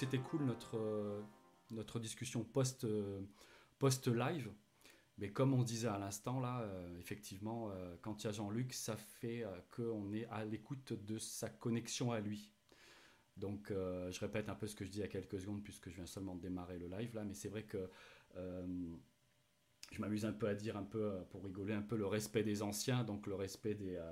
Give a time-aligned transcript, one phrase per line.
[0.00, 1.20] C'était cool notre, euh,
[1.72, 3.20] notre discussion post, euh,
[3.78, 4.50] post-live.
[5.18, 7.70] Mais comme on disait à l'instant, là, euh, effectivement,
[8.00, 9.44] quand il y a Jean-Luc, ça fait
[9.76, 12.54] qu'on est à l'écoute de sa connexion à lui.
[13.36, 16.06] Donc, je répète un peu ce que je dis a quelques secondes, puisque je viens
[16.06, 17.24] seulement de démarrer le live, là.
[17.24, 17.90] Mais c'est vrai que
[18.34, 22.62] je m'amuse un peu à dire, un peu, pour rigoler, un peu le respect des
[22.62, 24.02] anciens, donc le respect des,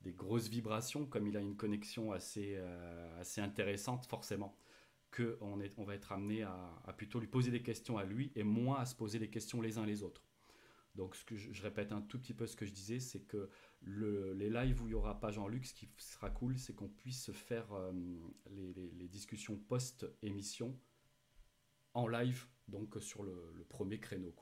[0.00, 2.56] des grosses vibrations, comme il a une connexion assez,
[3.18, 4.56] assez intéressante, forcément
[5.40, 8.86] on va être amené à, plutôt lui poser des questions à lui et moins à
[8.86, 10.22] se poser des questions les uns les autres.
[10.94, 13.50] Donc je, répète un tout petit peu ce que je disais, c'est que
[13.82, 17.32] les lives où il n'y aura pas Jean-Luc, ce qui sera cool, c'est qu'on puisse
[17.32, 17.92] faire euh,
[18.50, 20.78] les, discussions post-émission
[21.94, 24.32] en live, donc sur le, premier créneau.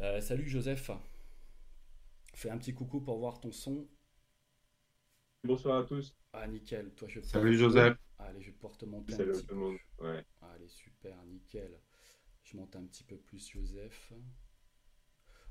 [0.00, 0.90] Euh, salut Joseph.
[2.34, 3.88] Fais un petit coucou pour voir ton son.
[5.44, 6.14] Bonsoir à tous.
[6.38, 7.96] Ah nickel, toi je Salut Joseph.
[8.18, 9.56] Allez, je vais pouvoir te monter un petit peu.
[9.56, 10.24] Ouais.
[10.42, 11.80] Allez, super, nickel.
[12.44, 14.12] Je monte un petit peu plus Joseph.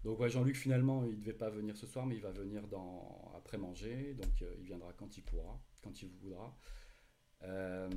[0.03, 3.33] Donc ouais, Jean-Luc finalement il devait pas venir ce soir mais il va venir dans
[3.35, 6.55] après manger donc euh, il viendra quand il pourra quand il voudra.
[7.41, 7.89] Euh,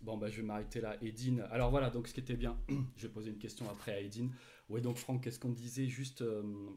[0.00, 0.96] bon bah je vais m'arrêter là.
[1.00, 1.46] Edine.
[1.52, 2.60] Alors voilà donc ce qui était bien.
[2.96, 4.34] je vais poser une question après à Edine.
[4.68, 6.74] Oui donc Franck qu'est-ce qu'on disait juste euh,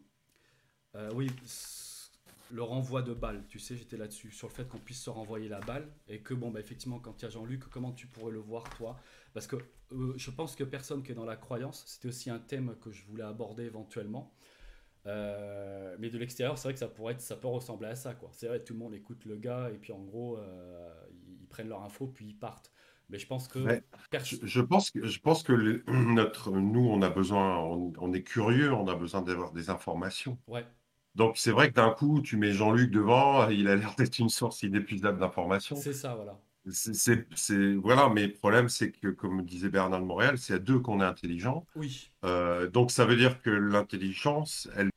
[1.15, 1.31] oui
[2.51, 5.49] le renvoi de balle, tu sais, j'étais là-dessus, sur le fait qu'on puisse se renvoyer
[5.49, 8.31] la balle, et que, bon, bah, effectivement, quand il y a Jean-Luc, comment tu pourrais
[8.31, 8.99] le voir, toi?
[9.33, 9.55] Parce que
[9.91, 12.91] euh, je pense que personne qui est dans la croyance, c'était aussi un thème que
[12.91, 14.33] je voulais aborder éventuellement,
[15.05, 18.13] euh, mais de l'extérieur, c'est vrai que ça pourrait être, ça peut ressembler à ça,
[18.13, 18.29] quoi.
[18.33, 20.93] C'est vrai, tout le monde écoute le gars, et puis en gros, euh,
[21.41, 22.71] ils, prennent leur info, puis ils partent.
[23.09, 23.59] Mais je pense que.
[24.21, 28.71] je, pense que, je pense que notre, nous, on a besoin, on, on, est curieux,
[28.71, 30.37] on a besoin d'avoir des informations.
[30.47, 30.65] Ouais.
[31.15, 34.29] Donc, c'est vrai que d'un coup, tu mets Jean-Luc devant, il a l'air d'être une
[34.29, 35.75] source inépuisable d'informations.
[35.75, 36.39] C'est ça, voilà.
[36.71, 37.25] C'est,
[37.75, 41.01] voilà, mais le problème, c'est que, comme disait Bernard de Montréal, c'est à deux qu'on
[41.01, 41.65] est intelligent.
[41.75, 42.11] Oui.
[42.25, 44.89] Euh, donc, ça veut dire que l'intelligence, elle.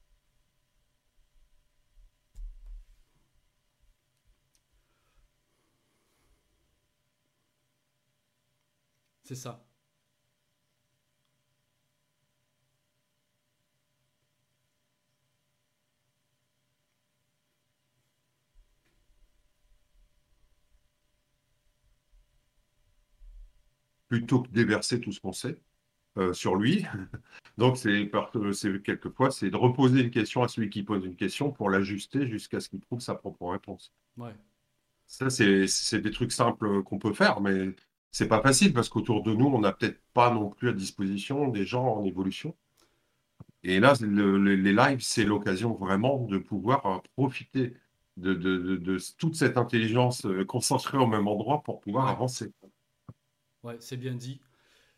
[9.25, 9.65] C'est ça.
[24.13, 25.57] Plutôt que déverser tout ce qu'on sait
[26.19, 26.85] euh, sur lui.
[27.57, 28.11] Donc, c'est
[28.85, 32.61] quelquefois, c'est de reposer une question à celui qui pose une question pour l'ajuster jusqu'à
[32.61, 33.91] ce qu'il trouve sa propre réponse.
[34.19, 34.35] Ouais.
[35.07, 37.75] Ça, c'est des trucs simples qu'on peut faire, mais
[38.11, 41.49] c'est pas facile parce qu'autour de nous, on n'a peut-être pas non plus à disposition
[41.49, 42.55] des gens en évolution.
[43.63, 47.75] Et là, les lives, c'est l'occasion vraiment de pouvoir profiter
[48.19, 52.53] de, de, toute cette intelligence euh, concentrée au même endroit pour pouvoir avancer.
[53.63, 54.41] Ouais, c'est bien dit.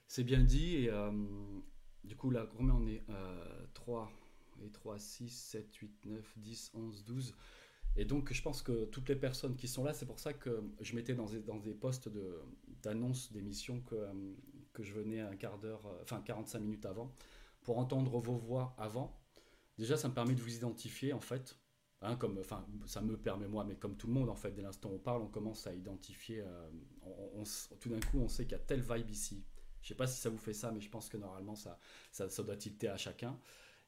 [0.09, 0.77] C'est bien dit.
[0.77, 1.11] Et euh,
[2.05, 3.03] du coup, là, combien on est
[3.75, 4.11] 3
[4.61, 7.35] euh, et 3, 6, 7, 8, 9, 10, 11, 12.
[7.97, 10.63] Et donc, je pense que toutes les personnes qui sont là, c'est pour ça que
[10.81, 12.09] je mettais dans des, dans des postes
[12.83, 14.13] d'annonce d'émission que, euh,
[14.73, 17.15] que je venais un quart d'heure, enfin 45 minutes avant,
[17.63, 19.21] pour entendre vos voix avant.
[19.79, 21.59] Déjà, ça me permet de vous identifier, en fait.
[22.03, 24.63] Hein, comme, enfin, ça me permet moi, mais comme tout le monde, en fait, dès
[24.63, 26.41] l'instant où on parle, on commence à identifier.
[26.41, 26.71] Euh,
[27.35, 27.45] on,
[27.81, 29.45] tout d'un coup, on sait qu'il y a telle vibe ici.
[29.85, 31.79] Je sais pas si ça vous fait ça, mais je pense que normalement, ça,
[32.11, 33.39] ça, doit tilter à chacun.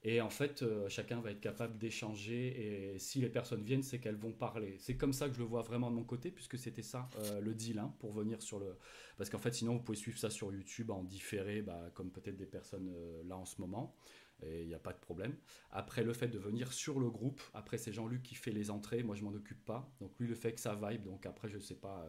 [0.03, 2.93] Et en fait, euh, chacun va être capable d'échanger.
[2.95, 4.77] Et si les personnes viennent, c'est qu'elles vont parler.
[4.79, 7.41] C'est comme ça que je le vois vraiment de mon côté, puisque c'était ça euh,
[7.41, 8.77] le deal hein, pour venir sur le.
[9.17, 12.37] Parce qu'en fait, sinon, vous pouvez suivre ça sur YouTube en différé, bah, comme peut-être
[12.37, 13.97] des personnes euh, là en ce moment.
[14.43, 15.35] Et il n'y a pas de problème.
[15.71, 19.03] Après, le fait de venir sur le groupe, après, c'est Jean-Luc qui fait les entrées.
[19.03, 19.91] Moi, je m'en occupe pas.
[19.99, 21.05] Donc, lui, le fait que ça vibe.
[21.05, 22.07] Donc, après, je ne sais pas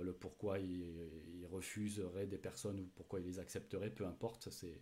[0.00, 0.86] le pourquoi il,
[1.34, 4.48] il, refuserait des personnes ou pourquoi il les accepterait, peu importe.
[4.50, 4.80] C'est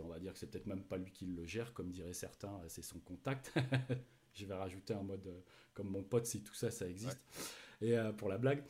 [0.00, 2.60] on va dire que c'est peut-être même pas lui qui le gère, comme diraient certains,
[2.68, 3.52] c'est son contact.
[4.34, 5.40] je vais rajouter un mode euh,
[5.74, 7.20] comme mon pote si tout ça, ça existe.
[7.80, 8.64] Et euh, pour la blague.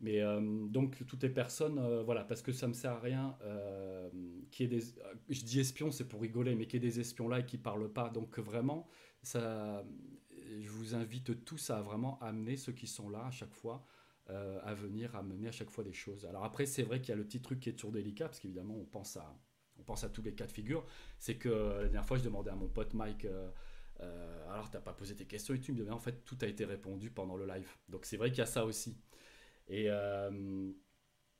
[0.00, 3.36] Mais euh, donc toutes les personnes, voilà, parce que ça me sert à rien
[4.52, 4.80] qui est des,
[5.28, 7.58] je dis espions, c'est pour rigoler, mais qu'il y ait des espions là et qui
[7.58, 8.08] parlent pas.
[8.08, 8.86] Donc vraiment,
[9.22, 9.84] ça,
[10.60, 13.84] je vous invite tous à vraiment amener ceux qui sont là à chaque fois.
[14.28, 16.26] À venir amener à chaque fois des choses.
[16.26, 18.40] Alors après, c'est vrai qu'il y a le petit truc qui est toujours délicat, parce
[18.40, 19.38] qu'évidemment, on pense à,
[19.78, 20.84] on pense à tous les cas de figure,
[21.18, 23.50] c'est que la dernière fois, je demandais à mon pote Mike, euh,
[24.00, 26.46] euh, alors t'as pas posé tes questions et tu me disais, en fait, tout a
[26.46, 27.70] été répondu pendant le live.
[27.88, 28.96] Donc c'est vrai qu'il y a ça aussi.
[29.68, 30.70] Et euh,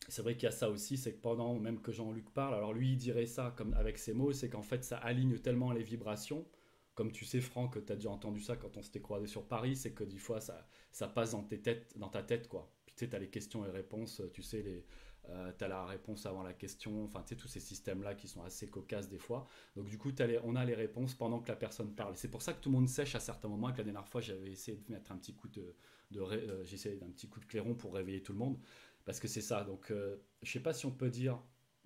[0.08, 2.72] c'est vrai qu'il y a ça aussi, c'est que pendant même que Jean-Luc parle, alors
[2.72, 5.82] lui il dirait ça comme avec ses mots, c'est qu'en fait ça aligne tellement les
[5.82, 6.46] vibrations.
[6.94, 9.76] Comme tu sais, Franck, tu as déjà entendu ça quand on s'était croisé sur Paris,
[9.76, 12.72] c'est que des fois ça, ça passe dans, tes têtes, dans ta tête, quoi.
[12.98, 14.84] Tu sais, tu as les questions et réponses, tu sais, les,
[15.28, 18.26] euh, tu as la réponse avant la question, enfin tu sais, tous ces systèmes-là qui
[18.26, 19.46] sont assez cocasses des fois.
[19.76, 20.10] Donc du coup,
[20.42, 22.16] on a les réponses pendant que la personne parle.
[22.16, 24.50] C'est pour ça que tout le monde sèche à certains moments, la dernière fois, j'avais
[24.50, 25.76] essayé de mettre un petit coup de...
[26.16, 26.64] euh,
[27.00, 28.58] d'un petit coup de clairon pour réveiller tout le monde,
[29.04, 29.62] parce que c'est ça.
[29.62, 31.40] Donc euh, je sais pas si on peut dire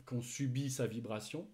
[0.06, 1.46] qu'on subit sa vibration,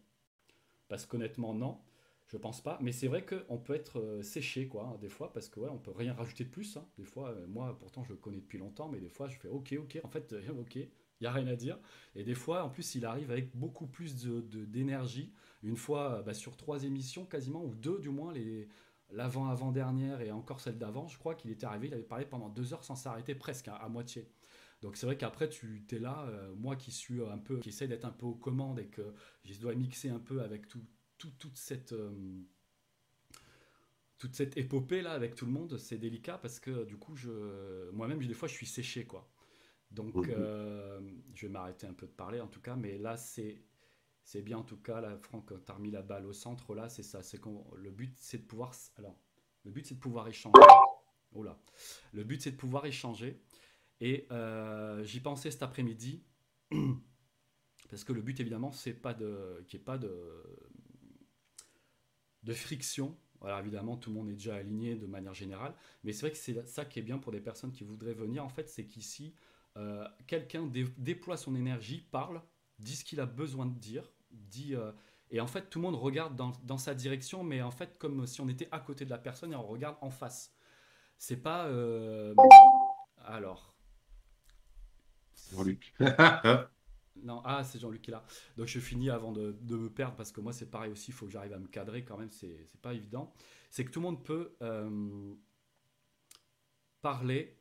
[0.86, 1.80] parce qu'honnêtement, non.
[2.28, 5.48] Je pense pas, mais c'est vrai qu'on peut être séché quoi, hein, des fois, parce
[5.48, 6.76] que ouais, on peut rien rajouter de plus.
[6.76, 6.86] Hein.
[6.98, 9.74] Des fois, moi, pourtant, je le connais depuis longtemps, mais des fois, je fais ok,
[9.80, 10.88] ok, en fait, ok, il
[11.22, 11.78] n'y a rien à dire.
[12.14, 14.26] Et des fois, en plus, il arrive avec beaucoup plus
[14.68, 15.32] d'énergie.
[15.62, 18.68] De, Une fois, bah, sur trois émissions quasiment, ou deux du moins, les,
[19.10, 22.72] l'avant-avant-dernière et encore celle d'avant, je crois qu'il était arrivé, il avait parlé pendant deux
[22.74, 24.28] heures sans s'arrêter, presque à, moitié.
[24.82, 27.88] Donc c'est vrai qu'après, tu es là, euh, moi qui suis un peu, qui essaie
[27.88, 29.14] d'être un peu aux commandes et que
[29.44, 30.84] je dois mixer un peu avec tout,
[31.18, 31.92] toute cette...
[31.92, 32.10] Euh,
[34.18, 37.90] toute cette épopée là avec tout le monde, c'est délicat parce que du coup, je,
[37.92, 39.30] moi-même, des fois, je suis séché quoi.
[39.90, 41.00] Donc, euh,
[41.34, 43.62] je vais m'arrêter un peu de parler en tout cas, mais là, c'est.
[44.24, 46.90] C'est bien en tout cas, là, Franck, tu as remis la balle au centre, là,
[46.90, 47.22] c'est ça.
[47.22, 47.40] C'est
[47.76, 48.74] le but, c'est de pouvoir.
[48.96, 49.18] Alors,
[49.64, 50.60] le but, c'est de pouvoir échanger.
[51.32, 51.58] Oh là.
[52.12, 53.40] Le but, c'est de pouvoir échanger.
[54.02, 56.22] Et euh, j'y pensais cet après-midi,
[57.90, 60.10] parce que le but, évidemment, c'est pas de, qu'il n'y ait pas de,
[62.42, 63.16] de friction.
[63.40, 66.36] Voilà, évidemment, tout le monde est déjà aligné de manière générale, mais c'est vrai que
[66.36, 68.44] c'est ça qui est bien pour des personnes qui voudraient venir.
[68.44, 69.34] En fait, c'est qu'ici,
[69.76, 72.42] euh, quelqu'un déploie son énergie, parle,
[72.78, 74.90] dit ce qu'il a besoin de dire, dit, euh,
[75.30, 78.40] et en fait tout le monde regarde dans, sa direction, mais en fait comme si
[78.40, 80.52] on était à côté de la personne et on regarde en face.
[81.18, 81.66] C'est pas...
[81.66, 82.34] Euh,
[83.24, 83.74] alors...
[85.52, 85.94] Jean-Luc.
[87.22, 88.24] non, ah, c'est Jean-Luc qui est là.
[88.56, 91.26] Donc je finis avant de, me perdre parce que moi c'est pareil aussi, il faut
[91.26, 93.32] que j'arrive à me cadrer quand même, c'est pas évident.
[93.70, 94.56] C'est que tout le monde peut
[97.02, 97.56] parler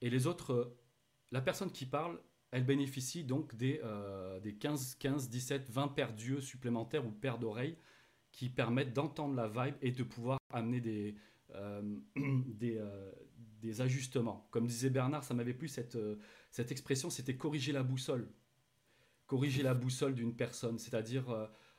[0.00, 0.76] et les autres
[1.32, 2.20] la personne qui parle,
[2.50, 7.38] elle bénéficie donc des, euh, des 15, 15, 17, 20 paires d'yeux supplémentaires ou paires
[7.38, 7.76] d'oreilles
[8.32, 11.16] qui permettent d'entendre la vibe et de pouvoir amener des,
[11.54, 11.82] euh,
[12.16, 13.12] des, euh,
[13.60, 14.46] des, ajustements.
[14.50, 15.98] Comme disait Bernard, ça m'avait plu cette,
[16.50, 18.28] cette expression, c'était corriger la boussole.
[19.26, 21.24] Corriger la boussole d'une personne, c'est-à-dire,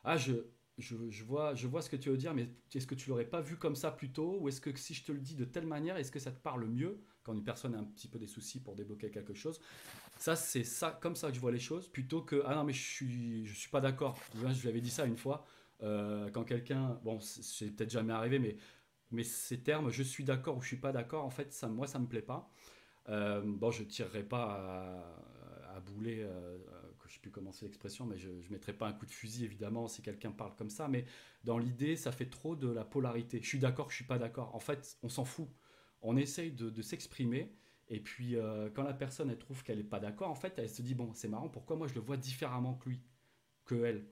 [0.04, 0.34] ah, je,
[0.78, 3.42] je, vois, je vois ce que tu veux dire, mais est-ce que tu l'aurais pas
[3.42, 4.38] vu comme ça plus tôt?
[4.40, 6.40] Ou est-ce que si je te le dis de telle manière, est-ce que ça te
[6.40, 9.60] parle mieux quand une personne a un petit peu des soucis pour débloquer quelque chose?
[10.18, 12.74] Ça, c'est ça, comme ça que je vois les choses, plutôt que ah non, mais
[12.74, 14.19] je suis, je suis pas d'accord.
[14.36, 15.45] Je lui avais dit ça une fois,
[15.81, 18.57] euh, quand quelqu'un, bon, c'est peut-être jamais arrivé, mais,
[19.12, 21.88] mais ces termes, je suis d'accord ou je suis pas d'accord, en fait, ça, moi,
[21.88, 22.52] ça me plaît pas.
[23.10, 25.04] Euh, bon, je tirerai pas
[25.74, 26.21] à, bouler.
[26.21, 26.57] Euh,
[27.07, 29.45] je sais plus comment c'est l'expression, mais je ne mettrai pas un coup de fusil
[29.45, 31.06] évidemment si quelqu'un parle comme ça, mais
[31.44, 33.40] dans l'idée, ça fait trop de la polarité.
[33.42, 34.54] Je suis d'accord, je suis pas d'accord.
[34.56, 35.47] En fait, on s'en fout.
[36.02, 37.52] On essaye de, s'exprimer,
[37.90, 40.81] et puis euh, quand la personne trouve qu'elle n'est pas d'accord, en fait, elle se
[40.81, 43.02] dit bon, c'est marrant, pourquoi moi je le vois différemment que lui,
[43.66, 44.06] que elle?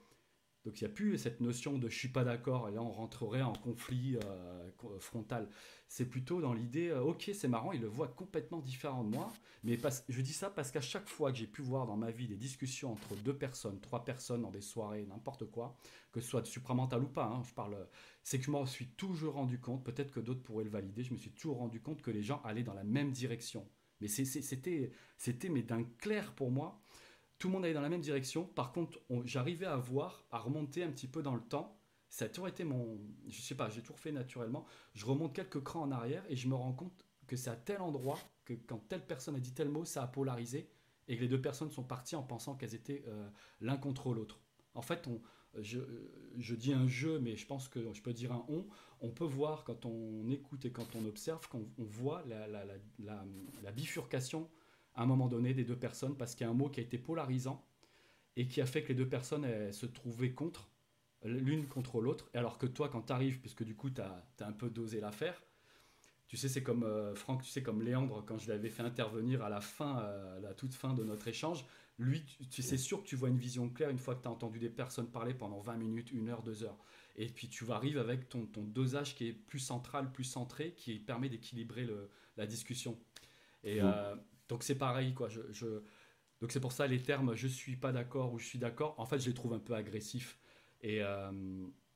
[0.65, 2.91] Donc il n'y a plus cette notion de je suis pas d'accord et là on
[2.91, 5.47] rentrerait en conflit euh, frontal.
[5.87, 9.31] C'est plutôt dans l'idée euh, ok c'est marrant, il le voit complètement différent de moi.
[9.63, 9.77] Mais
[10.09, 12.35] je dis ça parce qu'à chaque fois que j'ai pu voir dans ma vie des
[12.35, 15.77] discussions entre deux personnes, trois personnes dans des soirées, n'importe quoi,
[16.11, 17.87] que ce soit de supramental ou pas, hein, je parle,
[18.23, 21.13] c'est que je m'en suis toujours rendu compte, peut-être que d'autres pourraient le valider, je
[21.13, 23.67] me suis toujours rendu compte que les gens allaient dans la même direction.
[24.01, 24.91] Mais c'était
[25.49, 26.81] mais d'un clair pour moi
[27.37, 28.45] tout le monde allait dans la même direction.
[28.45, 31.77] Par contre, j'arrivais à voir, à remonter un petit peu dans le temps,
[32.09, 32.97] ça a toujours été mon.
[33.27, 34.65] Je sais pas, j'ai toujours fait naturellement.
[34.93, 37.81] Je remonte quelques crans en arrière et je me rends compte que c'est à tel
[37.81, 40.69] endroit que quand telle personne a dit tel mot, ça a polarisé
[41.07, 43.27] et que les deux personnes sont parties en pensant qu'elles étaient euh,
[43.61, 44.39] l'un contre l'autre.
[44.73, 45.07] En fait,
[45.61, 48.65] je, dis un jeu, mais je pense que je peux dire un on.
[49.01, 54.49] On peut voir quand on écoute et quand on observe, qu'on on voit la, bifurcation
[54.95, 56.83] à un moment donné des deux personnes parce qu'il y a un mot qui a
[56.83, 57.65] été polarisant
[58.35, 60.69] et qui a fait que les deux personnes se trouvaient contre,
[61.23, 62.29] l'une contre l'autre.
[62.33, 64.99] Alors que toi, quand tu arrives, puisque du coup, tu as, as, un peu dosé
[64.99, 65.41] l'affaire,
[66.27, 69.43] tu sais, c'est comme euh, Franck, tu sais, comme Léandre, quand je l'avais fait intervenir
[69.43, 71.65] à la fin, euh, à la toute fin de notre échange,
[71.97, 74.31] lui, tu, sais sûr que tu vois une vision claire une fois que tu as
[74.31, 76.77] entendu des personnes parler pendant 20 minutes, 1 heure, 2 heures.
[77.15, 80.99] Et puis tu arrives avec ton, ton, dosage qui est plus central, plus centré, qui
[80.99, 81.87] permet d'équilibrer
[82.35, 82.97] la discussion.
[83.63, 84.15] Et euh,
[84.49, 85.29] donc c'est pareil, quoi.
[86.41, 89.05] Donc c'est pour ça les termes je suis pas d'accord ou je suis d'accord, en
[89.05, 90.39] fait je les trouve un peu agressifs.
[90.81, 91.01] Et,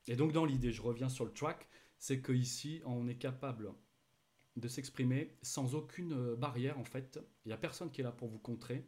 [0.08, 1.68] et donc dans l'idée, je reviens sur le track,
[2.00, 3.74] c'est qu'ici on est capable
[4.56, 7.20] de s'exprimer sans aucune euh, barrière en fait.
[7.46, 8.88] Il n'y a personne qui est là pour vous contrer.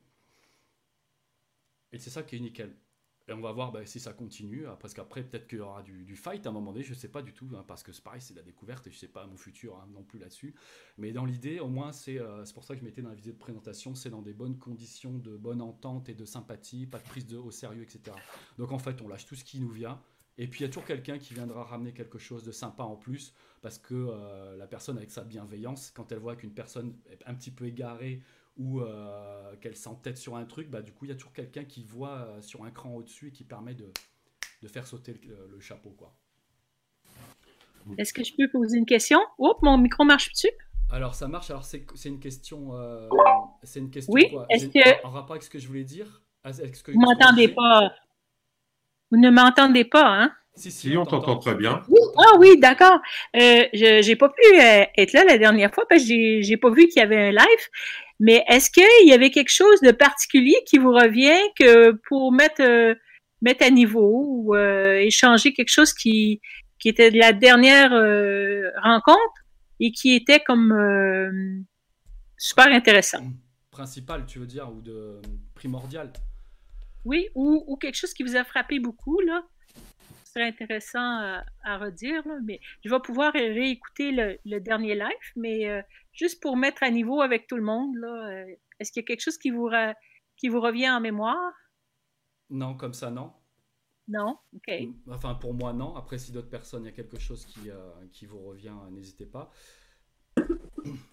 [1.91, 2.75] Et c'est ça qui est nickel.
[3.31, 5.83] Et on va voir bah, si ça continue, hein, parce qu'après peut-être qu'il y aura
[5.83, 7.93] du, fight à un moment donné, je ne sais pas du tout, hein, parce que
[7.93, 10.19] c'est pareil, c'est la découverte et je ne sais pas mon futur hein, non plus
[10.19, 10.53] là-dessus.
[10.97, 13.31] Mais dans l'idée, au moins, euh, c'est pour ça que je m'étais dans la visée
[13.31, 17.03] de présentation, c'est dans des bonnes conditions de bonne entente et de sympathie, pas de
[17.03, 18.17] prise de, au sérieux, etc.
[18.57, 20.01] Donc en fait, on lâche tout ce qui nous vient.
[20.37, 22.97] Et puis il y a toujours quelqu'un qui viendra ramener quelque chose de sympa en
[22.97, 27.21] plus, parce que euh, la personne avec sa bienveillance, quand elle voit qu'une personne est
[27.25, 28.21] un petit peu égarée
[28.57, 31.63] ou euh, qu'elle s'entête sur un truc, bah, du coup il y a toujours quelqu'un
[31.63, 33.91] qui voit euh, sur un cran au-dessus et qui permet de,
[34.61, 35.91] de faire sauter le, chapeau.
[35.91, 36.13] quoi.
[37.97, 39.19] Est-ce que je peux poser une question?
[39.37, 40.47] Oups, mon micro marche-tu
[40.93, 41.49] alors ça marche.
[41.49, 42.73] Alors c'est une question.
[43.63, 44.11] c'est une question.
[44.11, 44.29] Oui.
[44.49, 46.21] Est-ce que en rapport avec ce que je voulais dire?
[46.43, 47.93] -ce que Vous m'entendez pas
[49.11, 50.31] vous ne m'entendez pas, hein?
[50.55, 51.81] Si, si, on t'entend très bien.
[52.17, 52.99] Ah oui, d'accord.
[53.35, 56.57] Euh, je n'ai pas pu euh, être là la dernière fois parce que j'ai n'ai
[56.57, 57.69] pas vu qu'il y avait un live.
[58.21, 62.61] Mais est-ce qu'il y avait quelque chose de particulier qui vous revient que pour mettre,
[62.61, 62.95] euh,
[63.41, 66.39] mettre à niveau ou échanger quelque chose qui,
[66.79, 67.91] qui était de la dernière
[68.81, 69.43] rencontre
[69.79, 71.65] et qui était comme
[72.37, 73.23] super intéressant?
[73.71, 75.19] Principal, tu veux dire, ou de
[75.55, 76.11] primordial?
[77.05, 79.43] Oui, ou, quelque chose qui vous a frappé beaucoup, là.
[80.25, 84.11] Ce serait intéressant euh, à redire, mais je vais pouvoir réécouter
[84.45, 85.81] le, dernier live, mais euh,
[86.13, 89.07] juste pour mettre à niveau avec tout le monde, là, euh, est-ce qu'il y a
[89.07, 89.69] quelque chose qui vous,
[90.37, 91.53] qui vous revient en mémoire?
[92.49, 93.31] Non, comme ça, non.
[94.07, 94.73] Non, ok.
[95.09, 95.95] Enfin, pour moi, non.
[95.95, 97.69] Après, si d'autres personnes, il y a quelque chose qui,
[98.11, 99.51] qui vous revient, n'hésitez pas.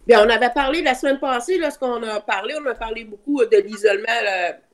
[0.07, 3.57] Bien, on avait parlé la semaine passée, lorsqu'on a parlé, on a parlé beaucoup de
[3.59, 4.07] l'isolement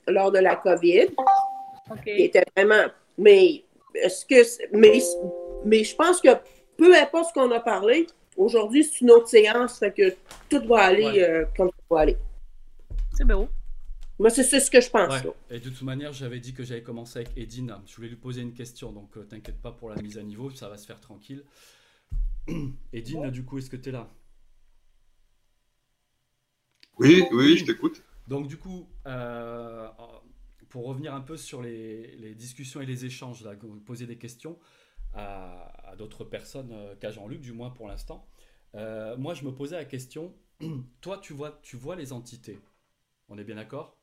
[0.06, 1.08] lors de la COVID.
[2.06, 2.86] était vraiment.
[3.18, 3.64] Mais
[3.94, 4.76] est-ce que.
[4.76, 5.00] Mais,
[5.64, 6.28] mais je pense que
[6.76, 10.14] peu importe ce qu'on a parlé, aujourd'hui, c'est une autre séance, fait que
[10.48, 12.16] tout va aller euh, comme ça va aller.
[13.12, 13.48] C'est beau.
[14.18, 15.12] Moi, c'est ce que je pense.
[15.50, 17.74] Et de toute manière, j'avais dit que j'avais commencé avec Edine.
[17.86, 20.50] Je voulais lui poser une question, donc euh, t'inquiète pas pour la mise à niveau,
[20.50, 21.44] ça va se faire tranquille.
[22.92, 24.08] Edine, du coup, est-ce que tu es là?
[26.98, 28.02] Oui, oui, je t'écoute.
[28.28, 29.88] Donc du coup, euh,
[30.68, 34.58] pour revenir un peu sur les, discussions et les échanges, là, poser des questions
[35.14, 38.26] à, d'autres personnes euh, qu'à Jean-Luc, du moins pour l'instant.
[38.74, 40.34] Euh, moi, je me posais la question,
[41.00, 42.58] toi, tu vois, tu vois les entités.
[43.28, 43.96] On est bien d'accord?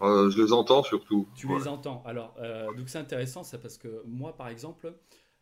[0.00, 1.28] Je les entends surtout.
[1.34, 2.04] Tu les entends.
[2.06, 2.36] Alors,
[2.76, 4.94] donc c'est intéressant, c'est parce que moi, par exemple,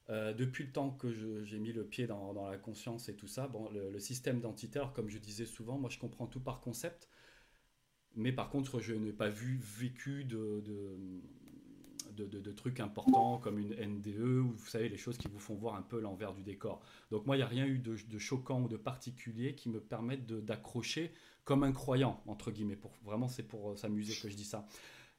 [0.08, 1.12] euh, depuis le temps que
[1.44, 4.92] j'ai mis le pied dans, la conscience et tout ça, bon, le, système d'entité, alors
[4.92, 7.08] comme je disais souvent, moi je comprends tout par concept,
[8.14, 10.96] mais par contre je n'ai pas vu, vécu de, de,
[12.52, 15.82] trucs importants comme une NDE ou vous savez les choses qui vous font voir un
[15.82, 16.80] peu l'envers du décor.
[17.11, 20.26] Donc moi il n'y a rien eu de, choquant ou de particulier qui me permette
[20.26, 21.12] d'accrocher
[21.44, 22.76] comme un croyant, entre guillemets.
[22.76, 24.66] Pour, vraiment c'est pour euh, s'amuser que je dis ça.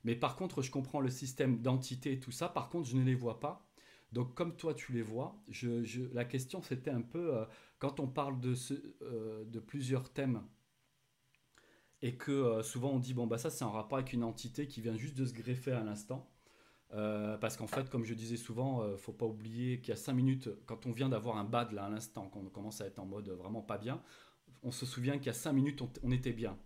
[0.03, 3.03] Mais par contre je comprends le système d'entité et tout ça, par contre je ne
[3.03, 3.63] les vois pas
[4.13, 7.45] donc comme toi tu les vois, je, la question c'était un peu, euh,
[7.77, 8.53] quand on parle de,
[9.01, 10.41] euh, de plusieurs thèmes,
[12.01, 14.81] et que souvent on dit, bon bah ça c'est en rapport avec une entité qui
[14.81, 16.29] vient juste de se greffer à l'instant,
[16.89, 20.49] parce qu'en fait comme je disais souvent, faut pas oublier qu'il y a cinq minutes,
[20.65, 23.05] quand on vient d'avoir un bad là à l'instant, quand on commence à être en
[23.05, 24.01] mode vraiment pas bien,
[24.63, 26.57] on se souvient qu'il y a cinq minutes on, était bien.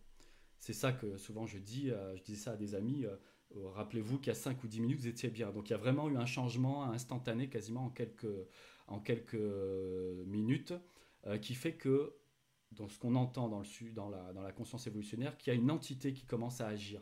[0.60, 3.06] C'est ça que souvent je dis, je dis ça à des amis
[3.58, 5.52] euh, rappelez-vous qu'il y a 5 ou 10 minutes, vous étiez bien.
[5.52, 7.86] Donc il y a vraiment eu un changement instantané, quasiment
[8.88, 9.36] en quelques,
[10.26, 10.74] minutes,
[11.28, 12.16] euh, qui fait que,
[12.72, 16.14] dans ce qu'on entend dans, la, dans la conscience évolutionnaire, qu'il y a une entité
[16.14, 17.02] qui commence à agir.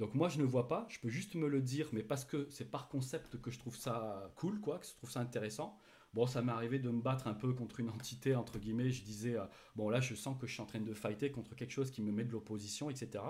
[0.00, 2.46] Donc moi, je ne vois pas, je peux juste me le dire, mais parce que
[2.48, 5.76] c'est par concept que je trouve ça cool, quoi, que je trouve ça intéressant.
[6.14, 8.90] Bon, ça m'est arrivé de me battre un peu contre une entité, entre guillemets.
[8.90, 9.44] Je disais, euh,
[9.76, 12.00] bon, là, je sens que je suis en train de fighter contre quelque chose qui
[12.00, 13.22] me met de l'opposition, etc.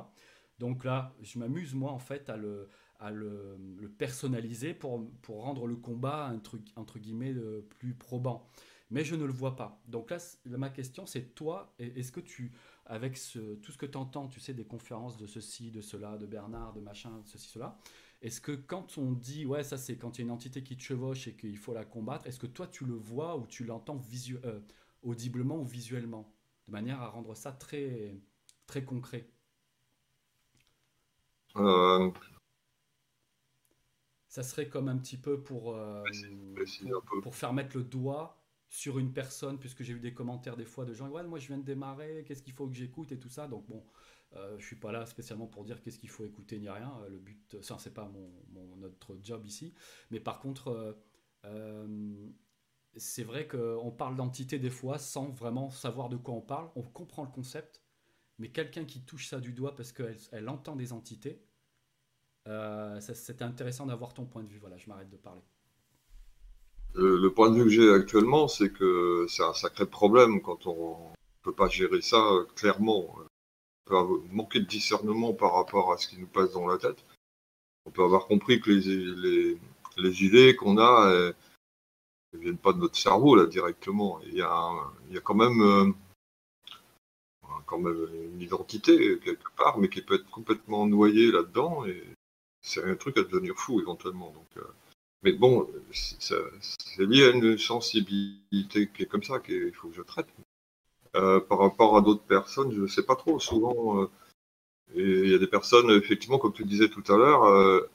[0.61, 2.69] Donc là, je m'amuse, moi, en fait, à le,
[3.01, 3.59] à le,
[3.99, 7.35] personnaliser pour, pour rendre le combat, un truc, entre guillemets,
[7.81, 8.49] plus probant.
[8.91, 9.83] Mais je ne le vois pas.
[9.89, 12.53] Donc là, ma question, c'est toi, est-ce que tu,
[12.91, 16.27] avec tout ce que tu entends, tu sais, des conférences de ceci, de cela, de
[16.27, 17.79] Bernard, de machin, de ceci, cela,
[18.21, 20.77] est-ce que quand on dit, ouais, ça c'est quand il y a une entité qui
[20.77, 23.65] te chevauche et qu'il faut la combattre, est-ce que toi tu le vois ou tu
[23.65, 24.03] l'entends
[24.45, 24.61] euh,
[25.03, 26.35] audiblement ou visuellement
[26.67, 28.21] De manière à rendre ça très,
[28.67, 29.31] très concret?
[31.57, 32.11] Euh.
[34.27, 36.03] Ça serait comme un petit peu pour, euh,
[37.23, 38.40] pour faire mettre le doigt
[38.71, 41.49] sur une personne, puisque j'ai eu des commentaires des fois de gens, ouais, moi je
[41.49, 43.49] viens de démarrer, qu'est-ce qu'il faut que j'écoute et tout ça.
[43.49, 43.85] Donc bon,
[44.37, 46.97] euh, je suis pas là spécialement pour dire qu'est-ce qu'il faut écouter ni rien.
[47.03, 49.75] Euh, le but, ça c'est pas mon, notre job ici.
[50.13, 50.93] Mais par contre, euh,
[51.47, 52.29] euh,
[52.97, 56.71] c'est vrai qu'on parle d'entité des fois sans vraiment savoir de quoi on parle.
[56.77, 57.83] On comprend le concept,
[58.39, 61.45] mais quelqu'un qui touche ça du doigt parce qu'elle elle entend des entités,
[62.47, 64.59] c'est intéressant d'avoir ton point de vue.
[64.59, 65.43] Voilà, je m'arrête de parler.
[66.95, 71.11] Le, point de vue que j'ai actuellement, c'est que c'est un sacré problème quand on
[71.11, 73.17] ne peut pas gérer ça euh, clairement.
[73.87, 77.05] On peut manquer de discernement par rapport à ce qui nous passe dans la tête.
[77.87, 79.59] On peut avoir compris que les,
[79.97, 81.33] les, idées qu'on a
[82.33, 84.21] ne viennent pas de notre cerveau là directement.
[84.27, 84.71] Il y a,
[85.09, 85.93] il y a quand même euh,
[87.67, 92.03] quand même une identité quelque part, mais qui peut être complètement noyée là-dedans et
[92.63, 94.31] c'est un truc à devenir fou éventuellement.
[94.33, 94.63] Donc, euh,
[95.23, 96.35] mais bon, c'est
[96.99, 100.29] lié à une sensibilité qui est comme ça, qu'il faut que je traite.
[101.17, 103.41] Euh, par rapport à d'autres personnes, je ne sais pas trop.
[103.41, 104.11] Souvent, euh,
[104.95, 107.89] il y a des personnes, effectivement, comme tu disais tout à l'heure, euh,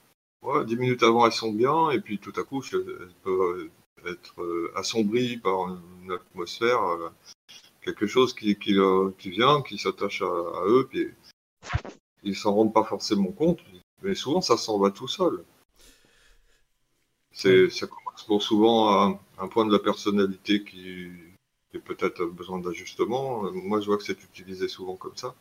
[0.64, 3.70] dix minutes avant, elles sont bien, et puis tout à coup, elles peuvent
[4.06, 5.68] être euh, assombries par
[6.02, 6.80] une atmosphère,
[7.82, 8.54] quelque chose qui
[9.24, 11.08] vient, qui s'attache à, à, eux, puis
[12.22, 13.60] ils s'en rendent pas forcément compte,
[14.02, 15.44] mais souvent, ça s'en va tout seul.
[17.36, 21.10] Ça correspond souvent à un point de la personnalité qui,
[21.74, 23.50] a peut-être besoin d'ajustement.
[23.52, 25.34] Moi, je vois que c'est utilisé souvent comme ça.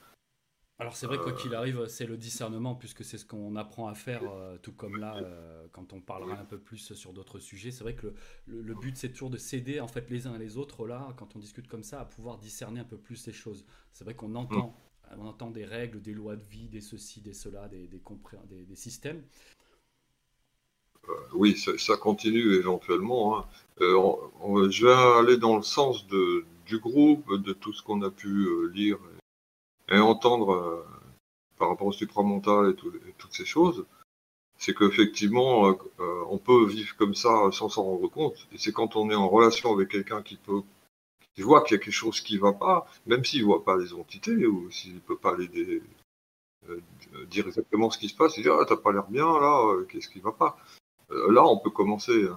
[0.78, 3.88] Alors c'est vrai, quoi qu'il euh, arrive, c'est le discernement, puisque c'est ce qu'on apprend
[3.88, 7.40] à faire, euh, tout comme là, euh, quand on parlera un peu plus sur d'autres
[7.40, 7.72] sujets.
[7.72, 8.14] C'est vrai que
[8.46, 11.14] le, le, but, c'est toujours de s'aider, en fait, les uns et les autres, là,
[11.16, 13.66] quand on discute comme ça, à pouvoir discerner un peu plus les choses.
[13.94, 14.78] C'est vrai qu'on entend,
[15.18, 18.02] on entend des règles, des lois de vie, des ceci, des cela, des, des,
[18.50, 19.24] des, des systèmes.
[21.10, 23.40] Euh, oui, ça, continue éventuellement.
[23.40, 23.46] Hein.
[23.82, 28.10] Euh, je vais aller dans le sens de, du groupe, de tout ce qu'on a
[28.10, 28.98] pu euh, lire
[29.90, 30.86] et, entendre
[31.58, 33.86] par rapport au supramental et, et toutes ces choses.
[34.58, 35.76] C'est qu'effectivement,
[36.30, 38.48] on peut vivre comme ça sans s'en rendre compte.
[38.54, 40.62] Et c'est quand on est en relation avec quelqu'un qui peut
[41.36, 43.66] qui voit qu'il y a quelque chose qui ne va pas, même s'il ne voit
[43.66, 45.50] pas les entités ou s'il ne peut pas les
[47.28, 50.08] dire exactement ce qui se passe, il dit ah t'as pas l'air bien là, qu'est-ce
[50.08, 50.58] qui va pas?
[51.10, 52.28] Là, on peut commencer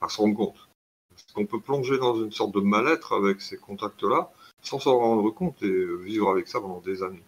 [0.00, 0.68] à, se rendre compte.
[1.10, 5.30] Parce qu'on peut plonger dans une sorte de mal-être avec ces contacts-là, sans s'en rendre
[5.30, 7.22] compte et vivre avec ça pendant des années.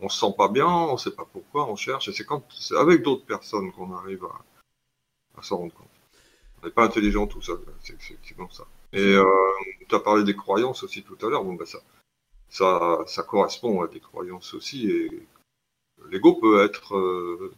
[0.00, 2.76] On se sent pas bien, on sait pas pourquoi, on cherche, et c'est quand c'est
[2.76, 4.24] avec d'autres personnes qu'on arrive
[5.36, 5.86] à, s'en rendre compte.
[6.60, 8.64] On n'est pas intelligent tout seul, c'est effectivement ça.
[8.92, 9.24] Et euh,
[9.88, 11.78] tu as parlé des croyances aussi tout à l'heure, bon ben ça,
[12.48, 15.26] ça, ça correspond à des croyances aussi, et
[16.10, 17.54] l'ego peut être euh,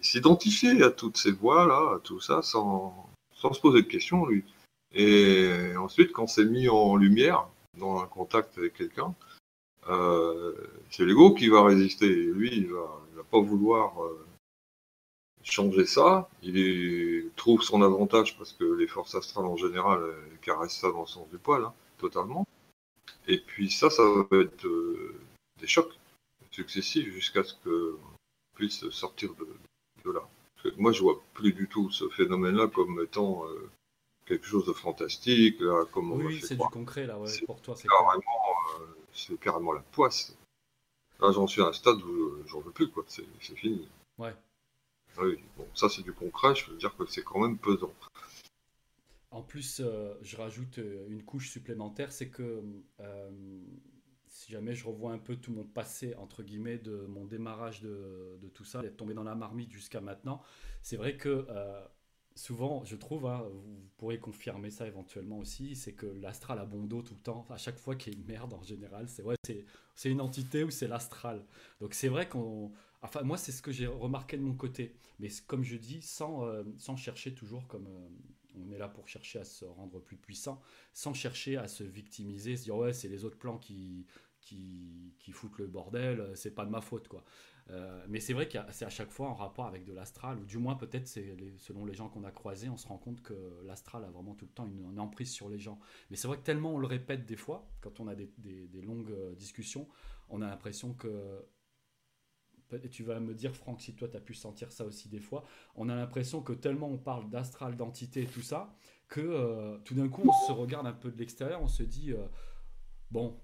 [0.00, 4.44] s'identifier à toutes ces voix-là, à tout ça, sans, sans se poser de questions, lui.
[4.94, 9.14] Et ensuite, quand c'est mis en lumière, dans un contact avec quelqu'un,
[9.88, 10.54] euh,
[10.90, 12.08] c'est l'ego qui va résister.
[12.08, 14.26] Lui, il va, va pas vouloir euh,
[15.42, 16.28] changer ça.
[16.42, 20.00] Il trouve son avantage parce que les forces astrales en général
[20.42, 22.46] caressent ça dans le sens du poil, hein, totalement.
[23.26, 25.14] Et puis ça, ça va être euh,
[25.60, 25.92] des chocs
[26.50, 27.98] successifs jusqu'à ce qu'on
[28.54, 29.46] puisse sortir de,
[30.76, 33.70] moi, je vois plus du tout ce phénomène-là comme étant euh,
[34.26, 35.58] quelque chose de fantastique.
[35.92, 37.74] comme oui, c'est du concret, là, pour toi.
[37.76, 38.22] C'est carrément,
[38.80, 40.36] euh, carrément la poisse.
[41.20, 43.04] Là, j'en suis à un stade où euh, j'en veux plus, quoi.
[43.08, 43.88] C'est fini.
[44.18, 44.34] Ouais.
[45.18, 46.54] Oui, bon, ça, c'est du concret.
[46.54, 47.92] Je veux dire que c'est quand même pesant.
[49.30, 49.82] En plus,
[50.22, 52.62] je rajoute une couche supplémentaire, c'est que
[54.32, 58.38] si jamais je revois un peu tout mon passé, entre guillemets, de mon démarrage de,
[58.54, 60.42] tout ça, d'être tombé dans la marmite jusqu'à maintenant,
[60.80, 61.84] c'est vrai que euh,
[62.34, 66.84] souvent, je trouve, hein, vous pourrez confirmer ça éventuellement aussi, c'est que l'astral a bon
[66.84, 67.46] dos tout le temps.
[67.50, 69.36] À chaque fois qu'il y a une merde, en général, c'est ouais,
[70.06, 71.44] une entité ou c'est l'astral.
[71.82, 72.72] Donc c'est vrai qu'on...
[73.02, 74.96] Enfin, moi, c'est ce que j'ai remarqué de mon côté.
[75.18, 77.86] Mais comme je dis, sans, euh, sans chercher toujours comme...
[77.86, 78.08] Euh,
[78.60, 80.60] on est là pour chercher à se rendre plus puissant,
[80.92, 84.06] sans chercher à se victimiser, se dire ouais, c'est les autres plans qui,
[84.40, 87.24] qui, foutent le bordel, c'est pas de ma faute, quoi.
[87.70, 90.44] Euh, mais c'est vrai que c'est à chaque fois en rapport avec de l'astral, ou
[90.44, 93.34] du moins peut-être c'est selon les gens qu'on a croisés, on se rend compte que
[93.64, 95.78] l'astral a vraiment tout le temps une, emprise sur les gens.
[96.10, 98.28] Mais c'est vrai que tellement on le répète des fois, quand on a des,
[98.82, 99.88] longues euh, discussions,
[100.28, 101.44] on a l'impression que...
[102.82, 105.20] Et tu vas me dire, Franck, si toi tu as pu sentir ça aussi des
[105.20, 108.74] fois, on a l'impression que tellement on parle d'astral, d'entité et tout ça,
[109.08, 112.12] que euh, tout d'un coup on se regarde un peu de l'extérieur, on se dit,
[113.10, 113.40] bon,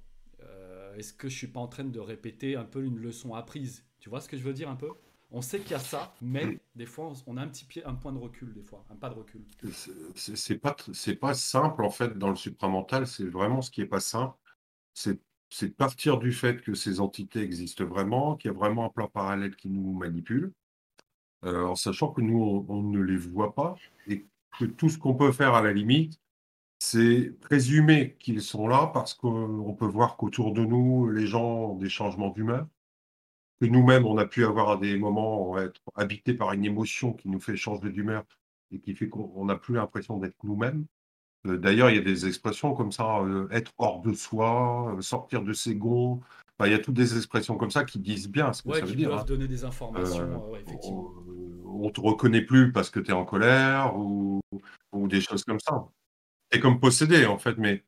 [0.96, 3.84] est-ce que je suis pas en train de répéter un peu une leçon apprise?
[4.00, 4.90] Tu vois ce que je veux dire un peu?
[5.30, 7.94] On sait qu'il y a ça, mais des fois, on a un petit pied, un
[7.94, 9.44] point de recul, des fois, un pas de recul.
[10.14, 10.74] C'est pas,
[11.20, 13.06] pas simple, en fait, dans le supramental.
[13.06, 14.34] C'est vraiment ce qui est pas simple.
[14.94, 15.20] C'est
[15.62, 19.08] de partir du fait que ces entités existent vraiment, qu'il y a vraiment un plan
[19.08, 20.52] parallèle qui nous manipule,
[21.44, 23.76] euh, en sachant que nous, on, ne les voit pas,
[24.08, 24.26] et
[24.58, 26.20] que tout ce qu'on peut faire à la limite,
[26.80, 31.76] c'est présumer qu'ils sont là parce qu'on peut voir qu'autour de nous, les gens ont
[31.76, 32.66] des changements d'humeur
[33.61, 37.28] que nous-mêmes, on a pu avoir à des moments, être habités par une émotion qui
[37.28, 38.24] nous fait changer d'humeur
[38.70, 40.87] et qui fait qu'on n'a plus l'impression d'être nous-mêmes.
[41.46, 45.01] Euh, d'ailleurs, il y a des expressions comme ça, euh, être hors de soi, euh,
[45.01, 46.20] sortir de ses gonds.
[46.64, 48.94] il y a toutes des expressions comme ça qui disent bien ce que ça veut
[48.94, 49.14] dire.
[49.14, 49.24] Hein.
[49.24, 51.12] donner des informations, effectivement.
[51.64, 54.40] On, ne te reconnaît plus parce que tu es en colère ou,
[54.92, 55.87] ou, des choses comme ça.
[56.51, 57.85] Et comme possédé, en fait, mais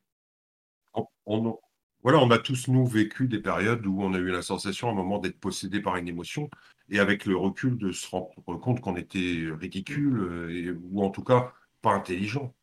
[1.25, 1.59] on,
[2.03, 4.91] voilà, on a tous, nous, vécu des périodes où on a eu la sensation à
[4.91, 6.49] un moment d'être possédé par une émotion,
[6.89, 11.53] et avec le recul de se rendre compte qu'on était ridicule, ou en tout cas
[11.81, 12.53] pas intelligent.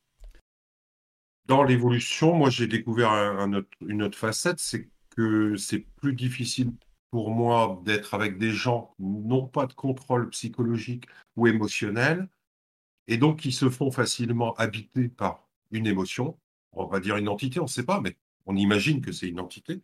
[1.49, 6.73] Dans l'évolution, moi, j'ai découvert une autre facette, c'est que c'est plus difficile
[7.11, 11.07] pour moi d'être avec des gens non pas de contrôle psychologique
[11.37, 12.29] ou émotionnel,
[13.07, 16.39] et donc qui se font facilement habiter par une émotion,
[16.73, 19.41] on va dire une entité, on ne sait pas, mais on imagine que c'est une
[19.41, 19.81] entité.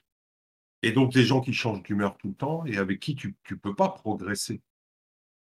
[0.83, 3.57] Et donc des gens qui changent d'humeur tout le temps et avec qui tu ne
[3.57, 4.61] peux pas progresser.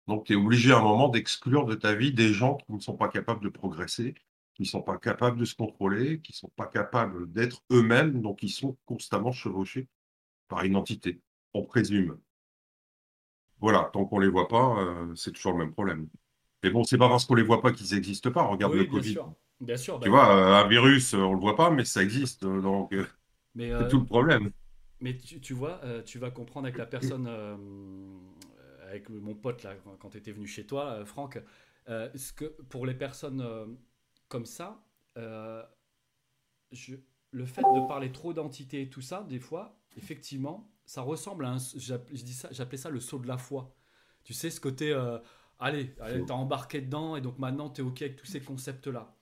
[0.06, 2.80] Donc tu es obligé à un moment d'exclure de ta vie des gens qui ne
[2.80, 4.14] sont pas capables de progresser,
[4.54, 8.22] qui ne sont pas capables de se contrôler, qui ne sont pas capables d'être eux-mêmes,
[8.22, 9.88] donc ils sont constamment chevauchés
[10.48, 11.20] par une entité,
[11.52, 12.18] on présume.
[13.60, 16.08] Voilà, tant qu'on ne les voit pas, euh, c'est toujours le même problème.
[16.64, 18.42] Mais bon, c'est pas parce qu'on ne les voit pas qu'ils n'existent pas.
[18.42, 19.18] Regarde le Covid.
[19.60, 20.00] Bien sûr.
[20.00, 22.44] Tu vois, euh, un virus, euh, on le voit pas, mais ça existe.
[22.44, 23.04] Donc, euh,
[23.56, 24.50] c'est tout le problème.
[25.00, 27.28] Mais tu, vois, tu vas comprendre avec la personne,
[28.88, 31.38] avec mon pote là, quand tu étais venu chez toi, Franck,
[31.86, 33.76] ce que pour les personnes
[34.28, 34.84] comme ça,
[35.16, 36.96] je,
[37.30, 41.50] le fait de parler trop d'entités et tout ça, des fois, effectivement, ça ressemble à
[41.50, 41.58] un.
[41.76, 43.74] J'appelais ça le saut de la foi.
[44.22, 44.92] Tu sais, ce côté.
[45.58, 49.14] allez, allez t'as embarqué dedans et donc maintenant tu es OK avec tous ces concepts-là.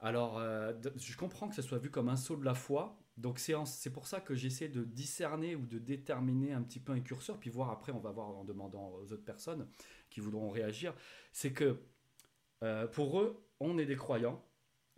[0.00, 2.98] Alors, euh, je comprends que ça soit vu comme un saut de la foi.
[3.16, 7.00] Donc, c'est pour ça que j'essaie de discerner ou de déterminer un petit peu un
[7.00, 9.68] curseur, puis voir après, on va voir en demandant aux autres personnes
[10.08, 10.94] qui voudront réagir.
[11.32, 11.82] C'est que
[12.62, 14.42] euh, pour eux, on est des croyants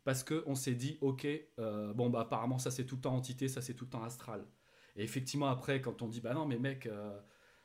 [0.04, 1.26] parce qu'on s'est dit, ok,
[1.58, 4.02] euh, bon, bah apparemment, ça c'est tout le temps entité, ça c'est tout le temps
[4.02, 4.44] astral.
[4.96, 6.88] Et effectivement, après, quand on dit, bah non, mais mec,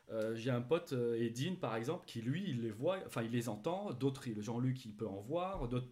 [0.10, 3.32] euh, j'ai un pote, euh, Edine par exemple, qui lui, il les voit, enfin il
[3.32, 5.90] les entend, d'autres, Jean-Luc, il peut en voir, d'autres,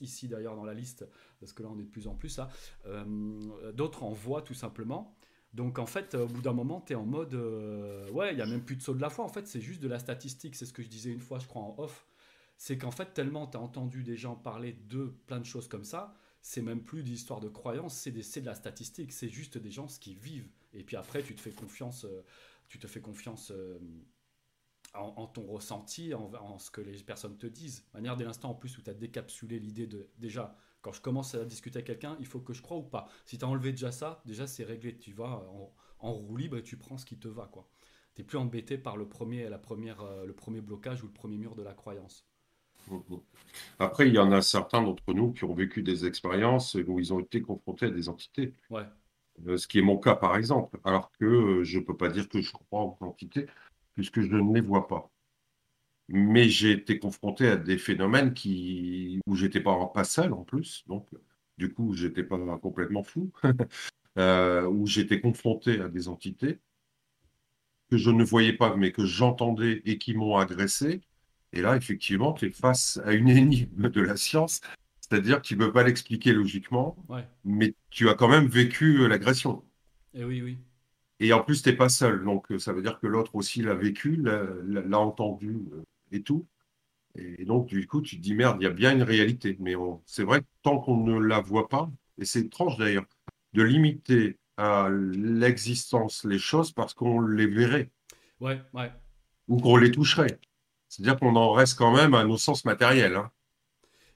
[0.00, 1.06] ici d'ailleurs dans la liste,
[1.38, 2.50] parce que là on est de plus en plus, ça,
[2.86, 3.04] euh,
[3.72, 5.14] d'autres en voient tout simplement.
[5.54, 7.34] Donc en fait, au bout d'un moment, tu es en mode,
[8.12, 9.80] ouais, il n'y a même plus de saut de la foi, en fait c'est juste
[9.80, 12.06] de la statistique, c'est ce que je disais une fois, je crois, en off,
[12.62, 15.84] c'est qu'en fait, tellement tu as entendu des gens parler de plein de choses comme
[15.84, 19.86] ça, c'est même plus d'histoire de croyance, c'est de la statistique, c'est juste des gens
[19.86, 20.50] qui vivent.
[20.74, 22.06] Et puis après, tu te fais confiance
[22.70, 23.78] tu te fais confiance euh,
[24.94, 27.84] en, ton ressenti, en, ce que les personnes te disent.
[27.92, 31.34] Manière dès l'instant en plus où tu as décapsulé l'idée de déjà, quand je commence
[31.34, 33.08] à discuter avec quelqu'un, il faut que je croie ou pas.
[33.26, 34.96] Si tu as enlevé déjà ça, déjà c'est réglé.
[34.98, 35.44] Tu vas
[35.98, 37.48] en, roue libre et tu prends ce qui te va.
[37.48, 37.68] quoi.
[38.14, 41.38] Tu plus embêté par le premier, la première, euh, le premier blocage ou le premier
[41.38, 42.29] mur de la croyance.
[42.88, 43.20] Mm-hmm.
[43.78, 47.12] Après, il y en a certains d'entre nous qui ont vécu des expériences où ils
[47.12, 48.54] ont été confrontés à des entités.
[48.70, 48.84] Ouais.
[49.46, 52.08] Euh, ce qui est mon cas par exemple, alors que euh, je ne peux pas
[52.08, 53.46] dire que je crois aux entités,
[53.94, 55.10] puisque je ne les vois pas.
[56.08, 60.84] Mais j'ai été confronté à des phénomènes qui, où j'étais pas, pas seul en plus,
[60.88, 61.08] donc
[61.56, 63.30] du coup, j'étais pas complètement fou,
[64.18, 66.58] euh, où j'étais confronté à des entités
[67.90, 71.00] que je ne voyais pas, mais que j'entendais et qui m'ont agressé.
[71.52, 74.60] Et là, effectivement, tu es face à une énigme de la science,
[75.00, 76.96] c'est-à-dire que tu ne peux pas l'expliquer logiquement,
[77.44, 79.64] mais tu as quand même vécu l'agression.
[80.14, 80.58] Et oui, oui.
[81.18, 82.24] Et en plus, tu n'es pas seul.
[82.24, 85.58] Donc, ça veut dire que l'autre aussi l'a vécu, l'a entendu
[86.12, 86.46] et tout.
[87.16, 89.56] Et donc, du coup, tu te dis, merde, il y a bien une réalité.
[89.60, 89.74] Mais
[90.06, 93.04] c'est vrai que tant qu'on ne la voit pas, et c'est étrange d'ailleurs,
[93.52, 97.90] de limiter à l'existence les choses parce qu'on les verrait.
[98.40, 98.92] Ouais, ouais.
[99.48, 100.38] Ou qu'on les toucherait.
[100.90, 103.14] C'est-à-dire qu'on en reste quand même à nos sens matériels.
[103.14, 103.30] Hein.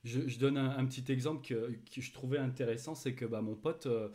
[0.03, 4.09] Je, donne un, petit exemple que, je trouvais intéressant, c'est que bah, mon pote, euh,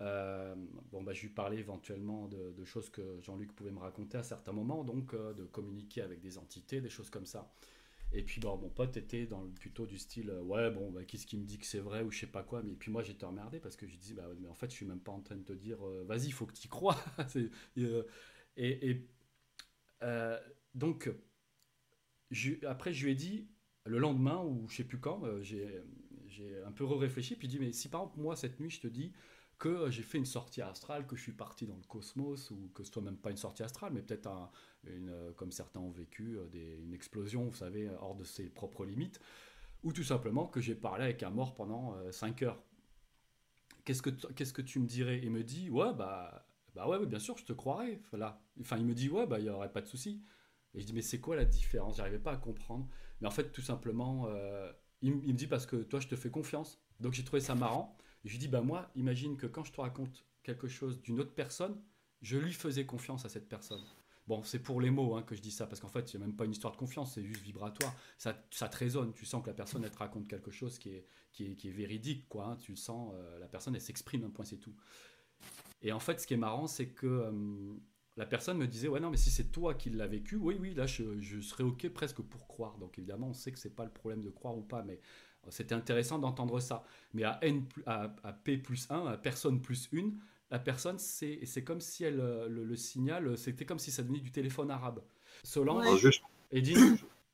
[0.00, 0.54] euh,
[0.90, 4.52] bon, bah, je lui parlais éventuellement de, choses que Jean-Luc pouvait me raconter à certains
[4.52, 7.52] moments, donc euh, de communiquer avec des entités, des choses comme ça.
[8.12, 11.36] Et puis bon, mon pote était dans plutôt du style ouais bon bah, qu'est-ce qui
[11.36, 12.62] me dit que c'est vrai ou je sais pas quoi?
[12.62, 14.86] Mais puis moi j'étais emmerdé parce que je disais bah mais en fait je suis
[14.86, 16.96] même pas en train de te dire vas-y il faut que tu y crois
[18.56, 19.08] et,
[20.76, 21.10] donc
[22.66, 23.48] après je lui ai dit
[23.84, 27.88] le lendemain ou je sais plus quand j'ai un peu réfléchi puis dit mais si
[27.88, 29.12] par exemple moi cette nuit je te dis
[29.58, 32.70] que euh, j'ai fait une sortie astrale, que je suis parti dans le cosmos, ou
[32.74, 34.28] que ce soit même pas une sortie astrale, mais peut-être
[34.84, 38.84] une, euh, comme certains ont vécu, euh, une explosion, vous savez, hors de ses propres
[38.84, 39.20] limites,
[39.82, 42.62] ou tout simplement que j'ai parlé avec un mort pendant 5 heures.
[43.84, 45.24] Qu'est-ce que, que tu me dirais?
[45.24, 48.00] Et me dit, ouais, bah, bah ouais, bien sûr, je te croirais.
[48.10, 48.42] Voilà.
[48.60, 50.22] Enfin, il me dit, ouais, bah, il n'y aurait pas de souci.
[50.76, 51.96] Et je dis, mais c'est quoi la différence?
[51.96, 52.86] J'arrivais pas à comprendre.
[53.20, 54.28] Mais en fait, tout simplement,
[55.02, 56.80] il, il, me dit, parce que toi, je te fais confiance.
[57.00, 59.80] Donc j'ai trouvé ça marrant je lui dis, bah moi, imagine que quand je te
[59.80, 61.80] raconte quelque chose d'une autre personne,
[62.22, 63.82] je lui faisais confiance à cette personne.
[64.26, 66.24] Bon, c'est pour les mots hein, que je dis ça, parce qu'en fait, il n'y
[66.24, 67.94] a même pas une histoire de confiance, c'est juste vibratoire.
[68.18, 70.90] Ça, ça te résonne, tu sens que la personne, elle te raconte quelque chose qui
[70.90, 72.46] est, qui est, qui est véridique, quoi.
[72.46, 72.56] Hein.
[72.56, 74.74] tu sens, euh, la personne, elle s'exprime, un point, c'est tout.
[75.82, 77.76] Et en fait, ce qui est marrant, c'est que euh,
[78.16, 80.74] la personne me disait, ouais, non, mais si c'est toi qui l'as vécu, oui, oui,
[80.74, 82.78] là, je, je, serais OK presque pour croire.
[82.78, 85.00] Donc évidemment, on sait que c'est pas le problème de croire ou pas, mais
[85.50, 86.84] c'était intéressant d'entendre ça.
[87.14, 88.08] Mais à, N, à,
[88.44, 90.12] P plus 1, à personne plus 1,
[90.50, 94.20] la personne, c'est comme si elle, euh, le, signal, euh, c'était comme si ça venait
[94.20, 95.02] du téléphone arabe.
[95.42, 96.12] Solange ouais.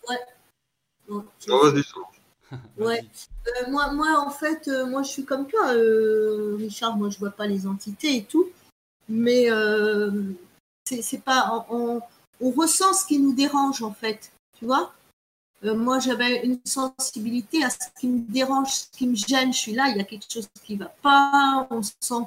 [0.09, 0.17] Ouais.
[1.09, 1.83] Bon, vas-y,
[2.77, 3.03] Ouais.
[3.45, 5.73] Euh, moi, moi, en fait, moi, je suis comme toi,
[6.59, 6.97] Richard.
[6.97, 8.49] Moi, je vois pas les entités et tout.
[9.09, 9.49] Mais
[11.01, 11.67] c'est pas.
[11.71, 12.01] On,
[12.41, 14.33] ressent ce qui nous dérange, en fait.
[14.59, 14.93] Tu vois
[15.65, 19.53] euh, moi, j'avais une sensibilité à ce qui me dérange, ce qui me gêne.
[19.53, 22.27] Je suis là, il y a quelque chose qui va pas, on sent.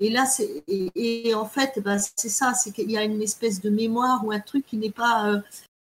[0.00, 3.60] Et là, c'est et, en fait, bah, c'est ça, c'est qu'il y a une espèce
[3.60, 5.40] de mémoire ou un truc qui n'est pas euh,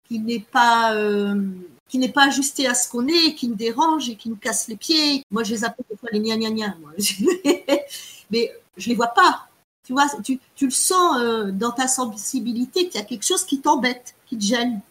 [0.08, 1.42] qui n'est pas euh,
[1.88, 4.68] qui n'est pas ajusté à ce qu'on est, qui me dérange et qui me casse
[4.68, 5.24] les pieds.
[5.32, 6.76] Moi, je les appelle des fois les gna gna gna.
[8.32, 9.49] Mais je les vois pas.
[9.90, 11.20] Tu vois, tu, tu le sens
[11.54, 14.82] dans ta sensibilité qu'il y a quelque chose qui t'embête, qui te gêne.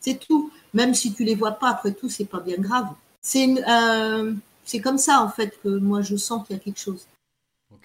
[0.00, 0.50] C'est tout.
[0.74, 2.88] Même si tu les vois pas, après tout, c'est pas bien grave.
[3.20, 6.80] C'est euh, c'est comme ça, en fait, que moi, je sens qu'il y a quelque
[6.80, 7.06] chose.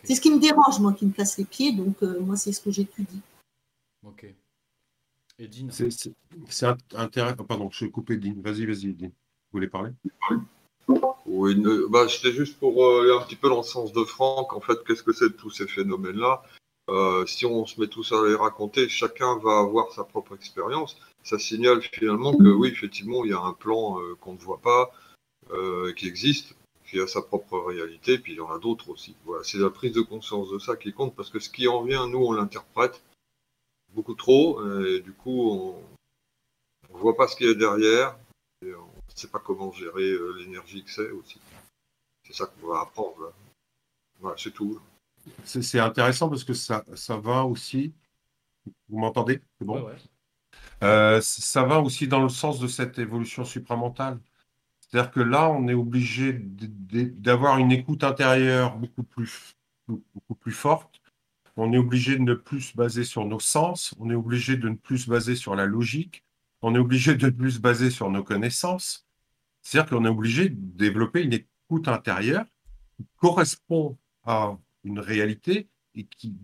[0.04, 1.74] C'est ce qui me dérange, moi, qui me casse les pieds.
[1.74, 3.22] Donc, euh, moi, c'est ce que j'étudie.
[4.04, 4.26] Ok.
[5.38, 7.44] Edine C'est intéressant.
[7.44, 8.42] Pardon, je vais couper Edine.
[8.42, 9.10] Vas-y, vas-y, Edine.
[9.10, 9.92] Vous voulez parler?
[11.26, 11.56] Oui,
[11.90, 14.54] bah, c'était juste pour euh, aller un petit peu dans le sens de Franck.
[14.54, 16.44] En fait, qu'est-ce que c'est tous ces phénomènes-là?
[17.26, 20.96] Si on se met tous à les raconter, chacun va avoir sa propre expérience
[21.26, 24.62] ça signale finalement que oui, effectivement, il y a un plan euh, qu'on ne voit
[24.62, 24.92] pas,
[25.52, 29.16] euh, qui existe, qui a sa propre réalité, puis il y en a d'autres aussi.
[29.26, 31.84] Voilà, c'est la prise de conscience de ça qui compte, parce que ce qui en
[31.84, 33.02] vient, nous, on l'interprète
[33.94, 35.50] beaucoup trop, et du coup,
[36.92, 38.16] on ne voit pas ce qu'il y a derrière,
[39.16, 41.40] ne sait pas comment gérer euh, l'énergie que c'est aussi.
[42.24, 43.34] C'est ça qu'on va apprendre.
[44.20, 44.80] Voilà, c'est tout.
[45.44, 47.94] C'est intéressant parce que ça, ça va aussi.
[48.90, 49.42] Vous m'entendez?
[49.58, 49.84] C'est bon?
[49.84, 49.96] Ouais,
[50.84, 54.20] euh, ça va aussi dans le sens de cette évolution supramentale.
[54.80, 59.56] C'est-à-dire que là, on est obligé d'avoir une écoute intérieure beaucoup plus,
[59.88, 61.02] beaucoup plus forte.
[61.58, 63.96] On est obligé de ne plus se baser sur nos sens.
[64.00, 66.24] On est obligé de ne plus se baser sur la logique.
[66.62, 69.05] On est obligé de ne plus se baser sur nos connaissances.
[69.66, 72.46] C'est-à-dire qu'on est obligé de développer une écoute intérieure
[72.96, 76.38] qui correspond à une réalité et qui,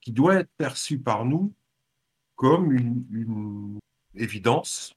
[0.00, 1.52] qui doit être perçue par nous
[2.34, 3.78] comme une,
[4.14, 4.94] évidence,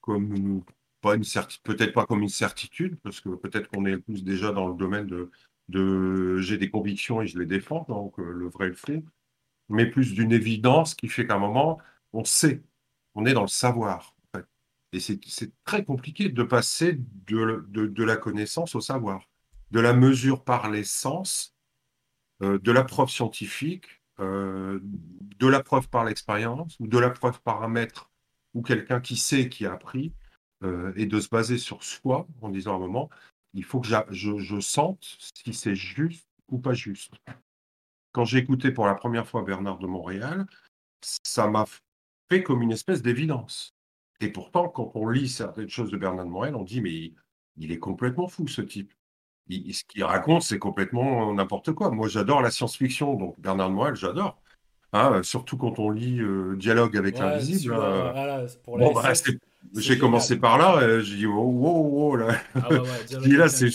[0.00, 0.64] comme
[1.02, 1.24] pas une
[1.62, 5.06] peut-être pas comme une certitude, parce que peut-être qu'on est plus déjà dans le domaine
[5.06, 5.30] de,
[5.68, 9.04] de j'ai des convictions et je les défends, donc euh, le vrai le faux,
[9.68, 11.78] mais plus d'une évidence qui fait qu'à un moment,
[12.14, 12.62] on sait,
[13.14, 14.15] on est dans le savoir.
[14.96, 19.28] Et c'est très compliqué de passer de, la connaissance au savoir,
[19.70, 21.54] de la mesure par les sens,
[22.42, 27.42] euh, de la preuve scientifique, euh, de la preuve par l'expérience ou de la preuve
[27.42, 28.10] par un maître
[28.54, 30.14] ou quelqu'un qui sait, qui a appris,
[30.62, 33.10] euh, et de se baser sur soi en disant à un moment,
[33.52, 37.12] il faut que je, je sente si c'est juste ou pas juste.
[38.12, 40.46] Quand j'ai écouté pour la première fois Bernard de Montréal,
[41.02, 41.66] ça m'a
[42.30, 43.75] fait comme une espèce d'évidence.
[44.20, 47.12] Et pourtant, quand on lit certaines choses de Bernard de Montréal, on dit, mais
[47.56, 48.92] il, est complètement fou, ce type.
[49.50, 51.90] ce qu'il raconte, c'est complètement n'importe quoi.
[51.90, 54.40] Moi, j'adore la science-fiction, donc Bernard de Montréal, j'adore.
[54.92, 57.74] Hein, surtout quand on lit euh, Dialogue avec l'invisible.
[57.76, 59.12] Euh, bon, bah,
[59.74, 62.40] j'ai commencé par là, euh, j'ai dit, oh, oh, oh, là.
[62.54, 62.68] Ah
[63.26, 63.70] là, c'est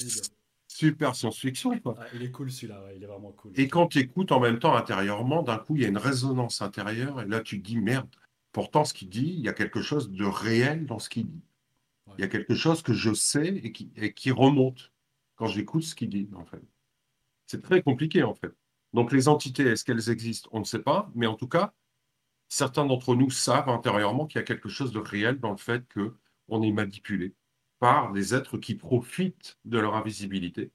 [0.67, 1.73] super science-fiction.
[1.85, 3.51] Ah, il est cool celui-là, il est vraiment cool.
[3.55, 6.61] Et quand tu écoutes en même temps intérieurement, d'un coup, il y a une résonance
[6.61, 8.07] intérieure, et là, tu te dis, merde,
[8.51, 11.43] pourtant, ce qu'il dit, il y a quelque chose de réel dans ce qu'il dit.
[12.17, 14.91] Il y a quelque chose que je sais et qui, et qui remonte
[15.35, 16.61] quand j'écoute ce qu'il dit, en fait.
[17.47, 18.53] C'est très compliqué, en fait.
[18.93, 20.49] Donc, les entités, est-ce qu'elles existent?
[20.51, 21.73] On ne sait pas, mais en tout cas,
[22.49, 25.85] certains d'entre nous savent intérieurement qu'il y a quelque chose de réel dans le fait
[25.93, 27.33] qu'on est manipulé
[27.79, 30.71] par des êtres qui profitent de leur invisibilité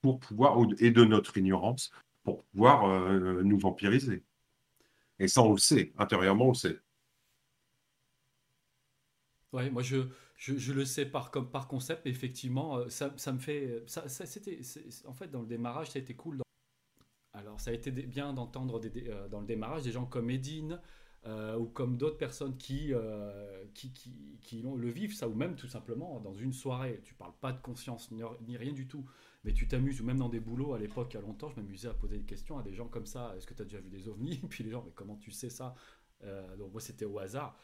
[0.00, 1.90] pour pouvoir, et de notre ignorance,
[2.22, 4.22] pour pouvoir euh, nous vampiriser.
[5.18, 6.78] Et ça, on le sait, intérieurement, on le sait.
[9.52, 13.38] Oui, moi je, je, le sais par, comme par concept, effectivement, euh, ça, ça me
[13.38, 13.84] fait.
[13.86, 14.60] Ça, c'était,
[15.04, 16.40] en fait, dans le démarrage, ça a été cool.
[17.34, 20.80] alors, ça a été bien d'entendre euh, dans le démarrage des gens comme Edine,
[21.26, 25.54] euh, ou comme d'autres personnes qui, euh, qui, qui, qui le vivent, ça, ou même
[25.54, 29.04] tout simplement dans une soirée, tu parles pas de conscience ni, rien du tout,
[29.44, 31.56] mais tu t'amuses, ou même dans des boulots, à l'époque, il y a longtemps, je
[31.56, 33.80] m'amusais à poser des questions à des gens comme ça, est-ce que tu as déjà
[33.80, 34.38] vu des ovnis?
[34.50, 35.74] Puis les gens, mais comment tu sais ça?
[36.24, 37.56] Euh, Donc moi, c'était au hasard.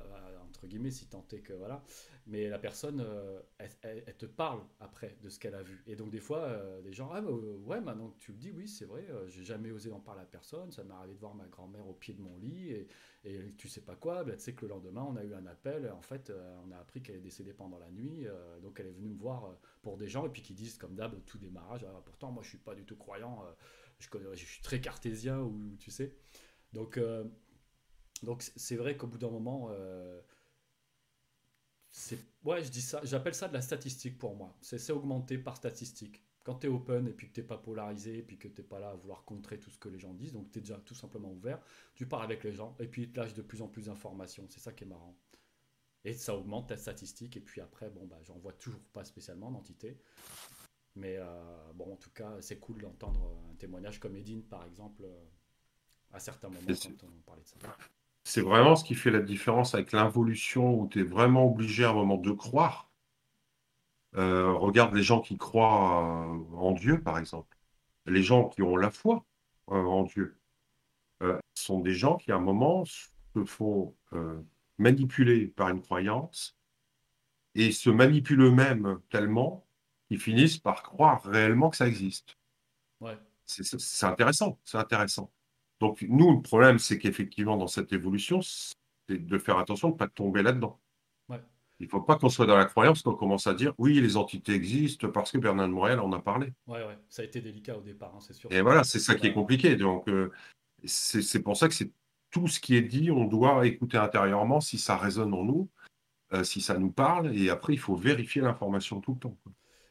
[0.00, 1.82] Euh, entre guillemets, si tant est que voilà.
[2.26, 3.40] Mais la personne, euh,
[3.82, 5.82] elle, te parle après de ce qu'elle a vu.
[5.86, 8.50] Et donc des fois, euh, des gens, ah bah, ouais, maintenant que tu le dis,
[8.50, 10.70] oui, c'est vrai, j'ai jamais osé en parler à personne.
[10.72, 12.72] Ça m'est arrivé de voir ma grand-mère au pied de mon lit
[13.24, 14.24] et, tu sais pas quoi.
[14.24, 15.90] Bah, tu sais que le lendemain, on a eu un appel.
[15.90, 16.32] En fait,
[16.66, 18.26] on a appris qu'elle est décédée pendant la nuit.
[18.62, 21.14] donc elle est venue me voir pour des gens et puis qui disent comme d'hab
[21.24, 21.86] tout démarrage.
[21.88, 23.44] Ah, pourtant, moi, je suis pas du tout croyant.
[23.98, 26.14] je, je suis très cartésien ou tu sais.
[26.72, 26.98] Donc
[28.22, 30.20] donc c'est vrai qu'au bout d'un moment, euh,
[31.90, 34.56] c'est ouais, je dis ça, j'appelle ça de la statistique pour moi.
[34.60, 36.22] C'est augmenté par statistique.
[36.44, 38.60] Quand tu es open et puis que tu n'es pas polarisé et puis que tu
[38.60, 40.62] n'es pas là à vouloir contrer tout ce que les gens disent, donc tu es
[40.62, 41.60] déjà tout simplement ouvert,
[41.94, 44.46] tu parles avec les gens et puis ils te lâchent de plus en plus d'informations.
[44.48, 45.16] C'est ça qui est marrant.
[46.04, 47.36] Et ça augmente ta statistique.
[47.36, 49.98] Et puis après, bon, bah, j'en vois toujours pas spécialement d'entité.
[50.96, 55.04] Mais euh, bon, en tout cas, c'est cool d'entendre un témoignage comme Edine, par exemple,
[55.04, 55.24] euh,
[56.12, 57.56] à certains moments quand on parlait de ça.
[58.24, 61.90] C'est vraiment ce qui fait la différence avec l'involution où tu es vraiment obligé à
[61.90, 62.90] un moment de croire.
[64.16, 67.56] Euh, regarde les gens qui croient euh, en Dieu, par exemple.
[68.06, 69.24] Les gens qui ont la foi
[69.70, 70.36] euh, en Dieu
[71.54, 73.94] sont des gens qui, à un moment, se font
[74.78, 76.56] manipuler par une croyance
[77.54, 79.66] et se manipulent eux-mêmes tellement
[80.08, 82.38] qu'ils finissent par croire réellement que ça existe.
[83.00, 83.18] Ouais.
[83.44, 85.30] C'est intéressant, c'est intéressant.
[85.80, 88.74] Donc, nous, le problème, c'est qu'effectivement, dans cette évolution, c'est
[89.10, 90.78] de faire attention de ne pas tomber là-dedans.
[91.80, 94.18] Il ne faut pas qu'on soit dans la croyance qu'on commence à dire oui, les
[94.18, 96.52] entités existent parce que Bernard de Montréal en a parlé.
[96.66, 96.98] Oui, ouais.
[97.08, 98.52] ça a été délicat au départ, hein, c'est sûr.
[98.52, 99.76] Et voilà, c'est ça qui est compliqué.
[99.76, 100.30] Donc, euh,
[100.84, 101.90] c'est pour ça que c'est
[102.30, 105.70] tout ce qui est dit, on doit écouter intérieurement si ça résonne en nous,
[106.34, 109.38] euh, si ça nous parle, et après, il faut vérifier l'information tout le temps.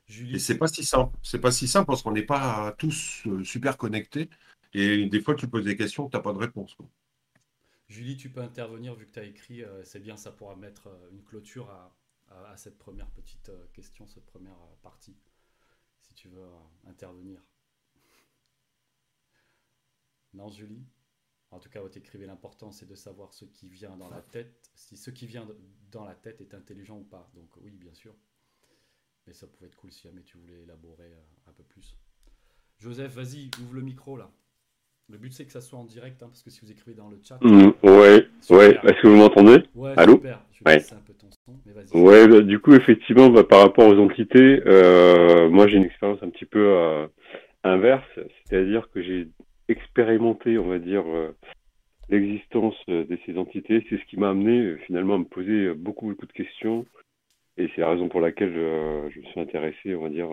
[0.05, 1.17] Julie, et c'est pas si simple.
[1.23, 4.29] C'est pas si simple parce qu'on n'est pas tous euh, super connectés.
[4.73, 6.77] Et des fois, tu poses des questions, tu n'as pas de réponse.
[7.87, 9.63] Julie, tu peux intervenir vu que tu as écrit.
[9.63, 11.95] Euh, c'est bien, ça pourra mettre euh, une clôture à,
[12.55, 15.17] cette première petite euh, question, cette première partie,
[16.01, 16.47] si tu veux
[16.85, 17.41] intervenir.
[20.33, 20.85] Non, Julie?
[21.49, 24.69] En tout cas, tu écrivais l'important, c'est de savoir ce qui vient dans la tête,
[24.75, 25.47] si ce qui vient
[25.89, 27.31] dans la tête est intelligent ou pas.
[27.33, 28.15] Donc oui, bien sûr.
[29.25, 31.11] Mais ça pouvait être cool si jamais tu voulais élaborer
[31.47, 31.97] un peu plus.
[32.77, 34.31] Joseph, vas-y, ouvre le micro là.
[35.11, 37.09] Le but, c'est que ça soit en direct, hein, parce que si vous écrivez dans
[37.09, 37.39] le chat.
[37.41, 38.77] Oui, ouais, ouais.
[38.83, 40.39] Est-ce que vous m'entendez Ouais, Allô super.
[40.51, 40.93] Je vais ouais.
[40.93, 41.99] un peu ton son, mais vas-y.
[41.99, 46.21] Ouais, bah, du coup, effectivement, bah, par rapport aux entités, euh, moi, j'ai une expérience
[46.21, 47.07] un petit peu euh,
[47.63, 48.07] inverse,
[48.45, 49.29] c'est-à-dire que j'ai
[49.67, 51.35] expérimenté, on va dire, euh,
[52.09, 53.83] l'existence de ces entités.
[53.89, 56.85] C'est ce qui m'a amené finalement à me poser beaucoup, beaucoup de questions.
[57.57, 60.29] Et c'est la raison pour laquelle je me suis intéressé, on va dire,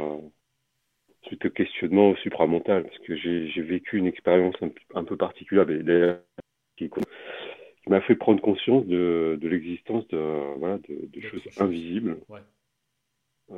[1.27, 4.55] suite au questionnement supramental, parce que j'ai vécu une expérience
[4.95, 5.67] un, peu particulière,
[6.77, 6.91] qui,
[7.89, 12.19] m'a fait prendre conscience de, l'existence de, voilà, de, choses invisibles.
[12.29, 12.41] Ouais.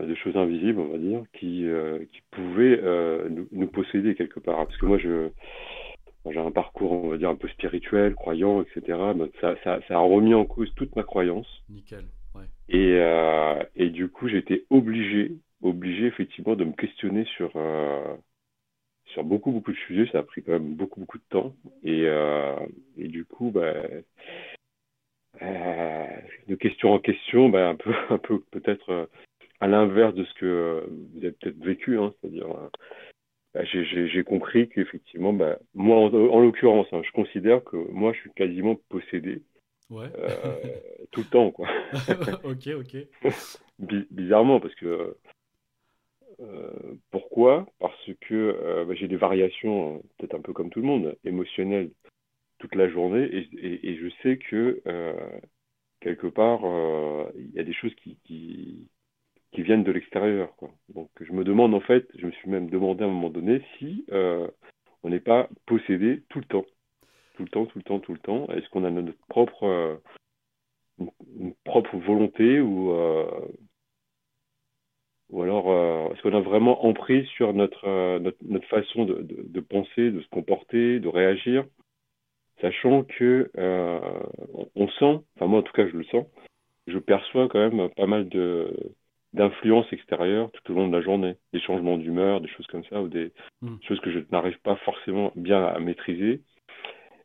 [0.06, 4.66] Des choses invisibles, on va dire, qui, euh, qui pouvaient euh, nous, posséder quelque part.
[4.66, 5.30] Parce que moi, je,
[6.30, 8.98] j'ai un parcours, on va dire, un peu spirituel, croyant, etc.
[9.40, 11.46] ça, ça, ça, a remis en cause toute ma croyance.
[11.70, 12.04] Nickel,
[12.34, 12.44] ouais.
[12.68, 15.32] Et, euh, et du coup, j'étais obligé,
[15.62, 18.16] obligé effectivement de me questionner sur, euh,
[19.06, 20.10] sur beaucoup, beaucoup de sujets.
[20.12, 21.54] Ça a pris quand même beaucoup, beaucoup de temps.
[21.82, 22.56] Et, euh,
[22.96, 23.74] et du coup, bah,
[25.42, 26.06] euh,
[26.48, 29.08] de question en question, bah, un peu, un peu peut-être
[29.60, 32.46] à l'inverse de ce que vous avez peut-être vécu, hein, c'est-à-dire
[33.54, 38.32] bah, j'ai compris qu'effectivement, bah, moi en, l'occurrence, hein, je considère que moi je suis
[38.34, 39.42] quasiment possédé
[39.90, 40.06] ouais.
[40.16, 40.54] euh,
[41.10, 41.50] tout le temps.
[41.50, 41.68] Quoi.
[42.44, 43.32] ok, ok.
[44.10, 45.16] Bizarrement, parce que
[47.10, 47.66] pourquoi?
[47.80, 51.90] Parce que euh, bah, j'ai des variations, peut-être un peu comme tout le monde, émotionnelles
[52.58, 55.14] toute la journée, et, je sais que euh,
[56.00, 56.60] quelque part,
[57.36, 58.88] il y a des choses qui,
[59.56, 60.52] viennent de l'extérieur.
[60.94, 63.62] Donc je me demande en fait, je me suis même demandé à un moment donné
[63.78, 64.48] si euh,
[65.02, 66.64] on n'est pas possédé tout le temps.
[67.34, 68.46] Tout le temps, tout le temps, tout le temps.
[68.48, 69.96] Est-ce qu'on a notre propre, euh,
[71.38, 73.26] une, propre volonté ou, euh,
[75.30, 79.60] ou alors est-ce qu'on a vraiment empris sur notre, notre, notre, façon de, de, de,
[79.60, 81.64] penser, de se comporter, de réagir,
[82.60, 83.50] sachant que
[84.74, 86.26] on sent, enfin moi en tout cas je le sens,
[86.86, 88.94] je perçois quand même pas mal de
[89.34, 93.02] d'influence extérieure tout au long de la journée, des changements d'humeur, des choses comme ça,
[93.02, 93.76] ou des hmm.
[93.86, 96.40] choses que je n'arrive pas forcément bien à maîtriser.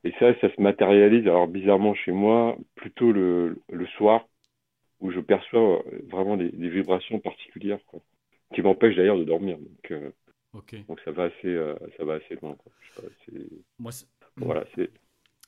[0.04, 4.26] Et ça, ça se matérialise, alors bizarrement chez moi, plutôt le, le soir,
[5.04, 8.00] où je perçois vraiment des, des vibrations particulières, quoi,
[8.56, 9.58] qui m'empêchent d'ailleurs de dormir.
[9.60, 10.10] Donc, euh,
[10.88, 12.56] donc ça va assez, euh, ça va assez loin.
[12.56, 12.72] Quoi.
[13.78, 13.92] moi,
[14.38, 14.90] voilà, c'est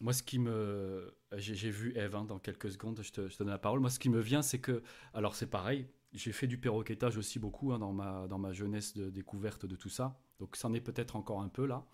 [0.01, 1.13] moi, ce qui me.
[1.37, 3.79] J'ai vu Eve hein, dans quelques secondes, je te, je te, donne la parole.
[3.79, 4.83] Moi, ce qui me vient, c'est que.
[5.13, 8.93] Alors, c'est pareil, j'ai fait du perroquetage aussi beaucoup hein, dans, ma, dans ma jeunesse
[8.93, 10.19] de découverte de tout ça.
[10.39, 11.85] Donc, c'en est peut-être encore un peu là.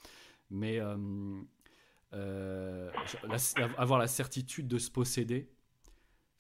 [0.49, 0.97] Mais euh,
[2.14, 2.91] euh,
[3.78, 5.49] avoir la certitude de se posséder,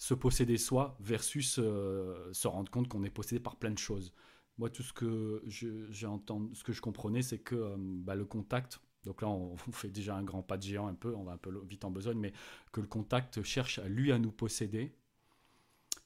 [0.01, 4.15] se posséder soi, versus euh, se rendre compte qu'on est possédé par plein de choses.
[4.57, 8.81] Moi, tout ce que j'ai entendu, ce que je comprenais, c'est que bah, le contact,
[9.03, 11.37] donc là, on, fait déjà un grand pas de géant un peu, on va un
[11.37, 12.33] peu vite en besogne, mais
[12.71, 14.91] que le contact cherche à lui à nous posséder.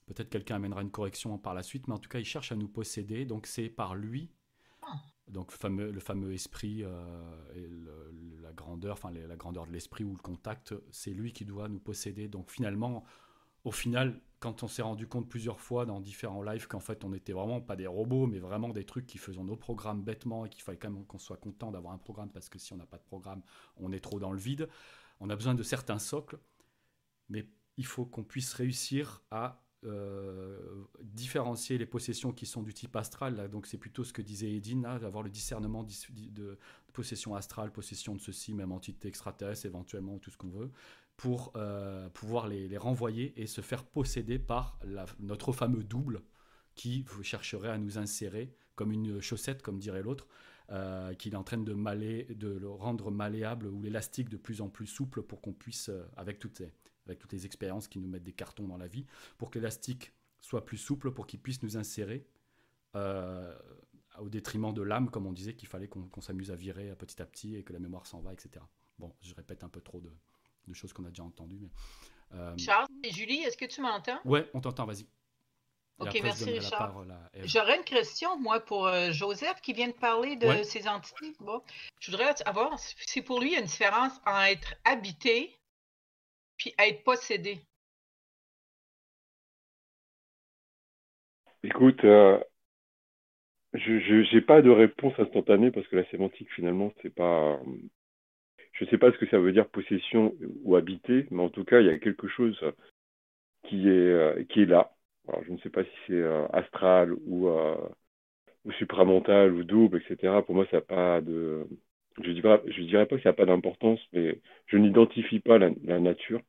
[0.08, 2.58] Peut-être quelqu'un amènera une correction par la suite, mais en tout cas, il cherche à
[2.58, 3.24] nous posséder.
[3.24, 4.30] Donc c'est par lui,
[5.30, 7.70] donc le fameux, le fameux esprit euh, et
[8.41, 11.80] la grandeur, enfin la grandeur de l'esprit ou le contact, c'est lui qui doit nous
[11.80, 12.28] posséder.
[12.28, 13.06] Donc finalement,
[13.66, 17.09] au final, quand on s'est rendu compte plusieurs fois dans différents lives qu'en fait on
[17.09, 20.49] n'était vraiment pas des robots, mais vraiment des trucs qui faisaient nos programmes bêtement et
[20.49, 22.86] qu'il fallait quand même qu'on soit content d'avoir un programme parce que si on n'a
[22.86, 23.41] pas de programme,
[23.78, 24.70] on est trop dans le vide.
[25.20, 26.38] On a besoin de certains socles,
[27.28, 27.47] mais
[27.78, 33.49] il faut qu'on puisse réussir à euh, différencier les possessions qui sont du type astral.
[33.49, 36.57] donc c'est plutôt ce que disait Edine, d'avoir le discernement de,
[36.93, 40.72] possession astrale, possession de ceci, même entité extraterrestre éventuellement, tout ce qu'on veut,
[41.18, 44.80] pour euh, pouvoir les, renvoyer et se faire posséder par
[45.20, 46.22] notre fameux double
[46.76, 50.28] qui chercherait à nous insérer comme une chaussette, comme dirait l'autre,
[50.72, 51.74] euh, qu'il est en train de,
[52.34, 56.03] de le rendre malléable ou l'élastique de plus en plus souple pour qu'on puisse, euh,
[56.18, 56.74] avec, toutes les,
[57.05, 59.05] avec toutes les expériences qui nous mettent des cartons dans la vie,
[59.38, 60.11] pour que l'élastique
[60.41, 62.28] soit plus souple, pour qu'il puisse nous insérer
[62.93, 67.26] au détriment de l'âme, comme on disait qu'il fallait qu'on s'amuse à virer petit à
[67.26, 68.63] petit et que la mémoire s'en va, etc.
[68.97, 70.09] Bon, je répète un peu trop de,
[70.68, 71.59] de choses qu'on a déjà entendues.
[71.59, 74.20] Mais, euh, Charles et Julie, est-ce que tu m'entends?
[74.26, 75.05] Ouais, on t'entend, vas-y.
[75.97, 76.93] Ok, merci Richard.
[77.43, 81.34] J'aurais une question, moi, pour euh, Joseph qui vient de parler de ces entités.
[81.39, 81.61] Bon,
[81.99, 85.57] je voudrais avoir si pour lui il y a une différence entre être habité
[86.57, 87.59] puis être possédé.
[91.63, 92.39] Écoute, euh,
[93.74, 97.59] je n'ai pas de réponse instantanée parce que la sémantique, finalement, c'est pas
[98.76, 101.64] je ne sais pas ce que ça veut dire possession ou habiter, mais en tout
[101.64, 102.60] cas, il y a quelque chose
[103.64, 104.92] qui est, euh, qui est là.
[105.28, 107.78] Alors, je ne sais pas si c'est euh, astral ou, euh,
[108.66, 110.42] ou supramental ou double, etc.
[110.46, 111.66] Pour moi, ça n'a pas de.
[112.22, 115.70] Je ne dirais, pas que ça n'a pas d'importance, mais je n'identifie pas la,
[116.00, 116.42] nature.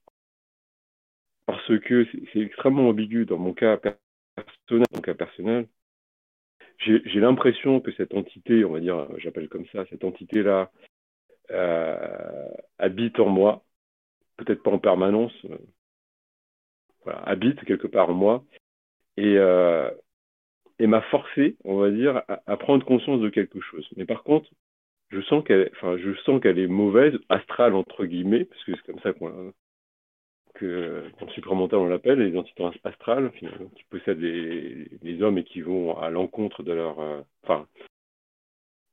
[1.47, 4.87] Parce que c'est extrêmement ambigu dans mon cas personnel.
[4.93, 5.66] Mon cas personnel,
[6.79, 10.70] j'ai l'impression que cette entité, on va dire, j'appelle comme ça, cette entité-là,
[12.78, 13.64] habite en moi,
[14.36, 18.44] peut-être pas en permanence, euh, habite quelque part en moi,
[19.16, 19.90] et, euh,
[20.78, 23.88] et m'a forcé, on va dire, à, prendre conscience de quelque chose.
[23.97, 24.51] Mais par contre,
[25.11, 28.86] je sens qu'elle, enfin, je sens qu'elle est mauvaise, astrale entre guillemets, parce que c'est
[28.86, 29.53] comme ça qu'on
[30.55, 35.61] que en supramental on l'appelle, les entités astrales, qui possèdent les, les, hommes et qui
[35.61, 36.99] vont à l'encontre de leur,
[37.42, 37.66] enfin,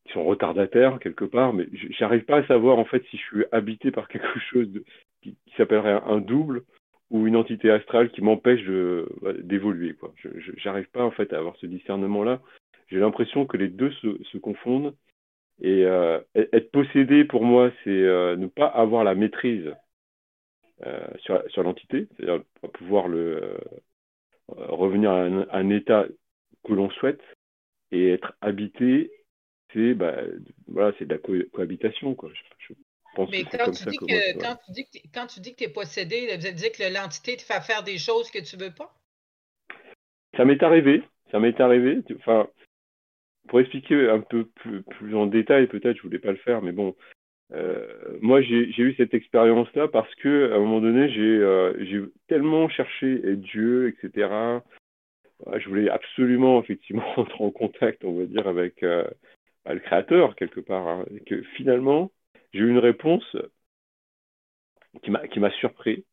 [0.05, 3.45] qui sont retardataires quelque part, mais j'arrive pas à savoir en fait si je suis
[3.51, 4.69] habité par quelque chose
[5.21, 6.63] qui, s'appellerait un double
[7.09, 8.63] ou une entité astrale qui m'empêche
[9.39, 9.93] d'évoluer.
[9.93, 10.13] Quoi.
[10.17, 10.29] Je
[10.65, 12.41] n'arrive pas en fait à avoir ce discernement-là.
[12.87, 14.95] J'ai l'impression que les deux se, confondent.
[15.61, 19.71] Et euh, être possédé, pour moi, c'est euh, ne pas avoir la maîtrise
[20.85, 22.43] euh, sur, sur l'entité, c'est-à-dire
[22.73, 23.57] pouvoir le,
[24.47, 26.05] revenir à un, état
[26.65, 27.21] que l'on souhaite
[27.91, 29.11] et être habité,
[29.73, 30.15] c'est bah,
[30.67, 31.19] voilà, c'est de la
[31.51, 32.15] cohabitation.
[32.15, 32.31] Quoi.
[33.31, 35.69] Mais quand tu, dis que, quand, tu dis que quand tu dis que tu es
[35.69, 38.93] possédé, ça veut dire que l'entité te fait faire des choses que tu veux pas?
[40.35, 41.03] Ça m'est arrivé.
[41.31, 41.99] Ça m'est arrivé.
[42.15, 42.47] Enfin,
[43.47, 46.71] pour expliquer un peu plus, plus en détail, peut-être, je voulais pas le faire, mais
[46.71, 46.95] bon,
[47.53, 47.85] euh,
[48.21, 53.21] moi, j'ai eu cette expérience-là parce que, à un moment donné, j'ai euh, tellement cherché
[53.35, 54.59] Dieu, etc.
[55.57, 59.05] Je voulais absolument, effectivement, entrer en contact, on va dire, avec euh,
[59.65, 62.11] bah, le Créateur quelque part, hein, et que finalement,
[62.53, 63.35] j'ai eu une réponse
[65.01, 66.05] qui m'a surpris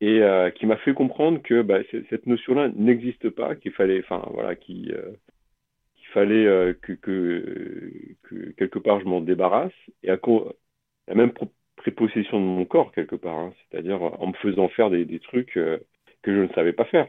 [0.00, 1.80] et euh, qui m'a fait comprendre que bah,
[2.10, 5.12] cette notion-là n'existe pas, qu'il fallait, enfin voilà, qu'il euh,
[6.12, 10.18] fallait euh, que, que, quelque part je m'en débarrasse et à
[11.08, 11.32] la même
[11.76, 15.54] prépossession de mon corps quelque part, hein, c'est-à-dire en me faisant faire des, des trucs
[15.54, 15.80] que
[16.26, 17.08] je ne savais pas faire.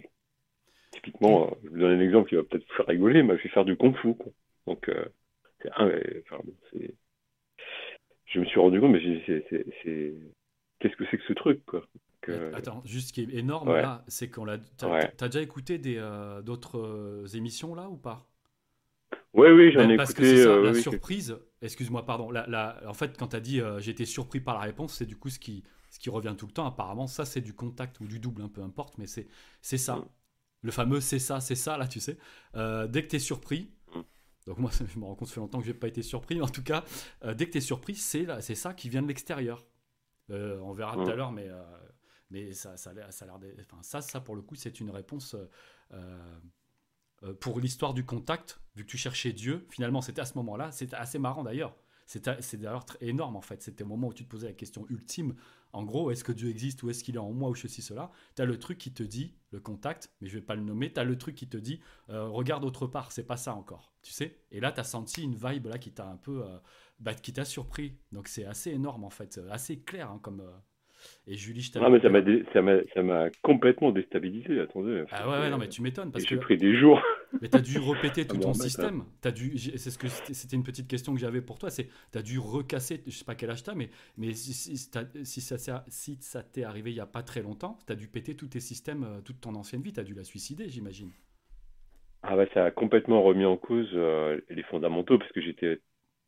[0.92, 3.66] Typiquement, je vous donne un exemple qui va peut-être vous faire rigoler, m'a fait faire
[3.66, 4.16] du kung-fu.
[4.66, 4.90] Donc,
[5.62, 6.42] c'est enfin,
[8.26, 10.14] je me suis rendu compte, mais c'est
[10.80, 11.84] qu'est-ce que c'est que ce truc quoi
[12.54, 14.58] Attends, juste ce qui est énorme là, c'est qu'on l'a.
[14.78, 18.28] T'as déjà écouté euh, d'autres euh, émissions là ou pas?
[19.34, 20.32] Oui, oui, j'en ai parce écouté.
[20.32, 22.32] Que ça, euh, la surprise, excuse-moi, pardon.
[22.32, 25.16] La, en fait, quand tu as dit j'ai été surpris par la réponse, c'est du
[25.16, 26.66] coup ce qui, ce qui revient tout le temps.
[26.66, 29.96] Apparemment, ça c'est du contact ou du double, hein, peu importe, mais c'est ça.
[29.98, 30.06] Mm.
[30.62, 32.18] Le fameux c'est ça, c'est ça là, tu sais.
[32.54, 33.72] dès que tu es surpris,
[34.50, 36.42] donc moi, je me rends compte, ça fait longtemps que je n'ai pas été surpris.
[36.42, 36.84] en tout cas,
[37.24, 38.26] euh, dès que tu es surpris, c'est
[38.56, 39.64] ça qui vient de l'extérieur.
[40.32, 41.62] Euh, on verra tout à l'heure, mais, euh,
[42.32, 45.36] mais ça, ça, a l'air enfin, ça, ça, pour le coup, c'est une réponse
[47.40, 48.60] pour l'histoire du contact.
[48.76, 50.72] Vu que tu cherchais Dieu, finalement, c'était à ce moment-là.
[50.72, 51.76] C'était assez marrant d'ailleurs.
[52.10, 53.62] C'est d'ailleurs énorme en fait.
[53.62, 55.36] C'était le moment où tu te posais la question ultime.
[55.74, 58.10] En gros, est-ce que Dieu existe ou est-ce qu'il est en moi ou ceci, cela?
[58.36, 60.92] Tu as le truc qui te dit, le contact, mais je vais pas le nommer,
[60.92, 63.94] tu as le truc qui te dit, euh, regarde autre part, c'est pas ça encore.
[64.02, 64.40] Tu sais?
[64.52, 66.42] Et là, tu as senti une vibe là qui t'a un peu.
[66.42, 66.58] Euh,
[67.00, 67.94] bah, qui t'a surpris.
[68.12, 70.58] Donc c'est assez énorme en fait, assez clair hein, comme, euh,
[71.28, 74.60] et Julie, je Ah, mais ça m'a, ça m'a complètement déstabilisé.
[74.60, 75.04] Attendez.
[75.12, 76.12] Ah ouais, non, mais tu m'étonnes.
[76.12, 77.02] Parce j'ai pris des jours.
[77.42, 79.04] Mais tu as dû répéter tout ton système.
[79.24, 81.70] As dû, c'est ce que c'était une petite question que j'avais pour toi.
[81.70, 84.78] C'est, tu as dû recasser, je sais pas quel âge tu mais, mais si, si,
[84.78, 88.08] si ça, si ça t'est arrivé il y a pas très longtemps, tu as dû
[88.08, 89.94] péter tous tes systèmes, euh, toute ton ancienne vie.
[89.94, 91.12] Tu as dû la suicider, j'imagine.
[92.22, 95.80] Ah bah ça a complètement remis en cause euh, les fondamentaux parce que j'étais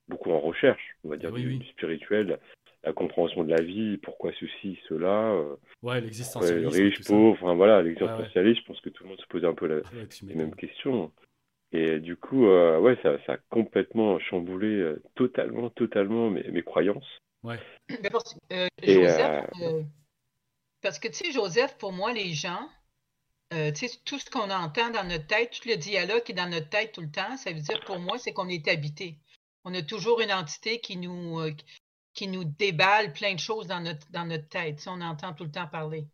[0.08, 2.40] beaucoup en recherche, on va dire, du, du, spirituel,
[2.84, 5.32] la compréhension de la vie, pourquoi ceci, cela.
[5.34, 6.70] Euh, ouais, l'existentialisme.
[6.70, 9.68] riche, pauvre, enfin voilà, l'existentialisme, je pense que tout le monde se posait un peu
[9.68, 9.82] la,
[10.24, 11.12] les mêmes questions.
[11.72, 16.64] Et du coup, euh, ouais, ça, ça, a complètement chamboulé euh, totalement, totalement mes, mes
[16.64, 17.08] croyances.
[17.44, 17.60] Ouais.
[18.12, 18.36] Parce,
[18.84, 19.50] Joseph,
[20.82, 22.68] parce que tu sais, Joseph, pour moi, les gens,
[23.52, 26.50] tu sais, tout ce qu'on entend dans notre tête, tout le dialogue qui est dans
[26.50, 29.18] notre tête tout le temps, ça veut dire pour moi, c'est qu'on est habité.
[29.64, 31.40] On a toujours une entité qui nous,
[32.14, 34.84] qui nous déballe plein de choses dans notre, dans notre tête.
[34.88, 36.08] on entend tout le temps parler.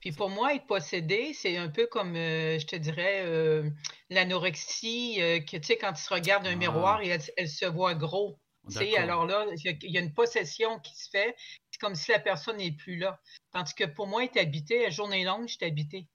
[0.00, 3.68] Puis pour moi, être possédé, c'est un peu comme, euh, je te dirais, euh,
[4.10, 6.56] l'anorexie, euh, que tu sais, quand tu se regardes un ah.
[6.56, 8.38] miroir et elle, se voit gros.
[8.96, 11.34] alors là, il y, a une possession qui se fait.
[11.70, 13.20] C'est comme si la personne n'est plus là.
[13.52, 16.06] Tandis que pour moi, être habité, la journée longue, je suis habité.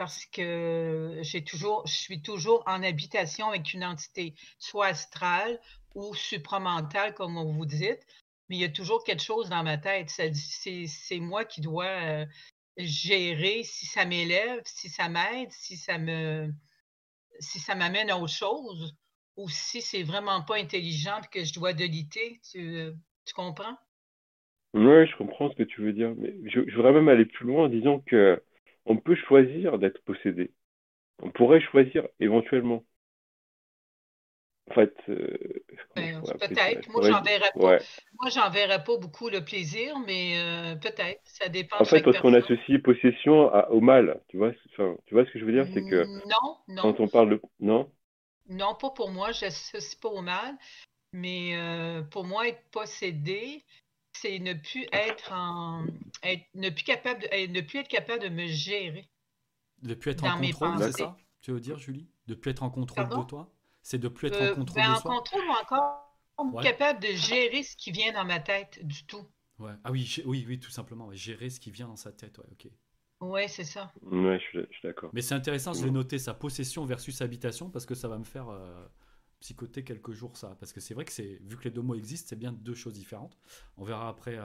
[0.00, 5.60] Parce que j'ai toujours, je suis toujours en habitation avec une entité, soit astrale
[5.94, 8.00] ou supramental, comme vous dites,
[8.48, 10.08] mais il y a toujours quelque chose dans ma tête.
[10.08, 12.26] C'est moi qui dois euh,
[12.78, 16.50] gérer si ça m'élève, si ça m'aide, si ça me
[17.38, 18.96] si ça m'amène à autre chose,
[19.36, 22.40] ou si c'est vraiment pas intelligent et que je dois deliter.
[22.50, 22.94] Tu,
[23.34, 23.76] comprends?
[24.72, 26.14] Oui, je comprends ce que tu veux dire.
[26.16, 28.42] Mais je voudrais même aller plus loin en disant que
[28.90, 30.50] on peut choisir d'être possédé.
[31.22, 32.84] On pourrait choisir éventuellement.
[34.68, 35.26] En fait, euh,
[35.94, 36.88] peut-être.
[36.90, 37.78] Moi, j'en verrais pas.
[38.20, 41.20] Moi, j'en verrais pas beaucoup le plaisir, mais euh, peut-être.
[41.24, 41.76] Ça dépend.
[41.78, 44.20] En fait, parce qu'on associe possession au mal.
[44.28, 46.82] Tu vois, tu vois ce que je veux dire, c'est que non, non.
[46.82, 47.90] Quand on parle de non?
[48.48, 49.30] Non, pas pour moi.
[49.30, 50.56] Je n'associe pas au mal,
[51.12, 53.64] mais euh, pour moi, être possédé,
[54.20, 55.84] c'est ne plus être en,
[56.22, 59.08] être, ne plus capable, de, ne plus être capable de me gérer.
[59.82, 62.08] De plus être en contrôle, c'est ça Tu veux dire, Julie?
[62.26, 63.52] De plus être en contrôle de toi?
[63.82, 65.10] C'est de plus être en contrôle ben, de soi?
[65.12, 69.26] En contrôle ou encore capable de gérer ce qui vient dans ma tête du tout.
[69.58, 69.72] Ouais.
[69.84, 71.10] Ah oui, oui, oui, tout simplement.
[71.12, 72.38] Gérer ce qui vient dans sa tête.
[72.38, 72.70] Ouais, ok.
[73.20, 73.92] Ouais, c'est ça.
[74.02, 75.10] Ouais, je suis, d'accord.
[75.12, 78.24] Mais c'est intéressant, je vais noter sa possession versus habitation parce que ça va me
[78.24, 78.86] faire euh,
[79.40, 80.56] psychoter quelques jours ça.
[80.60, 82.74] Parce que c'est vrai que c'est vu que les deux mots existent, c'est bien deux
[82.74, 83.36] choses différentes.
[83.76, 84.38] On verra après.
[84.38, 84.44] Euh,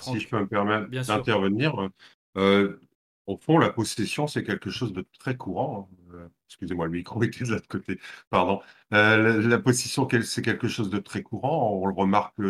[0.00, 1.88] si je peux me permettre d'intervenir,
[2.36, 2.78] euh,
[3.26, 5.88] au fond, la possession, c'est quelque chose de très courant.
[6.12, 6.28] Hein.
[6.48, 8.00] Excusez-moi, le micro était de l'autre côté.
[8.30, 8.60] Pardon.
[8.90, 11.72] la, possession, c'est quelque chose de très courant.
[11.80, 12.40] On le remarque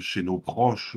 [0.00, 0.96] chez nos proches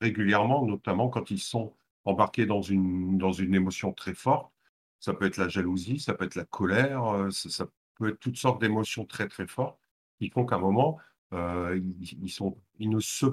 [0.00, 4.52] régulièrement, notamment quand ils sont embarqué dans une, dans une émotion très forte.
[4.98, 7.66] Ça peut être la jalousie, ça peut être la colère, euh, ça,
[8.00, 9.78] peut être toutes sortes d'émotions très très fortes
[10.18, 10.98] qui font qu'à un moment,
[11.34, 13.26] euh, ils, sont, ils ne se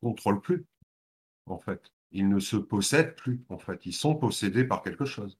[0.00, 0.64] contrôlent plus,
[1.46, 1.92] en fait.
[2.12, 3.84] Ils ne se possèdent plus, en fait.
[3.84, 5.38] Ils sont possédés par quelque chose.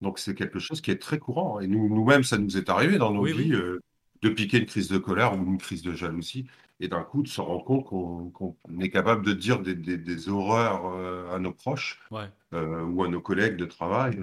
[0.00, 1.58] Donc c'est quelque chose qui est très courant.
[1.60, 3.80] Et nous, nous-mêmes, ça nous est arrivé dans nos vies euh,
[4.22, 6.46] de piquer une crise de colère ou une crise de jalousie
[6.78, 7.84] et d'un coup de se rendre compte
[8.32, 13.56] qu'on est capable de dire des, horreurs euh, à nos proches ou à nos collègues
[13.56, 14.22] de travail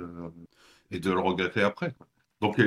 [0.92, 1.94] et de le regretter après.
[2.44, 2.62] Donc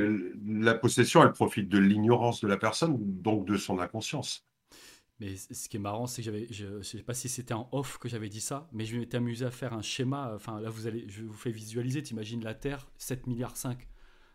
[0.46, 4.46] la possession, elle profite de l'ignorance de la personne, donc de son inconscience.
[5.20, 7.68] Mais ce qui est marrant, c'est que j'avais, je ne sais pas si c'était en
[7.72, 10.32] off que j'avais dit ça, mais je m'étais amusé à faire un schéma.
[10.34, 12.02] Enfin, là, vous allez, je vous fais visualiser.
[12.02, 13.86] T'imagines la Terre, 7 milliards 5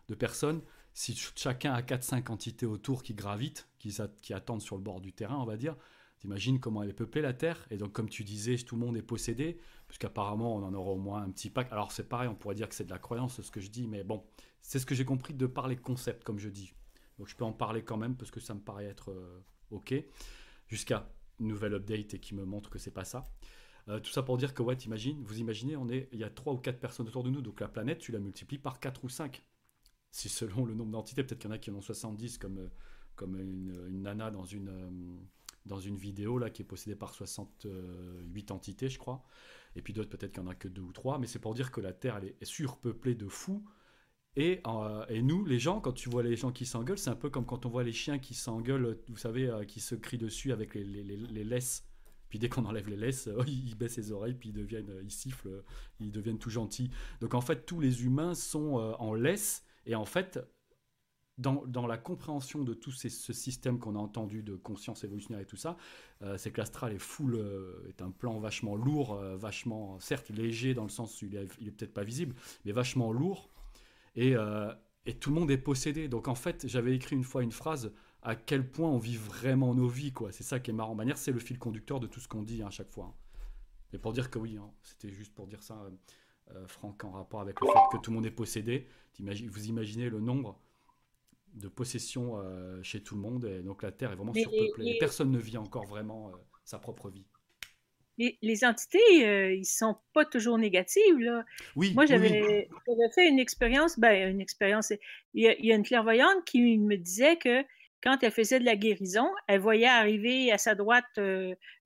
[0.08, 0.62] de personnes
[0.94, 5.12] si chacun a 4-5 entités autour qui gravitent, qui, qui, attendent sur le bord du
[5.12, 5.76] terrain, on va dire,
[6.20, 7.66] t'imagines comment elle est peuplée la Terre.
[7.70, 10.98] Et donc, comme tu disais, tout le monde est possédé, puisqu'apparemment, on en aura au
[10.98, 11.72] moins un petit pack.
[11.72, 13.88] Alors, c'est pareil, on pourrait dire que c'est de la croyance, ce que je dis,
[13.88, 14.22] mais bon,
[14.62, 16.72] c'est ce que j'ai compris de par les concepts, comme je dis.
[17.18, 19.94] Donc, je peux en parler quand même, parce que ça me paraît être euh, OK,
[20.68, 23.30] jusqu'à une nouvelle update et qui me montre que c'est pas ça.
[23.88, 26.30] Euh, tout ça pour dire que, ouais, t'imagines, vous imaginez, on est, il y a
[26.30, 29.04] 3 ou 4 personnes autour de nous, donc la planète, tu la multiplies par 4
[29.04, 29.42] ou 5
[30.12, 32.58] si selon le nombre d'entités, peut-être qu'il y en a qui en ont 70, comme,
[32.58, 32.68] euh,
[33.16, 35.18] comme une, nana dans une,
[35.64, 39.24] dans une vidéo là, qui est possédée par 68 entités, je crois.
[39.74, 41.18] Et puis d'autres, peut-être qu'il n'y en a que deux ou trois.
[41.18, 43.64] Mais c'est pour dire que la Terre, elle est surpeuplée de fous.
[44.36, 47.16] Et, euh, et, nous, les gens, quand tu vois les gens qui s'engueulent, c'est un
[47.16, 50.52] peu comme quand on voit les chiens qui s'engueulent, vous savez, qui se crient dessus
[50.52, 51.84] avec les, les, les, laisses.
[52.30, 55.62] Puis dès qu'on enlève les laisses, ils baissent les oreilles, puis ils deviennent, ils sifflent,
[56.00, 56.90] ils deviennent tout gentils.
[57.20, 60.38] Donc en fait, tous les humains sont en laisse et en fait,
[61.38, 65.46] dans, dans, la compréhension de tout ce système qu'on a entendu de conscience évolutionnaire et
[65.46, 65.76] tout ça,
[66.22, 70.30] euh, c'est que l'astral est full, euh, est un plan vachement lourd, euh, vachement, certes
[70.30, 73.50] léger dans le sens où il est, est peut-être pas visible, mais vachement lourd.
[74.14, 74.34] Et,
[75.06, 76.08] et, tout le monde est possédé.
[76.08, 77.92] Donc en fait, j'avais écrit une fois une phrase
[78.22, 80.30] à quel point on vit vraiment nos vies, quoi.
[80.32, 80.94] C'est ça qui est marrant.
[80.94, 83.16] manière, c'est le fil conducteur de tout ce qu'on dit hein, à chaque fois.
[83.92, 85.82] Mais pour dire que oui, hein, c'était juste pour dire ça.
[86.54, 88.86] Euh, Franck, en rapport avec le fait que tout le monde est possédé.
[89.18, 90.60] Vous imaginez le nombre
[91.54, 94.96] de possessions euh, chez tout le monde, et donc la Terre est vraiment surpeuplée.
[94.98, 96.32] Personne ne vit encore vraiment euh,
[96.64, 97.26] sa propre vie.
[98.18, 101.18] Les, entités, ils sont pas toujours négatives.
[101.18, 101.44] Là.
[101.76, 102.68] Oui, Moi, j'avais
[103.14, 104.92] fait une expérience, ben, une expérience.
[105.34, 107.64] Il y, a, une clairvoyante qui me disait que
[108.02, 111.04] quand elle faisait de la guérison, elle voyait arriver à sa droite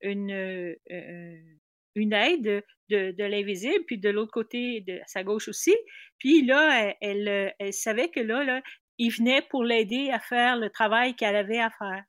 [0.02, 0.76] une,
[1.96, 5.74] une aide de, l'invisible, puis de l'autre côté, de sa gauche aussi.
[6.18, 8.62] Puis là, elle, elle, savait que là, là,
[8.98, 12.04] il venait pour l'aider à faire le travail qu'elle avait à faire.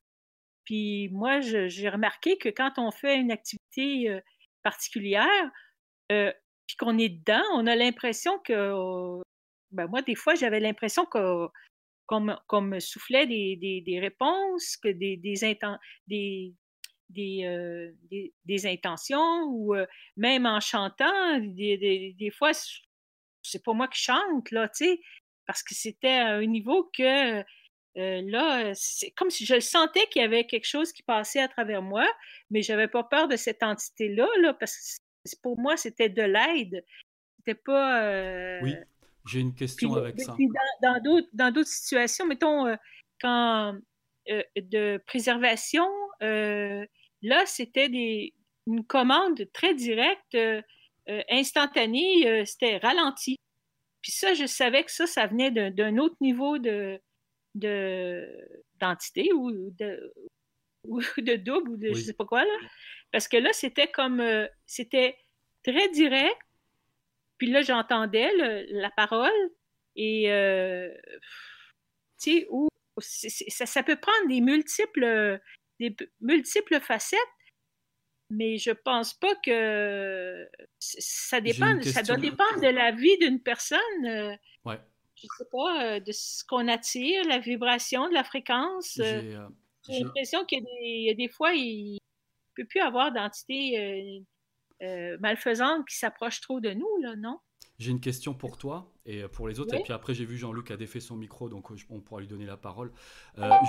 [0.67, 4.19] Puis moi, j'ai remarqué que quand on fait une activité
[4.63, 5.49] particulière,
[6.09, 9.21] puis qu'on est dedans, on a l'impression que,
[9.71, 11.47] ben moi, des fois, j'avais l'impression que
[12.05, 16.53] qu'on me, soufflait des, des, réponses, que des, des,
[17.09, 19.73] des, euh, des, des, intentions ou
[20.17, 22.51] même en chantant, des, des, fois,
[23.41, 24.99] c'est pas moi qui chante, là, tu sais,
[25.45, 27.41] parce que c'était à un niveau que
[27.97, 31.47] euh, là, c'est comme si je sentais qu'il y avait quelque chose qui passait à
[31.47, 32.07] travers moi,
[32.49, 36.83] mais j'avais pas peur de cette entité-là, là, parce que pour moi, c'était de l'aide.
[37.39, 38.59] C'était pas.
[38.61, 38.75] Oui,
[39.25, 40.35] j'ai une question avec ça.
[40.81, 41.01] dans,
[41.33, 42.75] dans d'autres situations, mettons,
[43.21, 43.75] quand
[44.27, 45.87] de préservation,
[47.21, 48.33] Là, c'était des,
[48.67, 50.61] une commande très directe, euh,
[51.09, 53.37] euh, instantanée, euh, c'était ralenti.
[54.01, 56.99] Puis ça, je savais que ça, ça venait d'un autre niveau de
[57.57, 60.13] d'entité ou de,
[60.83, 62.57] ou de double ou de je sais pas quoi là.
[63.11, 64.23] Parce que là, c'était comme
[64.65, 65.17] c'était
[65.63, 66.37] très direct.
[67.37, 68.31] Puis là, j'entendais
[68.69, 69.31] la parole
[69.95, 70.23] et
[72.19, 72.67] tu sais, où
[72.99, 75.39] ça, ça, peut prendre des multiples
[75.79, 77.19] des multiples facettes,
[78.29, 80.47] mais je pense pas que
[80.79, 84.05] ça dépend, ça doit dépendre de la vie d'une personne.
[84.05, 84.35] Euh.
[84.65, 84.79] Ouais.
[85.21, 88.99] Je sais pas, de ce qu'on attire, la vibration, de la fréquence.
[88.99, 94.23] J'ai l'impression qu'il y, a des fois, il ne peut plus avoir d'entité
[95.19, 97.39] malfaisante qui s'approche trop de nous, là, non?
[97.79, 99.75] J'ai une question pour toi et pour les autres.
[99.75, 102.45] Et puis après, j'ai vu Jean-Luc a défait son micro, donc on pourra lui donner
[102.45, 102.91] la parole.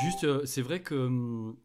[0.03, 1.57] juste, c'est vrai que hum,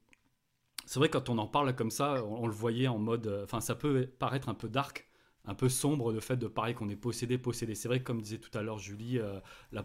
[0.85, 3.61] c'est vrai quand on en parle comme ça, on, le voyait en mode, euh, enfin
[3.61, 5.07] ça peut paraître un peu dark,
[5.45, 7.75] un peu sombre le fait de parler qu'on est possédé, possédé.
[7.75, 9.39] C'est vrai comme disait tout à l'heure Julie, euh,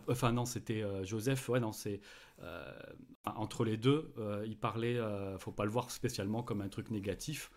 [0.08, 2.00] enfin non c'était euh, Joseph, ouais non c'est
[3.26, 4.14] entre les deux,
[4.46, 4.96] il parlait,
[5.38, 7.50] faut pas le voir spécialement comme un truc négatif.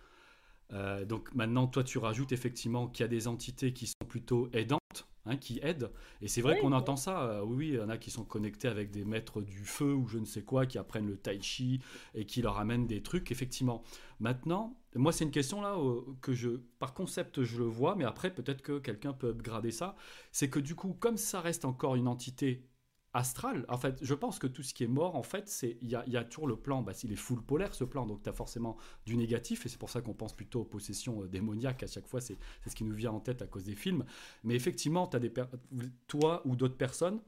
[1.06, 4.81] donc maintenant toi tu rajoutes effectivement qu'il y a des entités qui sont plutôt aidantes
[5.28, 5.92] Hein, qui aident.
[6.22, 7.22] Et c'est vrai qu'on entend ça.
[7.22, 10.08] Euh, oui, il y en a qui sont connectés avec des maîtres du feu ou
[10.08, 11.80] je ne sais quoi, qui apprennent le tai chi
[12.16, 13.84] et qui leur amènent des trucs, effectivement.
[14.20, 15.78] Maintenant, moi, c'est une question là
[16.22, 16.50] que je,
[16.80, 19.96] par concept, je le vois, mais après, peut-être que quelqu'un peut upgrader ça.
[20.32, 22.66] C'est que du coup, comme ça reste encore une entité
[23.14, 23.66] astral.
[23.68, 25.96] En fait, je pense que tout ce qui est mort, en fait, c'est il y
[25.96, 28.78] a, toujours le plan, bah, il est full polaire ce plan, donc tu as forcément
[29.06, 32.08] du négatif, et c'est pour ça qu'on pense plutôt aux possessions euh, démoniaques à chaque
[32.08, 34.06] fois, c'est ce qui nous vient en tête à cause des films.
[34.44, 35.32] Mais effectivement, as des
[36.08, 37.20] toi ou d'autres personnes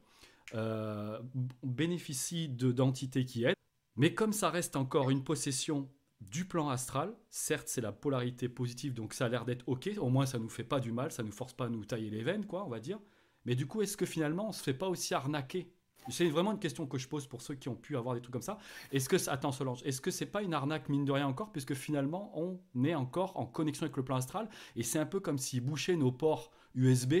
[0.54, 1.20] euh,
[1.62, 3.56] bénéficient d'entités qui aident,
[3.96, 5.88] mais comme ça reste encore une possession
[6.20, 10.08] du plan astral, certes c'est la polarité positive, donc ça a l'air d'être ok, au
[10.08, 12.22] moins ça nous fait pas du mal, ça nous force pas à nous tailler les
[12.22, 12.98] veines, quoi, on va dire.
[13.44, 15.70] Mais du coup, est-ce que finalement, on se fait pas aussi arnaquer
[16.08, 18.32] c'est vraiment une question que je pose pour ceux qui ont pu avoir des trucs
[18.32, 18.58] comme ça.
[18.92, 21.74] Est-ce que, attends Solange, est-ce que c'est pas une arnaque mine de rien encore, puisque
[21.74, 25.38] finalement on est encore en connexion avec le plan astral et c'est un peu comme
[25.38, 27.14] s'ils bouchaient nos ports USB,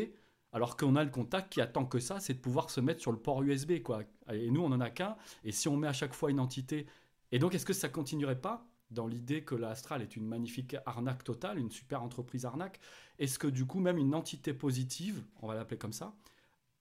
[0.52, 3.12] alors qu'on a le contact qui attend que ça, c'est de pouvoir se mettre sur
[3.12, 4.02] le port USB quoi.
[4.32, 5.16] Et nous on en a qu'un.
[5.44, 6.86] Et si on met à chaque fois une entité,
[7.32, 11.24] et donc est-ce que ça continuerait pas dans l'idée que l'astral est une magnifique arnaque
[11.24, 12.80] totale, une super entreprise arnaque,
[13.18, 16.14] est-ce que du coup même une entité positive, on va l'appeler comme ça,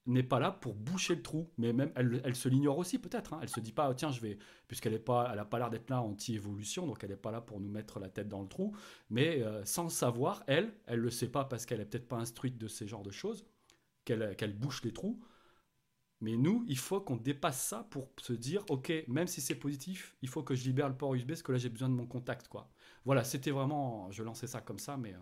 [0.06, 3.34] n'est pas là pour boucher le trou, mais même elle, se l'ignore aussi peut-être.
[3.34, 3.40] Hein.
[3.42, 4.38] Elle se dit pas tiens je vais
[4.68, 7.60] puisqu'elle est pas, elle pas l'air d'être là anti-évolution, donc elle n'est pas là pour
[7.60, 8.76] nous mettre la tête dans le trou,
[9.10, 12.58] mais euh, sans savoir elle, elle le sait pas parce qu'elle est peut-être pas instruite
[12.58, 13.46] de ces genres de choses,
[14.06, 15.22] qu'elle bouche les trous.
[16.22, 20.16] Mais nous, il faut qu'on dépasse ça pour se dire, ok, même si c'est positif,
[20.22, 22.08] il faut que je libère le port USB parce que là j'ai besoin de mon
[22.08, 22.70] contact, quoi.
[23.06, 25.14] Voilà, c'était vraiment, je lançais ça comme ça, mais.
[25.14, 25.18] Euh.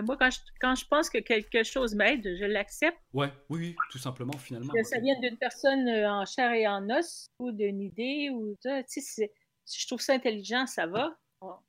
[0.00, 2.98] Moi, quand je, quand je, pense que quelque chose m'aide, je l'accepte.
[3.12, 4.72] Ouais, oui, oui, tout simplement, finalement.
[4.72, 8.56] Que ça vient d'une personne euh, en chair et en os, ou d'une idée, ou
[8.62, 9.30] tu sais,
[9.64, 11.16] si je trouve ça intelligent, ça va.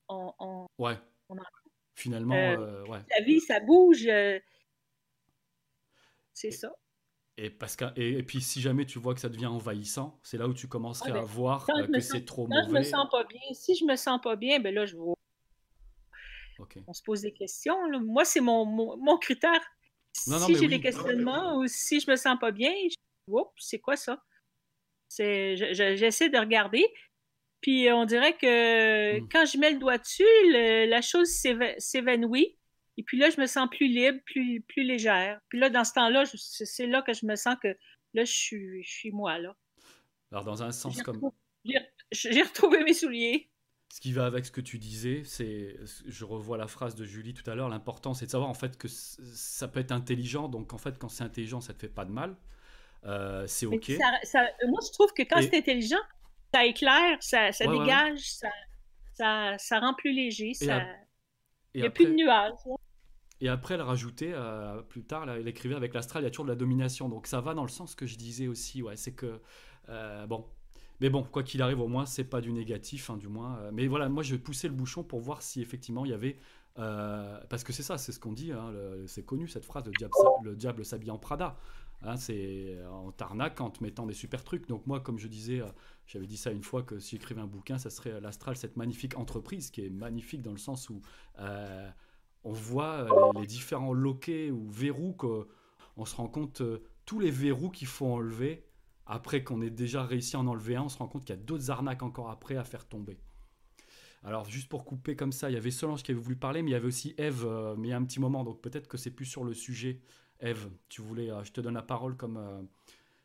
[0.08, 0.98] On, ouais.
[1.96, 3.00] finalement, euh, ouais.
[3.18, 4.08] La vie, ça bouge.
[6.34, 6.72] c'est ça.
[7.38, 10.48] Et, parce que, et, puis, si jamais tu vois que ça devient envahissant, c'est là
[10.48, 13.42] où tu commencerais à voir euh, que c'est trop quand je me sens pas bien,
[13.54, 15.16] si je me sens pas bien, ben là, je vois.
[16.88, 17.76] On se pose des questions.
[18.02, 19.62] Moi, c'est mon, mon, critère.
[20.14, 23.34] si j'ai des questionnements ou si je me sens pas bien, je...
[23.58, 24.24] c'est quoi ça?
[25.10, 26.86] J'essaie de regarder.
[27.62, 29.28] Puis on dirait que hmm.
[29.32, 31.30] quand je mets le doigt dessus, la chose
[31.78, 32.58] s'évanouit.
[32.98, 35.40] Et puis là, je me sens plus libre, plus, plus légère.
[35.50, 37.70] Puis là, dans ce temps-là, c'est là que je me sens que
[38.14, 39.56] là, je suis, je suis moi, là.
[40.32, 41.32] Alors, dans un sens comme.
[42.12, 43.50] J'ai retrouvé mes souliers.
[43.94, 45.78] Ce qui va avec ce que tu disais, c'est,
[46.08, 48.76] je revois la phrase de Julie tout à l'heure, l'important c'est de savoir en fait
[48.76, 52.04] que ça peut être intelligent, donc en fait quand c'est intelligent ça te fait pas
[52.04, 52.36] de mal,
[53.06, 53.90] euh, c'est ok.
[54.68, 56.02] moi je trouve que quand c'est intelligent,
[56.52, 58.50] ça éclaire, ça, ça dégage, Ça,
[59.14, 60.88] ça, ça, rend plus léger, ça...
[61.76, 62.54] il n'y a plus de nuages.
[63.42, 66.46] Et après, elle rajoutait, euh, plus tard, elle écrivait avec l'astral, il y a toujours
[66.46, 67.10] de la domination.
[67.10, 69.40] Donc ça va dans le sens que je disais aussi, ouais, c'est que,
[69.90, 70.48] euh, bon,
[71.04, 73.58] mais bon, quoi qu'il arrive, au moins, c'est pas du négatif, hein, du moins.
[73.60, 76.40] Euh, mais voilà, moi, je poussais le bouchon pour voir si effectivement il y avait.
[76.76, 78.74] parce que c'est ça, c'est ce qu'on dit, hein,
[79.06, 81.56] c'est connu cette phrase, le diable, le diable s'habille en Prada.
[82.02, 84.68] Hein, c'est en tarnac en te mettant des super trucs.
[84.68, 85.62] Donc moi, comme je disais,
[86.08, 89.16] j'avais dit ça une fois que si j'écrivais un bouquin, ça serait l'astral, cette magnifique
[89.18, 91.02] entreprise qui est magnifique dans le sens où
[92.44, 97.32] on voit euh, les, différents loquets ou verrous qu'on se rend compte euh, tous les
[97.32, 98.66] verrous qu'il faut enlever
[99.06, 101.40] après qu'on ait déjà réussi à en enlever un, on se rend compte qu'il y
[101.40, 103.18] a d'autres arnaques encore après à faire tomber.
[104.24, 106.72] Alors juste pour couper comme ça, il y avait Solange qui avait voulu parler, mais
[106.72, 108.88] il y avait aussi Eve, euh, mais il y a un petit moment, donc peut-être
[108.88, 110.00] que c'est plus sur le sujet.
[110.40, 112.68] Eve, tu voulais, je te donne la parole comme,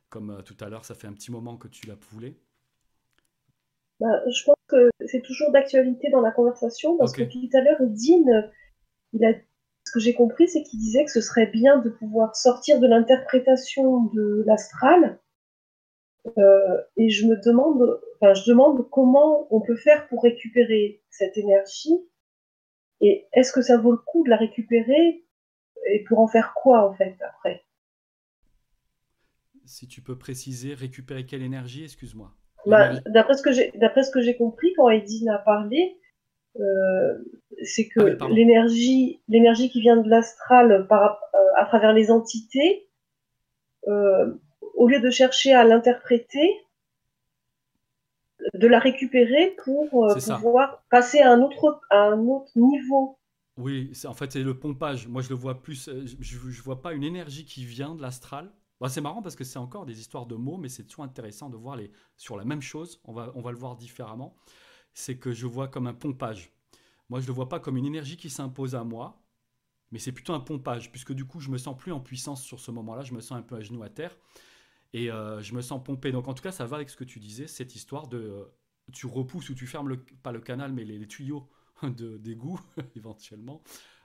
[0.09, 2.37] comme tout à l'heure, ça fait un petit moment que tu la voulais.
[4.01, 7.81] Bah, je pense que c'est toujours d'actualité dans la conversation, parce que tout à l'heure,
[7.81, 8.51] Dean
[9.89, 12.87] ce que j'ai compris, c'est qu'il disait que ce serait bien de pouvoir sortir de
[12.87, 15.18] l'interprétation de l'astral.
[16.37, 21.37] Euh, et je me demande, enfin, je demande comment on peut faire pour récupérer cette
[21.37, 21.95] énergie.
[23.01, 25.24] Et est-ce que ça vaut le coup de la récupérer
[25.91, 27.64] et pour en faire quoi en fait après?
[29.64, 32.33] Si tu peux préciser, récupérer quelle énergie, excuse-moi.
[32.66, 35.99] Bah, d'après ce que j'ai, d'après ce que j'ai compris quand Edine a parlé,
[36.59, 37.18] euh,
[37.62, 42.89] c'est que ah l'énergie, l'énergie qui vient de l'astral par, euh, à travers les entités,
[43.87, 44.35] euh,
[44.79, 46.64] au lieu de chercher à l'interpréter,
[48.55, 49.89] de la récupérer pour
[50.41, 53.18] pouvoir passer à un autre, à un autre niveau.
[53.57, 55.09] Oui, en fait c'est le pompage.
[55.09, 58.53] Moi je le vois plus, je, je vois pas une énergie qui vient de l'astral,
[58.81, 61.51] bah, c'est marrant parce que c'est encore des histoires de mots, mais c'est toujours intéressant
[61.51, 63.01] de voir les sur la même chose.
[63.05, 64.37] On va, on va le voir différemment.
[64.95, 66.53] C'est que je vois comme un pompage.
[67.09, 69.22] Moi, je ne le vois pas comme une énergie qui s'impose à moi,
[69.91, 72.61] mais c'est plutôt un pompage, puisque du coup, je me sens plus en puissance sur
[72.61, 73.03] ce moment-là.
[73.03, 74.16] Je me sens un peu à genoux à terre
[74.93, 76.12] et euh, je me sens pompé.
[76.12, 78.45] Donc, en tout cas, ça va avec ce que tu disais, cette histoire de euh,
[78.93, 81.49] tu repousses ou tu fermes pas le canal, mais les, tuyaux
[81.82, 82.61] d'égout
[82.97, 83.62] éventuellement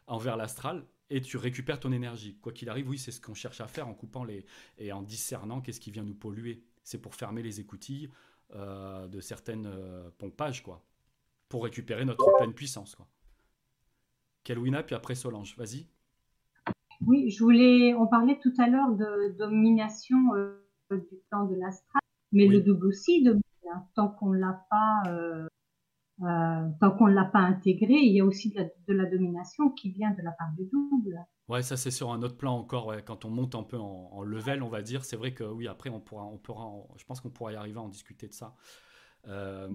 [0.07, 2.38] envers l'astral et tu récupères ton énergie.
[2.41, 4.45] Quoi qu'il arrive, oui, c'est ce qu'on cherche à faire en coupant les
[4.77, 6.63] et en discernant qu'est-ce qui vient nous polluer.
[6.84, 8.09] C'est pour fermer les écoutilles
[8.55, 9.71] euh, de certaines
[10.17, 10.84] pompages, quoi,
[11.47, 13.07] pour récupérer notre pleine puissance, quoi.
[14.43, 15.88] Kelwina, puis après Solange, vas-y.
[17.05, 17.93] Oui, je voulais.
[17.93, 20.17] On parlait tout à l'heure de domination
[20.98, 23.41] du plan de l'astral, mais le double aussi domine.
[23.74, 25.04] Hein, tant qu'on l'a pas
[26.22, 29.89] euh, tant qu'on ne l'a pas intégré, il y a aussi de la, domination qui
[29.89, 31.20] vient de la part du double.
[31.50, 32.94] Ouais, ça c'est sur un autre plan encore.
[33.06, 35.89] Quand on monte un peu en, level, on va dire, c'est vrai que oui, après
[35.89, 38.56] on pourra, on pourra, je pense qu'on pourra y arriver à en discuter de ça.
[39.28, 39.70] Euh,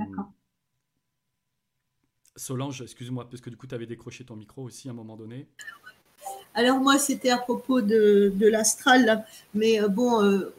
[2.37, 5.17] Solange, excuse-moi, parce que du coup tu avais décroché ton micro aussi à un moment
[5.17, 5.51] donné.
[6.59, 10.53] Alors moi, c'était à propos de, l'astral, mais euh, bon, euh,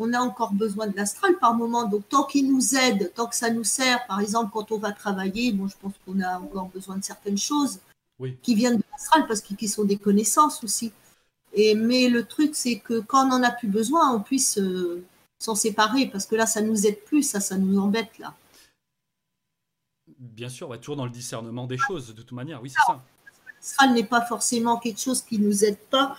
[0.00, 1.84] on, a encore besoin de l'astral par moment.
[1.84, 4.90] Donc tant qu'il nous aide, tant que ça nous sert, par exemple quand on va
[4.90, 7.78] travailler, bon, je pense qu'on a encore besoin de certaines choses
[8.42, 10.90] qui viennent de l'astral parce qu'ils sont des connaissances aussi.
[11.52, 15.04] Et, mais le truc, c'est que quand on n'en a plus besoin, on puisse euh,
[15.38, 18.34] s'en séparer parce que là, ça nous aide plus, ça, ça nous embête là.
[20.18, 23.04] Bien sûr, toujours dans le discernement des choses, de toute manière, oui, c'est ça
[23.64, 26.16] l'astral n'est pas forcément quelque chose qui nous aide pas.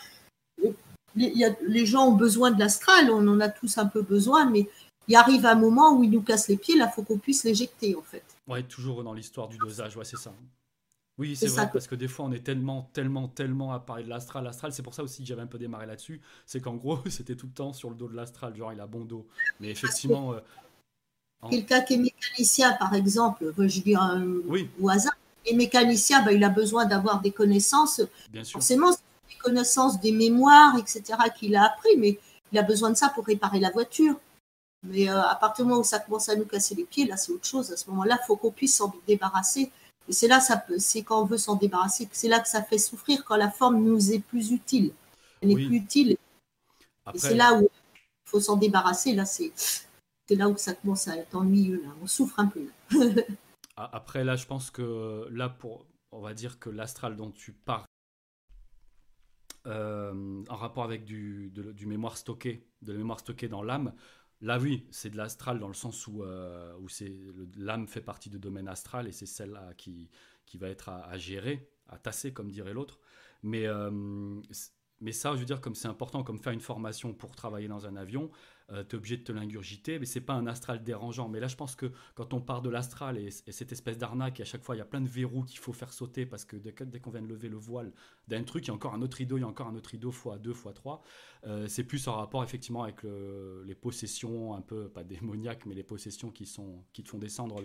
[1.16, 4.68] Les, gens ont besoin de l'astral, on en a tous un peu besoin, mais
[5.08, 7.44] il arrive un moment où il nous casse les pieds, là, il faut qu'on puisse
[7.44, 8.24] l'éjecter, en fait.
[8.48, 10.34] Ouais, toujours dans l'histoire du dosage, ouais, c'est ça.
[11.18, 14.10] Oui, c'est vrai, parce que des fois, on est tellement, tellement, tellement à parler de
[14.10, 14.44] l'astral.
[14.44, 16.20] L'astral, c'est pour ça aussi que j'avais un peu démarré là-dessus.
[16.46, 18.88] C'est qu'en gros, c'était tout le temps sur le dos de l'astral, genre il a
[18.88, 19.26] bon dos.
[19.62, 20.34] Mais effectivement.
[20.34, 20.40] Euh,
[21.50, 24.26] Quelqu'un qui est mécanicien, par exemple, je dis un,
[24.82, 25.16] au hasard,
[25.46, 28.02] et mécanicien, bah, il a besoin d'avoir des connaissances.
[28.32, 28.54] Bien sûr.
[28.54, 31.04] Forcément, des connaissances, des mémoires, etc.,
[31.38, 32.20] qu'il a appris, mais
[32.52, 34.16] il a besoin de ça pour réparer la voiture.
[34.84, 37.18] Mais euh, à partir du moment où ça commence à nous casser les pieds, là,
[37.18, 37.72] c'est autre chose.
[37.72, 39.72] À ce moment-là, il faut qu'on puisse s'en débarrasser.
[40.08, 40.40] Et c'est là,
[40.78, 43.84] c'est quand on veut s'en débarrasser, c'est là que ça fait souffrir, quand la forme
[43.84, 44.92] nous est plus utile.
[45.42, 46.18] Elle est plus utile.
[47.14, 49.14] Et c'est là où il faut s'en débarrasser.
[49.14, 49.52] Là, c'est
[50.30, 51.82] là où ça commence à être ennuyeux.
[51.84, 51.90] Là.
[52.04, 52.68] On souffre un peu.
[53.78, 57.86] Après, là, je pense que là, pour, on va dire que l'astral dont tu parles,
[59.68, 61.52] euh, en rapport avec du,
[61.86, 63.94] mémoire stocké, de la mémoire stockée dans l'âme,
[64.42, 66.88] là, oui, c'est de l'astral dans le sens où, euh, où
[67.58, 70.10] l'âme fait partie du domaine astral et c'est celle-là qui,
[70.46, 73.00] qui va être à, gérer, à tasser, comme dirait l'autre.
[73.44, 73.92] Mais, euh,
[75.02, 77.88] mais ça, je veux dire, comme c'est important, comme faire une formation pour travailler dans
[77.88, 78.32] un avion,
[78.72, 81.30] euh, tu es obligé de te l'ingurgiter, mais c'est pas un astral dérangeant.
[81.30, 84.46] Mais là, je pense que quand on part de l'astral et, cette espèce d'arnaque, à
[84.46, 86.72] chaque fois, il y a plein de verrous qu'il faut faire sauter parce que dès,
[86.74, 87.92] qu'on vient de lever le voile
[88.28, 89.92] d'un truc, il y a encore un autre rideau, il y a encore un autre
[89.92, 91.04] rideau fois deux, fois trois.
[91.46, 95.84] Euh, c'est plus en rapport effectivement avec les possessions un peu, pas démoniaques, mais les
[95.84, 97.62] possessions qui, sont, qui te font descendre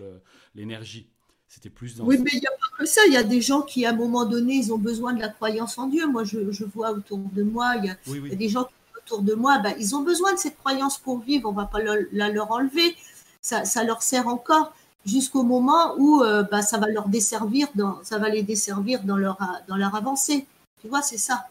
[0.53, 1.09] l'énergie.
[1.51, 2.05] C'était plus dans.
[2.05, 3.01] Oui, mais il n'y a pas que ça.
[3.07, 5.27] Il y a des gens qui, à un moment donné, ils ont besoin de la
[5.27, 6.07] croyance en Dieu.
[6.07, 8.73] Moi, je, vois autour de moi, il y a, il y a des gens qui
[9.11, 11.79] autour de moi, ben, ils ont besoin de cette croyance pour vivre, on va pas
[12.11, 12.95] la leur enlever,
[13.41, 14.73] ça, ça, leur sert encore
[15.05, 19.17] jusqu'au moment où euh, ben, ça va leur desservir, dans, ça va les desservir dans
[19.17, 19.37] leur,
[19.67, 20.45] dans leur avancée.
[20.81, 21.47] Tu vois, c'est ça.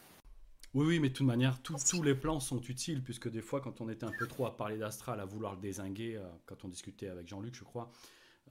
[0.73, 3.81] Oui, oui, mais de toute manière, tous les plans sont utiles, puisque des fois, quand
[3.81, 6.69] on était un peu trop à parler d'astral, à vouloir le désinguer, euh, quand on
[6.69, 7.91] discutait avec Jean-Luc, je crois,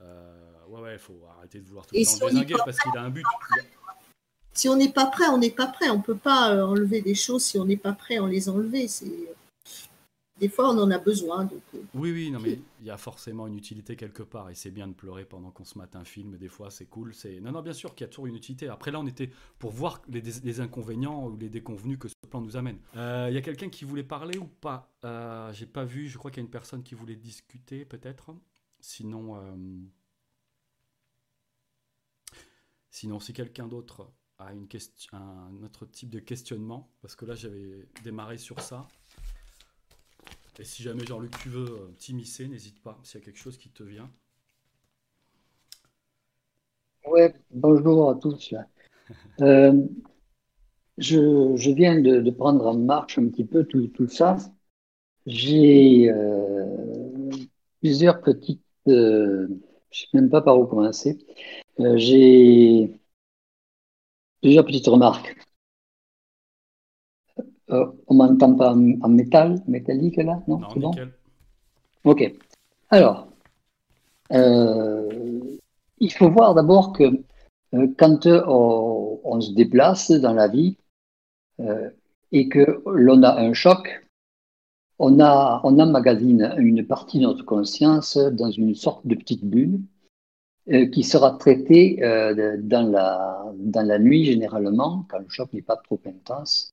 [0.02, 2.96] euh, ouais, ouais, il faut arrêter de vouloir tout le temps le désinguer, parce qu'il
[2.96, 3.24] a un but.
[4.60, 5.88] Si on n'est pas prêt, on n'est pas prêt.
[5.88, 8.50] On ne peut pas euh, enlever des choses si on n'est pas prêt à les
[8.50, 8.88] enlever.
[10.38, 11.48] Des fois, on en a besoin.
[11.74, 11.78] Euh.
[11.94, 14.50] Oui, oui, non, mais il y a forcément une utilité quelque part.
[14.50, 16.36] Et c'est bien de pleurer pendant qu'on se mate un film.
[16.36, 17.14] Des fois, c'est cool.
[17.40, 18.68] Non, non, bien sûr qu'il y a toujours une utilité.
[18.68, 22.58] Après, là, on était pour voir les, inconvénients ou les déconvenus que ce plan nous
[22.58, 22.76] amène.
[22.96, 24.92] Euh, il y a quelqu'un qui voulait parler ou pas?
[25.06, 26.10] Euh, J'ai pas vu.
[26.10, 28.34] Je crois qu'il y a une personne qui voulait discuter, peut-être.
[28.78, 29.40] Sinon.
[32.90, 37.34] Sinon, si quelqu'un d'autre à une question, un autre type de questionnement, parce que là
[37.34, 38.86] j'avais démarré sur ça.
[40.58, 43.70] Et si jamais Jean-Luc tu veux t'immiscer, n'hésite pas s'il y a quelque chose qui
[43.70, 44.10] te vient.
[47.06, 48.54] Ouais, bonjour à tous.
[49.38, 49.86] je,
[50.98, 54.36] je, viens de, de, prendre en marche un petit peu tout, tout ça.
[55.26, 56.10] J'ai
[57.80, 59.60] plusieurs petites, je ne
[59.92, 61.18] sais même pas par où commencer.
[61.78, 62.99] J'ai
[64.40, 65.36] plusieurs petites remarques.
[67.70, 70.90] Euh, on m'entend pas en, métal, métallique là Non, c'est bon
[72.04, 72.32] Ok.
[72.88, 73.28] Alors,
[74.32, 75.08] euh,
[75.98, 77.04] il faut voir d'abord que
[77.74, 80.76] euh, quand on, se déplace dans la vie
[82.32, 84.04] et que l'on a un choc,
[84.98, 89.80] on, a, on emmagasine une partie de notre conscience dans une sorte de petite bulle
[90.92, 91.96] qui sera traitée
[92.62, 96.72] dans, la, dans la nuit généralement, quand le choc n'est pas trop intense,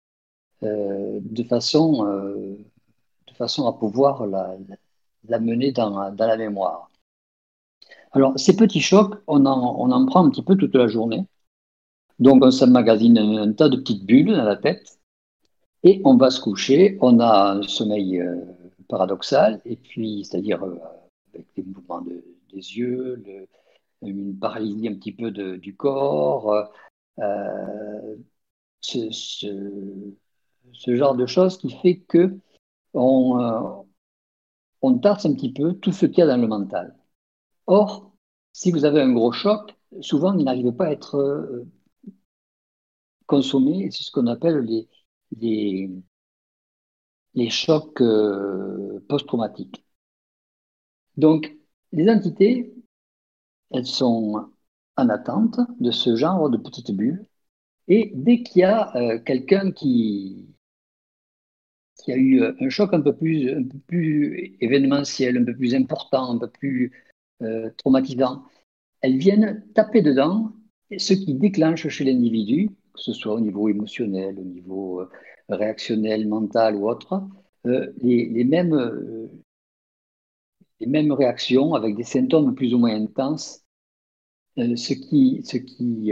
[0.63, 2.57] euh, de, façon, euh,
[3.27, 4.55] de façon à pouvoir la,
[5.27, 6.89] la mener dans, dans, la mémoire.
[8.11, 11.25] Alors, ces petits chocs, on en, on en prend un petit peu toute la journée.
[12.17, 14.97] Donc, on s'emmagasine un, un, tas de petites bulles dans la tête
[15.83, 16.97] et on va se coucher.
[17.01, 18.37] On a un sommeil euh,
[18.89, 20.63] paradoxal, et puis, c'est-à-dire
[21.33, 23.23] avec des mouvements de, des yeux,
[24.01, 26.71] une paralysie un petit peu de, du corps.
[27.19, 28.15] Euh,
[28.81, 29.47] ce, ce,
[30.73, 32.37] ce genre de choses qui fait que
[32.93, 33.83] on, euh,
[34.81, 36.95] on tasse un petit peu tout ce qu'il y a dans le mental.
[37.67, 38.11] Or,
[38.53, 41.65] si vous avez un gros choc, souvent il n'arrive pas à être euh,
[43.25, 44.87] consommé, c'est ce qu'on appelle les,
[45.37, 45.91] les,
[47.33, 49.83] les chocs euh, post-traumatiques.
[51.17, 51.57] Donc,
[51.91, 52.73] les entités,
[53.71, 54.49] elles sont
[54.97, 57.25] en attente de ce genre de petites bulles.
[57.87, 60.57] Et dès qu'il y a quelqu'un qui,
[62.07, 65.55] y a eu euh, un choc un peu plus, un peu plus événementiel, un peu
[65.55, 66.91] plus important, un peu plus
[67.41, 68.43] euh, traumatisant,
[69.01, 70.53] elles viennent taper dedans
[70.97, 75.09] ce qui déclenche chez l'individu, que ce soit au niveau émotionnel, au niveau euh,
[75.49, 77.21] réactionnel, mental ou autre,
[77.65, 79.29] les, mêmes,
[80.79, 83.63] les mêmes réactions avec des symptômes plus ou moins intenses,
[84.57, 86.11] ce qui, ce qui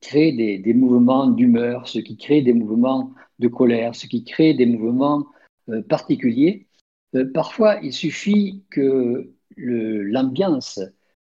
[0.00, 4.54] crée des, des mouvements d'humeur, ce qui crée des mouvements de colère, ce qui crée
[4.54, 5.26] des mouvements
[5.68, 6.66] euh, particuliers.
[7.14, 10.80] Euh, parfois, il suffit que l'ambiance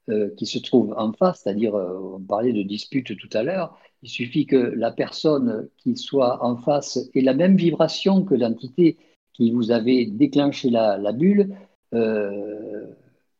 [0.09, 4.09] euh, qui se trouve en face, c'est-à-dire, on parlait de dispute tout à l'heure, il
[4.09, 8.97] suffit que la personne qui soit en face ait la même vibration que l'entité
[9.35, 11.55] qui vous avait déclenché la, bulle,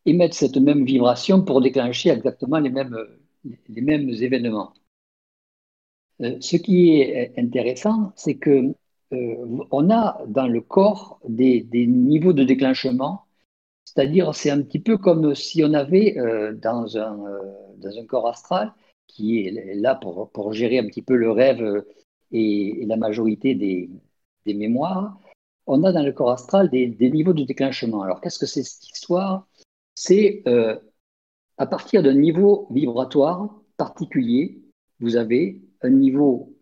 [0.05, 2.97] émette cette même vibration pour déclencher exactement les mêmes,
[3.69, 4.73] les mêmes événements.
[6.21, 8.73] Euh, ce qui est intéressant, c'est que
[9.13, 13.25] euh, on a dans le corps des, niveaux de déclenchement,
[13.85, 17.17] c'est-à-dire c'est un petit peu comme si on avait euh, dans, un,
[17.77, 18.73] dans un corps astral
[19.07, 21.83] qui est là pour, pour gérer un petit peu le rêve
[22.31, 23.89] et, la majorité des,
[24.45, 25.19] des, mémoires,
[25.67, 28.01] on a dans le corps astral des, niveaux de déclenchement.
[28.01, 29.47] Alors qu'est-ce que c'est cette histoire?
[29.95, 30.43] C'est
[31.57, 34.61] à partir d'un niveau vibratoire particulier,
[34.99, 36.53] vous avez un niveau,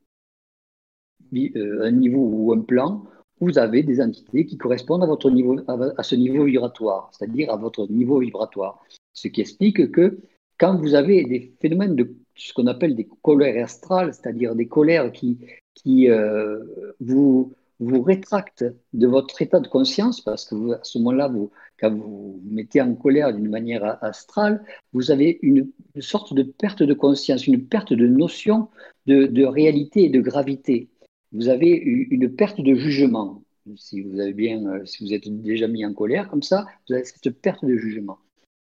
[1.34, 3.06] euh, un niveau ou un plan,
[3.40, 7.58] vous avez des entités qui correspondent à, votre niveau, à ce niveau vibratoire, c'est-à-dire à
[7.58, 8.84] votre niveau vibratoire.
[9.14, 10.20] Ce qui explique que
[10.58, 15.12] quand vous avez des phénomènes de ce qu'on appelle des colères astrales, c'est-à-dire des colères
[15.12, 15.40] qui,
[15.76, 16.64] qui euh,
[17.00, 21.32] vous, vous rétractent de votre état de conscience, parce que à ce moment-là,
[21.80, 24.64] quand vous vous mettez en colère d'une manière astrale,
[24.94, 28.70] vous avez une, sorte de perte de conscience, une perte de notion
[29.06, 30.90] de, réalité et de gravité.
[31.32, 33.44] Vous avez une perte de jugement.
[33.68, 37.76] Euh, si vous êtes déjà mis en colère comme ça, vous avez cette perte de
[37.78, 38.20] jugement.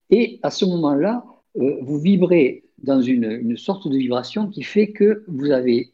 [0.09, 1.23] Et à ce moment-là,
[1.57, 5.91] euh, vous vibrez dans une sorte de vibration qui fait que vous avez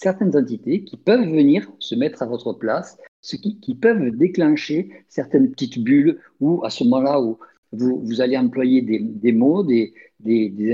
[0.00, 5.50] certaines entités qui peuvent venir se mettre à votre place, ce qui, peuvent déclencher certaines
[5.50, 7.38] petites bulles où, à ce moment-là, où
[7.72, 9.92] vous, allez employer des, mots, des,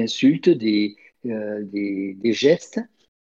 [0.01, 0.95] insultes, des,
[1.27, 1.64] euh,
[2.24, 2.81] gestes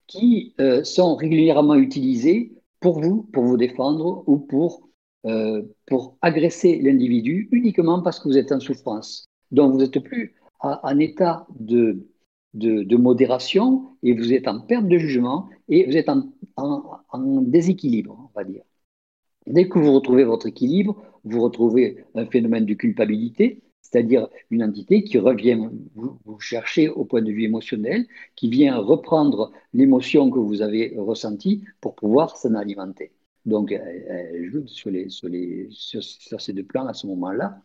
[0.09, 4.89] qui euh, sont régulièrement utilisés pour vous, pour vous défendre ou pour,
[5.27, 9.27] euh, pour agresser l'individu uniquement parce que vous êtes en souffrance.
[9.53, 12.07] Donc, vous n'êtes plus en état de
[12.55, 16.33] de, modération et vous êtes en perte de jugement et vous êtes en,
[17.43, 18.63] déséquilibre, on va dire.
[19.47, 25.03] Dès que vous retrouvez votre équilibre, vous retrouvez un phénomène de culpabilité, c'est-à-dire une entité
[25.03, 30.39] qui revient vous, vous, chercher au point de vue émotionnel, qui vient reprendre l'émotion que
[30.39, 33.13] vous avez ressentie pour pouvoir s'en alimenter.
[33.45, 36.03] Donc, elle, joue sur, les, sur, les, sur,
[36.41, 37.61] ces deux plans à ce moment-là.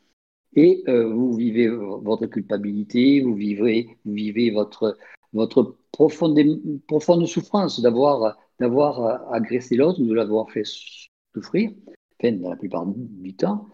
[0.58, 4.97] Et euh, vous vivez votre culpabilité, vous vivez, vous vivez votre,
[5.32, 6.39] votre profonde,
[6.88, 11.72] profonde souffrance d'avoir, d'avoir agressé l'autre, de l'avoir fait souffrir,
[12.20, 13.70] enfin, dans la plupart du temps.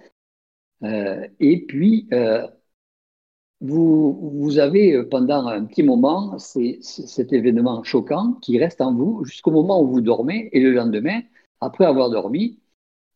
[0.84, 2.45] Euh, et puis, euh,
[3.61, 9.51] vous, vous, avez pendant un petit moment cet événement choquant qui reste en vous jusqu'au
[9.51, 11.21] moment où vous dormez et le lendemain,
[11.61, 12.59] après avoir dormi,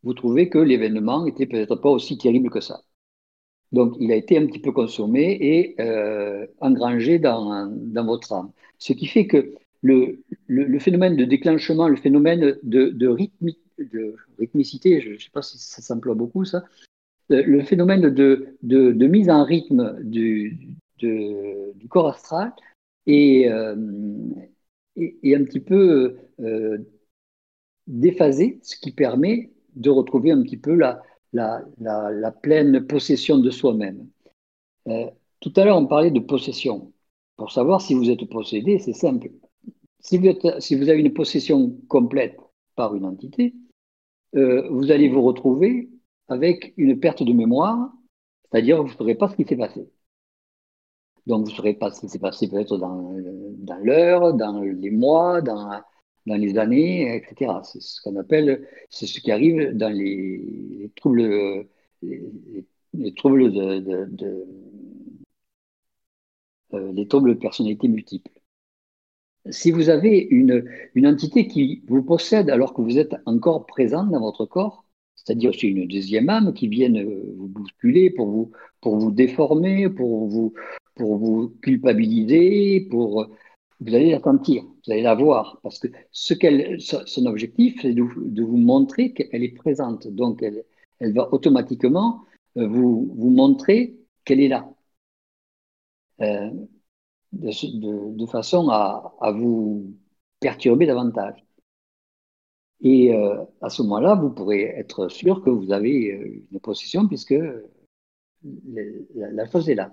[0.03, 2.81] vous trouvez que l'événement n'était peut-être pas aussi terrible que ça.
[3.71, 8.51] Donc, il a été un petit peu consommé et euh, engrangé dans, dans, votre âme.
[8.77, 13.07] Ce qui fait que le, le, phénomène de déclenchement, le phénomène de, de, de
[14.39, 16.63] rythmicité, je ne sais pas si ça s'emploie beaucoup, ça,
[17.31, 20.57] euh, le phénomène de, de, mise en rythme du,
[20.99, 22.53] du corps astral
[23.05, 23.75] est, euh,
[24.95, 26.17] est, un petit peu
[27.87, 31.03] déphasé, ce qui permet de retrouver un petit peu la,
[31.37, 34.07] la, pleine possession de soi-même.
[34.87, 35.09] Euh,
[35.39, 36.93] tout à l'heure, on parlait de possession.
[37.35, 39.29] Pour savoir si vous êtes possédé, c'est simple.
[39.99, 42.39] Si vous, avez une possession complète
[42.75, 43.53] par une entité,
[44.35, 45.89] euh, vous allez vous retrouver
[46.27, 47.91] avec une perte de mémoire,
[48.43, 49.87] c'est-à-dire vous ne saurez pas ce qui s'est passé.
[51.25, 55.41] Donc vous ne saurez pas ce qui s'est passé peut-être dans l'heure, dans les mois,
[55.41, 55.81] dans,
[56.27, 57.51] dans les années, etc.
[57.63, 61.65] C'est ce qu'on appelle, c'est ce qui arrive dans les, troubles,
[62.01, 64.45] les, troubles de,
[66.73, 68.31] euh, les troubles de personnalité multiples.
[69.49, 74.03] Si vous avez une, une entité qui vous possède alors que vous êtes encore présent
[74.03, 74.83] dans votre corps,
[75.15, 78.51] c'est-à-dire c'est une deuxième âme qui vient vous bousculer pour vous,
[78.81, 80.53] pour vous déformer, pour vous,
[80.95, 83.29] pour vous culpabiliser, pour
[83.79, 87.93] vous allez la sentir, vous allez la voir, parce que ce qu'elle, son objectif, c'est
[87.93, 90.07] de, vous montrer qu'elle est présente.
[90.07, 92.23] Donc, elle, va automatiquement
[92.57, 94.67] euh, vous, montrer qu'elle est là,
[96.21, 96.49] euh,
[97.33, 99.93] de, façon à, vous
[100.39, 101.45] perturber davantage.
[102.81, 107.35] Et euh, à ce moment-là, vous pourrez être sûr que vous avez une possession puisque
[108.43, 109.91] la, chose est là.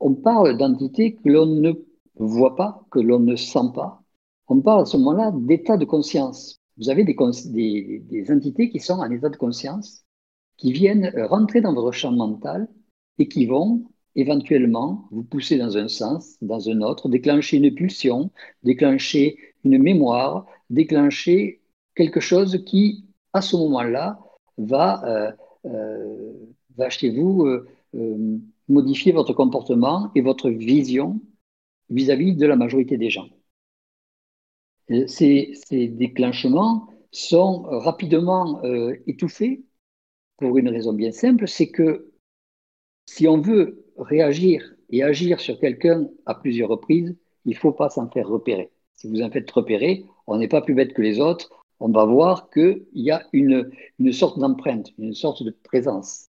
[0.00, 1.72] on parle d'entités que l'on ne
[2.16, 4.02] voit pas, que l'on ne sent pas.
[4.48, 6.60] On parle à ce moment-là d'état de conscience.
[6.78, 7.14] Vous avez des,
[8.04, 10.04] des, entités qui sont en état de conscience,
[10.56, 12.68] qui viennent rentrer dans votre champ mental
[13.18, 13.84] et qui vont
[14.14, 18.30] éventuellement vous pousser dans un sens, dans un autre, déclencher une pulsion,
[18.62, 21.62] déclencher une mémoire, déclencher
[21.94, 24.18] quelque chose qui, à ce moment-là,
[24.58, 25.32] va, euh,
[25.66, 26.32] euh,
[26.76, 31.20] va chez vous euh, modifier votre comportement et votre vision
[31.90, 33.28] vis-à-vis de la majorité des gens.
[35.06, 39.64] Ces, déclenchements sont rapidement euh, étouffés
[40.38, 42.10] pour une raison bien simple, c'est que
[43.06, 47.90] si on veut réagir et agir sur quelqu'un à plusieurs reprises, il ne faut pas
[47.90, 48.70] s'en faire repérer.
[48.94, 52.04] Si vous en faites repérer, on n'est pas plus bête que les autres, on va
[52.04, 53.70] voir qu'il y a une,
[54.12, 56.28] sorte d'empreinte, une sorte de présence.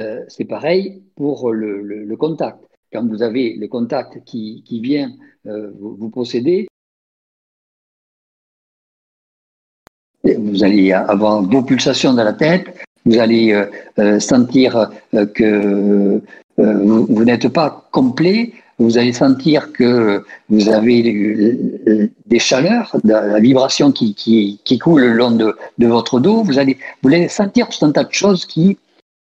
[0.00, 5.12] Euh, c'est pareil pour le contact quand vous avez le contact qui, qui vient
[5.46, 6.66] euh, vous, posséder,
[10.24, 13.66] vous allez avoir vos pulsations dans la tête, vous allez euh,
[13.98, 14.90] euh, sentir
[15.34, 16.20] que
[16.56, 24.14] vous, n'êtes pas complet, vous allez sentir que vous avez des chaleurs, la vibration qui,
[24.14, 27.84] qui, qui coule le long de, de, votre dos, vous allez, vous allez sentir tout
[27.84, 28.76] un tas de choses qui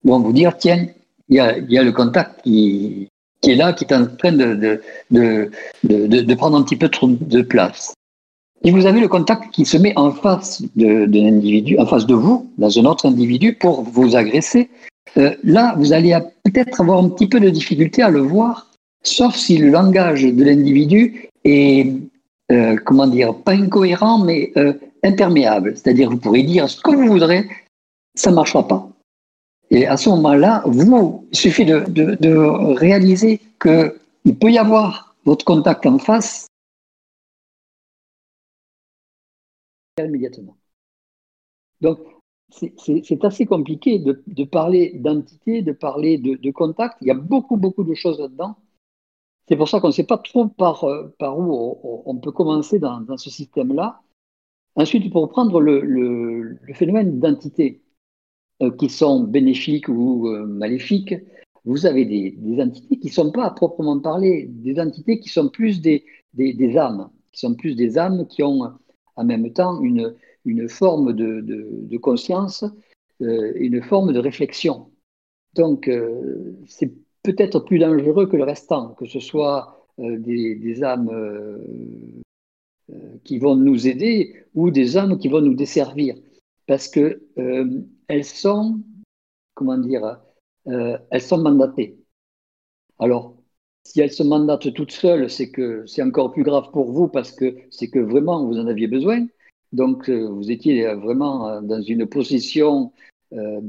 [0.04, 0.88] vont vous dire, tiens,
[1.30, 3.08] il y a, y a le contact qui,
[3.42, 4.80] qui est là, qui est en train de,
[5.12, 5.50] de,
[5.84, 7.94] de, prendre un petit peu trop de place.
[8.64, 12.14] Et vous avez le contact qui se met en face d'un individu, en face de
[12.14, 14.70] vous, dans un autre individu, pour vous agresser.
[15.18, 18.68] Euh, là, vous allez peut-être avoir un petit peu de difficulté à le voir,
[19.04, 21.92] sauf si le langage de l'individu est,
[22.52, 25.74] euh, comment dire, pas incohérent, mais euh, imperméable.
[25.76, 27.48] C'est-à-dire, vous pourrez dire ce que vous voudrez,
[28.14, 28.88] ça ne marchera pas.
[29.72, 35.86] Et à ce moment-là, vous, il suffit de, réaliser qu'il peut y avoir votre contact
[35.86, 36.48] en face
[39.98, 40.58] immédiatement.
[41.80, 42.00] Donc,
[42.50, 46.98] c'est assez compliqué de, parler d'entité, de parler de, contact.
[47.02, 48.58] Il y a beaucoup, beaucoup de choses là-dedans.
[49.48, 50.86] C'est pour ça qu'on ne sait pas trop par,
[51.18, 54.02] par où on, peut commencer dans, ce système-là.
[54.76, 57.91] Ensuite, pour prendre le, le, phénomène d'entité, euh,
[58.70, 61.16] qui sont bénéfiques ou euh, maléfiques,
[61.66, 65.50] vous avez des, entités qui ne sont pas à proprement parler, des entités qui sont
[65.50, 68.72] plus des, des, âmes, qui sont plus des âmes qui ont
[69.16, 70.16] en même temps une,
[70.46, 72.66] une forme de, conscience,
[73.20, 74.90] une forme de réflexion.
[75.54, 75.88] Donc,
[76.66, 81.12] c'est peut-être plus dangereux que le restant, que ce soit des, âmes
[83.24, 86.16] qui vont nous aider ou des âmes qui vont nous desservir.
[86.66, 87.22] Parce que
[88.12, 88.80] elles sont,
[89.56, 90.20] comment dire,
[90.66, 91.98] elles sont mandatées.
[93.00, 93.36] Alors,
[93.84, 97.32] si elles se mandatent toutes seules, c'est que c'est encore plus grave pour vous parce
[97.32, 99.26] que c'est que vraiment vous en aviez besoin.
[99.74, 102.92] Donc, euh, vous étiez vraiment euh, dans une position
[103.34, 103.60] euh,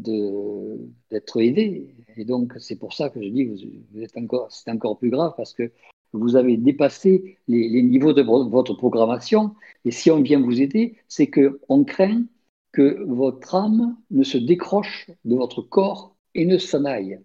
[1.11, 1.95] d'être aidé.
[2.17, 3.53] Et donc, c'est pour ça que je dis que
[3.95, 5.71] vous, êtes encore, c'est encore plus grave parce que
[6.13, 9.55] vous avez dépassé les, les, niveaux de votre programmation.
[9.87, 12.25] Et si on vient vous aider, c'est qu'on craint
[12.73, 17.21] que votre âme ne se décroche de votre corps et ne s'en aille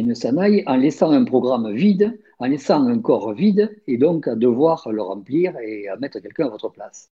[0.00, 3.98] et ne s'en aille en laissant un programme vide, en laissant un corps vide, et
[3.98, 7.10] donc à devoir le remplir et à mettre quelqu'un à votre place,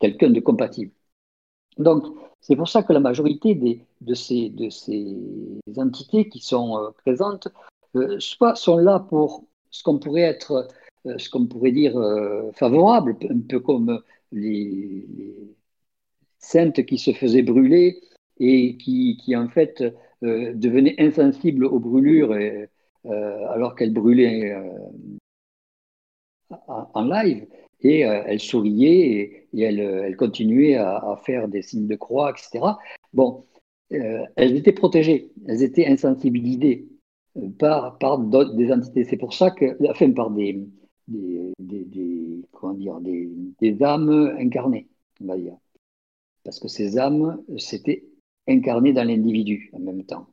[0.00, 0.90] quelqu'un de compatible.
[1.78, 2.06] Donc,
[2.40, 5.16] c'est pour ça que la majorité des, de, ces, de, ces,
[5.76, 7.48] entités qui sont euh, présentes,
[7.96, 10.68] euh, soit sont là pour ce qu'on pourrait être,
[11.06, 11.94] euh, ce qu'on pourrait dire
[12.54, 15.56] favorable, un peu comme les, les,
[16.44, 18.00] saintes qui se faisaient brûler
[18.38, 19.82] et qui, qui en fait
[20.22, 22.66] euh, devenait insensible aux brûlures euh,
[23.50, 24.70] alors qu'elle brûlait euh,
[26.68, 27.46] en live
[27.80, 32.64] et elle souriait et, elle, continuait à, faire des signes de croix, etc.
[33.12, 33.44] Bon,
[33.90, 36.88] elles étaient protégées, elles étaient insensibilisées
[37.58, 39.04] par, par des entités.
[39.04, 40.64] C'est pour ça que, enfin, par des,
[41.08, 43.28] des, des, comment dire, des,
[43.60, 44.88] des âmes incarnées,
[45.20, 45.56] on va dire.
[46.44, 48.04] Parce que ces âmes, c'était
[48.46, 50.28] incarné dans l'individu en même temps.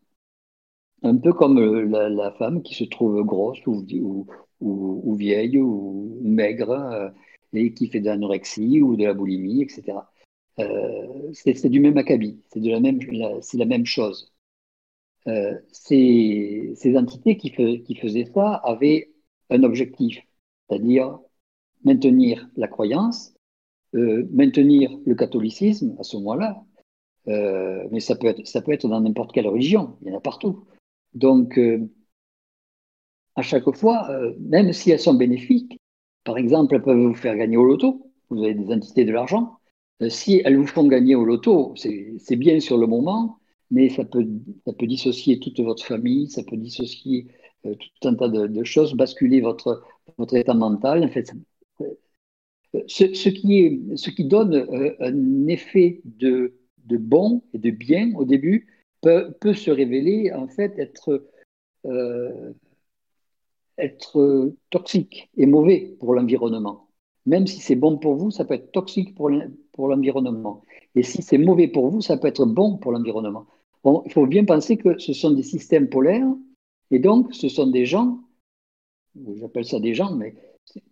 [1.03, 4.27] Un peu comme euh, la, femme qui se trouve grosse ou,
[5.15, 7.09] vieille ou maigre euh,
[7.53, 9.97] et qui fait de l'anorexie ou de la boulimie, etc.
[10.59, 14.31] Euh, c'est du même acabit, c'est la la même chose.
[15.71, 19.11] ces, entités qui faisaient ça avaient
[19.49, 20.19] un objectif,
[20.69, 21.19] c'est-à-dire
[21.83, 23.30] maintenir la croyance,
[23.93, 26.63] maintenir le catholicisme à ce moment-là,
[27.27, 30.17] euh, mais ça peut, être, ça peut être dans n'importe quelle religion, il y en
[30.17, 30.65] a partout.
[31.13, 31.87] Donc, euh,
[33.35, 35.79] à chaque fois, euh, même si elles sont bénéfiques,
[36.23, 39.57] par exemple, elles peuvent vous faire gagner au loto, vous avez des entités de l'argent,
[40.09, 43.37] si elles vous font gagner au loto, c'est bien sur le moment,
[43.69, 44.27] mais ça peut,
[44.65, 47.27] ça peut dissocier toute votre famille, ça peut dissocier
[47.63, 49.83] tout un tas de, choses, basculer votre,
[50.17, 51.03] votre état mental.
[51.03, 51.31] En fait,
[52.87, 54.67] ce, qui donne
[54.99, 56.53] un effet de
[56.97, 58.67] bon et de bien au début
[59.01, 61.27] peut, se révéler en fait être,
[61.85, 62.53] euh,
[63.77, 66.87] être toxique et mauvais pour l'environnement.
[67.25, 69.29] Même si c'est bon pour vous, ça peut être toxique pour
[69.87, 70.63] l'environnement.
[70.95, 73.45] Et si c'est mauvais pour vous, ça peut être bon pour l'environnement.
[74.05, 76.27] Il faut bien penser que ce sont des systèmes polaires,
[76.91, 78.19] et donc ce sont des gens,
[79.35, 80.35] j'appelle ça des gens, mais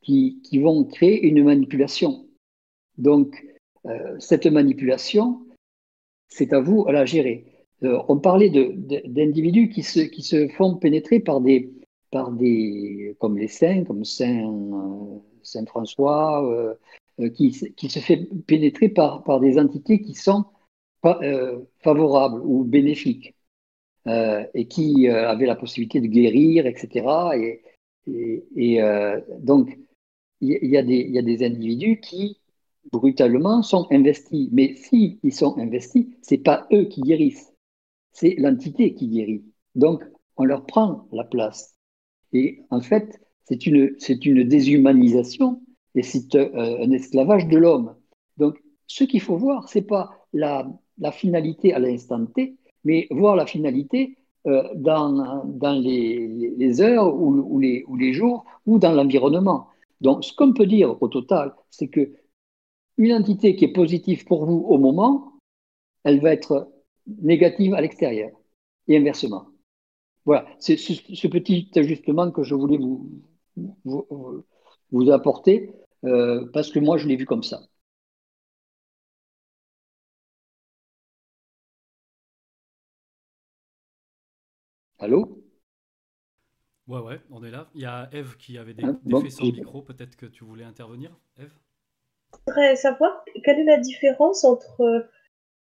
[0.01, 2.25] qui, vont créer une manipulation.
[2.97, 3.45] Donc,
[3.85, 5.41] euh, cette manipulation,
[6.27, 7.45] c'est à vous à la gérer.
[7.83, 11.71] Euh, on parlait d'individus qui se, qui se font pénétrer par des,
[12.11, 16.77] par des, comme les saints, comme Saint, euh, Saint François,
[17.35, 20.45] qui, qui, se fait pénétrer par, par des entités qui sont
[21.01, 23.35] favorables ou bénéfiques
[24.05, 27.05] et qui avaient la possibilité de guérir, etc.
[27.35, 27.61] Et,
[28.55, 28.81] et,
[29.39, 29.77] donc,
[30.41, 32.39] il y, a des, individus qui
[32.91, 34.49] brutalement, sont investis.
[34.51, 37.53] Mais s'ils ils sont investis, c'est pas eux qui guérissent,
[38.11, 39.43] c'est l'entité qui guérit.
[39.75, 40.03] Donc,
[40.37, 41.75] on leur prend la place.
[42.33, 45.61] Et en fait, c'est une, une déshumanisation
[45.95, 47.95] et c'est euh, un esclavage de l'homme.
[48.37, 50.67] Donc, ce qu'il faut voir, c'est pas la,
[51.11, 54.18] finalité à l'instant T, mais voir la finalité euh,
[54.75, 59.67] dans, dans les, heures ou, ou, les, ou les jours ou dans l'environnement.
[60.01, 62.13] Donc, ce qu'on peut dire au total, c'est que
[62.97, 65.33] une entité qui est positive pour vous au moment,
[66.03, 66.71] elle va être
[67.07, 68.31] négative à l'extérieur
[68.87, 69.47] et inversement.
[70.25, 73.09] Voilà, c'est ce, petit ajustement que je voulais vous,
[74.91, 75.71] vous, apporter
[76.05, 77.61] euh, parce que moi je l'ai vu comme ça.
[84.99, 85.19] Allô
[86.87, 87.69] Ouais, ouais, on est là.
[87.73, 89.81] Il y a Eve qui avait des, hein, défait son micro.
[89.81, 91.53] Peut-être que tu voulais intervenir, Eve?
[92.45, 95.07] Voudrais savoir quelle est la différence entre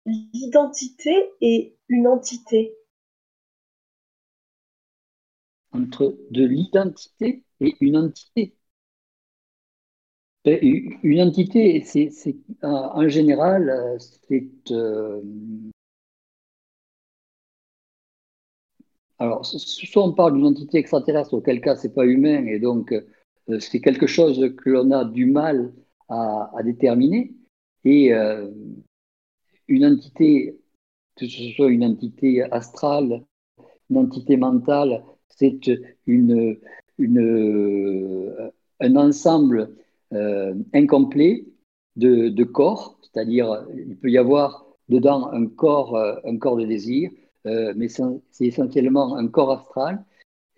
[0.06, 2.76] l'identité et une entité?
[5.72, 8.56] Entre de l'identité et une entité.
[10.44, 14.46] Ben, une entité, c'est, en général, c'est.
[19.18, 22.94] Alors, soit on parle d'une entité extraterrestre, auquel cas c'est pas humain, et donc
[23.60, 25.72] c'est quelque chose que l'on a du mal
[26.08, 27.32] à, déterminer.
[27.84, 28.12] Et
[29.68, 30.58] une entité,
[31.16, 33.22] que ce soit une entité astrale,
[33.90, 35.60] une entité mentale, c'est
[36.06, 36.58] une,
[36.98, 38.50] une,
[38.80, 39.74] un ensemble
[40.12, 41.44] euh, incomplet
[41.96, 47.10] de, corps, c'est-à-dire il peut y avoir dedans un corps, euh, un corps de désir,
[47.10, 50.04] euh, mais c'est essentiellement un corps astral.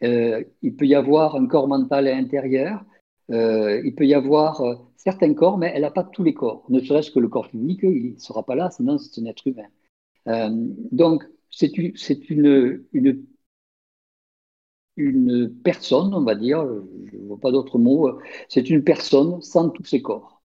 [0.03, 2.85] il peut y avoir un corps mental à l'intérieur.
[3.31, 4.63] il peut y avoir
[4.97, 6.65] certains corps, mais elle n'a pas tous les corps.
[6.69, 9.47] Ne serait-ce que le corps physique, il ne sera pas là, sinon c'est un être
[9.47, 9.69] humain.
[10.93, 12.85] donc, c'est une
[14.97, 16.65] une personne, on va dire,
[17.13, 18.19] je ne vois pas d'autre mot,
[18.49, 20.43] c'est une personne sans tous ses corps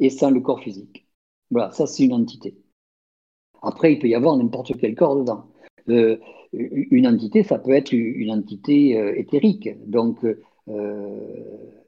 [0.00, 1.06] et sans le corps physique.
[1.50, 2.56] Voilà, ça c'est une entité.
[3.62, 5.44] Après, il peut y avoir n'importe quel corps dedans.
[5.88, 6.18] Euh,
[6.52, 9.68] une entité, ça peut être une entité euh, éthérique.
[9.88, 10.24] Donc,
[10.68, 11.20] euh,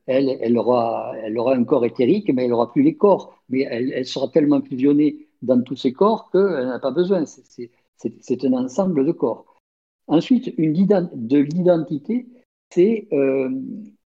[0.06, 3.42] elle, elle, aura, elle aura un corps éthérique, mais elle n'aura plus les corps.
[3.48, 7.24] Mais elle, sera tellement fusionnée dans tous ses corps qu'elle n'a pas besoin.
[7.26, 9.44] C'est un ensemble de corps.
[10.06, 12.26] Ensuite, une de l'identité,
[12.78, 13.50] euh,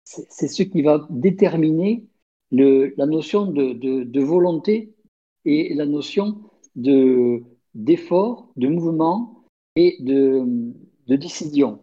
[0.03, 2.05] c'est ce qui va déterminer
[2.51, 4.93] la notion de, volonté
[5.45, 6.41] et la notion
[6.77, 9.43] d'effort, de, mouvement
[9.75, 10.45] et de,
[11.07, 11.81] décision.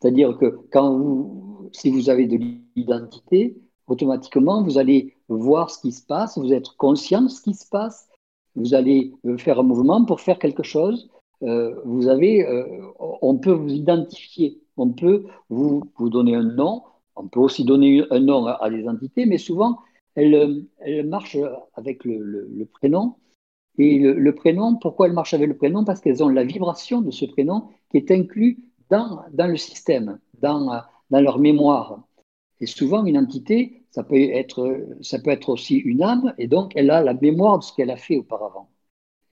[0.00, 2.38] C'est-à-dire que quand vous, si vous avez de
[2.76, 3.56] l'identité,
[3.86, 7.68] automatiquement, vous allez voir ce qui se passe, vous êtes conscient de ce qui se
[7.68, 8.08] passe,
[8.56, 11.10] vous allez faire un mouvement pour faire quelque chose,
[11.42, 12.64] euh, vous avez, euh,
[12.98, 16.82] on peut vous identifier, on peut vous, vous donner un nom,
[17.16, 19.78] on peut aussi donner un nom à, des entités, mais souvent,
[20.14, 21.38] elles, elles marchent
[21.74, 23.16] avec le, prénom.
[23.78, 25.84] Et le, prénom, pourquoi elles marchent avec le prénom?
[25.84, 28.58] Parce qu'elles ont la vibration de ce prénom qui est inclus
[28.90, 32.04] dans, le système, dans, dans leur mémoire.
[32.60, 36.72] Et souvent, une entité, ça peut, être, ça peut être aussi une âme, et donc
[36.74, 38.68] elle a la mémoire de ce qu'elle a fait auparavant.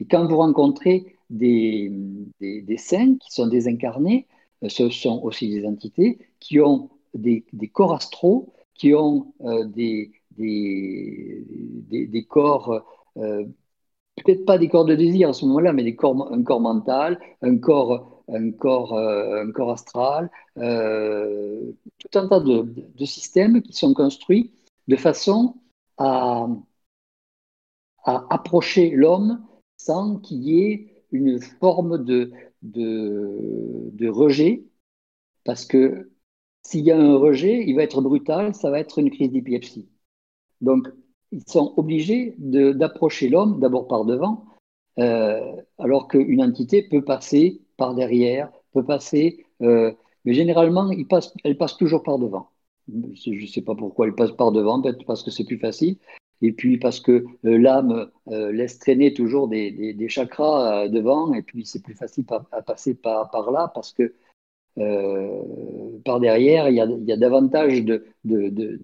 [0.01, 1.91] Et quand vous rencontrez des,
[2.41, 4.27] des, saints qui sont désincarnés,
[4.63, 10.13] euh, ce sont aussi des entités qui ont des, corps astraux, qui ont euh, des,
[10.37, 12.85] des, corps,
[13.17, 13.45] euh,
[14.17, 17.21] peut-être pas des corps de désir à ce moment-là, mais des corps, un corps mental,
[17.43, 22.63] un corps, un corps, un corps astral, tout un tas de,
[22.95, 24.53] de, systèmes qui sont construits
[24.89, 25.57] de façon
[25.99, 26.47] à,
[28.05, 29.45] à approcher l'homme
[29.77, 32.33] sans qu'il y ait une forme de,
[32.63, 34.65] de, rejet,
[35.45, 36.11] parce que
[36.63, 39.89] s'il y a un rejet, il va être brutal, ça va être une crise d'épilepsie.
[40.63, 40.89] Donc,
[41.31, 44.47] ils sont obligés d'approcher l'homme d'abord par devant,
[44.99, 45.41] euh,
[45.79, 49.93] alors qu'une entité peut passer par derrière, peut passer, euh,
[50.25, 50.91] mais généralement,
[51.45, 52.51] elle passe toujours par devant.
[52.89, 55.97] Je ne sais pas pourquoi elle passe par devant, peut-être parce que c'est plus facile,
[56.43, 61.65] et puis parce que euh, l'âme laisse traîner toujours des, chakras euh, devant, et puis
[61.65, 64.13] c'est plus facile à, passer par, là parce que
[64.77, 68.81] par derrière, il y a, davantage de, de, de,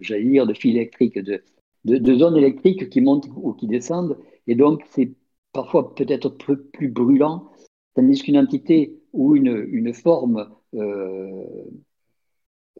[0.00, 5.12] dire, de fils électriques, de, zones électriques qui montent ou qui descendent, et donc c'est
[5.52, 7.50] parfois peut-être plus, brûlant,
[7.94, 10.50] tandis qu'une entité ou une, forme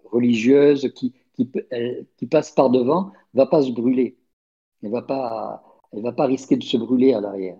[0.04, 1.14] religieuse qui,
[2.30, 4.18] passe par devant va pas se brûler.
[4.82, 5.62] Elle va pas,
[5.92, 7.58] va pas risquer de se brûler à l'arrière.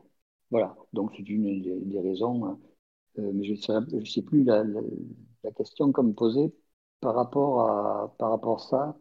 [0.51, 0.77] Voilà.
[0.93, 2.59] Donc c'est une des, raisons.
[3.19, 4.65] Euh, mais je ne sais, plus la,
[5.57, 6.55] question comme posée
[7.01, 8.99] par rapport à, par rapport à ça.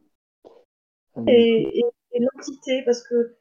[1.18, 1.84] Euh, et,
[2.20, 3.36] l'entité, parce que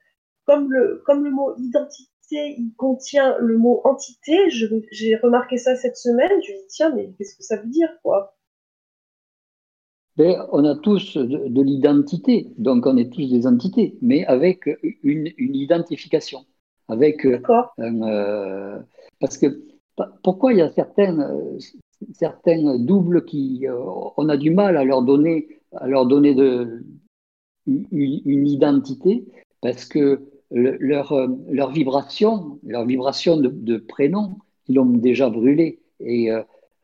[0.45, 5.97] comme le, comme le mot identité, il contient le mot entité, j'ai remarqué ça cette
[5.97, 8.37] semaine, je me dis tiens, mais qu'est-ce que ça veut dire, quoi?
[10.53, 14.69] On a tous de, l'identité, donc on est tous des entités, mais avec
[15.03, 16.45] une, identification.
[16.89, 17.41] Avec euh,
[17.79, 18.79] euh,
[19.21, 19.47] parce que
[20.23, 21.25] pourquoi il y a certaines,
[22.85, 23.79] doubles qui euh,
[24.17, 26.35] on a du mal à leur donner à leur donner
[27.67, 29.25] une, identité
[29.61, 31.15] parce que leur,
[31.49, 34.33] leur vibration, leur vibration de, prénom,
[34.69, 36.33] ils l'ont déjà brûlé et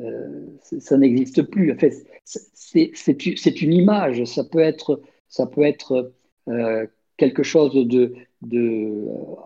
[0.00, 1.72] euh, ça n'existe plus.
[1.72, 6.12] En fait, c'est une image, ça peut être, ça peut être
[6.48, 6.86] euh,
[7.16, 8.14] quelque chose de,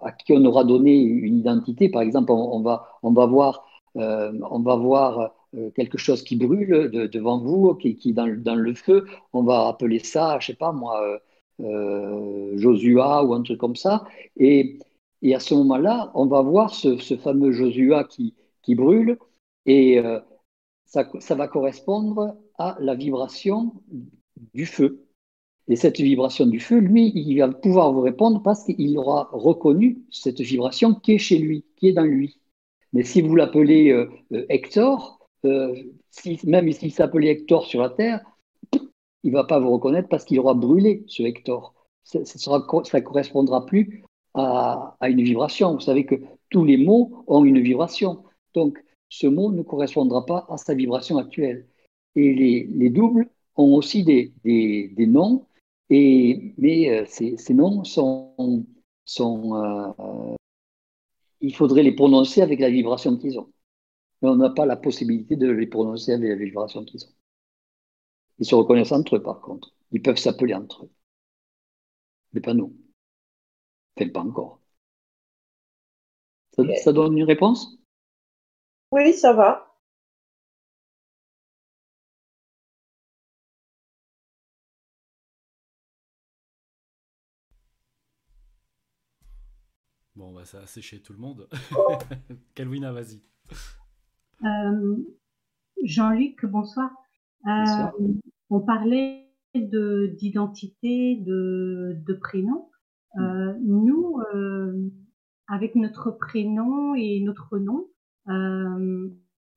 [0.02, 1.89] à qui on aura donné une identité.
[1.89, 3.64] Par exemple, on, va, on va voir,
[3.97, 5.35] euh, on va voir
[5.74, 9.98] quelque chose qui brûle devant vous, qui, qui dans, dans, le feu, on va appeler
[9.98, 11.02] ça, je sais pas moi,
[11.59, 14.05] Josua ou un truc comme ça.
[14.36, 14.78] Et,
[15.22, 19.18] et à ce moment-là, on va voir ce, ce fameux Josua qui, qui brûle
[19.66, 20.01] et
[20.90, 23.72] ça, ça va correspondre à la vibration
[24.55, 25.06] du feu.
[25.70, 30.02] Et cette vibration du feu, lui, il va pouvoir vous répondre parce qu'il aura reconnu
[30.10, 32.40] cette vibration qui est chez lui, qui est dans lui.
[32.92, 35.72] Mais si vous l'appelez euh, euh, Hector, euh,
[36.10, 38.20] si, même s'il s'appelait Hector sur la Terre,
[39.22, 41.72] il ne va pas vous reconnaître parce qu'il aura brûlé ce Hector.
[42.02, 44.02] Ça ne correspondra plus
[44.34, 45.74] à, une vibration.
[45.74, 46.16] Vous savez que
[46.48, 48.24] tous les mots ont une vibration.
[48.55, 51.68] Donc, ce mot ne correspondra pas à sa vibration actuelle.
[52.16, 52.34] Et
[52.66, 55.47] les, doubles ont aussi des, des noms
[55.90, 58.66] et, mais euh, ces, noms sont,
[59.04, 60.36] sont euh,
[61.40, 63.52] il faudrait les prononcer avec la vibration qu'ils ont.
[64.22, 67.14] Mais on n'a pas la possibilité de les prononcer avec la vibration qu'ils ont.
[68.38, 69.74] Ils se reconnaissent entre eux, par contre.
[69.92, 70.90] Ils peuvent s'appeler entre eux.
[72.32, 72.76] Mais pas nous.
[73.96, 74.60] Enfin, pas encore.
[76.82, 77.78] ça donne une réponse?
[78.92, 79.69] Oui, ça va.
[90.40, 91.46] Bah, ça a séché tout le monde.
[92.54, 93.20] Calvina, vas-y.
[94.42, 94.96] Euh,
[95.84, 96.90] Jean-Luc, bonsoir.
[97.46, 98.08] Euh,
[98.48, 102.70] on parlait d'identité, de, de, prénom.
[103.18, 104.22] Euh, nous,
[105.46, 107.88] avec notre prénom et notre nom,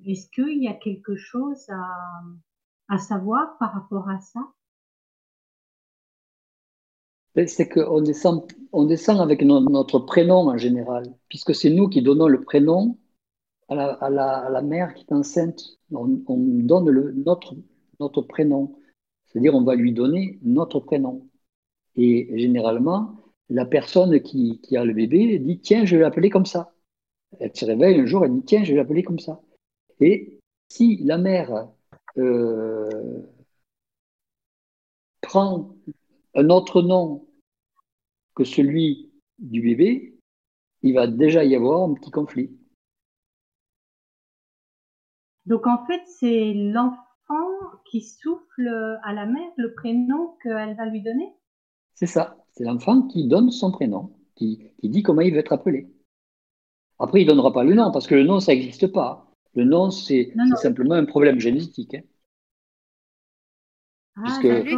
[0.05, 1.65] est-ce qu'il y a quelque chose
[2.89, 4.41] à savoir par rapport à ça?
[7.35, 12.27] C'est qu'on descend, on descend avec notre prénom en général, puisque c'est nous qui donnons
[12.27, 12.97] le prénom
[13.69, 15.61] à la, à la, à la mère qui est enceinte.
[15.91, 17.55] On, on donne le, notre,
[17.99, 18.76] notre prénom,
[19.26, 21.27] c'est-à-dire on va lui donner notre prénom.
[21.95, 23.15] Et généralement,
[23.49, 26.73] la personne qui, qui a le bébé dit Tiens, je vais l'appeler comme ça.
[27.39, 29.41] Elle se réveille un jour, elle dit Tiens, je vais l'appeler comme ça.
[29.99, 30.39] Et
[30.69, 31.68] si la mère
[32.18, 32.89] euh,
[35.22, 35.76] prend
[36.35, 37.27] un autre nom
[38.35, 40.19] que celui du bébé,
[40.81, 42.57] il va déjà y avoir un petit conflit.
[45.45, 47.03] Donc en fait, c'est l'enfant
[47.85, 51.34] qui souffle à la mère le prénom qu'elle va lui donner?
[51.93, 55.89] C'est ça, c'est l'enfant qui donne son prénom, qui, dit comment il veut être appelé.
[56.99, 59.30] Après, il ne donnera pas le nom, parce que le nom, ça n'existe pas.
[59.55, 61.95] Le nom, c'est simplement un problème génétique.
[61.95, 62.01] Hein.
[64.15, 64.77] Ah, puisque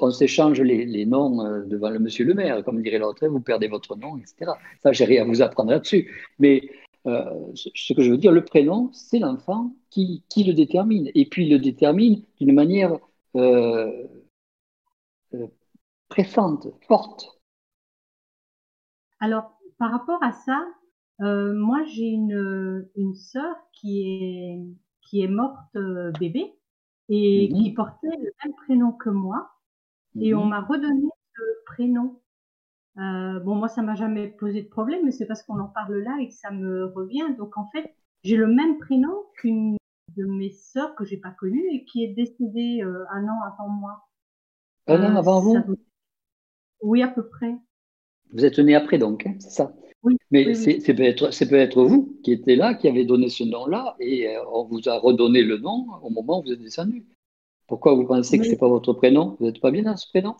[0.00, 3.68] on, s'échange les, noms euh, devant le monsieur le maire, comme dirait l'autre, vous perdez
[3.68, 4.52] votre nom, etc.
[4.82, 6.12] Ça, j'ai rien à vous apprendre là-dessus.
[6.40, 6.68] Mais
[7.06, 7.24] euh,
[7.54, 11.10] ce que je veux dire, le prénom, c'est l'enfant qui, le détermine.
[11.14, 12.98] Et puis, il le détermine d'une manière
[13.36, 14.08] euh,
[16.08, 17.40] pressante, forte.
[19.20, 20.66] Alors, par rapport à ça,
[21.20, 24.60] moi, j'ai une, une sœur qui est,
[25.02, 25.76] qui est morte
[26.18, 26.57] bébé
[27.08, 29.50] et qui mmh portait le même prénom que moi.
[30.20, 32.20] Et on mmh m'a redonné ce prénom.
[32.98, 35.98] Euh, bon, moi, ça m'a jamais posé de problème, mais c'est parce qu'on en parle
[35.98, 37.34] là et que ça me revient.
[37.36, 37.94] Donc, en fait,
[38.24, 39.76] j'ai le même prénom qu'une
[40.16, 43.68] de mes sœurs que j'ai pas connue et qui est décédée euh, un an avant
[43.68, 44.08] moi.
[44.88, 45.56] Un an euh, avant vous?
[46.82, 47.54] Oui, à peu près.
[48.32, 49.72] Vous êtes né après, donc, hein, c'est ça?
[50.02, 53.44] Oui, Mais c'est peut, être, peut être vous qui étiez là, qui avez donné ce
[53.44, 57.04] nom-là, et euh, on vous a redonné le nom au moment où vous êtes descendu.
[57.66, 59.36] Pourquoi vous pensez que ce n'est pas votre prénom?
[59.38, 60.36] Vous n'êtes pas bien dans ce prénom?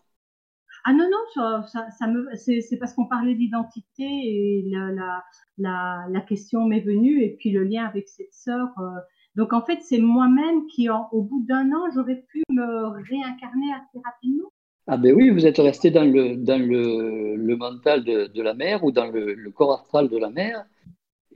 [0.85, 5.23] Ah non, non, ça, ça, me, c'est, parce qu'on parlait d'identité et la,
[5.59, 8.69] la, la, question m'est venue, et puis le lien avec cette sœur.
[8.79, 9.01] Euh.
[9.35, 13.99] donc en fait, c'est moi-même qui, au bout d'un an, j'aurais pu me réincarner assez
[14.03, 14.51] rapidement.
[14.91, 18.55] Ah ben oui, vous êtes resté dans le, dans le, le mental de, de, la
[18.55, 20.65] mère ou dans le, le, corps astral de la mère.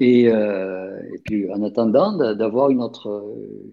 [0.00, 3.22] Et, euh, et puis en attendant d'avoir une autre,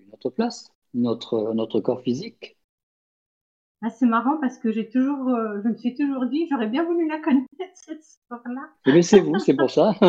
[0.05, 2.57] une autre place, notre, notre corps physique.
[3.81, 6.83] Ah, c'est marrant parce que j'ai toujours, euh, je me suis toujours dit, j'aurais bien
[6.83, 8.69] voulu la connaître, cette histoire-là.
[8.85, 9.93] Mais eh c'est vous, c'est pour ça.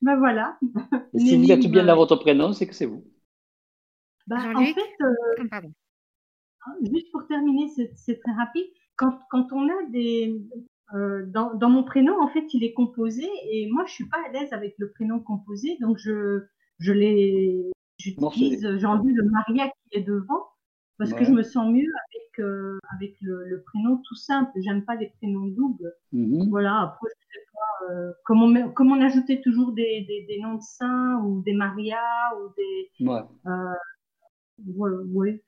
[0.00, 0.58] ben voilà.
[1.12, 3.04] Et si vous êtes bien dans votre prénom, c'est que c'est vous.
[4.26, 5.68] Ben, en fait, euh,
[6.82, 8.66] juste pour terminer, c'est très rapide.
[8.96, 10.40] Quand, quand, on a des.
[10.94, 14.18] Euh, dans, dans, mon prénom, en fait, il est composé et moi, je suis pas
[14.28, 16.44] à l'aise avec le prénom composé, donc je,
[16.78, 17.72] je l'ai.
[17.98, 20.46] J'utilise, j'en dis le Maria qui est devant.
[20.98, 24.50] parce que je me sens mieux avec, euh, avec le, prénom tout simple.
[24.62, 25.92] J'aime pas les prénoms doubles.
[26.12, 26.48] Mhm.
[26.50, 30.40] Voilà, après, je sais pas, euh, comme, on, comme on ajoutait toujours des, des, des,
[30.40, 32.02] noms de saints ou des Maria
[32.38, 33.06] ou des.
[33.06, 33.22] Ouais.
[33.46, 33.74] Euh,
[35.12, 35.42] ouais,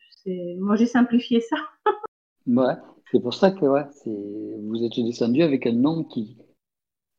[0.59, 1.57] moi j'ai simplifié ça.
[2.47, 2.75] ouais,
[3.13, 6.37] c'est pour ça que ouais, vous êtes descendu avec un nom qui,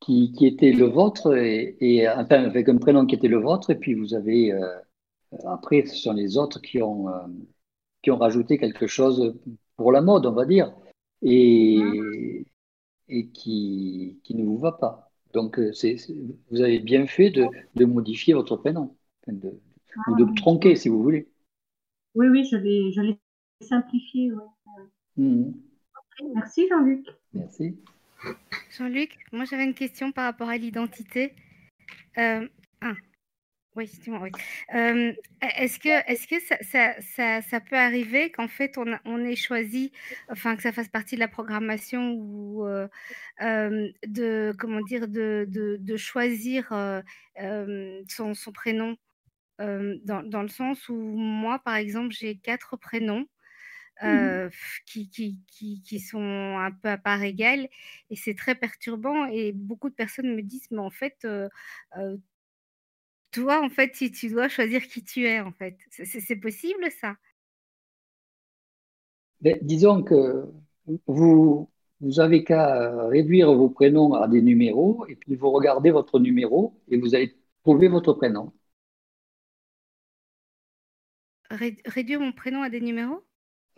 [0.00, 3.70] qui, qui était le vôtre, et, et, enfin avec un prénom qui était le vôtre,
[3.70, 4.52] et puis vous avez.
[4.52, 4.78] Euh,
[5.44, 7.06] après, ce sont les autres qui ont
[8.02, 9.34] qui ont rajouté quelque chose
[9.76, 10.74] pour la mode, on va dire,
[11.22, 12.44] et,
[13.08, 15.10] et qui, qui ne vous va pas.
[15.32, 15.96] Donc, euh, c'est,
[16.50, 19.60] vous avez bien fait de, de modifier votre prénom, de,
[20.08, 21.28] ou de tronquer, si vous voulez.
[22.14, 23.18] Oui, oui, je l'ai, je l'ai
[23.60, 24.30] simplifié.
[25.16, 25.52] Mmh.
[26.34, 27.06] Merci, Jean-Luc.
[27.32, 27.76] Merci.
[28.76, 31.34] Jean-Luc, moi j'avais une question par rapport à l'identité.
[32.18, 32.46] Euh,
[32.80, 32.94] ah,
[33.76, 34.30] oui, oui.
[34.74, 39.24] Euh, est-ce que, est-ce que ça, ça, ça, ça peut arriver qu'en fait on, on
[39.24, 39.92] ait choisi,
[40.28, 42.88] enfin que ça fasse partie de la programmation ou euh,
[43.42, 46.70] euh, de, comment dire, de, de, de choisir
[48.08, 48.96] son, son, prénom?
[49.58, 53.26] Dans, dans, le sens où moi, par exemple, j'ai quatre prénoms.
[54.00, 54.50] Mmh
[54.86, 56.22] qui, qui, qui, qui, sont
[56.56, 57.68] un peu à part égale
[58.10, 61.26] et c'est très perturbant et beaucoup de personnes me disent mais en fait
[63.30, 65.76] toi, en fait, si tu dois choisir qui tu es, en fait.
[65.90, 67.16] C'est possible, ça?
[69.62, 70.46] Disons que
[71.06, 71.68] vous,
[72.00, 76.80] vous avez qu'à réduire vos prénoms à des numéros, et puis vous regardez votre numéro,
[76.88, 78.52] et vous allez trouver votre prénom.
[81.50, 83.22] Réduire mon prénom à des numéros?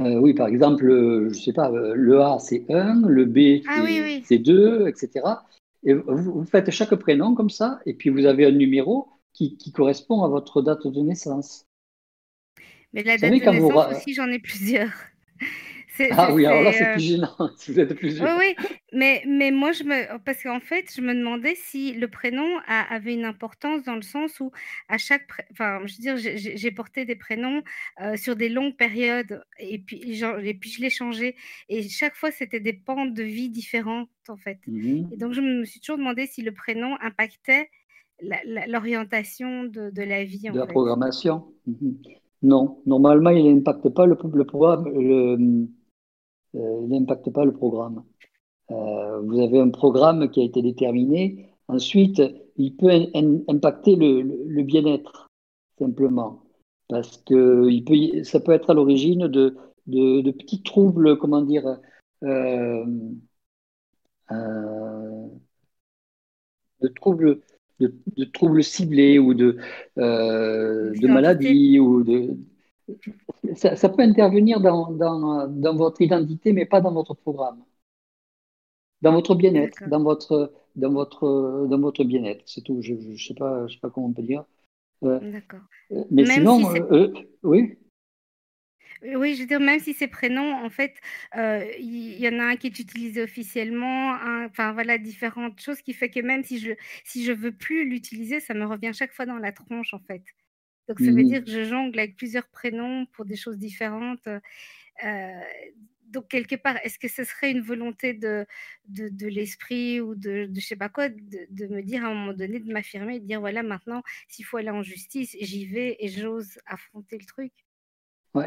[0.00, 3.84] Euh, oui, par exemple, je ne sais pas, le A c'est 1, le B ah
[4.24, 5.24] c'est 2, etc.
[5.84, 10.22] Et vous, faites chaque prénom comme ça, et puis vous avez un numéro, qui, correspond
[10.22, 11.66] à votre date de naissance.
[12.92, 14.90] Mais la date de naissance aussi, j'en ai plusieurs.
[16.10, 18.38] Ah oui, alors là, c'est plus euh, gênant si vous êtes plusieurs.
[18.38, 20.18] Oui, oui, mais, mais moi, je me...
[20.24, 24.40] parce qu'en fait, je me demandais si le prénom avait une importance dans le sens
[24.40, 24.50] où,
[24.88, 25.26] à chaque.
[25.52, 27.62] Enfin, je veux dire, j'ai porté des prénoms
[28.00, 30.00] euh, sur des longues périodes et puis,
[30.42, 31.36] et puis je l'ai changé.
[31.68, 34.58] Et chaque fois, c'était des pentes de vie différentes, en fait.
[34.66, 37.70] Mmh et donc, je me suis toujours demandé si le prénom impactait
[38.66, 40.50] l'orientation de, de, la vie.
[40.50, 41.96] De la programmation mhm.
[42.42, 44.88] Non, normalement, il n'impacte pas le, le programme.
[44.88, 45.36] Le,
[46.54, 48.04] il n'impacte pas le programme.
[48.70, 51.48] Euh, vous avez un programme qui a été déterminé.
[51.68, 52.22] Ensuite,
[52.56, 52.90] il peut
[53.48, 55.28] impacter le, le bien-être,
[55.78, 56.42] simplement.
[56.88, 59.56] Parce que il peut, ça peut être à l'origine de,
[59.86, 61.78] de, de, petits troubles, comment dire,
[62.24, 62.84] euh,
[64.32, 65.26] euh
[66.80, 67.40] de troubles
[67.80, 69.56] de, troubles ciblés ou de,
[69.98, 72.36] euh, de maladies ou de
[73.54, 77.64] ça, peut intervenir dans, dans, votre identité, mais pas dans votre programme.
[79.02, 82.82] Dans votre bien-être, dans votre, dans votre, dans votre bien-être, c'est tout.
[82.82, 84.44] Je ne sais, pas, je sais pas comment on peut dire.
[85.04, 85.60] Euh, D'accord.
[85.92, 86.60] Euh, mais sinon,
[87.42, 87.78] oui.
[89.02, 90.94] Oui, je veux dire, même si ces prénoms, en fait,
[91.34, 94.14] euh, il y, en a un qui est utilisé officiellement,
[94.44, 96.72] enfin voilà, différentes choses qui fait que même si je
[97.04, 100.22] si je veux plus l'utiliser, ça me revient chaque fois dans la tronche, en fait.
[100.90, 104.26] Donc ça veut mmh dire que je jongle avec plusieurs prénoms pour des choses différentes.
[104.26, 105.40] Euh,
[106.08, 108.44] donc quelque part, est-ce que ce serait une volonté de,
[108.88, 112.14] de, l'esprit ou de, de je sais pas quoi, de, de, me dire à un
[112.14, 115.96] moment donné, de m'affirmer, de dire voilà, maintenant, s'il faut aller en justice, j'y vais
[116.00, 117.52] et j'ose affronter le truc?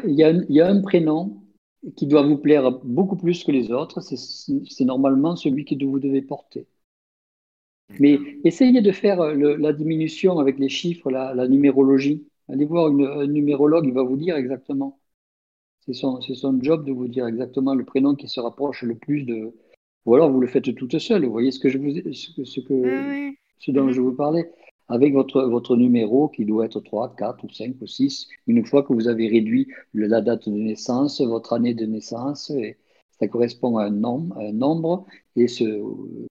[0.06, 1.42] Il, y a un, il, y a un, prénom
[1.96, 4.02] qui doit vous plaire beaucoup plus que les autres.
[4.02, 6.66] C'est normalement celui que vous devez porter.
[8.00, 12.26] Mais essayez de faire la diminution avec les chiffres, la, numérologie.
[12.48, 15.00] Allez voir une, un numérologue, il va vous dire exactement.
[15.80, 19.24] C'est son, son, job de vous dire exactement le prénom qui se rapproche le plus
[19.24, 19.52] de.
[20.06, 21.24] Ou alors vous le faites toute seule.
[21.24, 24.50] Vous voyez ce que je vous, ce, ce que, ce dont je vous parlais
[24.88, 28.82] avec votre, votre numéro qui doit être 3, 4 ou 5 ou 6, une fois
[28.82, 32.76] que vous avez réduit la date de naissance, votre année de naissance, et
[33.18, 35.06] ça correspond à un nombre, un nombre
[35.36, 35.82] et ce,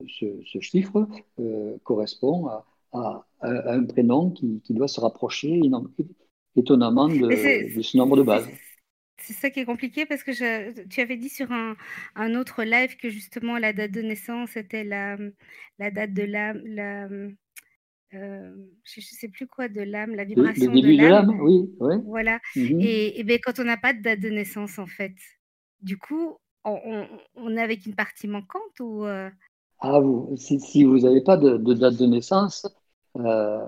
[0.07, 1.07] ce, chiffre
[1.39, 5.61] euh, correspond à, à, un prénom qui, qui, doit se rapprocher
[6.55, 8.47] étonnamment de, de, ce nombre de base.
[9.17, 11.75] C'est ça qui est compliqué parce que je, tu avais dit sur un,
[12.15, 15.17] un, autre live que justement la date de naissance était la,
[15.79, 17.07] la date de la, la
[18.13, 18.51] euh,
[18.83, 21.39] je ne sais plus quoi, de l'âme, la vibration le, début de l'âme.
[21.41, 21.69] Oui,
[22.05, 22.39] Voilà.
[22.55, 25.15] Mmh et, et ben, quand on n'a pas de date de naissance, en fait,
[25.81, 29.29] du coup, on, on, est avec une partie manquante ou euh?
[29.79, 32.67] Ah, vous, si, si vous n'avez pas de, de, date de naissance,
[33.15, 33.65] euh,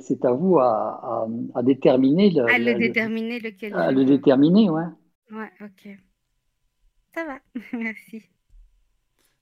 [0.00, 2.30] c'est à vous à, à, déterminer.
[2.30, 3.74] Le, à le, déterminer lequel.
[3.74, 4.84] À le déterminer, ouais.
[5.30, 5.96] Ouais, ok.
[7.14, 7.38] Ça va,
[7.72, 8.22] merci.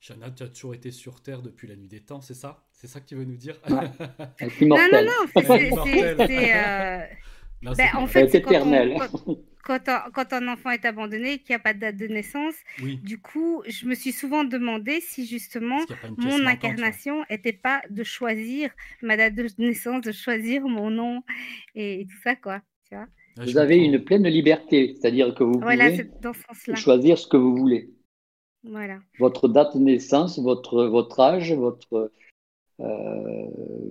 [0.01, 2.69] Jana, tu as toujours été sur Terre depuis la nuit des temps, c'est ça?
[2.73, 3.61] C'est ça que tu veux nous dire?
[3.69, 3.91] Ouais.
[4.67, 6.57] Non, non, non, c'est.
[6.57, 7.05] Euh...
[7.63, 8.97] Ben, en fait, c'est éternel.
[9.11, 12.55] Quand, quand, un enfant est abandonné, qu'il n'y a pas de date de naissance,
[13.03, 15.81] du coup, je me suis souvent demandé si justement
[16.17, 18.71] mon incarnation n'était pas de choisir
[19.03, 21.23] ma date de naissance, de choisir mon nom
[21.75, 22.61] et, tout ça, quoi.
[22.89, 23.07] Tu vois
[23.41, 27.91] vous avez une pleine liberté, c'est-à-dire que vous pouvez choisir ce que vous voulez.
[28.65, 28.99] Voilà.
[29.21, 32.11] Votre date de naissance, votre, votre âge, votre,
[32.81, 33.47] euh,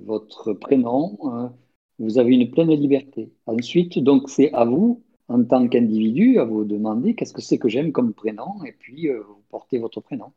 [0.05, 1.53] votre prénom, hein,
[1.99, 3.31] vous avez une pleine liberté.
[3.45, 7.69] Ensuite, donc, c'est à vous, en tant qu'individu, à vous demander qu'est-ce que c'est que
[7.69, 10.31] j'aime comme prénom, et puis euh, vous portez votre prénom.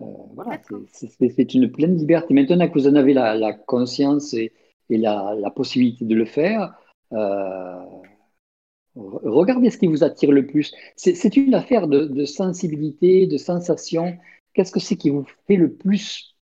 [0.00, 0.60] Euh, voilà,
[0.90, 2.34] c'est une pleine liberté.
[2.34, 4.52] Maintenant que vous en avez la, conscience et,
[4.88, 6.74] la, la, possibilité de le faire,
[8.94, 10.74] Regardez ce qui vous attire le plus.
[10.96, 14.18] C'est une affaire de, sensibilité, de sensation.
[14.52, 16.36] Qu'est-ce que c'est qui vous fait le plus,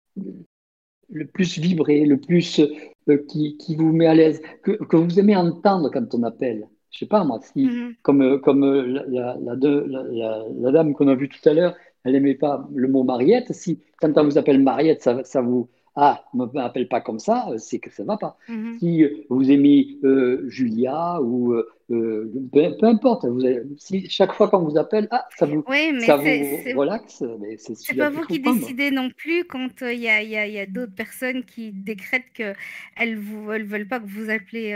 [1.09, 2.61] le plus vibrer, le plus
[3.09, 6.69] euh, qui, vous met à l'aise, que, vous aimez entendre quand on appelle?
[6.97, 7.97] Je sais pas moi, si, mm-hmm.
[8.01, 12.36] comme, euh, comme euh, la, la, dame qu'on a vue tout à l'heure, elle n'aimait
[12.36, 13.52] pas le mot Mariette.
[13.52, 15.68] Si quand on vous appelle Mariette, ça, ça vous,
[15.98, 18.36] ah, ne m'appelle pas comme ça, euh, c'est que ça ne va pas.
[18.48, 18.78] Mhm.
[18.78, 21.55] Si euh, vous aimez euh, Julia ou
[21.89, 23.40] peu, importe, vous
[23.78, 25.64] si chaque fois qu'on vous appelle, ah, ça vous,
[26.05, 27.24] ça vous relaxe.
[27.56, 31.44] C'est pas vous qui décidez non plus quand il y a, y a d'autres personnes
[31.44, 34.74] qui décrètent qu'elles ne veulent pas que vous appelez,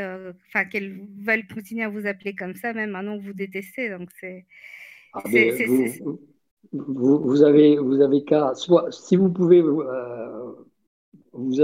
[0.48, 3.90] enfin qu'elles veulent continuer à vous appeler comme ça, même un nom que vous détestez.
[3.90, 4.46] Donc c'est.
[5.12, 5.22] Ah,
[6.72, 9.60] vous, vous, avez, vous avez qu'à, soit si vous pouvez
[11.32, 11.56] vous,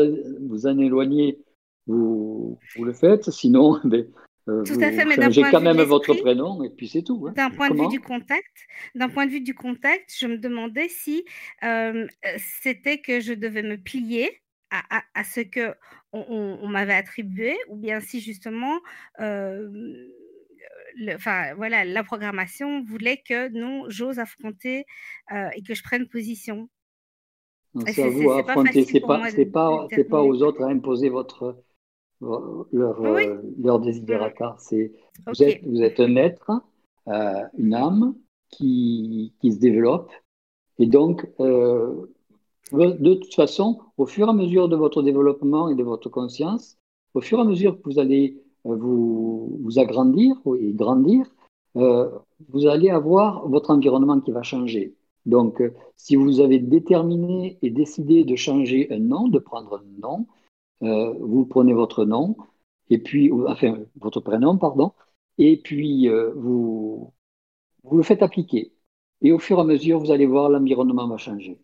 [0.48, 1.38] vous en éloignez,
[1.86, 4.06] vous, vous, le faites, sinon, ben,
[4.48, 5.16] euh, tout à fait, mais
[5.50, 7.26] quand même votre prénom et puis c'est tout.
[7.26, 7.32] Hein.
[7.32, 8.54] D'un point de vue du contact,
[8.94, 11.24] d'un point de vue du contact, je me demandais si
[11.64, 12.06] euh,
[12.38, 14.40] c'était que je devais me plier
[14.70, 15.74] à, à, ce que
[16.12, 18.80] on, m'avait attribué, ou bien si justement,
[19.20, 19.68] euh,
[21.14, 24.84] enfin voilà, la programmation voulait que non, j'ose affronter
[25.32, 26.68] et que je prenne position.
[27.86, 29.22] C'est à vous à affronter, c'est pas,
[30.08, 31.56] pas, aux autres à imposer votre,
[32.20, 34.56] leur, euh, leur desiderata.
[34.58, 34.92] C'est,
[35.26, 36.50] vous, êtes, vous êtes un être,
[37.08, 38.14] euh, une âme
[38.50, 40.10] qui, qui se développe.
[40.78, 42.06] Et donc, euh,
[42.72, 46.78] de toute façon, au fur et à mesure de votre développement et de votre conscience,
[47.14, 51.26] au fur et à mesure que vous allez vous, vous agrandir et grandir,
[51.74, 54.94] vous allez avoir votre environnement qui va changer.
[55.26, 60.00] Donc, euh, si vous avez déterminé et décidé de changer un nom, de prendre un
[60.00, 60.26] nom,
[60.82, 62.36] euh, vous prenez votre nom,
[62.90, 64.92] et puis, enfin, votre prénom, pardon,
[65.38, 67.12] et puis euh, vous,
[67.82, 68.72] vous le faites appliquer.
[69.22, 71.60] Et au fur et à mesure, vous allez voir, l'environnement va changer.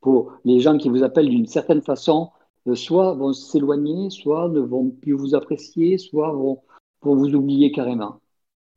[0.00, 2.30] Pour les gens qui vous appellent d'une certaine façon,
[2.74, 6.62] soit vont s'éloigner, soit ne vont plus vous apprécier, soit vont,
[7.02, 8.20] vous oublier carrément.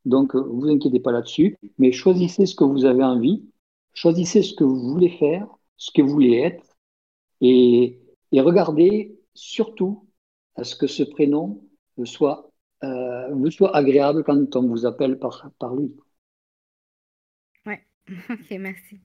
[0.04, 3.44] Donc, vous inquiétez pas là-dessus, mais choisissez ce que vous avez envie
[3.96, 5.48] Choisissez ce que vous voulez faire,
[5.78, 6.76] ce que vous voulez être,
[7.40, 7.98] et,
[8.32, 10.06] regardez surtout
[10.54, 11.64] à ce que ce prénom
[12.04, 12.52] soit,
[12.84, 15.96] euh, vous soit agréable quand on vous appelle par, par lui.
[17.64, 17.86] Ouais,
[18.30, 19.00] ok, merci.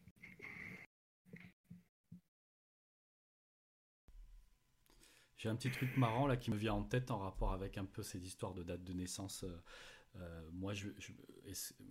[5.38, 7.86] J'ai un petit truc marrant là qui me vient en tête en rapport avec un
[7.86, 9.46] peu ces histoires de date de naissance.
[9.46, 9.64] Euh,
[10.18, 11.14] euh, moi, je, je,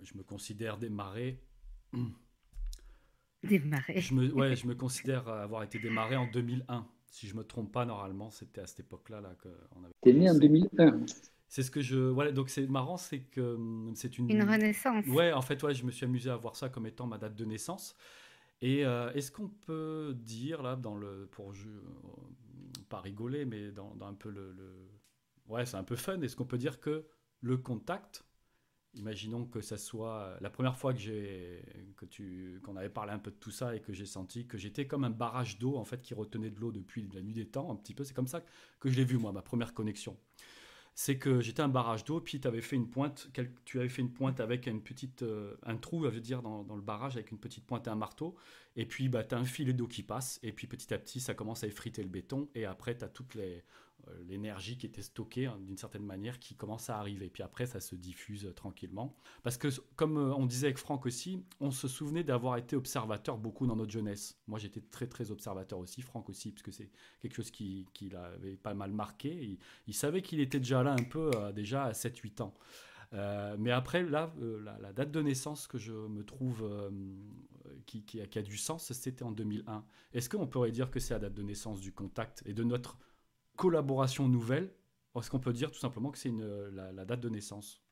[0.02, 1.42] je, me considère démarré
[3.42, 4.00] Démarré.
[4.00, 6.86] Je me, ouais, je me considère avoir été démarré en 2001.
[7.06, 9.94] Si je me trompe pas, normalement, c'était à cette époque-là là, qu'on avait.
[10.02, 11.00] T'es né en 2001.
[11.48, 11.98] C'est ce que je.
[11.98, 14.30] Voilà, donc c'est marrant, c'est que hum, c'est une.
[14.30, 15.04] Une renaissance.
[15.06, 17.34] Ouais, en fait, ouais, je me suis amusé à voir ça comme étant ma date
[17.34, 17.96] de naissance.
[18.62, 21.28] Et euh, est-ce qu'on peut dire, là, dans le.
[21.32, 21.52] Pour.
[21.52, 21.68] Je,
[22.88, 24.52] pas rigoler, mais dans, dans un peu le.
[24.52, 24.72] le...
[25.48, 26.20] Ouais, c'est un peu fun.
[26.20, 27.04] Est-ce qu'on peut dire que
[27.40, 28.24] le contact
[28.94, 31.62] Imaginons que ça soit la première fois que j'ai
[31.96, 34.58] que tu qu'on avait parlé un peu de tout ça et que j'ai senti que
[34.58, 37.46] j'étais comme un barrage d'eau en fait qui retenait de l'eau depuis la nuit des
[37.46, 38.02] temps un petit peu.
[38.02, 38.42] C'est comme ça
[38.80, 40.16] que je l'ai vu moi ma première connexion.
[40.96, 43.30] C'est que j'étais un barrage d'eau puis tu avais fait une pointe
[43.64, 46.74] tu avais fait une pointe avec une petite euh, un trou à dire dans, dans,
[46.74, 48.34] le barrage avec une petite pointe et un marteau
[48.74, 51.20] et puis bah tu as un filet d'eau qui passe et puis petit à petit
[51.20, 53.62] ça commence à effriter le béton et après tu as toutes les
[54.28, 57.28] l'énergie qui était stockée hein, d'une certaine manière qui commence à arriver.
[57.28, 59.14] Puis après, ça se diffuse euh, tranquillement.
[59.42, 63.38] Parce que, comme euh, on disait avec Franck aussi, on se souvenait d'avoir été observateur
[63.38, 64.38] beaucoup dans notre jeunesse.
[64.46, 66.90] Moi, j'étais très, très observateur aussi, Franck aussi, parce que c'est
[67.20, 69.58] quelque chose qui, qui l'avait pas mal marqué.
[69.86, 72.54] Il, savait qu'il était déjà là un peu, euh, déjà à 7-8 ans.
[73.58, 74.32] mais après, là,
[74.80, 76.64] la, date de naissance que je me trouve
[77.86, 79.84] qui, qui, a, qui, a, du sens, c'était en 2001.
[80.12, 82.96] Est-ce qu'on pourrait dire que c'est la date de naissance du contact et de notre
[83.60, 84.70] collaboration nouvelle,
[85.18, 86.32] est-ce qu'on peut dire tout simplement que c'est
[86.72, 87.82] la, date de naissance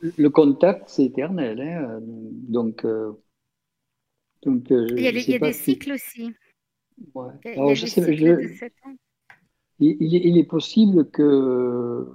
[0.00, 1.60] Le contact, c'est éternel.
[1.60, 3.12] Hein, donc, euh,
[4.42, 6.30] donc euh, il y a, des cycles aussi.
[9.80, 12.06] Il, est, possible que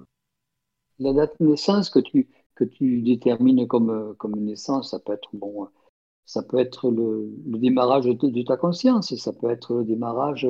[0.99, 5.30] la date de naissance que tu, que tu détermines comme, comme naissance, ça peut être
[5.34, 5.68] bon,
[6.23, 7.27] ça peut être le,
[7.60, 10.47] démarrage de, de, ta conscience, ça peut être le démarrage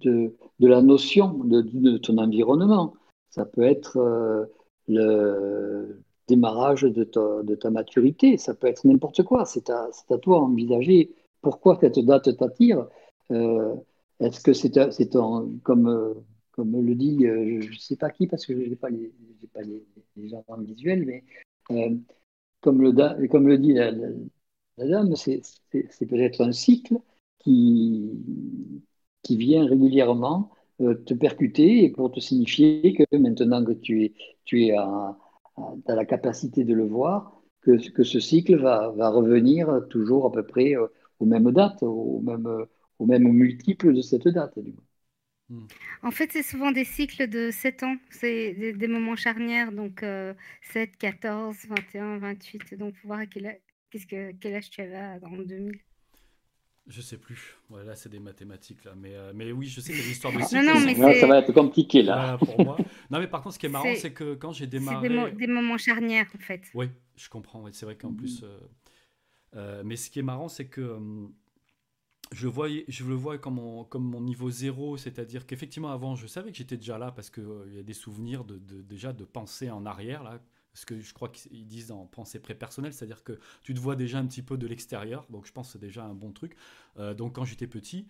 [0.00, 2.94] de, la notion de, ton environnement.
[3.30, 4.46] Ça peut être euh,
[4.88, 9.44] le démarrage de ta, maturité, ça peut être n'importe quoi.
[9.44, 9.90] C'est à,
[10.22, 12.86] toi d'envisager pourquoi cette date t'attire.
[13.30, 13.74] Euh,
[14.20, 14.72] est-ce que c'est
[15.62, 18.90] comme, comme le dit, euh, je ne sais pas qui, parce que je n'ai pas,
[18.90, 19.12] les,
[19.52, 19.84] pas les,
[20.64, 21.24] visuels, mais
[22.60, 23.74] comme le dit
[24.76, 25.42] la dame, c'est
[26.08, 26.98] peut-être un cycle
[27.38, 28.10] qui,
[29.24, 34.14] qui vient régulièrement euh, te percuter et pour te signifier que maintenant que tu es,
[34.44, 35.16] tu es à,
[35.86, 40.44] la capacité de le voir, que, que ce cycle va, va, revenir toujours à peu
[40.44, 40.86] près euh,
[41.20, 42.66] aux mêmes dates, aux mêmes,
[42.98, 44.58] aux mêmes multiples de cette date.
[45.48, 45.66] Hmm.
[46.02, 50.04] En fait, c'est souvent des cycles de 7 ans, c'est des, moments charnières, donc
[50.72, 52.74] 7, 14, 21, 28.
[52.74, 53.60] Donc, pour voir à quel,
[53.92, 55.78] que, quel âge tu avais en 2000.
[56.86, 57.56] Je sais plus.
[57.70, 58.92] Voilà, c'est des mathématiques là.
[58.94, 60.62] Mais, euh, mais oui, je sais que l'histoire de cycle.
[60.62, 62.36] Non, non, mais ça va être compliqué là.
[62.36, 62.76] pour moi.
[63.10, 65.08] Non, mais par contre, ce qui est marrant, c'est que quand j'ai démarré.
[65.08, 66.62] C'est des, moments charnières en fait.
[66.74, 67.64] Oui, je comprends.
[67.72, 68.42] C'est vrai qu'en plus.
[68.42, 68.58] Euh,
[69.56, 70.98] euh, mais ce qui est marrant, c'est que
[72.32, 76.26] je, voyais, je le vois comme mon, comme mon niveau zéro, c'est-à-dire qu'effectivement, avant, je
[76.26, 79.12] savais que j'étais déjà là parce qu'il il y a des souvenirs de, de, déjà
[79.12, 80.40] de penser en arrière là
[80.74, 84.18] ce que je crois qu'ils disent en pensée pré-personnelle, c'est-à-dire que tu te vois déjà
[84.18, 86.56] un petit peu de l'extérieur, donc je pense que c'est déjà un bon truc.
[86.98, 88.06] Euh, donc quand j'étais petit,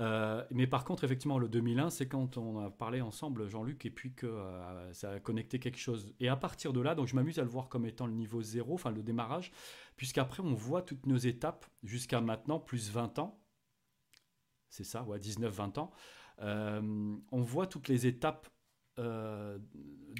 [0.00, 3.90] euh, mais par contre, effectivement, le 2001, c'est quand on a parlé ensemble, Jean-Luc, et
[3.90, 6.14] puis que euh, ça a connecté quelque chose.
[6.20, 8.42] Et à partir de là, donc je m'amuse à le voir comme étant le niveau
[8.42, 9.52] zéro, enfin le démarrage,
[9.96, 13.40] puisqu'après on voit toutes nos étapes jusqu'à maintenant, plus 20 ans.
[14.68, 15.90] C'est ça, ouais, 19-20 ans.
[16.40, 18.48] on voit toutes les étapes
[18.98, 19.58] euh,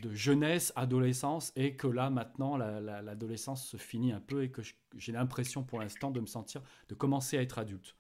[0.02, 4.60] de jeunesse, adolescence, et que là maintenant l'adolescence se finit un peu et que
[4.96, 7.96] j'ai l'impression pour l'instant de me sentir, de commencer à être adulte.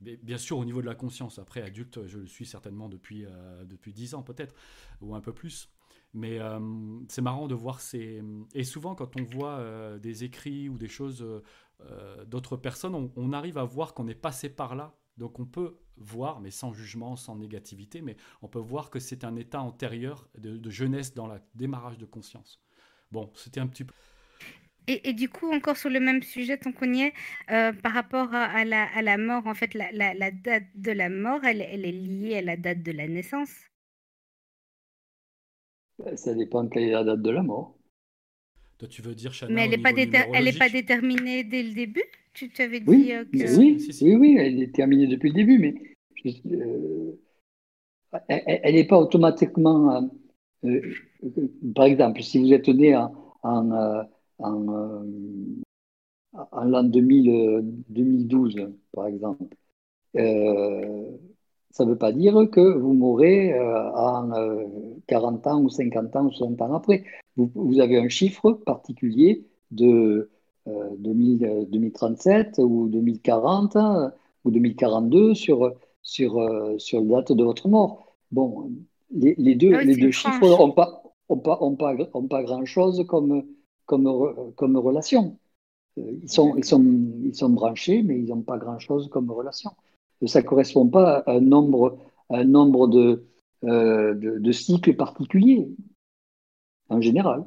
[0.00, 3.64] Bien sûr au niveau de la conscience, après adulte je le suis certainement depuis, euh,
[3.64, 4.54] depuis 10 ans peut-être,
[5.00, 5.70] ou un peu plus.
[6.12, 6.60] Mais euh,
[7.08, 8.22] c'est marrant de voir ces...
[8.54, 11.26] Et souvent quand on voit des écrits ou des choses
[12.26, 14.94] d'autres personnes, on, on arrive à voir qu'on est passé par là.
[15.16, 19.24] Donc on peut voir, mais sans jugement, sans négativité, mais on peut voir que c'est
[19.24, 22.60] un état antérieur de, jeunesse dans le démarrage de conscience.
[23.10, 23.94] Bon, c'était un petit peu...
[24.88, 27.12] Et, du coup, encore sur le même sujet, tant qu'on y est,
[27.52, 31.84] euh, par rapport à, la, mort, en fait, la, date de la mort, elle, elle,
[31.84, 33.52] est liée à la date de la naissance?
[36.00, 37.78] Ben, Ça dépend de quelle est la date de la mort.
[38.78, 42.02] Toi, tu veux dire, Mais elle n'est pas, pas déterminée dès le début?
[42.32, 43.58] Tu t'avais dit oui, euh, que...
[43.58, 45.74] Oui, oui, oui, elle est terminée depuis le début, mais
[46.46, 47.12] euh,
[48.28, 50.10] elle n'est pas automatiquement.
[50.64, 50.80] Euh,
[51.74, 54.06] par exemple, si vous êtes né en, en,
[54.38, 55.04] en,
[56.32, 59.44] en l'an 2012, par exemple,
[60.14, 60.20] ça
[61.84, 64.30] ne veut pas dire que vous mourrez en
[65.06, 67.04] 40 ans ou 50 ans ou 60 ans après.
[67.36, 70.30] Vous, vous avez un chiffre particulier de
[70.66, 74.12] 2037 euh, ou 2040 hein,
[74.44, 75.72] ou 2042 sur,
[76.02, 78.16] sur, euh, sur la date de votre mort.
[78.30, 78.70] Bon,
[79.10, 82.42] les, les deux, ah les deux chiffres n'ont pas, ont pas, ont pas, ont pas
[82.42, 83.44] grand-chose comme,
[83.86, 85.38] comme, comme relation.
[85.98, 86.84] Euh, ils sont, ils, sont,
[87.24, 89.70] ils sont branchés, mais ils n'ont pas grand-chose comme relation.
[90.26, 91.98] Ça ne correspond pas à un nombre,
[92.30, 93.24] un nombre de,
[93.62, 95.68] de, de cycles particuliers,
[96.88, 97.44] en général.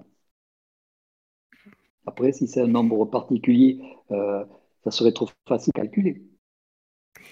[2.05, 4.43] Après, si c'est un nombre particulier, euh,
[4.83, 6.21] ça serait trop facile à calculer.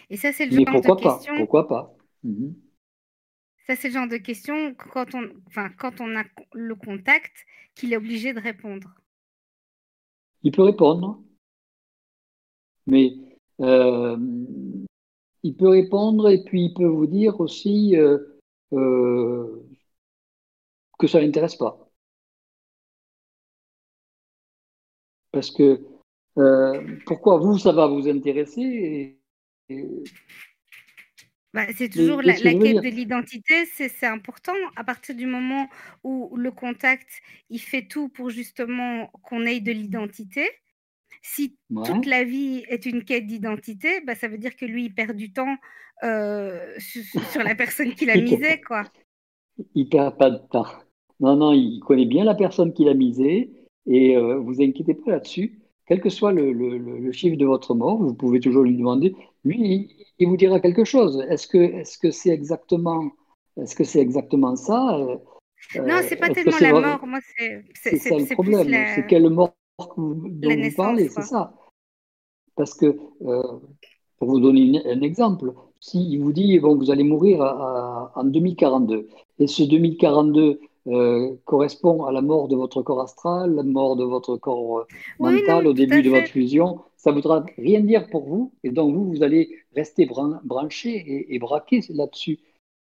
[0.09, 2.55] Et ça, c'est le genre pourquoi de pas Pourquoi pas mhm.
[3.67, 6.23] Ça, c'est le genre de question quand on, enfin, quand on a
[6.53, 7.33] le contact
[7.75, 8.93] qu'il est obligé de répondre.
[10.43, 11.21] Il peut répondre,
[12.87, 13.13] mais
[13.61, 14.17] euh,
[15.43, 18.17] il peut répondre et puis il peut vous dire aussi, euh,
[20.99, 21.82] que ça n'intéresse pas.
[25.33, 25.81] Parce que
[27.05, 29.19] pourquoi vous, ça va vous intéresser
[31.53, 34.53] bah, c'est toujours la, quête de l'identité, c'est important.
[34.75, 35.67] À partir du moment
[36.03, 37.07] où le contact,
[37.51, 40.49] il fait tout pour justement qu'on ait de l'identité.
[41.21, 41.55] Si
[41.85, 45.15] toute la vie est une quête d'identité, bah, ça veut dire que lui, il perd
[45.15, 45.55] du temps
[46.03, 48.83] euh, sur, la personne qu'il a misée, quoi.
[49.75, 50.65] Il perd pas de temps.
[51.19, 53.51] Non, non, il connaît bien la personne qu'il a misée
[53.87, 55.59] et euh, vous inquiétez pas là-dessus.
[55.85, 59.15] Quel que soit le, le, chiffre de votre mort, vous pouvez toujours lui demander.
[59.43, 61.21] Lui, il vous dira quelque chose.
[61.29, 63.11] Est-ce que est-ce que c'est exactement
[63.57, 65.17] est-ce que c'est exactement ça euh,
[65.75, 67.05] Non, c'est pas tellement la mort.
[67.05, 67.19] Moi,
[67.75, 68.67] c'est ça le problème.
[68.95, 71.53] C'est quelle mort dont vous parlez, c'est ça.
[72.55, 73.43] Parce que euh,
[74.17, 79.47] pour vous donner un exemple, s'il vous dit bon, vous allez mourir en 2042 et
[79.47, 84.37] ce 2042 euh, correspond à la mort de votre corps astral, la mort de votre
[84.37, 84.85] corps
[85.19, 88.95] mental au début de votre fusion, ça ne voudra rien dire pour vous, et donc
[88.95, 92.39] vous, vous allez rester branché et, braqué là-dessus,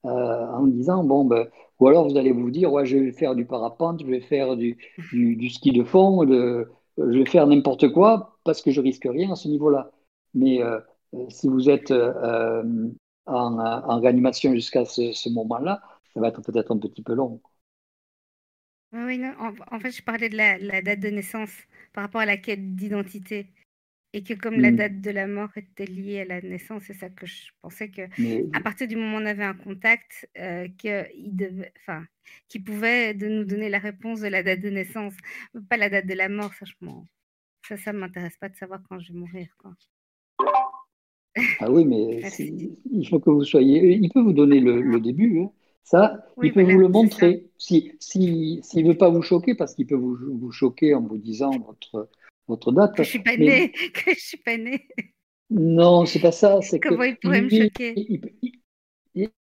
[0.05, 1.49] euh, en disant, bon, ben,
[1.81, 4.57] ou alors vous allez vous dire, ouais, je vais faire du parapente, je vais faire
[4.57, 4.77] du,
[5.13, 9.33] du, ski de fond, de, je vais faire n'importe quoi, parce que je risque rien
[9.33, 9.91] à ce niveau-là.
[10.35, 10.81] Mais euh,
[11.31, 12.63] si vous êtes euh,
[13.27, 15.81] en, en, réanimation jusqu'à ce, moment-là,
[16.13, 17.41] ça va être peut-être un petit peu long.
[18.95, 19.35] Oui, non,
[19.73, 21.51] en, fait, je parlais de la, la, date de naissance
[21.93, 23.49] par rapport à la quête d'identité.
[24.13, 24.77] Et que comme la mmh.
[24.77, 28.03] date de la mort était liée à la naissance, c'est ça que je pensais que
[28.57, 32.07] à partir du moment où on avait un contact, euh, qu'il devait, enfin,
[32.49, 35.15] qui pouvait de nous donner la réponse de la date de naissance,
[35.69, 36.65] pas la date de la mort, ça,
[37.67, 39.75] ça, ça m'intéresse pas de savoir quand je vais mourir, quoi.
[41.59, 42.21] Ah oui, mais
[42.93, 43.97] il faut que vous soyez.
[43.97, 45.41] Il peut vous donner le, début.
[45.41, 45.51] Hein.
[45.85, 47.51] Ça, il peut vous le montrer.
[47.59, 51.03] Si, si, s'il ne veut pas vous choquer, parce qu'il peut vous, vous choquer en
[51.03, 52.09] vous disant votre
[52.49, 52.97] votre date.
[52.97, 54.89] Que je suis pas que je suis pas née.
[55.51, 56.61] Non, c'est pas ça.
[56.63, 57.95] C'est Comment il pourrait me choquer?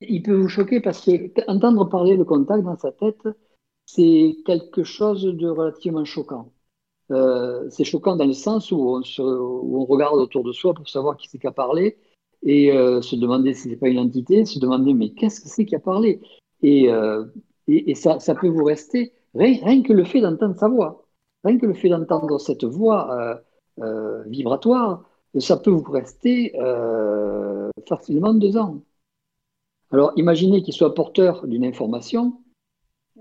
[0.02, 1.12] il, peut vous choquer parce que
[1.52, 3.28] entendre parler le contact dans sa tête,
[3.86, 6.54] c'est quelque chose de relativement choquant.
[7.12, 10.88] Euh, c'est choquant dans le sens où on, où on, regarde autour de soi pour
[10.88, 11.98] savoir qui c'est qui a parlé
[12.44, 15.66] et euh, se demander si c'est pas une entité, se demander mais qu'est-ce que c'est
[15.66, 16.22] qui a parlé?
[16.62, 17.26] Et, euh,
[17.68, 21.06] et, ça, ça, peut vous rester rien que le fait d'entendre sa voix.
[21.44, 23.42] Rien que le fait d'entendre cette voix
[23.80, 25.06] euh, vibratoire,
[25.38, 26.54] ça peut vous rester
[27.88, 28.82] facilement deux ans.
[29.92, 32.42] Alors imaginez qu'il soit porteur d'une information.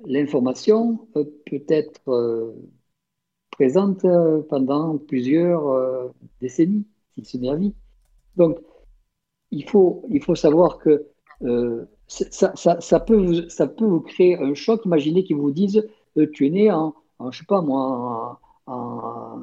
[0.07, 2.55] L'information peut être
[3.51, 4.07] présente
[4.49, 6.86] pendant plusieurs décennies,
[7.16, 7.73] si ce n'est.
[8.36, 8.59] Donc,
[9.51, 11.07] il faut, il faut savoir que
[12.09, 14.85] ça, ça, ça, peut vous, ça peut vous créer un choc.
[14.85, 15.87] Imaginez qu'ils vous disent
[16.33, 16.95] Tu es né en
[17.33, 19.41] je sais pas moi, en,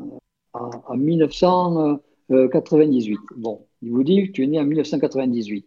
[0.95, 3.19] 1998.
[3.37, 5.65] Bon, il vous dit, tu es né en 1998.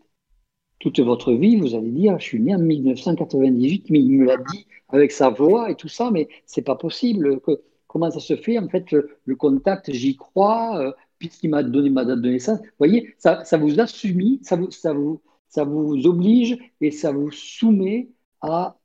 [0.81, 4.37] Toute votre vie, vous allez dire, je suis né en 1998, mais il me l'a
[4.37, 7.41] dit avec sa voix et tout ça, mais c'est pas possible.
[7.89, 12.05] comment ça se fait En fait, le, contact, j'y crois, euh, puisqu'il m'a donné ma
[12.05, 12.61] date de naissance.
[12.61, 17.13] Vous voyez, ça, vous a soumis, ça vous, ça, vous, ça vous oblige et ça
[17.13, 18.09] vous soumet
[18.41, 18.79] à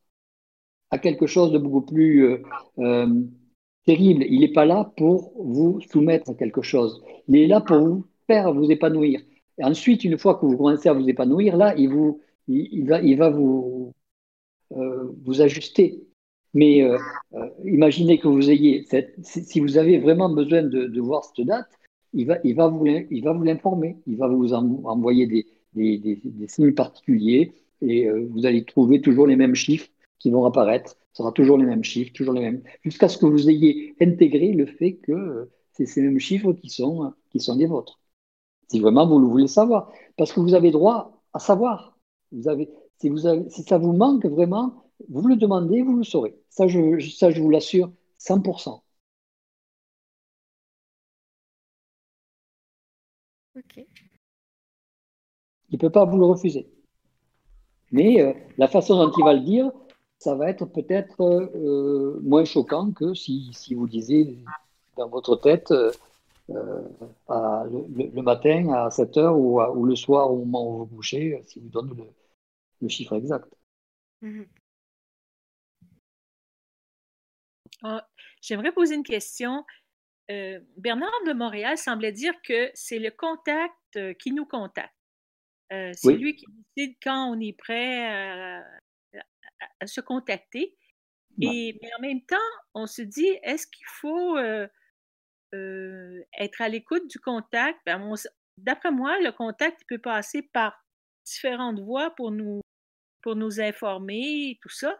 [0.93, 2.37] à quelque chose de beaucoup plus euh,
[2.77, 3.07] euh,
[3.85, 4.25] terrible.
[4.29, 7.03] Il n'est pas là pour vous soumettre à quelque chose.
[7.27, 9.19] Il est là pour vous faire vous épanouir.
[9.57, 13.01] Et ensuite, une fois que vous commencez à vous épanouir, là, il, vous, il, va,
[13.01, 13.91] il va vous,
[14.73, 16.03] euh, vous ajuster.
[16.53, 16.87] Mais
[17.65, 18.85] imaginez que vous ayez,
[19.23, 21.65] si vous avez vraiment besoin de, voir cette date,
[22.13, 22.83] il va, il va vous,
[23.43, 23.97] l'informer.
[24.07, 29.35] Il va vous envoyer des, des, des, signes particuliers et vous allez trouver toujours les
[29.35, 30.95] mêmes chiffres qui vont apparaître.
[31.13, 34.53] Ce sera toujours les mêmes chiffres, toujours les mêmes, jusqu'à ce que vous ayez intégré
[34.53, 37.99] le fait que c'est ces mêmes chiffres qui sont, qui sont les vôtres.
[38.69, 39.91] Si vraiment vous le voulez savoir.
[40.17, 41.97] Parce que vous avez droit à savoir.
[42.31, 42.69] Vous avez,
[42.99, 46.35] si, vous avez, si ça vous manque vraiment, vous le demandez, vous le saurez.
[46.49, 48.82] Ça, je, ça, je vous l'assure 100%.
[55.73, 56.67] Il ne peut pas vous le refuser.
[57.91, 59.71] Mais euh, la façon dont il va le dire,
[60.19, 64.37] ça va être peut-être euh, moins choquant que si, si, vous disiez
[64.97, 65.91] dans votre tête euh,
[66.49, 71.69] le, matin à 7 heures ou, le soir au moment où vous couchez, si vous
[71.69, 71.97] donne
[72.79, 73.51] le, chiffre exact.
[74.21, 74.45] Mhm.
[77.81, 78.07] Ah,
[78.41, 79.65] j'aimerais poser une question.
[80.29, 84.93] Euh, Bernard de Montréal semblait dire que c'est le contact qui nous contacte.
[85.69, 86.45] C'est lui qui
[86.75, 88.63] décide quand on est prêt à,
[89.85, 90.75] se contacter.
[91.41, 92.35] Et, mais en même temps,
[92.73, 94.67] on se dit, est-ce qu'il faut euh,
[95.55, 97.79] euh, être à l'écoute du contact?
[97.85, 98.13] Ben,
[98.57, 100.79] d'après moi, le contact peut passer par
[101.25, 102.61] différentes voies pour nous,
[103.21, 104.99] pour nous informer et tout ça.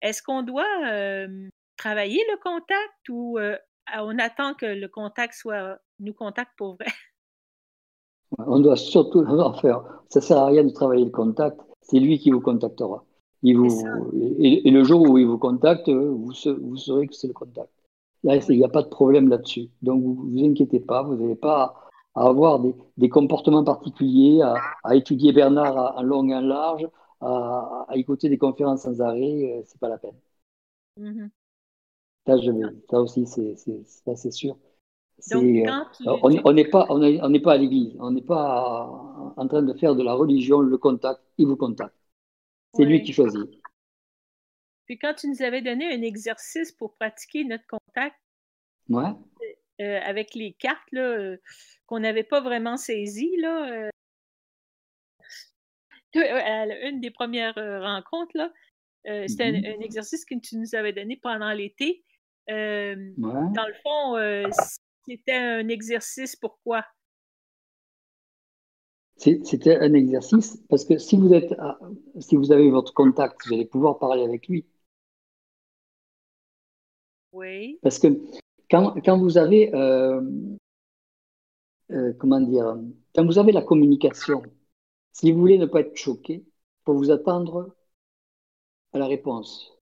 [0.00, 0.64] Est-ce qu'on doit
[1.76, 3.38] travailler le contact ou
[3.94, 6.92] on attend que le contact soit nous contacte pour vrai?
[8.36, 9.82] On doit surtout en faire.
[10.08, 11.60] Ça sert à rien de travailler le contact.
[11.80, 13.04] C'est lui qui vous contactera.
[13.42, 13.68] Il vous,
[14.40, 17.70] et, le jour où il vous contacte, vous, vous saurez que c'est le contact.
[18.24, 19.68] Là, il n'y a pas de problème là-dessus.
[19.80, 21.02] Donc, vous vous inquiétez pas.
[21.02, 21.76] Vous n'avez pas
[22.14, 22.60] à avoir
[22.96, 24.42] des, comportements particuliers,
[24.82, 26.88] à, étudier Bernard en long et en large,
[27.20, 29.58] à, écouter des conférences sans arrêt.
[29.58, 30.16] Euh, c'est pas la peine.
[32.26, 32.50] Ça, je,
[32.90, 34.56] ça aussi, c'est sûr.
[35.32, 39.74] Euh, on n'est pas, on n'est pas à l'église, on n'est pas en train de
[39.74, 41.94] faire de la religion, le contact, il vous contacte.
[42.74, 43.50] C'est lui qui choisit.
[44.86, 48.16] Puis quand tu nous avais donné un exercice pour pratiquer notre contact,
[48.88, 49.10] ouais.
[49.80, 50.88] Euh, avec les cartes
[51.86, 53.90] qu'on n'avait pas vraiment saisies, là,
[56.14, 58.52] à une des premières rencontres, là,
[59.26, 59.82] c'était un, mm-hmm.
[59.82, 62.04] exercice que tu nous avais donné pendant l'été.
[62.48, 64.16] Dans le fond,
[65.08, 66.84] c'était un exercice pourquoi?
[69.16, 71.52] C'était un exercice parce que si vous êtes,
[72.20, 74.64] si vous avez votre contact, vous allez pouvoir parler avec lui.
[77.32, 77.78] Oui.
[77.82, 78.08] Parce que
[78.70, 80.20] quand, quand vous avez, euh,
[81.90, 82.76] euh, comment dire,
[83.14, 84.42] quand vous avez la communication,
[85.12, 87.74] si vous voulez ne pas être choqué, il faut vous attendre
[88.92, 89.78] à la réponse.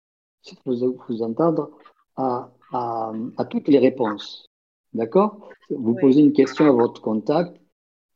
[0.51, 1.71] Il faut vous attendre
[2.17, 4.47] à, à, à toutes les réponses.
[4.97, 5.49] D'accord?
[5.71, 7.61] Vous posez une question à votre contact,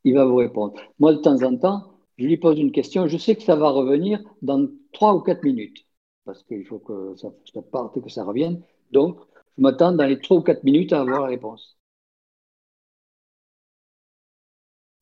[0.05, 0.74] il va vous répondre.
[0.98, 3.70] Moi, de temps en temps, je lui pose une question, je sais que ça va
[3.70, 5.86] revenir dans trois ou quatre minutes,
[6.24, 7.31] parce qu'il faut que ça,
[7.70, 8.62] parte et que ça revienne.
[8.93, 9.19] Donc,
[9.57, 11.78] je m'attends dans les trois ou quatre minutes à avoir la réponse.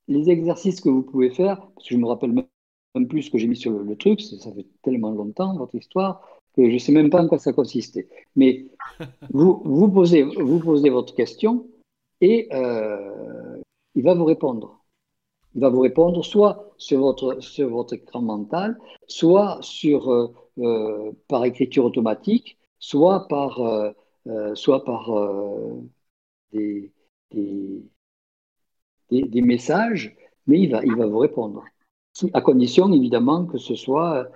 [0.09, 3.39] Les exercices que vous pouvez faire, parce que je me rappelle même plus ce que
[3.39, 7.10] j'ai mis sur le, truc, ça fait tellement longtemps, votre histoire, je ne sais même
[7.10, 8.09] pas en quoi ça consistait.
[8.36, 8.66] Mais
[9.30, 11.66] vous, vous, posez, vous posez votre question
[12.20, 13.56] et euh,
[13.94, 14.85] il va vous répondre.
[15.55, 21.12] Il va vous répondre soit sur votre, sur votre écran mental, soit sur, euh, euh,
[21.28, 23.60] par écriture automatique, soit par,
[24.55, 25.10] soit par
[26.52, 26.93] des,
[27.32, 27.82] des,
[29.10, 30.14] des, messages,
[30.47, 31.64] mais il va, il va vous répondre.
[32.35, 34.28] À condition, évidemment, que ce soit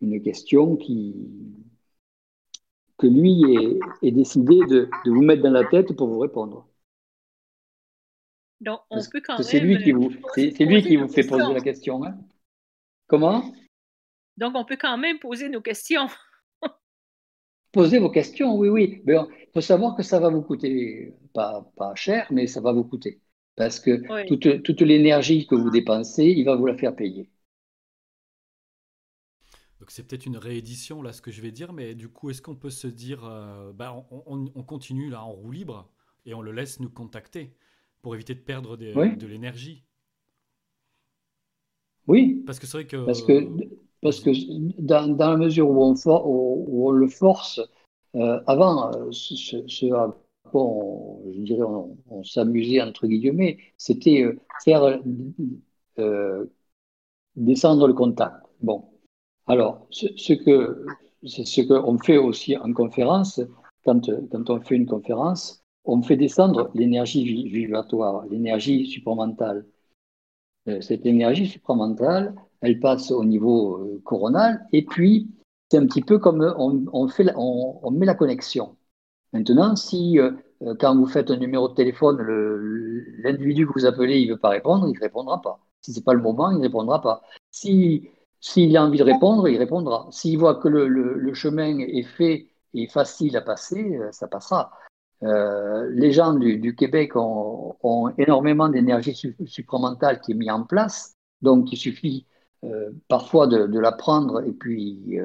[0.00, 1.16] une question qui,
[2.98, 3.42] que lui
[4.02, 6.66] ait, décidé de, vous mettre dans la tête pour vous répondre.
[8.60, 9.44] Donc, on peut quand même.
[9.44, 12.04] C'est lui qui vous, c'est, lui qui vous fait poser la question.
[12.04, 12.18] Hein.
[13.06, 13.44] Comment?
[14.36, 16.08] Donc, on peut quand même poser nos questions.
[17.72, 19.02] Posez vos questions, oui, oui.
[19.04, 22.72] Mais il faut savoir que ça va vous coûter, pas, pas cher, mais ça va
[22.72, 23.20] vous coûter.
[23.54, 27.30] Parce que toute, toute l'énergie que vous dépensez, il va vous la faire payer.
[29.80, 32.42] Donc c'est peut-être une réédition là ce que je vais dire, mais du coup est-ce
[32.42, 35.88] qu'on peut se dire, euh, bah, on, continue là en roue libre
[36.26, 37.54] et on le laisse nous contacter
[38.02, 39.84] pour éviter de perdre de l'énergie?
[42.08, 42.42] Oui.
[42.46, 43.48] Parce que c'est vrai que parce que
[44.00, 44.30] parce que
[44.80, 47.60] dans, dans la mesure où on, où on le force,
[48.14, 49.36] euh, avant euh, ce,
[49.66, 49.86] ce,
[50.54, 54.24] on, je dirais on, s'amusait entre guillemets, c'était
[54.64, 55.00] faire
[57.36, 58.44] descendre le contact.
[58.60, 58.84] Bon,
[59.48, 60.84] alors, ce, que
[61.26, 63.40] c'est ce qu'on fait aussi en conférence,
[63.84, 69.66] quand, quand on fait une conférence, on fait descendre l'énergie vibratoire, l'énergie supramentale.
[70.68, 75.30] Euh, cette énergie supramentale, elle passe au niveau euh, coronal, et puis
[75.70, 78.76] c'est un petit peu comme on, fait, on, met la connexion.
[79.32, 80.32] Maintenant, si euh,
[80.78, 82.18] quand vous faites un numéro de téléphone,
[83.22, 85.60] l'individu que vous appelez, il ne veut pas répondre, il ne répondra pas.
[85.80, 87.22] Si ce n'est pas le moment, il ne répondra pas.
[87.50, 90.06] Si s'il a envie de répondre, il répondra.
[90.10, 94.72] S'il voit que le, chemin est fait et facile à passer, euh, ça passera.
[95.24, 99.14] Euh, les gens du, Québec ont, énormément d'énergie
[99.46, 102.26] supramentale qui est mise en place, donc il suffit
[102.64, 105.18] euh, parfois de, la prendre et puis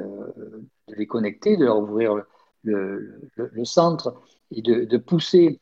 [0.87, 2.23] de les connecter, de leur ouvrir
[2.63, 3.19] le,
[3.65, 4.15] centre
[4.49, 5.59] et de, pousser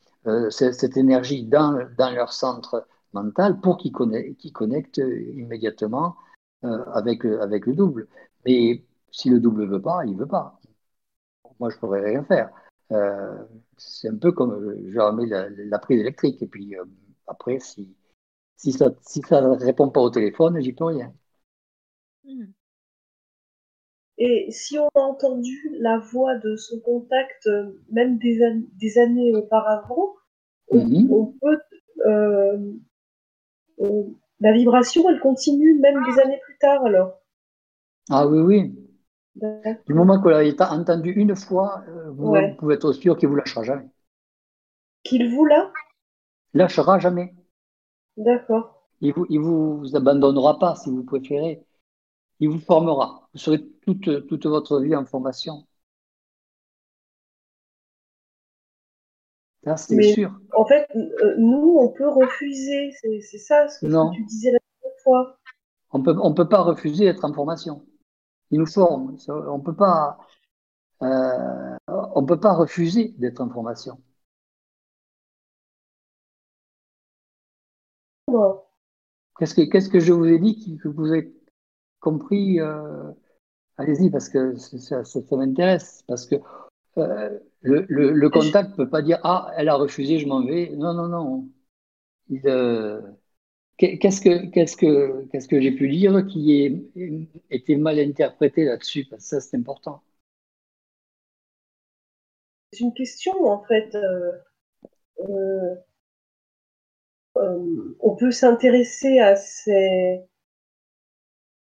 [0.48, 5.02] cette, énergie dans, leur centre mental pour qu'ils connectent
[5.36, 6.16] immédiatement
[6.62, 8.08] avec, avec le double.
[8.44, 10.58] Mais si le double ne veut pas, il ne veut pas.
[11.60, 12.50] Moi, je ne pourrais rien faire.
[12.92, 13.44] Euh,
[13.78, 16.42] c'est un peu comme euh, je remets la, la prise électrique.
[16.42, 16.74] Et puis
[17.26, 17.94] après, si,
[18.56, 21.14] si ça ne si ça répond pas au téléphone, j'y peux rien.
[22.24, 22.52] Hmm.
[24.16, 27.46] Et si on a entendu la voix de son contact,
[27.90, 28.40] même des,
[28.80, 30.14] des années auparavant,
[30.68, 31.38] on, Mhm.
[31.40, 31.58] peut.
[32.06, 32.58] euh,
[33.78, 37.14] on- la vibration, elle continue même des années plus tard, alors.
[38.10, 38.74] Ah oui, oui.
[39.86, 42.56] Du moment que vous l'avez entendu une fois, euh, vous, Ouais.
[42.58, 43.88] pouvez être sûr qu'il vous lâchera jamais.
[45.04, 45.72] Qu'il vous l'a
[46.54, 47.34] Lâchera jamais.
[48.16, 48.88] D'accord.
[49.02, 51.62] Il vous, il vous abandonnera pas, si vous préférez.
[52.40, 53.28] Il vous formera.
[53.34, 55.66] Vous serez toute, toute votre vie en formation.
[59.76, 60.32] C'est sûr.
[60.56, 62.90] en fait, euh, nous, on peut refuser.
[63.20, 64.10] C'est ça ce que Non.
[64.10, 65.38] tu disais la dernière fois.
[65.92, 67.84] On peut, on peut pas refuser d'être en formation.
[68.50, 69.18] Il nous forme.
[69.18, 70.18] Ça, On peut pas,
[71.02, 73.98] euh, on peut pas refuser d'être en formation.
[79.38, 81.32] Qu'est-ce que, qu'est-ce que je vous ai dit que vous avez
[82.00, 83.12] compris euh,
[83.78, 86.04] Allez-y, parce que ça, ça- ça- ça m'intéresse.
[86.08, 86.36] Parce que
[86.98, 90.44] euh, le, le, le contact ne peut pas dire Ah, elle a refusé, je m'en
[90.44, 90.70] vais.
[90.76, 91.48] Non, non, non.
[92.46, 93.00] Euh,
[93.78, 96.82] qu'est- qu'est-ce que, qu'est-ce que, qu'est-ce que j'ai pu dire qui ait
[97.50, 99.06] été mal interprété là-dessus?
[99.10, 100.02] Parce que ça, c'est important.
[102.70, 103.94] C'est une question, en fait.
[103.94, 104.32] euh,
[107.36, 110.22] euh, on peut s'intéresser à ces,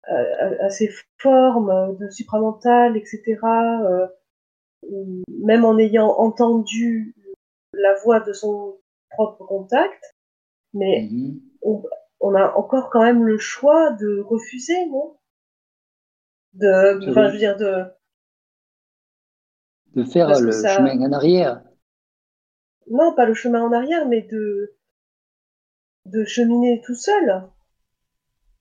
[0.03, 4.09] à, à- à ces formes de supramental, etc.,
[5.29, 7.15] même en ayant entendu
[7.73, 8.77] la voix de son
[9.09, 10.03] propre contact,
[10.73, 11.41] mais Mhm.
[11.61, 11.83] on,
[12.19, 15.17] on a encore quand même le choix de refuser, non?
[16.53, 17.83] De, enfin, je veux dire, de,
[19.95, 21.61] De faire Parce le ça- chemin en arrière.
[22.91, 24.75] non, pas le chemin en arrière, mais de,
[26.05, 27.49] de cheminer tout seul,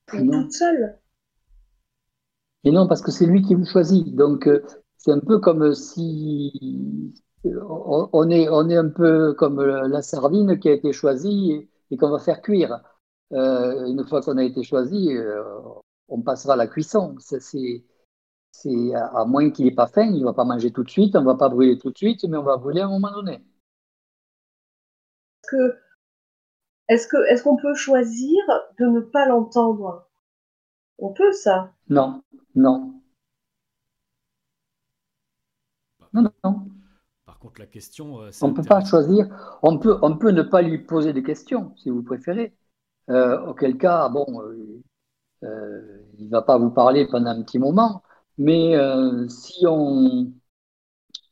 [0.07, 0.99] toute seule.
[2.65, 4.15] Et non, parce que c'est lui qui vous choisit.
[4.15, 4.63] Donc, euh,
[5.01, 7.15] c'est un peu comme si
[7.45, 12.11] on est, on est un peu comme la sardine qui a été choisie et, qu'on
[12.11, 12.83] va faire cuire.
[13.33, 15.43] Euh, une fois qu'on a été choisi, euh,
[16.09, 17.17] on passera à la cuisson.
[17.19, 17.83] Ça, C'est,
[18.51, 21.17] c'est à, moins qu'il n'ait pas faim, il ne va pas manger tout de suite,
[21.17, 23.13] on ne va pas brûler tout de suite, mais on va brûler à un moment
[23.13, 23.43] donné.
[26.89, 28.37] Est-ce que, est-ce qu'on peut choisir
[28.79, 30.07] de ne pas l'entendre?
[30.99, 31.73] On peut ça?
[31.89, 32.23] Non.
[32.55, 33.01] Non,
[36.13, 36.67] non, non.
[37.25, 39.29] Par contre, la question, euh, On ne peut pas choisir.
[39.63, 42.55] On peut, on peut ne pas lui poser des questions, si vous préférez.
[43.11, 44.43] Euh, auquel cas, bon,
[45.43, 48.03] euh, il ne va pas vous parler pendant un petit moment.
[48.39, 50.33] Mais euh, si on,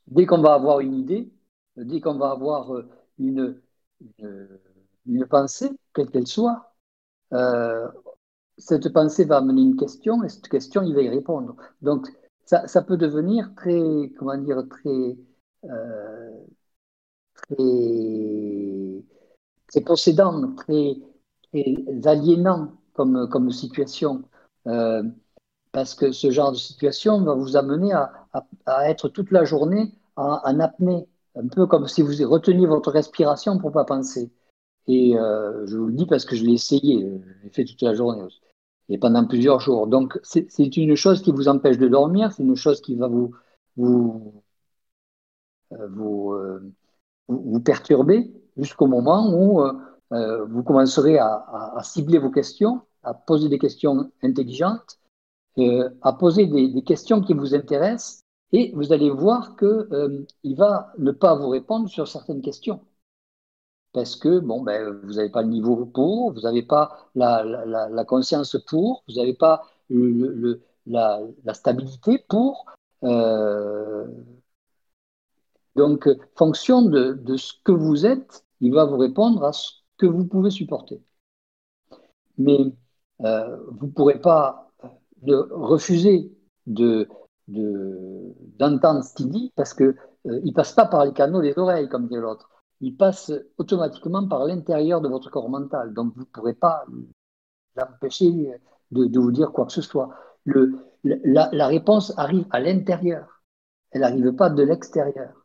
[0.07, 1.31] dès qu'on va avoir une idée,
[1.75, 2.71] dès qu'on va avoir
[3.17, 3.59] une,
[4.19, 4.47] une,
[5.07, 6.73] une pensée, quelle qu'elle soit,
[8.57, 11.55] cette pensée va amener une question et cette question, il va y répondre.
[11.81, 12.07] Donc,
[12.45, 15.17] ça, ça peut devenir très, comment dire, très,
[17.33, 17.55] très,
[19.67, 20.97] très possédant, très,
[21.51, 21.75] très
[22.07, 24.23] aliénant comme, comme situation.
[24.67, 25.03] Euh,
[25.71, 28.11] parce que ce genre de situation va vous amener à,
[28.65, 32.91] à- être toute la journée en, en apnée, un peu comme si vous reteniez votre
[32.91, 34.31] respiration pour pas penser.
[34.87, 37.65] Et euh, je vous le dis parce que je l'ai essayé, euh, je l'ai fait
[37.65, 38.27] toute la journée
[38.89, 39.87] et pendant plusieurs jours.
[39.87, 43.35] Donc c'est une chose qui vous empêche de dormir, c'est une chose qui va vous
[43.79, 44.31] euh,
[45.71, 46.73] vous, euh,
[47.27, 49.73] vous, vous perturber jusqu'au moment où euh,
[50.11, 54.99] euh, vous commencerez à, cibler vos questions, à poser des questions intelligentes,
[55.59, 58.21] euh, à poser des, questions qui vous intéressent,
[58.51, 62.81] et vous allez voir euh, il va ne pas vous répondre sur certaines questions.
[63.93, 68.57] Parce que bon, ben, vous n'avez pas le niveau pour, vous n'avez pas la, conscience
[68.67, 69.63] pour, vous n'avez pas
[70.85, 71.19] la,
[71.53, 72.65] stabilité pour.
[73.03, 74.07] euh,
[75.79, 80.05] donc, euh, fonction de, ce que vous êtes, il va vous répondre à ce que
[80.05, 81.01] vous pouvez supporter.
[82.37, 82.73] Mais
[83.21, 84.71] euh, vous ne pourrez pas
[85.27, 86.31] euh, refuser
[86.67, 87.07] de,
[87.47, 89.95] de- d'entendre ce qu'il dit parce qu'il
[90.25, 92.49] ne passe pas par les canaux des oreilles, comme dit l'autre.
[92.81, 95.93] Il passe automatiquement par l'intérieur de votre corps mental.
[95.93, 96.85] Donc, vous ne pourrez pas
[97.75, 98.31] l'empêcher
[98.91, 100.09] de, vous dire quoi que ce soit.
[101.03, 103.43] La réponse arrive à l'intérieur.
[103.91, 105.38] Elle n'arrive pas de l'extérieur.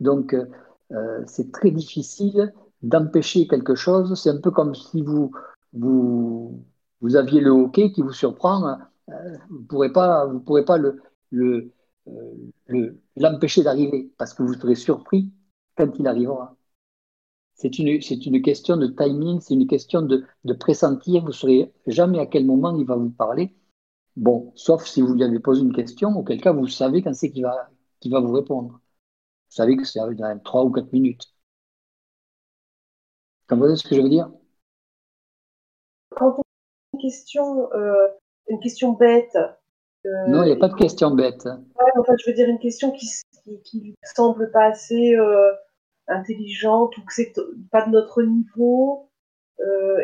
[0.00, 2.52] Donc, euh, c'est très difficile
[2.82, 4.20] d'empêcher quelque chose.
[4.20, 5.32] C'est un peu comme si vous,
[5.72, 6.64] vous,
[7.00, 8.78] vous aviez le hockey qui vous surprend.
[9.10, 11.70] Euh, vous ne pourrez pas, vous pourrez pas euh,
[12.66, 15.32] le- l'empêcher d'arriver parce que vous serez surpris
[15.76, 16.56] quand il arrivera.
[17.54, 21.22] C'est une, une question de timing, c'est une question de, de pressentir.
[21.22, 23.54] Vous ne saurez jamais à quel moment il va vous parler,
[24.16, 27.30] bon, sauf si vous lui avez posé une question, auquel cas vous savez quand c'est
[27.30, 27.70] qu'il va,
[28.06, 28.80] va vous répondre.
[29.50, 31.24] Vous savez que c'est dans 3 ou 4 minutes.
[33.40, 34.30] Vous comprenez ce que je veux dire?
[36.10, 36.44] Quand on a
[36.94, 38.08] une question, euh,
[38.48, 39.36] une question bête.
[39.36, 41.44] Euh, non, il n'y a pas de question bête.
[41.46, 43.08] Ouais, en fait, je veux dire une question qui
[43.74, 45.52] ne semble pas assez euh,
[46.08, 47.32] intelligente ou que c'est
[47.72, 49.08] pas de notre niveau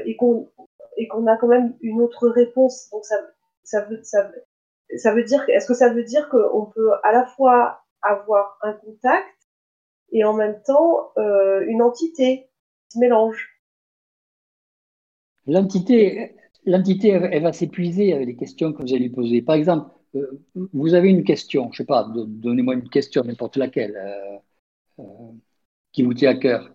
[0.07, 0.51] et qu'on
[0.97, 2.89] et qu'on a quand même une autre réponse.
[2.91, 3.17] Donc ça,
[3.63, 4.31] ça veut, ça,
[4.97, 8.73] ça veut dire, est-ce que ça veut dire qu'on peut à la fois avoir un
[8.75, 9.29] contact
[10.13, 12.49] et en même temps euh, une entité
[12.89, 13.51] qui se mélange
[15.47, 19.43] L'entité, l'entité, elle, va s'épuiser avec les questions que vous allez lui poser.
[19.43, 20.41] Par exemple, euh,
[20.73, 23.95] vous avez une question, je sais pas, donnez-moi une question, n'importe laquelle,
[24.99, 25.05] euh,
[25.93, 26.71] qui vous tient à cœur.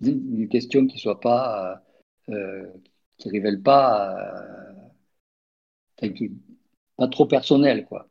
[0.00, 1.82] Une question qui soit pas
[3.18, 4.14] qui ne révèle pas,
[6.02, 6.08] euh,
[6.96, 8.08] pas trop personnel, quoi.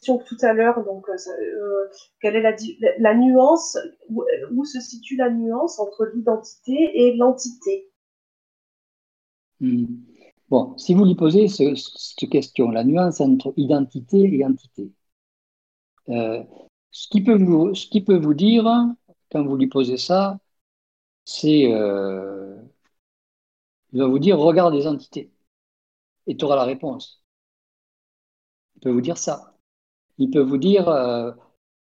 [0.00, 1.88] Question tout à l'heure, donc euh,
[2.22, 2.56] quelle est la,
[2.98, 3.76] la, nuance,
[4.08, 7.90] où, se situe la nuance entre l'identité et l'entité?
[9.60, 9.84] Hmm.
[10.48, 14.90] Bon, si vous lui posez cette question, la nuance entre identité et entité,
[16.08, 18.64] ce, qui peut vous, ce qui peut vous dire,
[19.30, 20.38] quand vous lui posez ça,
[21.24, 21.72] c'est.
[21.72, 22.56] Euh,
[23.92, 25.32] il va vous dire regarde les entités.
[26.26, 27.24] Et tu auras la réponse.
[28.76, 29.49] Il peut vous dire ça.
[30.20, 30.88] Il peut vous dire.
[30.88, 31.32] Euh,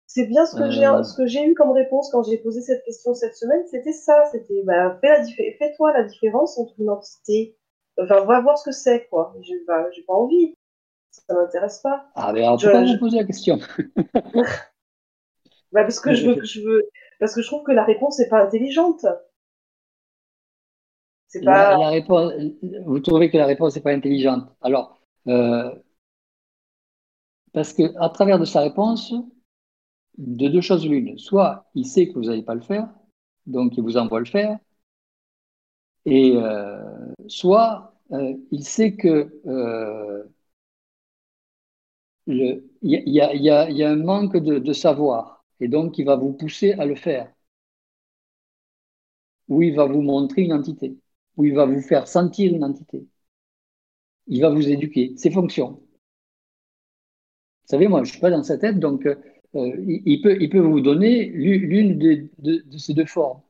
[0.08, 2.62] c'est bien ce que j'ai euh, ce que j'ai eu comme réponse quand j'ai posé
[2.62, 7.56] cette question cette semaine, c'était ça, c'était bah, fais fais-toi la différence entre une entité,
[8.02, 9.36] enfin va voir ce que c'est quoi.
[9.42, 10.56] J'ai bah, pas envie,
[11.12, 12.08] ça m'intéresse pas.
[12.16, 13.60] Ah mais alors pourquoi vous poser la question
[15.72, 16.90] bah, parce que je veux, je veux,
[17.20, 19.06] parce que je trouve que la réponse n'est pas intelligente.
[21.28, 21.78] C'est pas...
[21.78, 22.34] La, réponse,
[22.86, 24.50] vous trouvez que la réponse n'est pas intelligente.
[24.62, 25.70] Alors, euh,
[27.54, 29.14] parce que à travers de sa réponse,
[30.18, 31.18] de deux choses l'une.
[31.18, 32.90] Soit il sait que vous n'allez pas le faire,
[33.48, 34.60] donc il vous envoie le faire,
[36.06, 39.30] et euh, soit euh, il sait que
[42.28, 47.34] y, a, un manque de savoir et donc il va vous pousser à le faire.
[49.50, 50.98] Ou il va vous montrer une entité,
[51.36, 53.06] ou il va vous faire sentir une entité.
[54.28, 55.82] Il va vous éduquer, ses fonctions.
[57.70, 59.16] Vous savez, moi, je ne suis pas dans sa tête, donc euh,
[59.54, 63.42] il, peut, vous donner l'une de, ces deux formes.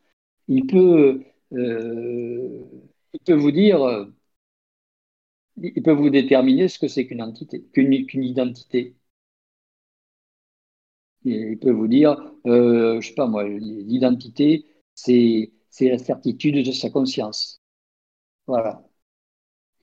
[0.48, 1.24] Il peut,
[1.54, 2.66] euh,
[3.30, 4.08] vous dire,
[5.62, 8.96] il peut vous déterminer ce que c'est qu'une entité, qu'une identité
[11.24, 14.66] il peut vous dire, euh, je sais pas moi, l'identité,
[14.96, 15.52] c'est
[15.82, 17.62] la certitude de sa conscience.
[18.48, 18.84] Voilà.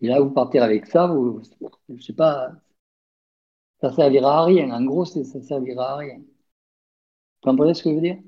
[0.01, 1.43] Et là, vous partez avec ça, vous,
[1.89, 2.53] je sais pas,
[3.91, 4.71] ça servira à rien.
[4.71, 6.19] En gros, ça servira à rien.
[6.19, 8.19] Vous comprenez ce que je veux dire?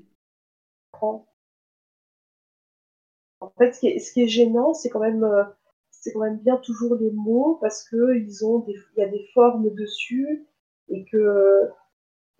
[3.41, 5.43] En fait, ce qui est, gênant, c'est quand même, euh,
[5.91, 9.25] c'est quand même bien toujours les mots parce que ils ont il y a des
[9.33, 10.47] formes dessus
[10.89, 11.69] et que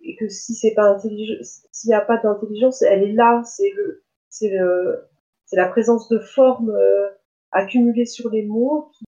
[0.02, 1.42] et que si c'est pas intelligent,
[1.72, 5.08] s'il n'y a pas d'intelligence, elle est là, c'est le, c'est le,
[5.44, 7.08] c'est la présence de formes euh,
[7.52, 9.04] accumulées sur les mots qui,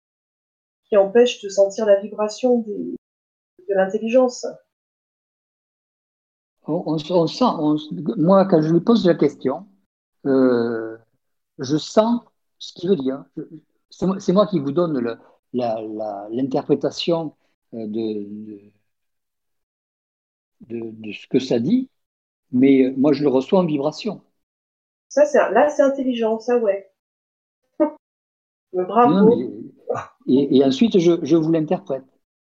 [0.85, 2.65] qui empêche de sentir la vibration
[3.69, 4.47] de l'intelligence.
[6.69, 7.45] On, sent,
[8.17, 9.67] moi quand je lui pose la question,
[10.27, 10.97] euh,
[11.59, 12.23] je sens
[12.59, 13.25] ce qu'il veut dire.
[13.91, 15.19] C'est moi qui vous donne
[15.53, 17.35] l'interprétation
[17.75, 18.73] euh, de
[20.61, 21.91] de, ce que ça dit,
[22.51, 24.23] mais euh, moi je le reçois en vibration.
[25.09, 26.91] Ça, c'est là, c'est intelligent, ça, ouais.
[28.73, 29.31] Bravo.
[30.27, 32.05] et, ensuite, je, je vous l'interprète.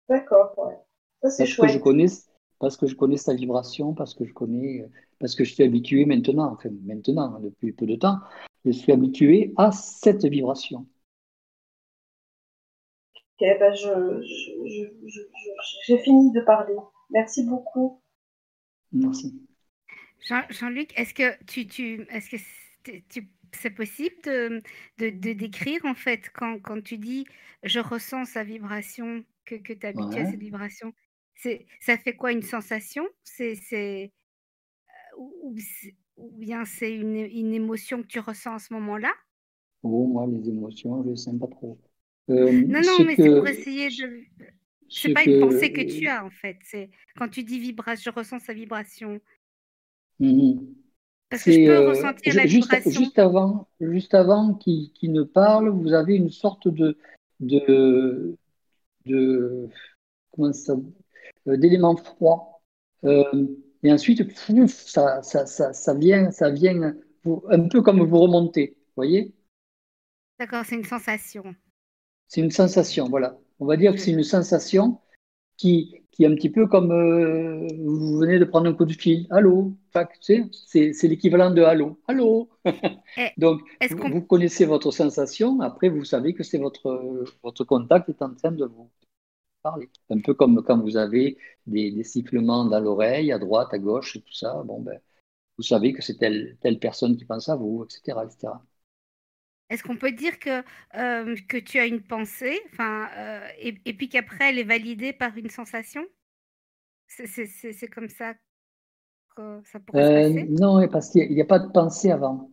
[0.09, 0.77] D'accord, ouais.
[1.21, 1.71] Ça, c'est chouette.
[1.71, 2.05] Que je connais,
[2.59, 4.85] parce que je connais sa vibration, parce que je connais,
[5.19, 8.19] parce que je suis habitué maintenant, enfin maintenant, hein, depuis peu de temps,
[8.65, 10.85] je suis habitué à cette vibration.
[13.41, 14.21] Ok, ben je,
[15.87, 16.75] j'ai fini de parler.
[17.09, 18.01] Merci beaucoup.
[18.91, 19.47] Merci.
[20.49, 22.37] Jean-Luc, est-ce que tu, tu est-ce que
[23.53, 24.61] c'est possible de,
[24.97, 27.25] de, décrire en fait quand, quand, tu dis
[27.63, 30.93] je ressens sa vibration, que, que tu es habitué à cette vibration,
[31.79, 33.07] ça fait quoi une sensation?
[33.23, 34.07] C'est, euh,
[35.17, 35.55] ou,
[36.17, 39.11] bien c'est une, une, émotion que tu ressens à ce moment-là?
[39.83, 41.77] Oh, moi, les émotions, je ne les sens pas trop.
[42.29, 44.21] Euh, non, non, mais c'est pour essayer de.
[44.87, 46.57] C'est pas une pensée que tu as en fait.
[46.61, 49.19] C'est quand tu dis vibration, je ressens sa vibration.
[50.19, 50.75] Mhm.
[51.27, 55.93] Parce que je peux ressentir la juste, juste avant, juste avant qu'il ne parle, vous
[55.93, 56.99] avez une sorte de,
[57.39, 58.37] de,
[59.07, 59.67] de
[60.31, 60.75] comment ça,
[61.57, 62.61] d'élément froid.
[63.03, 64.23] et ensuite,
[64.67, 66.93] ça, ça, ça, ça, vient, ça vient
[67.49, 69.33] un peu comme vous remontez, voyez?
[70.39, 71.43] D'accord, c'est une sensation.
[72.27, 73.37] C'est une sensation, voilà.
[73.59, 74.99] On va dire que c'est une sensation
[75.57, 78.93] qui, qui est un petit peu comme euh, vous venez de prendre un coup de
[78.93, 79.27] fil.
[79.29, 79.73] Allô?
[80.21, 81.99] C'est l'équivalent de allô.
[82.07, 82.49] Allô?
[82.65, 83.61] Eh, Donc,
[83.91, 85.59] vous, connaissez votre sensation.
[85.59, 88.89] Après, vous savez que c'est votre, votre contact est en train de vous
[89.61, 89.89] parler.
[90.09, 91.37] Un peu comme quand vous avez
[91.67, 94.61] des, des sifflements dans l'oreille, à droite, à gauche, et tout ça.
[94.65, 94.99] Bon, ben,
[95.57, 98.19] vous savez que c'est telle, telle personne qui pense à vous, etc.
[98.23, 98.53] etc.
[99.69, 100.63] Est-ce qu'on peut dire que,
[100.95, 105.37] euh, que tu as une pensée, enfin, euh, et, puis qu'après elle est validée par
[105.37, 106.03] une sensation?
[107.07, 108.33] C'est comme ça
[109.35, 110.47] que ça pourrait se euh, passer?
[110.49, 112.51] Non, parce qu'il n'y a, pas de pensée avant.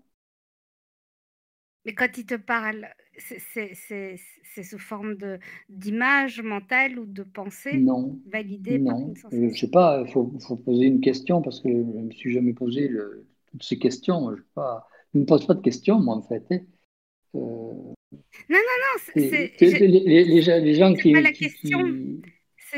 [1.84, 5.16] Mais quand il te parle, c'est sous forme
[5.68, 10.12] d'image mentale ou de pensée non, validée par une sensation Je ne sais pas, il
[10.12, 13.62] faut, faut, poser une question parce que je ne me suis jamais posé le, toutes
[13.62, 14.34] ces questions.
[14.36, 16.44] Je, pas, je ne me pose pas de questions, moi, en fait.
[16.50, 16.60] Hein.
[17.34, 17.94] Non,
[18.50, 21.12] non, non, c'est les, les, gens qui.
[21.12, 21.80] Pas la question.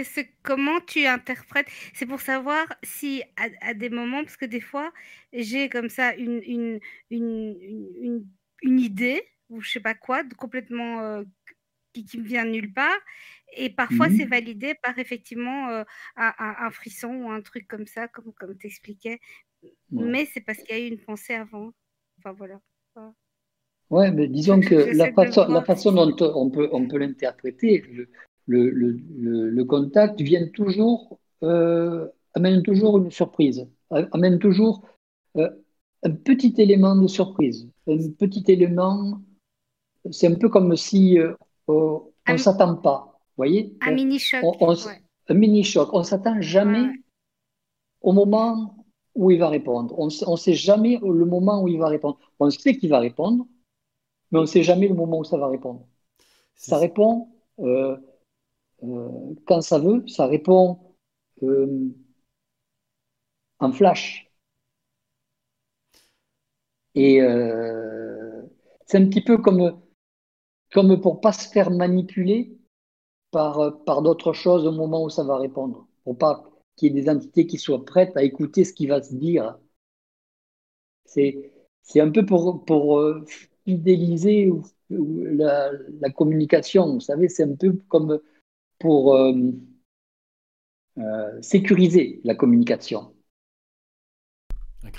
[0.05, 1.67] C'est comment tu interprètes.
[1.95, 4.93] C'est pour savoir si à, des moments, parce que des fois,
[5.33, 8.27] j'ai comme ça une, une, une,
[8.63, 11.25] une, idée, ou je sais pas quoi, complètement euh,
[11.93, 12.99] qui, qui me vient de nulle part.
[13.57, 15.85] Et parfois, c'est mmh validé par effectivement euh,
[16.17, 19.21] un, frisson ou un truc comme ça, comme, comme tu expliquais.
[19.91, 21.73] Mais c'est parce qu'il y a eu une pensée avant.
[22.19, 22.61] Enfin, voilà.
[23.91, 27.83] Ouais, mais disons que la façon, la façon dont on peut, on peut l'interpréter,
[28.47, 34.87] le, le, le, contact vient toujours, euh, amène toujours une surprise, amène toujours
[35.37, 35.49] euh,
[36.03, 39.21] un petit élément de surprise, un petit élément,
[40.11, 41.35] c'est un peu comme si euh,
[41.67, 43.77] on ne s'attend pas, vous voyez?
[43.81, 44.43] Un mini-choc.
[45.29, 46.89] Un mini-choc, on ne s'attend jamais
[48.01, 49.99] au moment où il va répondre.
[49.99, 52.19] On ne sait jamais le moment où il va répondre.
[52.39, 53.47] On sait qu'il va répondre,
[54.31, 55.87] mais on ne sait jamais le moment où ça va répondre.
[56.55, 57.29] Ça répond
[57.61, 57.97] euh,
[58.85, 60.79] euh, quand ça veut, ça répond
[61.43, 61.89] euh,
[63.59, 64.31] en flash.
[66.95, 67.21] Et
[68.87, 69.81] c'est un petit peu comme,
[70.73, 72.57] comme pour pas se faire manipuler
[73.31, 77.03] par, par d'autres choses au moment où ça va répondre, pour pas qu'il y ait
[77.03, 79.59] des entités qui soient prêtes à écouter ce qui va se dire.
[81.05, 83.03] C'est, c'est un peu pour, pour
[83.65, 84.51] fidéliser
[84.91, 85.71] la,
[86.01, 86.95] la, communication.
[86.95, 88.21] Vous savez, c'est un peu comme
[88.79, 89.33] pour euh,
[90.99, 93.15] euh, sécuriser la communication.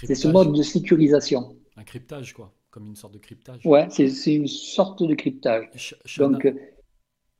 [0.03, 1.57] C'est ce mode de sécurisation.
[1.75, 3.65] Un cryptage, quoi, comme une sorte de cryptage.
[3.65, 5.95] Ouais, c'est une sorte de cryptage.
[6.17, 6.47] Donc,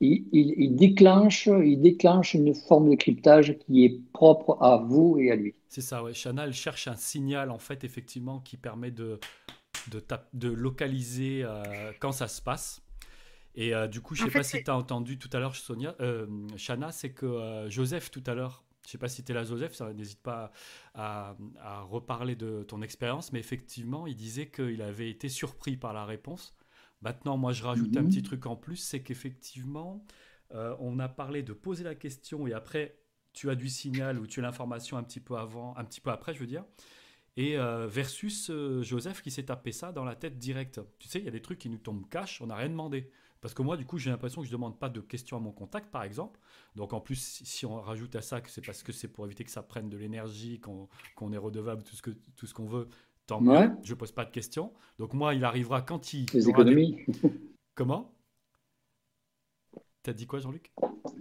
[0.02, 5.32] il, il, déclenche, il déclenche une forme de cryptage qui est propre à vous et
[5.32, 5.56] à lui.
[5.68, 6.14] C'est ça, ouais.
[6.14, 9.20] Chana, cherche un signal, en fait, effectivement, qui permet de,
[9.92, 10.02] de,
[10.34, 12.82] de localiser euh, quand ça se passe.
[13.56, 15.56] Et euh, du coup, je ne sais pas si tu as entendu tout à l'heure,
[15.56, 19.32] Sonia, euh, Shana, c'est que Joseph, tout à l'heure, je ne sais pas si tu
[19.32, 20.52] es là, Joseph, n'hésite pas
[20.96, 21.36] à,
[21.90, 26.56] reparler de ton expérience, mais effectivement, il disait qu'il avait été surpris par la réponse.
[27.04, 28.10] Maintenant, moi, je rajoute un mhm.
[28.10, 30.04] petit truc en plus, c'est qu'effectivement,
[30.52, 32.98] on a parlé de poser la question et après,
[33.32, 36.10] tu as du signal ou tu as l'information un petit peu avant, un petit peu
[36.10, 36.66] après, je veux dire
[37.40, 40.82] et euh, versus euh, Joseph qui s'est tapé ça dans la tête direct.
[41.00, 43.10] Tu sais, il y a des trucs qui nous tombent cash, on n'a rien demandé.
[43.42, 45.40] Parce que moi, du coup, j'ai l'impression que je ne demande pas de questions à
[45.40, 46.40] mon contact, par exemple.
[46.76, 49.44] Donc, en plus, si on rajoute à ça que c'est parce que c'est pour éviter
[49.44, 52.90] que ça prenne de l'énergie, qu'on est redevable, tout ce qu'on tout ce qu'on veut,
[53.28, 53.72] tant mieux.
[53.84, 54.74] Je ne pose pas de questions.
[54.98, 56.26] Donc, moi, il arrivera quand il.
[56.34, 56.98] Les économies.
[57.76, 58.14] Comment?
[60.04, 60.72] T'as dit quoi, Jean-Luc?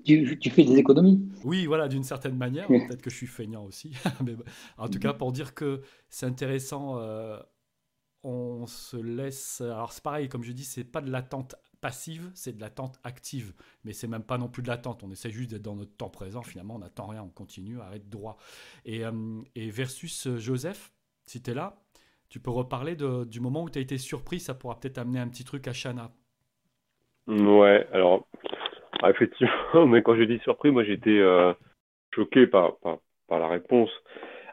[0.05, 1.29] Tu, fais des économies.
[1.45, 2.67] Oui, voilà, d'une certaine manière.
[2.67, 3.93] Peut-être que je suis feignant aussi.
[4.25, 4.35] Mais
[4.77, 7.39] en tout cas, pour dire que c'est intéressant, euh,
[8.23, 9.61] on se laisse.
[9.61, 13.53] Alors, c'est pareil, comme je dis, c'est pas de l'attente passive, c'est de l'attente active.
[13.85, 15.03] Mais c'est même pas non plus de l'attente.
[15.03, 16.43] On essaie juste d'être dans notre temps présent.
[16.43, 18.37] Finalement, on n'attend rien, on continue, arrête droit.
[18.85, 19.13] Et, euh,
[19.55, 20.93] versus euh, Joseph,
[21.27, 21.77] si tu es là,
[22.29, 24.41] tu peux reparler du moment où tu as été surpris.
[24.41, 26.11] Ça pourra peut-être amener un petit truc à Shana.
[27.27, 28.27] Ouais, alors
[29.03, 31.53] ah, effectivement, mais quand je dis surpris, moi j'étais euh,
[32.15, 33.91] choqué par, par, la réponse.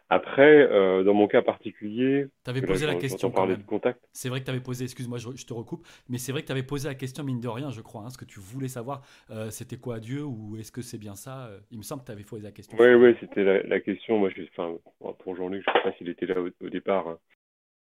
[0.09, 3.63] Après, euh, dans mon cas particulier, tu avais posé la question quand même.
[4.11, 6.51] C'est vrai que tu avais posé, excuse-moi, je, te recoupe, mais c'est vrai que tu
[6.51, 9.01] avais posé la question, mine de rien, je crois, hein, ce que tu voulais savoir,
[9.31, 12.11] euh, c'était quoi Dieu ou est-ce que c'est bien ça Il me semble que tu
[12.11, 12.77] avais posé la question.
[12.79, 14.19] Oui, oui, c'était la, question.
[14.19, 14.77] Moi, enfin,
[15.19, 17.07] pour Jean-Luc, je ne sais pas s'il était là au, départ.
[17.07, 17.17] Hein.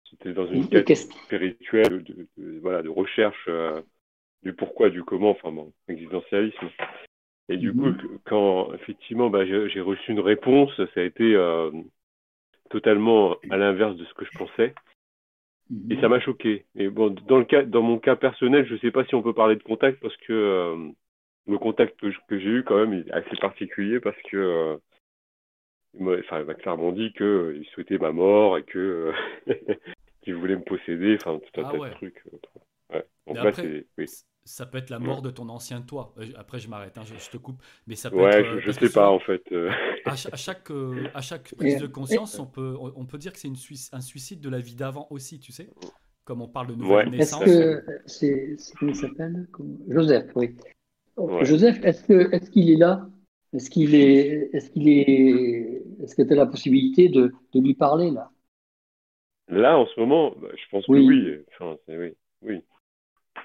[0.10, 2.27] C'était dans une quête spirituelle, de,
[2.61, 3.81] voilà, de recherche euh,
[4.44, 6.69] du pourquoi, du comment, enfin bon, existentialisme.
[7.49, 8.19] Et du coup, mhm.
[8.26, 11.72] quand effectivement bah, j'ai reçu une réponse, ça a été euh,
[12.70, 14.74] totalement à l'inverse de ce que je pensais.
[15.90, 16.10] Et ça mhm.
[16.10, 16.66] m'a choqué.
[16.76, 19.22] Et bon, dans, le cas, dans mon cas personnel, je ne sais pas si on
[19.22, 20.90] peut parler de contact parce que euh,
[21.48, 24.80] le contact que, j'ai eu quand même est assez particulier parce que
[26.00, 29.12] enfin, m'a clairement dit qu'il souhaitait ma mort et que
[30.24, 32.24] qu'il voulait me posséder, enfin tout un ah tas de trucs.
[32.91, 33.06] Ouais.
[33.28, 34.08] Donc là, c'est oui
[34.49, 36.13] ça peut être la mort de ton ancien toi.
[36.17, 37.61] Euh, après, je m'arrête, hein, je, te coupe.
[37.85, 39.43] Mais ça peut ouais, être, je, ne euh, sais pas en fait.
[39.51, 39.69] Euh.
[40.05, 40.71] À, chaque,
[41.13, 43.49] à chaque prise de conscience, on peut, on peut dire que c'est
[43.91, 45.69] un suicide de la vie d'avant aussi, tu sais
[46.23, 47.43] Comme on parle de nouvelle naissance.
[47.43, 48.55] Est-ce que c'est.
[48.80, 49.47] Comment s'appelle
[49.88, 50.55] Joseph, oui.
[51.41, 53.07] Joseph, est-ce qu'il est, qu'il est là?
[53.53, 54.49] Est-ce qu'il est.
[54.53, 55.84] Est-ce qu'il est.
[56.01, 58.31] Est-ce que tu as la possibilité de, de, lui parler là?
[59.49, 61.45] Là, en ce moment, bah, je pense que oui.
[61.53, 62.13] Enfin, oui.
[62.41, 62.63] Oui.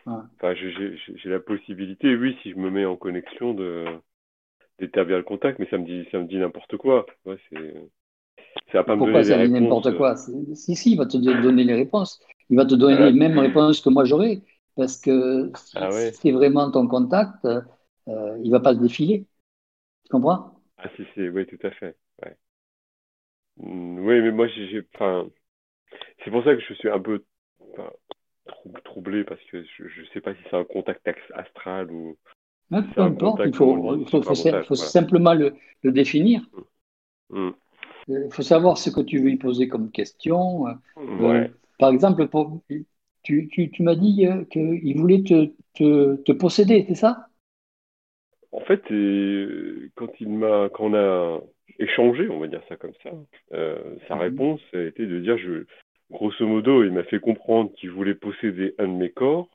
[0.06, 3.84] Enfin, j'ai la possibilité, oui, si je me mets en connexion, de
[4.80, 7.06] d'établir le contact, mais ça me dit, ça me dit n'importe quoi.
[7.26, 7.38] Ouais,
[8.72, 10.16] ça va pas Pourquoi me donner ça dit n'importe quoi?
[10.16, 12.20] Si, si, il va te donner les réponses.
[12.50, 14.42] Il va te donner les mêmes réponses que moi j'aurais.
[14.76, 19.26] Parce que si, ah c'est vraiment ton contact, euh, il va pas se défiler.
[20.04, 20.54] Tu comprends?
[20.78, 21.96] Ah, si, si, oui, tout à fait.
[22.22, 22.36] Ouais.
[23.56, 24.82] Mm, oui, mais moi, j'ai.
[24.94, 25.28] Enfin,
[26.24, 27.24] c'est pour ça que je suis un peu
[28.84, 32.16] troublé parce que je ne sais pas si c'est un contact astral ou.
[32.70, 36.42] peu importe, il faut, faut, simplement le, le définir.
[37.30, 37.48] Mm.
[37.48, 37.54] Mm.
[38.08, 40.66] Il faut savoir ce que tu veux y poser comme question.
[40.98, 41.48] Euh,
[41.78, 42.28] par exemple,
[43.22, 47.28] tu, tu, tu m'as dit euh, qu'il voulait te, te, te posséder, c'est ça?
[48.52, 48.82] En fait,
[49.94, 51.40] quand, il m'a, quand on a
[51.78, 53.10] échangé, on va dire ça comme ça,
[53.52, 54.20] euh, sa mhm.
[54.20, 55.64] réponse a été de dire je,
[56.14, 59.48] grosso modo, il m'a fait comprendre qu'il voulait posséder un de mes corps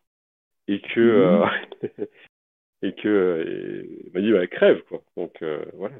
[0.68, 1.90] et que mhm.
[2.00, 2.06] euh,
[2.82, 5.02] et que il m'a dit bah crève quoi.
[5.18, 5.96] Donc euh, voilà,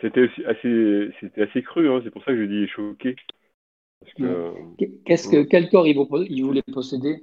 [0.00, 1.88] c'était assez c'était assez cru.
[1.88, 2.00] Hein.
[2.04, 3.16] C'est pour ça que je dis choqué.
[5.06, 7.22] Qu'est-ce que quel corps il, voulait posséder?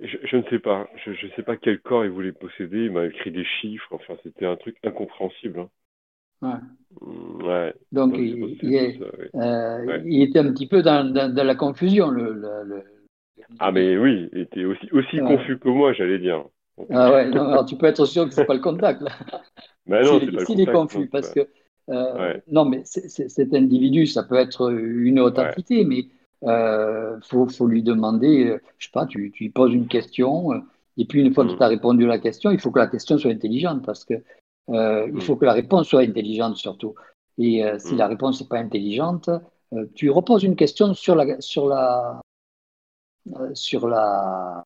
[0.00, 0.88] Je, ne sais pas.
[1.04, 2.84] Je ne sais pas quel corps il voulait posséder.
[2.84, 3.88] Il m'a écrit des chiffres.
[3.92, 5.60] Enfin, c'était un truc incompréhensible.
[5.60, 5.70] Hein.
[7.00, 7.74] Ouais.
[7.92, 8.56] Donc, il,
[9.34, 12.08] euh, il, était un petit peu dans, dans, la confusion.
[12.08, 12.82] Le,
[13.58, 16.44] Ah, mais oui, il était aussi, aussi confus que moi, j'allais dire.
[16.90, 19.00] Ah ouais, non, alors tu peux être sûr que ce n'est pas le contact.
[19.02, 19.10] Là.
[19.86, 20.60] Mais non, c'est pas le contact.
[20.60, 21.48] est confus, parce que.
[21.90, 27.46] Euh, non, mais cet individu, ça peut être une autre entité, mais il euh, faut,
[27.46, 30.50] faut, lui demander, je sais pas, tu, tu lui poses une question,
[30.96, 31.56] et puis une fois que mm.
[31.58, 34.14] tu as répondu à la question, il faut que la question soit intelligente, parce que
[34.70, 35.20] euh, il mm.
[35.20, 36.94] faut que la réponse soit intelligente surtout.
[37.38, 37.98] Et euh, si mm.
[37.98, 39.28] la réponse n'est pas intelligente,
[39.72, 42.20] euh, tu reposes une question sur la, sur la,
[43.52, 44.64] sur la,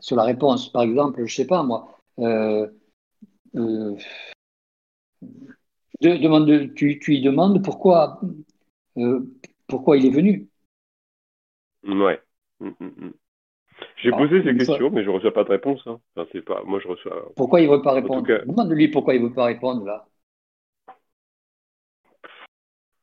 [0.00, 0.70] sur la réponse.
[0.70, 1.98] Par exemple, je sais pas moi.
[6.00, 8.20] demande, tu, tu lui demandes pourquoi,
[9.66, 10.48] pourquoi il est venu.
[11.84, 12.20] Ouais.
[12.60, 13.12] Mm,
[14.02, 15.80] j'ai ah, posé ces questions, mais je ne reçois pas de réponse.
[15.86, 16.00] Hein.
[16.32, 16.64] c'est pas...
[16.64, 17.30] Moi, je reçois.
[17.36, 18.26] Pourquoi il ne veut pas répondre?
[18.26, 20.04] Demande-lui pourquoi il ne veut pas répondre là.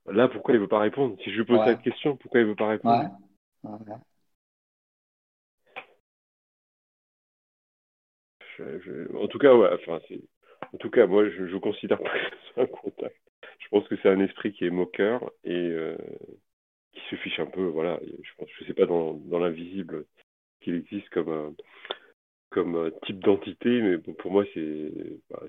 [0.07, 1.15] Là, pourquoi il ne veut pas répondre?
[1.23, 3.11] Si je lui pose cette question, pourquoi il ne veut pas répondre?
[3.63, 3.79] En
[9.27, 9.99] tout cas, ouais, enfin,
[10.73, 13.15] en tout cas, moi, je ne considère pas que c'est un contact.
[13.59, 15.95] Je pense que c'est un esprit qui est moqueur et euh,
[16.91, 17.67] qui se fiche un peu.
[17.67, 20.05] Voilà, je je sais pas dans, dans l'invisible
[20.61, 21.49] qu'il existe comme, euh,
[22.49, 24.91] comme euh, type d'entité, mais pour moi, c'est
[25.29, 25.41] bah,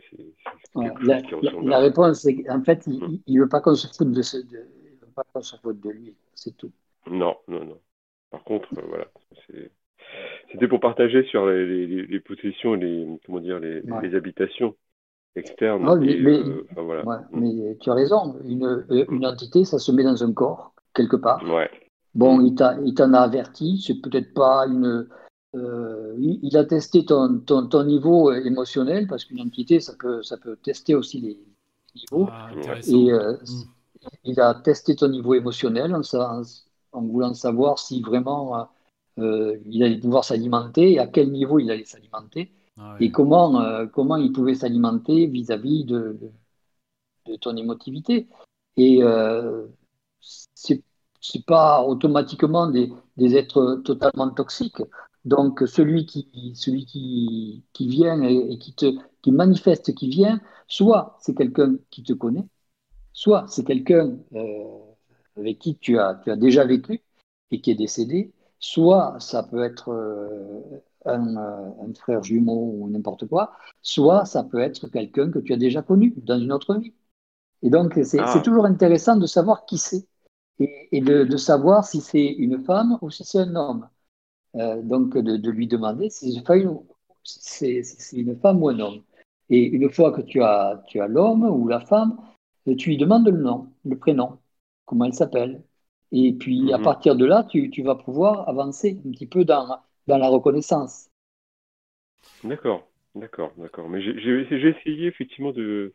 [0.75, 1.21] la,
[1.63, 5.25] la, réponse, c'est qu'en fait, il ne veut pas qu'on se foute de, veut pas
[5.33, 6.73] qu'on se foute de lui, c'est tout.
[7.07, 7.81] Non, non, non.
[8.31, 9.07] Par contre, euh, voilà,
[10.53, 14.77] c'était pour partager sur les, les, possessions et les, comment dire, les, les habitations
[15.35, 15.83] externes.
[16.01, 16.41] mais,
[16.77, 17.03] voilà.
[17.03, 17.41] Mm.
[17.41, 21.43] mais, tu as raison, une, une entité, ça se met dans un corps, quelque part.
[21.51, 21.71] Ouais.
[22.15, 25.09] Bon, il t'en a averti, c'est peut-être pas une.
[25.57, 30.37] Euh, il a testé ton, ton, ton, niveau émotionnel, parce qu'une entité, ça peut, ça
[30.37, 31.39] peut tester aussi les
[31.95, 32.29] niveaux.
[32.31, 32.51] Ah,
[32.87, 34.09] et euh, hmm.
[34.25, 36.03] il a testé ton niveau émotionnel en,
[36.93, 38.69] en, voulant savoir si vraiment
[39.19, 42.53] euh, il allait pouvoir s'alimenter et à quel niveau il allait s'alimenter.
[42.77, 46.19] Ah et comment, comment il pouvait s'alimenter vis-à-vis de,
[47.27, 48.29] de, ton émotivité.
[48.77, 49.03] Et
[50.21, 50.83] c'est
[51.21, 54.83] c'est pas automatiquement des, des, êtres totalement toxiques.
[55.25, 58.87] Donc celui qui, celui qui, qui vient et, qui te
[59.23, 62.47] qui manifeste qui vient, soit c'est quelqu'un qui te connaît,
[63.13, 64.65] soit c'est quelqu'un euh,
[65.37, 67.03] avec qui tu as, tu as déjà vécu
[67.51, 73.27] et qui est décédé, soit ça peut être euh, un, un, frère jumeau ou n'importe
[73.27, 73.53] quoi,
[73.83, 76.95] soit ça peut être quelqu'un que tu as déjà connu dans une autre vie.
[77.63, 78.41] Et donc, c'est ah.
[78.43, 80.07] toujours intéressant de savoir qui c'est
[80.61, 83.89] et, de, de, savoir si c'est une femme ou si c'est un homme.
[84.57, 86.43] Euh, donc, de, de, lui demander si
[87.25, 87.83] c'est
[88.13, 89.03] une femme ou un homme.
[89.49, 92.19] Et une fois que tu as, tu as l'homme ou la femme,
[92.79, 94.39] tu lui demandes le nom, le prénom,
[94.85, 95.63] comment elle s'appelle.
[96.13, 96.85] Et puis, à mhm.
[96.85, 101.09] partir de là, tu, tu, vas pouvoir avancer un petit peu dans, dans la reconnaissance.
[102.45, 103.89] D'accord, d'accord, d'accord.
[103.89, 105.95] Mais j'ai essayé effectivement de,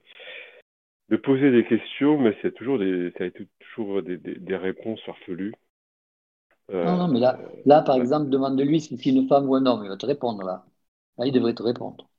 [1.10, 4.99] de poser des questions, mais c'est toujours des, ça a été toujours des, des, réponses
[5.02, 5.53] farfelues.
[6.72, 9.65] Euh, non, non, mais là, là par exemple, demande-lui si c'est une femme ou un
[9.65, 10.65] homme, il va te répondre là.
[11.18, 12.10] Là, il devrait te répondre.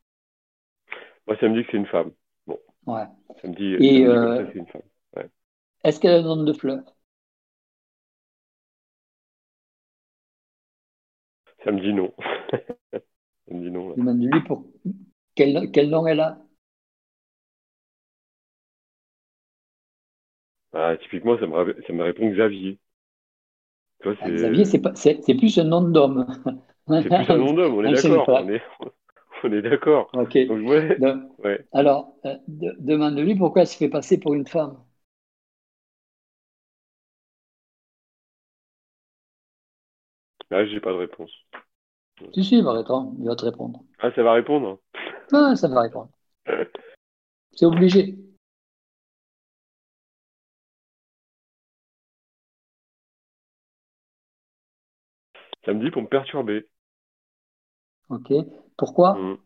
[1.27, 2.13] Moi, ça me dit que c'est une femme.
[2.47, 2.59] Bon.
[2.87, 3.07] Ouais.
[3.43, 4.83] Ça me dit, Et euh, que c'est une femme.
[5.17, 5.29] Ouais.
[5.83, 6.81] Est-ce qu'elle a un nom de fleur
[11.65, 12.15] Ça me dit non.
[12.93, 13.01] ça
[13.51, 13.91] me dit non.
[13.97, 14.65] Demande-lui pour
[15.35, 16.46] quel, quel nom elle a?
[20.79, 22.79] Ah, typiquement, ça me, ça me répond Xavier.
[24.03, 26.27] Toi, ah, Xavier, c'est plus un nom d'homme.
[26.89, 28.29] C'est plus un nom d'homme, on est d'accord.
[29.43, 30.11] On est, d'accord.
[31.73, 34.77] Alors, euh, demande-lui pourquoi elle se fait passer pour une femme.
[40.51, 41.33] Là, ah, j'ai pas de réponse.
[42.35, 43.15] Si, si, il va répondre.
[43.19, 43.81] Il va te répondre.
[43.99, 44.79] Ah, ça va répondre?
[45.33, 46.11] Ah, ça va répondre.
[47.53, 48.17] C'est obligé.
[55.67, 56.65] Ça me dit pour me perturber.
[58.09, 58.33] Ok.
[58.77, 59.15] Pourquoi?
[59.15, 59.39] Mmh.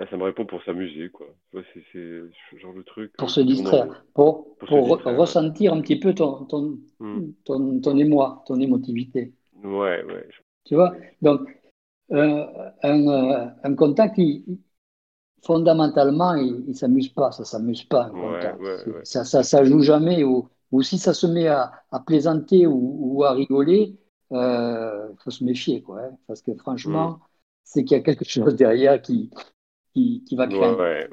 [0.00, 1.28] ah, ça me répond pour s'amuser, quoi.
[1.52, 2.28] C'est ce
[2.58, 3.12] genre de truc.
[3.16, 7.32] Pour se distraire, pour, pour, ressentir un petit peu ton, ton, mmh.
[7.44, 9.32] ton, ton, émoi, ton émotivité.
[9.62, 10.28] Ouais, ouais.
[10.64, 10.96] Tu vois?
[11.20, 11.42] Donc,
[12.10, 12.44] euh,
[12.82, 14.58] un, euh, un, contact, il,
[15.42, 18.10] fondamentalement, il ne s'amuse pas, ça ne s'amuse pas.
[19.02, 20.24] ça, ça, ça, joue jamais.
[20.24, 23.98] Ou, ou si ça se met à, à plaisanter ou, ou, à rigoler,
[24.30, 25.82] il euh, faut se méfier.
[25.82, 27.20] Quoi, hein, parce que franchement, mm.
[27.64, 29.30] c'est qu'il y a quelque chose derrière qui,
[29.92, 31.08] qui, qui va créer.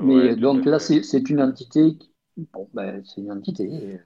[0.00, 1.98] Mais donc là, c'est une entité.
[2.52, 3.98] Bon, ben, c'est une entité.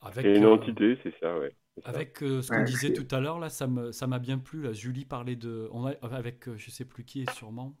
[0.00, 1.54] Avec, une euh, entité, c'est ça, ouais.
[1.84, 4.62] Avec euh, ce qu'on disait tout à l'heure, là, ça m'a bien plu.
[4.62, 4.72] Là.
[4.72, 5.68] Julie parlait de.
[5.72, 7.74] On a, avec, je sais plus qui est sûrement.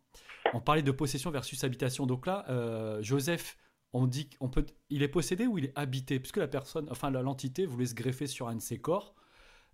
[0.54, 2.06] On parlait de possession versus habitation.
[2.06, 3.56] Donc là, euh, Joseph,
[3.92, 6.18] on dit qu'on peut, il est possédé ou il est habité?
[6.18, 9.14] Puisque la personne, enfin l'entité voulait se greffer sur un de ses corps.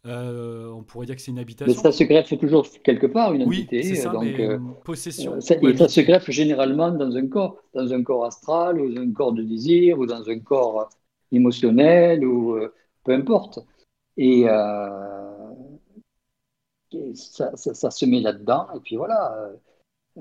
[0.06, 1.74] Euh, on pourrait dire que c'est une habitation.
[1.74, 3.82] Mais ça se greffe toujours quelque part, une entité.
[3.84, 5.40] Oui, ça, donc, euh, possession.
[5.40, 9.00] Ça, et ça se greffe généralement dans un corps, dans un corps astral, ou dans
[9.00, 10.88] un corps de désir, ou dans un corps
[11.32, 12.56] émotionnel, ou
[13.02, 13.58] peu importe.
[14.16, 14.44] Et,
[17.14, 19.50] ça, ça, se met là-dedans, et puis voilà.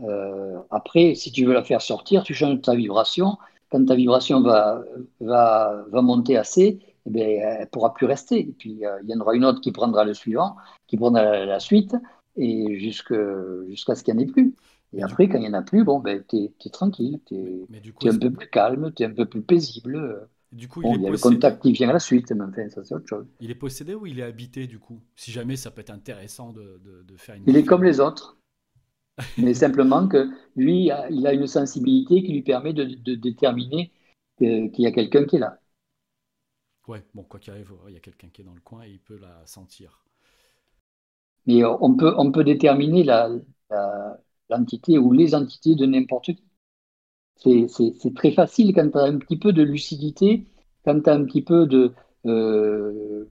[0.04, 3.38] Euh, après, si tu veux la faire sortir, tu changes ta vibration.
[3.70, 4.84] Quand ta vibration va,
[5.20, 8.40] va, va monter assez, eh bien, elle ne pourra plus rester.
[8.40, 10.56] Et puis, euh, il y en aura une autre qui prendra le suivant,
[10.88, 11.96] qui prendra la, suite,
[12.36, 14.56] et jusqu'à ce qu'il n'y en ait plus.
[14.94, 18.10] Et après, quand il n'y en a plus, bon, ben, tu es, tranquille, tu es,
[18.10, 20.28] un peu plus calme, tu es un peu plus paisible.
[20.54, 22.82] Du coup, il, y a le contact qui vient à la suite, mais enfin, ça
[22.86, 23.26] c'est autre chose.
[23.42, 25.02] Il est possédé ou il est habité, du coup?
[25.18, 27.44] Si jamais ça peut être intéressant de, de, de faire une.
[27.48, 28.38] Il est comme les autres
[29.38, 33.92] mais simplement que lui, il a une sensibilité qui lui permet de, déterminer
[34.38, 35.60] qu'il y a quelqu'un qui est là.
[36.88, 38.92] Ouais, bon, quoi qu'il arrive, il y a quelqu'un qui est dans le coin et
[38.92, 40.04] il peut la sentir.
[41.46, 43.04] Mais on peut, on peut déterminer
[44.50, 46.44] l'entité ou les entités de n'importe qui.
[47.38, 50.46] C'est très facile quand tu as un petit peu de lucidité,
[50.84, 51.94] quand tu as un petit peu de,
[52.26, 53.30] euh,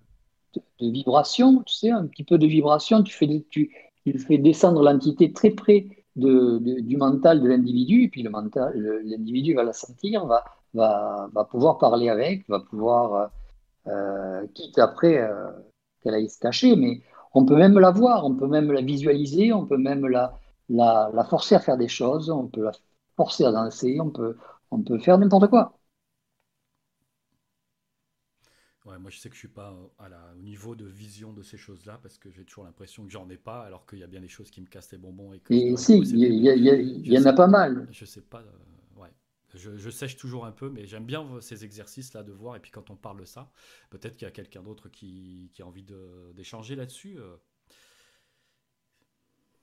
[0.55, 3.75] de, vibration, tu sais, un petit peu de vibration, tu fais, tu,
[4.07, 8.73] il fait descendre l'entité très près de, du mental de l'individu, et puis le mental,
[9.05, 13.31] l'individu va la sentir, va, va, va, pouvoir parler avec, va pouvoir,
[13.89, 15.51] euh, quitte après euh,
[16.03, 17.03] qu'elle aille se cacher, mais
[17.35, 20.39] on peut même la voir, on peut même la visualiser, on peut même la,
[20.69, 22.73] la, la forcer à faire des choses, on peut la
[23.17, 24.37] forcer à danser, on peut,
[24.71, 25.76] on peut faire n'importe quoi.
[28.87, 31.57] Moi, je sais que je suis pas à la, au niveau de vision de ces
[31.57, 34.21] choses-là parce que j'ai toujours l'impression que j'en ai pas, alors qu'il y a bien
[34.21, 35.33] des choses qui me cassent les bonbons.
[35.33, 37.89] Et, que si, il y, en a pas mal.
[37.91, 38.41] Je sais pas.
[38.41, 39.11] Euh, ouais.
[39.55, 42.55] Je, sèche toujours un peu, mais j'aime bien ces exercices-là de voir.
[42.55, 43.51] Et puis quand on parle de ça,
[43.91, 45.85] peut-être qu'il y a quelqu'un d'autre qui, qui, a envie
[46.35, 47.19] d'échanger là-dessus.
[47.19, 47.37] Euh.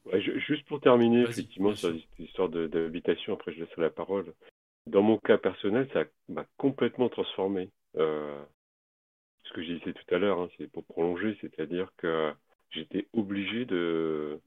[0.06, 4.34] Ouais, juste pour terminer, effectivement, sur l'histoire d'habitation, après je laisse la parole.
[4.86, 7.70] dans mon cas personnel, ça m'a complètement transformé.
[7.96, 8.44] Euh,
[9.54, 12.34] que j'ai dit tout à l'heure, hein, c'est pour prolonger, c'est-à-dire que
[12.72, 14.40] j'étais obligé de,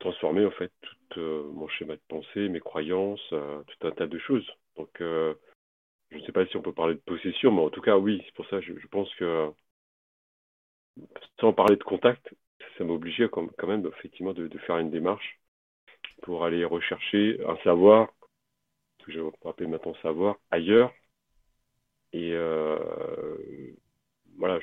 [0.00, 0.72] transformer en fait
[1.10, 4.48] tout euh, mon schéma de pensée, mes croyances, euh, tout un tas de choses.
[4.76, 7.96] Donc, je ne sais pas si on peut parler de possession, mais en tout cas,
[7.96, 9.50] oui, c'est pour ça, je, je pense que
[11.40, 12.34] sans parler de contact,
[12.76, 15.38] ça m'a obligé quand même effectivement de, faire une démarche
[16.22, 18.08] pour aller rechercher un savoir,
[19.04, 20.92] que je vais maintenant savoir, ailleurs.
[22.16, 22.78] Et euh,
[24.38, 24.58] voilà,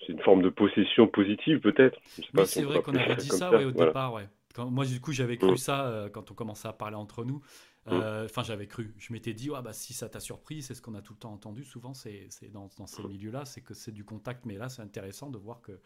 [0.00, 1.98] c'est une forme de possession positive peut-être.
[2.34, 4.28] Oui, c'est vrai qu'on avait dit ça, au départ, ouais.
[4.58, 5.56] moi, du coup, j'avais cru mm.
[5.56, 7.38] ça euh, quand on commençait à parler entre nous.
[7.86, 7.92] Mm.
[7.92, 8.94] Euh, enfin, j'avais cru.
[8.98, 11.32] Je m'étais dit, bah, si ça t'a surpris, c'est ce qu'on a tout le temps
[11.32, 11.64] entendu.
[11.64, 13.08] Souvent, c'est dans, dans, ces mm.
[13.08, 14.44] milieux-là, c'est que c'est du contact.
[14.44, 15.80] Mais là, c'est intéressant de voir que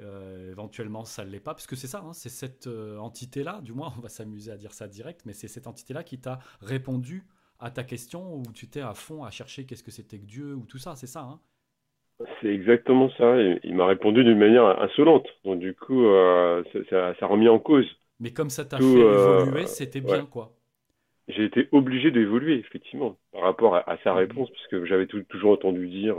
[0.00, 3.60] euh, éventuellement, ça ne l'est pas, parce que c'est ça, hein, c'est cette euh, entité-là,
[3.62, 6.38] du moins, on va s'amuser à dire ça direct, mais c'est cette entité-là qui t'a
[6.60, 7.26] répondu
[7.60, 10.54] à ta question où tu t'es à fond à chercher qu'est-ce que c'était que Dieu
[10.54, 11.40] ou tout ça, c'est ça hein?
[12.40, 13.40] C'est exactement ça.
[13.62, 17.60] Il m'a répondu d'une manière insolente, donc du coup, euh, ça, ça, a remis en
[17.60, 17.86] cause.
[18.18, 20.52] Mais comme ça t'a fait évoluer, c'était bien quoi.
[21.28, 24.16] J'ai été obligé d'évoluer, effectivement, par rapport à, sa mmh.
[24.16, 26.16] réponse, parce que j'avais toujours entendu dire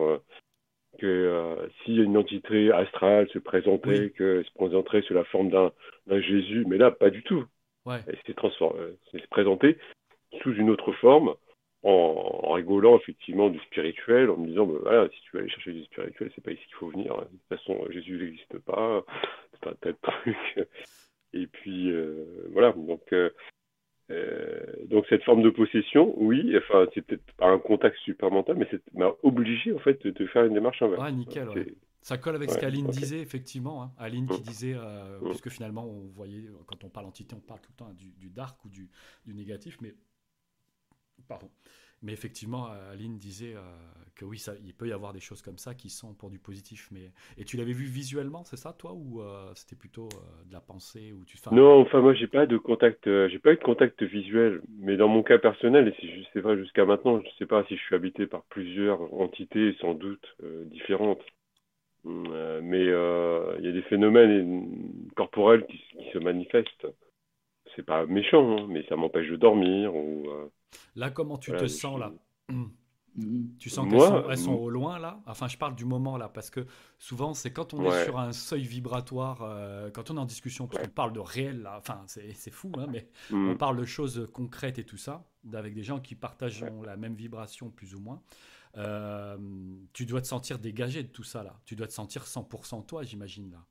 [0.99, 6.21] que euh, si une entité astrale se présentait, que se présenterait sous la forme d'un
[6.21, 7.43] Jésus, mais là, pas du tout.
[7.85, 7.99] Ouais.
[8.07, 9.77] Elle s'est présentée
[10.41, 11.35] sous une autre forme,
[11.84, 15.73] en, rigolant effectivement du spirituel, en me disant, bah, voilà, si tu veux aller chercher
[15.73, 17.15] du spirituel, c'est pas ici qu'il faut venir.
[17.15, 19.03] De toute façon, Jésus n'existe pas,
[19.53, 20.68] c'est un tas de trucs.
[21.34, 23.30] Et puis, euh, voilà, donc euh,
[24.11, 28.56] euh, donc cette forme de possession, oui, enfin c'est peut-être pas un contact super mental,
[28.57, 31.01] mais ça m'a obligé en fait de, faire une démarche inverse.
[31.01, 31.76] Ouais, nickel.
[32.01, 33.84] Ça colle avec ce qu'Aline disait effectivement.
[33.84, 33.91] Hein.
[33.99, 34.43] Aline qui mm.
[34.43, 35.26] disait, euh, mm.
[35.26, 38.30] puisque finalement on voyait quand on parle entité, on parle tout le temps du, du
[38.30, 38.89] dark ou du,
[39.26, 39.93] du négatif, mais
[41.27, 41.49] pardon.
[42.01, 43.61] Mais effectivement, Aline disait euh,
[44.15, 46.87] que oui, il peut y avoir des choses comme ça qui sont pour du positif.
[46.91, 50.53] Mais et tu l'avais vu visuellement, c'est ça, toi, ou euh, c'était plutôt euh, de
[50.53, 53.63] la pensée ou tu Non, enfin moi j'ai pas de contact, j'ai pas eu de
[53.63, 54.61] contact visuel.
[54.79, 57.81] Mais dans mon cas personnel, et c'est vrai jusqu'à maintenant, je sais pas si je
[57.81, 60.25] suis habité par plusieurs entités, sans doute
[60.67, 61.21] différentes.
[62.05, 64.71] Mais il y a des phénomènes
[65.17, 65.83] corporels qui
[66.13, 66.87] se manifestent.
[67.75, 70.27] C'est pas méchant, hein, mais ça m'empêche de dormir ou
[70.95, 72.11] Là, comment tu te sens là?
[73.59, 75.19] Tu sens qu'elles sont, elles sont au loin là?
[75.25, 76.65] Enfin, je parle du moment là, parce que
[76.99, 80.67] souvent, c'est quand on est sur un seuil vibratoire, euh, quand on est en discussion,
[80.67, 83.49] parce qu'on parle de réel là, enfin, c'est fou, hein, mais mm.
[83.49, 87.15] on parle de choses concrètes et tout ça, avec des gens qui partagent la même
[87.15, 88.21] vibration plus ou moins.
[88.77, 89.37] Euh,
[89.93, 91.55] tu dois te sentir dégagé de tout ça là.
[91.65, 93.65] Tu dois te sentir 100% toi, j'imagine là.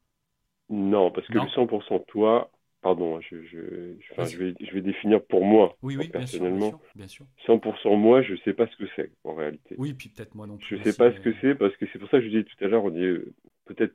[0.71, 2.51] Non, parce que le 100% toi,
[2.81, 3.59] Pardon, je, je,
[3.99, 6.81] je, vais, je vais définir pour moi, oui, oui, personnellement.
[6.95, 9.75] Bien sûr, 100% moi, je ne sais pas ce que c'est en réalité.
[9.79, 10.67] Oui, puis peut-être moi non plus.
[10.69, 12.45] Je ne sais pas ce que c'est parce que c'est pour ça que je disais
[12.45, 13.33] tout à l'heure, on est euh,
[13.65, 13.95] peut-être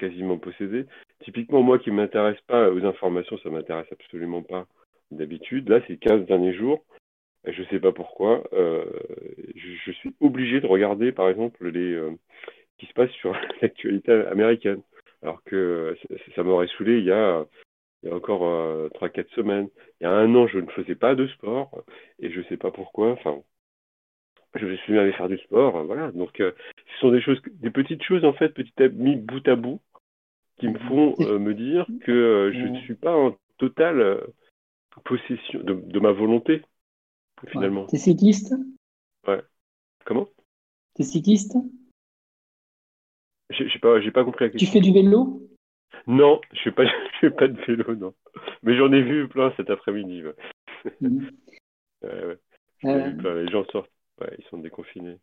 [0.00, 0.86] quasiment possédé.
[1.22, 4.66] Typiquement, moi qui ne m'intéresse pas aux informations, ça ne m'intéresse absolument pas
[5.12, 5.68] d'habitude.
[5.68, 6.84] Là, ces 15 derniers jours,
[7.46, 8.84] je ne sais pas pourquoi, euh,
[9.54, 12.10] je, suis obligé de regarder, par exemple, les, euh,
[12.72, 13.32] ce qui se passe sur
[13.62, 14.82] l'actualité américaine.
[15.22, 17.46] Alors que ça, ça m'aurait saoulé il y a
[18.04, 19.68] il y a encore euh, 3-4 semaines.
[20.00, 21.70] Il y a un an, je ne faisais pas de sport
[22.18, 23.12] et je ne sais pas pourquoi.
[23.12, 23.42] Enfin,
[24.54, 25.82] je me suis mis à aller faire du sport.
[25.84, 26.12] Voilà.
[26.12, 29.48] Donc, euh, ce sont des choses, des petites choses en fait, petit à petit, bout
[29.48, 29.80] à bout,
[30.58, 34.20] qui me font euh, me dire que euh, je ne suis pas en totale
[35.04, 36.62] possession de, ma volonté,
[37.48, 37.86] finalement.
[37.86, 38.54] T'es cycliste?
[39.26, 39.40] Ouais.
[40.04, 40.28] Comment?
[40.94, 41.56] T'es cycliste?
[43.50, 44.66] J'ai pas, pas compris la question.
[44.66, 45.48] Tu fais du vélo?
[46.06, 48.14] Non, je fais pas, je fais pas de vélo, non.
[48.62, 50.22] Mais j'en ai vu plein cet après-midi.
[51.00, 51.30] Mhm.
[52.02, 52.38] ouais,
[52.84, 53.44] ouais.
[53.44, 53.90] Les gens sortent,
[54.38, 55.18] ils sont déconfinés.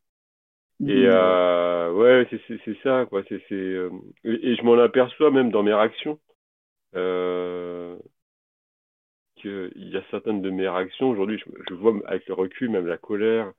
[0.80, 0.89] Mhm.
[0.89, 2.27] Et euh, ouais,
[2.65, 3.23] c'est ça, quoi.
[3.30, 3.89] C'est euh,
[4.23, 6.19] et, je m'en aperçois même dans mes réactions.
[6.95, 7.97] Euh,
[9.35, 12.88] qu'il y a certaines de mes réactions aujourd'hui, je, je, vois avec le recul, même
[12.88, 13.51] la colère.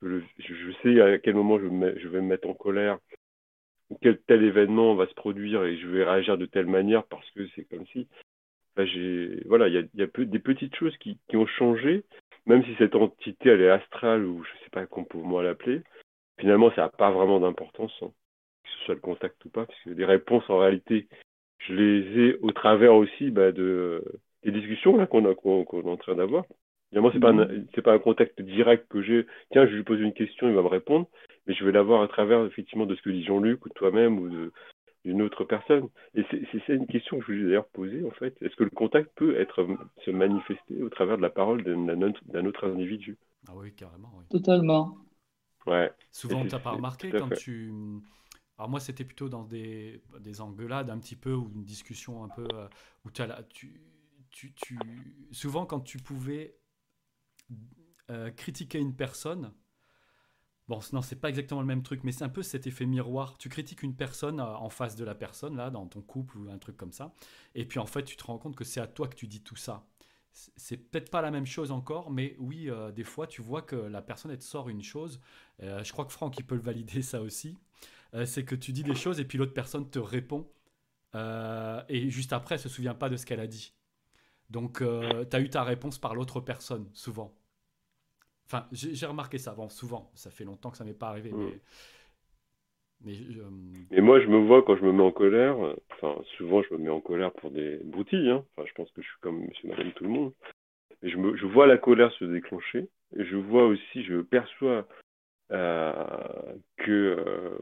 [0.00, 2.98] Je, je sais à quel moment je, je vais me mettre en colère
[4.00, 7.46] quel tel événement va se produire et je vais réagir de telle manière parce que
[7.54, 8.08] c'est comme si.
[8.78, 12.04] j'ai, voilà, il y a, des petites choses qui, ont changé,
[12.46, 15.82] même si cette entité elle est astrale ou je sais pas comment l'appeler.
[16.38, 18.10] Finalement, ça n'a pas vraiment d'importance, hein,
[18.64, 21.08] que ce soit le contact ou pas, puisque les réponses en réalité,
[21.58, 24.02] je les ai au travers aussi bah, de
[24.42, 26.44] des discussions qu'on est en train d'avoir.
[26.92, 27.34] Évidemment, c'est pas
[27.74, 29.26] c'est pas un contact direct que j'ai.
[29.50, 31.08] Tiens, je lui pose une question, il va me répondre
[31.46, 34.28] mais je vais l'avoir à travers effectivement de ce que dit Jean-Luc ou toi-même ou
[34.28, 34.52] de,
[35.04, 35.88] d'une autre personne.
[36.14, 38.36] Et c'est une question que je voulais d'ailleurs poser, en fait.
[38.40, 39.66] Est-ce que le contact peut être,
[40.04, 43.16] se manifester au travers de la parole d'un autre individu?
[43.48, 44.12] Ah oui, carrément.
[44.16, 44.24] Oui.
[44.30, 44.98] Totalement.
[45.66, 45.90] Ouais.
[46.10, 47.72] Souvent, tu n'as pas remarqué quand tu.
[48.58, 52.28] Alors moi, c'était plutôt dans des, des engueulades un petit peu, ou une discussion un
[52.28, 52.68] peu, euh,
[53.04, 53.80] où as tu,
[54.30, 54.78] tu, tu,
[55.32, 56.54] souvent quand tu pouvais
[58.10, 59.52] euh, critiquer une personne,
[60.68, 63.36] Bon, non, c'est pas exactement le même truc, mais c'est un peu cet effet miroir.
[63.36, 66.50] Tu critiques une personne euh, en face de la personne, là, dans ton couple ou
[66.50, 67.14] un truc comme ça,
[67.54, 69.42] et puis en fait, tu te rends compte que c'est à toi que tu dis
[69.42, 69.86] tout ça.
[70.32, 73.76] C'est peut-être pas la même chose encore, mais oui, euh, des fois, tu vois que
[73.76, 75.20] la personne, elle te sort une chose.
[75.60, 77.58] Je crois que Franck, il peut le valider, ça aussi.
[78.24, 80.48] c'est que tu dis des choses et puis l'autre personne te répond.
[81.14, 83.74] et juste après, elle se souvient pas de ce qu'elle a dit.
[84.50, 87.36] Donc, tu as eu ta réponse par l'autre personne, souvent.
[88.46, 89.54] Enfin, j'ai remarqué ça.
[89.54, 91.44] Bon, souvent, ça fait longtemps que ça m'est pas arrivé, mm.
[91.44, 91.60] mais.
[93.04, 95.56] Mais, moi, je me vois quand je me mets en colère.
[95.90, 98.30] Enfin, souvent, je me mets en colère pour des broutilles.
[98.30, 98.44] Hein.
[98.52, 100.32] Enfin, je pense que je suis comme Monsieur, Madame, tout le monde.
[101.02, 102.88] Et je, me, je vois la colère se déclencher.
[103.16, 104.86] Et je vois aussi, je perçois
[105.50, 107.58] euh, que euh,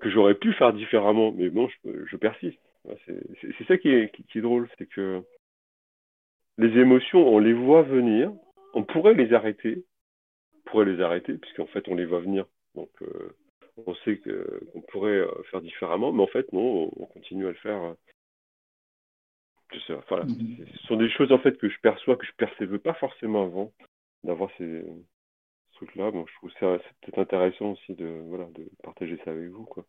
[0.00, 1.30] que j'aurais pu faire différemment.
[1.30, 2.58] Mais bon, je, je persiste.
[3.06, 5.22] C'est ça qui est, qui est drôle, c'est que
[6.58, 8.32] les émotions, on les voit venir,
[8.74, 9.84] on pourrait les arrêter,
[10.54, 12.46] on pourrait les arrêter, puisqu'en fait, on les voit venir.
[12.74, 13.36] Donc, euh,
[13.86, 17.56] on sait qu'on pourrait euh, faire différemment, mais en fait, non, on continue à le
[17.56, 17.82] faire.
[17.82, 17.94] Euh,
[19.72, 20.66] mhm.
[20.76, 23.44] Ce sont des choses en fait que je perçois, que je ne percevais pas forcément
[23.44, 23.72] avant,
[24.22, 24.84] d'avoir ces,
[25.72, 26.10] trucs-là.
[26.10, 29.64] Bon, je trouve ça c'est peut-être intéressant aussi de, voilà, de partager ça avec vous.
[29.64, 29.86] Quoi.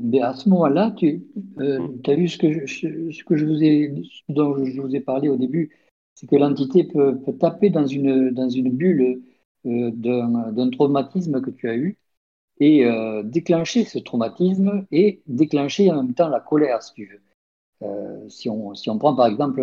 [0.00, 1.22] mais à ce moment-là, tu
[1.56, 2.00] mm.
[2.06, 3.92] as vu ce que, je, ce que je vous ai,
[4.30, 5.76] dont je vous ai parlé au début,
[6.14, 9.22] c'est que l'entité peut, taper dans une, dans une bulle
[9.66, 11.96] euh, d'un traumatisme que tu as eu
[12.60, 17.20] et euh, déclencher ce traumatisme et déclencher en même temps la colère, si tu veux.
[17.88, 19.62] Euh, si, on, si on prend par exemple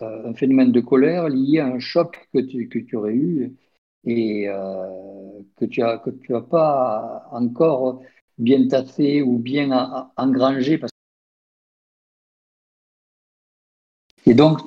[0.00, 3.54] un phénomène de colère lié à un choc que tu, que tu aurais eu
[4.04, 4.46] et
[5.56, 8.00] que tu n'as que tu as pas encore
[8.38, 10.78] bien tassé ou bien engrangé.
[10.78, 10.92] Parce...
[14.28, 14.58] Et donc,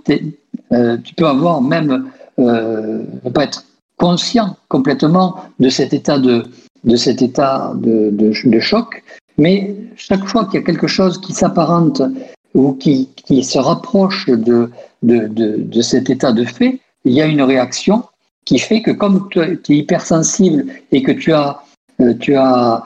[0.73, 2.09] euh, tu peux avoir même,
[2.39, 3.63] euh, ne pas être
[3.97, 6.43] conscient complètement de cet état de,
[6.83, 9.03] de cet état de, de, choc,
[9.37, 12.01] mais chaque fois qu'il y a quelque chose qui s'apparente
[12.55, 14.71] ou qui, qui, se rapproche de,
[15.03, 18.03] de, de, cet état de fait, il y a une réaction
[18.45, 21.61] qui fait que comme tu es hypersensible et que tu as,
[22.01, 22.83] euh, tu as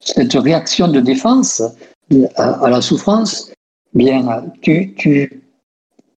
[0.00, 1.62] cette réaction de défense
[2.36, 3.50] à la souffrance,
[3.94, 5.42] bien, tu, tu,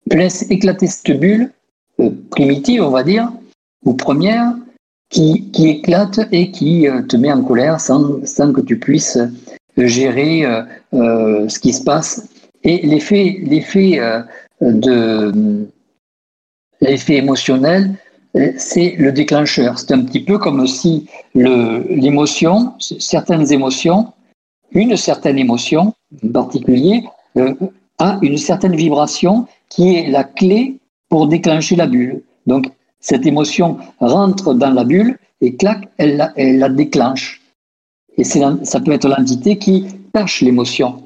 [0.09, 1.51] laisse éclater cette bulle
[1.99, 3.31] euh, primitive, on va dire,
[3.85, 4.53] ou première,
[5.09, 8.21] qui, éclate et qui euh, te met en colère sans,
[8.53, 9.19] que tu puisses
[9.77, 12.27] gérer euh, ce qui se passe.
[12.63, 13.99] Et l'effet, l'effet
[14.61, 15.67] de
[16.81, 17.93] l'effet émotionnel,
[18.57, 19.77] c'est le déclencheur.
[19.77, 24.11] C'est un petit peu comme si l'émotion, certaines émotions,
[24.71, 27.03] une certaine émotion en particulier,
[27.99, 30.77] a une certaine vibration qui est la clé
[31.09, 32.21] pour déclencher la bulle.
[32.45, 32.67] Donc,
[32.99, 37.41] cette émotion rentre dans la bulle et clac, elle la, déclenche.
[38.17, 41.03] Et ça peut être l'entité qui tâche l'émotion.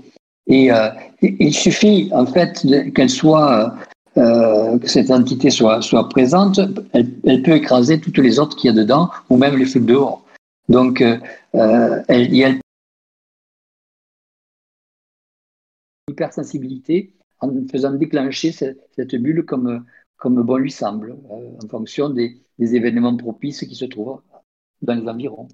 [0.47, 0.89] Et euh,
[1.21, 3.73] il suffit, en fait, qu'elle soit,
[4.17, 6.59] euh, que cette entité soit, soit présente,
[6.93, 10.23] elle, peut écraser toutes les autres qu'il y a dedans, ou même les feux dehors.
[10.69, 11.17] Donc, euh,
[16.09, 19.85] hypersensibilité en faisant déclencher cette, bulle comme,
[20.17, 24.21] comme bon lui semble, euh, en fonction des, événements propices qui se trouvent
[24.83, 25.47] dans les environs.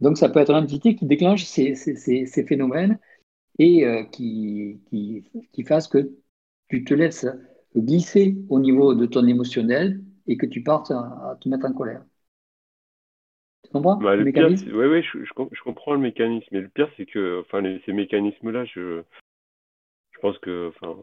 [0.00, 1.74] Donc ça peut être l'entité qui déclenche ces,
[2.46, 3.00] phénomènes
[3.58, 6.12] et euh, qui, qui, qui fasse que
[6.68, 7.26] tu te laisses
[7.76, 12.04] glisser au niveau de ton émotionnel et que tu partes à, te mettre en colère.
[13.64, 14.70] Tu comprends bah, le, mécanisme?
[14.72, 16.46] Oui, ouais, je, je, comprends le mécanisme.
[16.52, 19.02] Mais le pire, c'est que enfin, ces mécanismes-là, je,
[20.18, 20.96] je pense que, enfin,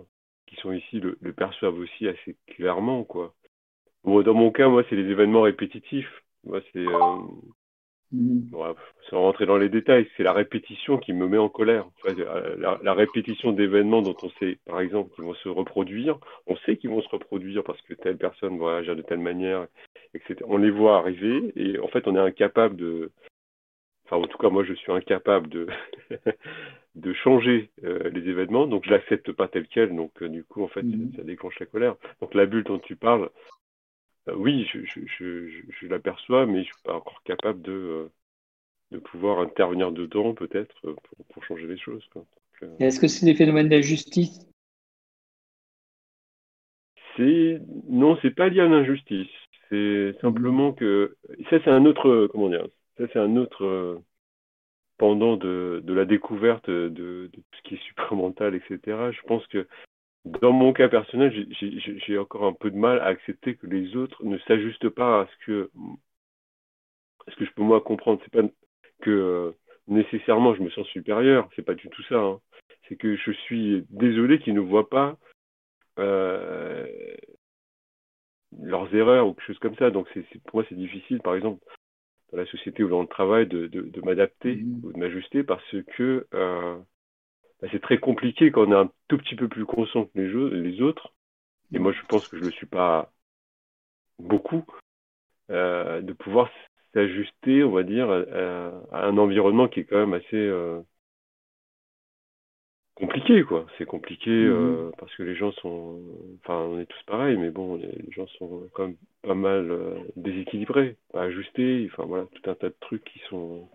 [0.45, 3.33] qui sont ici le, perçoivent aussi assez clairement, quoi.
[4.03, 6.21] dans mon cas, moi, c'est les événements répétitifs.
[6.43, 7.15] Moi, c'est euh,
[8.11, 8.51] mmh.
[9.09, 11.87] sans rentrer dans les détails, c'est la répétition qui me met en colère.
[12.57, 16.89] la, répétition d'événements dont on sait, par exemple, qu'ils vont se reproduire, on sait qu'ils
[16.89, 19.65] vont se reproduire parce que telle personne va agir de telle manière,
[20.13, 20.41] etc.
[20.45, 23.11] On les voit arriver et en fait, on est incapable de,
[24.05, 25.67] enfin en tout cas moi je suis incapable de
[26.95, 30.63] de changer euh, les événements, donc je l'accepte pas tel quel, donc euh, du coup
[30.63, 31.11] en fait mhm.
[31.15, 31.95] ça déclenche la colère.
[32.21, 33.29] Donc la bulle dont tu parles,
[34.29, 38.09] euh, oui je, je, je, je l'aperçois, mais je suis pas encore capable de
[38.91, 40.75] de pouvoir intervenir dedans peut-être
[41.33, 42.07] pour, changer les choses.
[42.79, 44.47] Est-ce que c'est des phénomènes d'injustice?
[47.17, 47.59] C'est
[47.89, 49.27] non, c'est pas lié à l'injustice.
[49.69, 51.17] C'est simplement que
[51.49, 52.67] ça c'est un autre comment dire
[52.97, 54.01] ça c'est un autre
[54.97, 58.79] pendant de, la découverte de, de, ce qui est supramental, etc.
[59.11, 59.67] Je pense que
[60.25, 64.23] dans mon cas personnel, j'ai encore un peu de mal à accepter que les autres
[64.23, 65.71] ne s'ajustent pas à ce que,
[67.27, 68.19] ce que je peux moi comprendre.
[68.23, 68.47] C'est pas
[69.01, 69.51] que euh,
[69.87, 72.15] nécessairement je me sens supérieur, c'est pas du tout ça.
[72.15, 72.39] Hein.
[72.87, 75.17] C'est que je suis désolé qu'ils ne voient pas
[75.99, 76.87] euh,
[78.59, 79.91] leurs erreurs ou quelque chose comme ça.
[79.91, 80.07] Donc
[80.45, 81.63] pour moi c'est difficile, par exemple,
[82.31, 84.81] dans la société ou dans le travail, de, de, de m'adapter mmh.
[84.83, 86.77] ou de m'ajuster parce que euh,
[87.61, 90.61] bah, c'est très compliqué quand on est un tout petit peu plus conscient que les,
[90.61, 91.13] les autres.
[91.73, 93.11] Et moi, je pense que je ne le suis pas
[94.19, 94.63] beaucoup,
[95.49, 96.49] euh, de pouvoir
[96.93, 100.81] s'ajuster, on va dire, à, un environnement qui est quand même assez euh,
[102.95, 103.65] compliqué, quoi.
[103.77, 105.99] C'est compliqué mmh euh, parce que les gens sont,
[106.43, 109.95] enfin, on est tous pareils, mais bon, les, gens sont quand même pas mal euh,
[110.15, 111.89] déséquilibrés, pas ajustés.
[111.91, 113.67] Enfin voilà, tout un tas de trucs qui sont,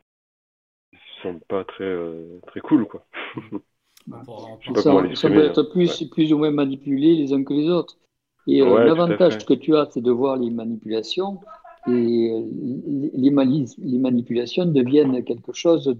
[0.93, 3.05] qui sont pas très euh, très cool, quoi.
[4.75, 7.99] ça, ça peut être plus, plus ou moins manipulé les uns que les autres.
[8.47, 11.39] Et l'avantage que tu as, c'est de voir les manipulations.
[11.87, 13.31] Et les,
[13.79, 15.95] les manipulations deviennent quelque chose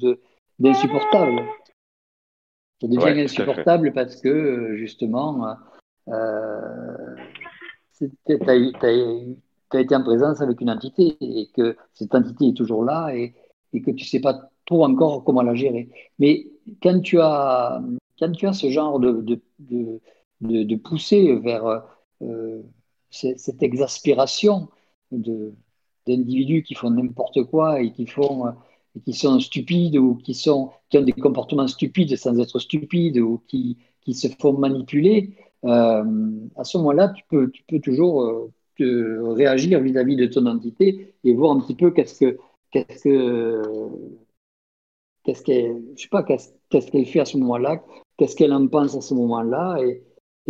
[0.59, 1.43] d'insupportable.
[2.81, 5.55] Ça devient insupportable parce que, euh, justement,
[6.09, 7.15] euh,
[7.99, 13.15] tu as, été en présence avec une entité et que cette entité est toujours là
[13.15, 13.35] et,
[13.73, 15.91] et que tu ne sais pas trop encore comment la gérer.
[16.19, 16.47] Mais
[16.83, 17.83] quand tu as,
[18.19, 19.41] quand tu as ce genre de, de,
[20.41, 21.85] de, de poussée vers
[22.23, 22.63] euh,
[23.11, 24.69] cette exaspération
[26.07, 28.55] d'individus qui font n'importe quoi et qui font
[29.01, 33.43] qui sont stupides ou qui, sont, qui ont des comportements stupides sans être stupides ou
[33.47, 35.31] qui, qui se font manipuler,
[35.65, 36.05] euh,
[36.57, 41.35] à ce moment-là, tu peux, tu peux toujours euh, réagir vis-à-vis de ton entité et
[41.35, 42.39] voir un petit peu qu'est-ce que
[42.71, 43.63] qu'est-ce que
[45.25, 47.83] qu'est-ce qu'elle je sais pas qu'est-ce qu'elle fait à ce moment-là,
[48.17, 50.03] qu'est-ce qu'elle en pense à ce moment-là et,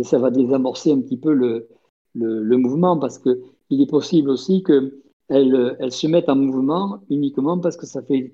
[0.03, 1.69] ça va désamorcer un petit peu le,
[2.15, 3.39] le, le mouvement parce que
[3.69, 5.00] il est possible aussi que
[5.31, 8.33] elles, se mettent en mouvement uniquement parce que ça fait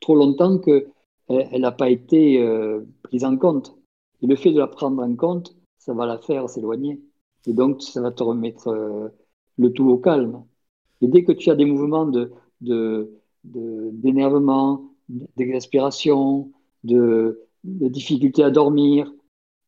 [0.00, 3.76] trop longtemps qu'elle n'a pas été euh, prise en compte.
[4.22, 7.00] Et le fait de la prendre en compte, ça va la faire s'éloigner.
[7.46, 9.08] Et donc, ça va te remettre euh,
[9.56, 10.44] le tout au calme.
[11.00, 12.10] Et dès que tu as des mouvements
[13.42, 16.52] d'énervement, d'exaspération,
[16.84, 19.12] de, de, difficulté à dormir,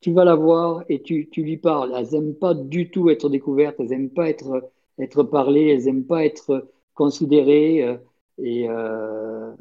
[0.01, 1.93] tu vas la voir et tu, tu lui parles.
[1.97, 4.71] Elles n'aiment pas du tout être découvertes, elles n'aiment pas être
[5.03, 7.83] être parlées, elles n'aiment pas être considérées.
[7.85, 7.99] Euh,
[8.39, 9.55] et euh,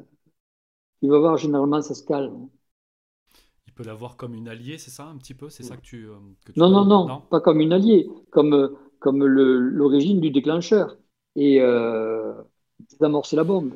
[1.01, 2.47] il va voir généralement ça se calme.
[3.67, 5.49] Il peut la voir comme une alliée, c'est ça un petit peu?
[5.49, 6.17] C'est ça que tu, euh,
[6.55, 10.97] non, non, non, pas comme une alliée, comme, comme l'origine du déclencheur.
[11.35, 12.33] Et euh,
[12.89, 13.73] désamorcer la bombe.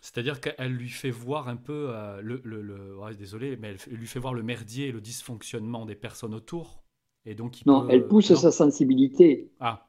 [0.00, 4.20] C'est-à-dire qu'elle lui fait voir un peu le, le, le désolé, mais elle lui fait
[4.20, 6.82] voir le merdier et le dysfonctionnement des personnes autour.
[7.24, 9.48] Et donc non, elle pousse sa sensibilité.
[9.60, 9.87] Ah,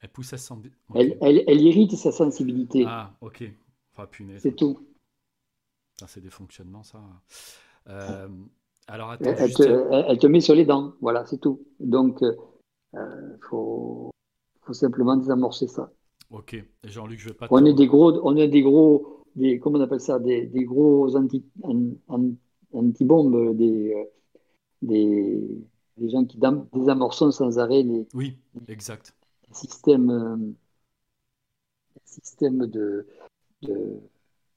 [0.00, 0.78] elle pousse sa sensibilité.
[0.94, 2.84] Elle, elle, irrite sa sensibilité.
[2.86, 3.44] Ah, ok.
[3.92, 4.40] Enfin, punaise.
[4.42, 4.78] C'est tout.
[6.06, 7.00] C'est des fonctionnements, ça.
[7.88, 8.28] Euh,
[8.86, 10.92] alors, attends, elle, te, met sur les dents.
[11.00, 11.66] Voilà, c'est tout.
[11.80, 12.36] Donc, il
[12.94, 14.10] euh, faut,
[14.60, 15.90] faut, simplement désamorcer ça.
[16.30, 16.62] Ok.
[16.84, 17.48] Jean-Luc, je vais pas.
[17.50, 20.64] On est des gros, on est des gros, des, comment on appelle ça, des, des
[20.64, 21.44] gros anti,
[22.72, 24.04] anti-bombes, des, euh,
[24.82, 26.38] des, des gens qui
[26.72, 28.06] désamorcent sans arrêt les.
[28.14, 29.17] Oui, exact
[29.52, 30.36] système, euh,
[32.04, 33.06] système de,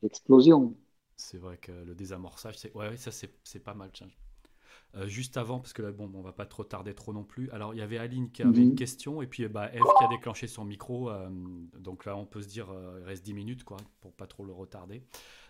[0.02, 0.76] d'explosion.
[1.16, 3.92] c'est vrai que le désamorçage, c'est ouais, ça c'est pas mal.
[4.96, 7.50] Euh, juste avant, parce que là, bon, on va pas trop tarder trop non plus.
[7.52, 8.76] Alors, il y avait Aline qui avait une mhm.
[8.76, 11.10] question, et puis bah, Eve qui a déclenché son micro.
[11.10, 11.30] Euh,
[11.80, 12.68] donc là, on peut se dire,
[13.00, 15.04] il reste 10 minutes, quoi, pour pas trop le retarder.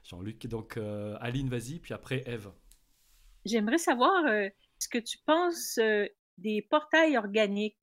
[0.03, 0.77] Jean-Luc, donc
[1.19, 2.51] Aline, vas-y, puis après Eve.
[3.45, 4.23] J'aimerais savoir
[4.77, 5.79] ce que tu penses
[6.37, 7.80] des portails organiques.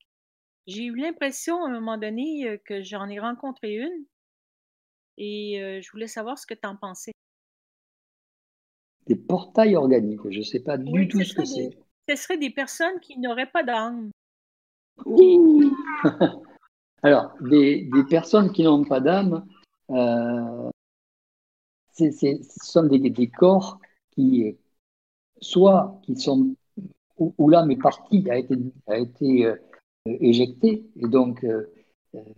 [0.69, 4.05] J'ai eu l'impression à un moment donné que j'en ai rencontré une
[5.17, 7.11] et je voulais savoir ce que tu en pensais.
[9.07, 11.71] Des portails organiques, je ne sais pas du tout ce que c'est.
[12.07, 14.11] Ce seraient des personnes qui n'auraient pas d'âme.
[17.01, 19.47] Alors, des, personnes qui n'ont pas d'âme,
[19.89, 20.69] euh,
[21.97, 22.11] ce
[22.61, 23.79] sont des, corps
[24.11, 24.55] qui,
[25.41, 26.53] soit qui sont
[27.17, 28.55] où, l'âme est partie, a été,
[28.87, 29.55] a été euh,
[30.05, 30.85] éjecté.
[30.97, 31.71] Et donc, euh,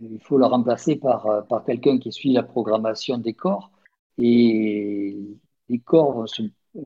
[0.00, 3.70] il faut la remplacer par, par quelqu'un qui suit la programmation des corps.
[4.18, 5.16] Et
[5.68, 6.26] les corps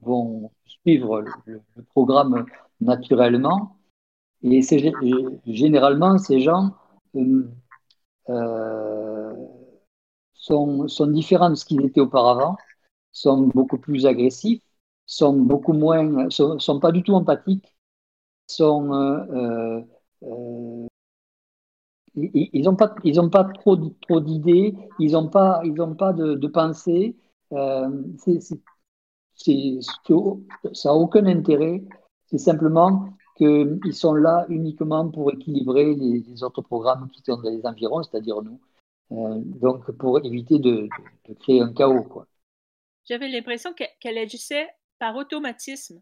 [0.03, 2.47] vont, suivre le, programme
[2.81, 3.77] naturellement.
[4.43, 4.63] Et
[5.47, 6.75] généralement, ces gens
[8.29, 9.35] euh,
[10.35, 12.57] sont, sont différents de ce qu'ils étaient auparavant,
[13.13, 14.63] sont beaucoup plus agressifs,
[15.07, 17.77] sont beaucoup moins, sont, pas du tout empathiques,
[18.47, 19.83] sont euh, euh,
[22.15, 26.13] ils n'ont pas, ils ont pas trop, trop d'idées, ils n'ont pas, ils ont pas
[26.13, 27.17] de, de pensée.
[27.53, 28.41] Euh, c'est,
[30.73, 31.83] ça n'a aucun intérêt.
[32.27, 37.65] C'est simplement qu'ils sont là uniquement pour équilibrer les, autres programmes qui sont dans les
[37.67, 38.61] environs, c'est-à-dire nous.
[39.13, 40.89] Euh, donc, pour éviter de,
[41.29, 42.03] de, créer un chaos.
[42.03, 42.27] Quoi.
[43.05, 46.01] J'avais l'impression qu'elle agissait par automatisme.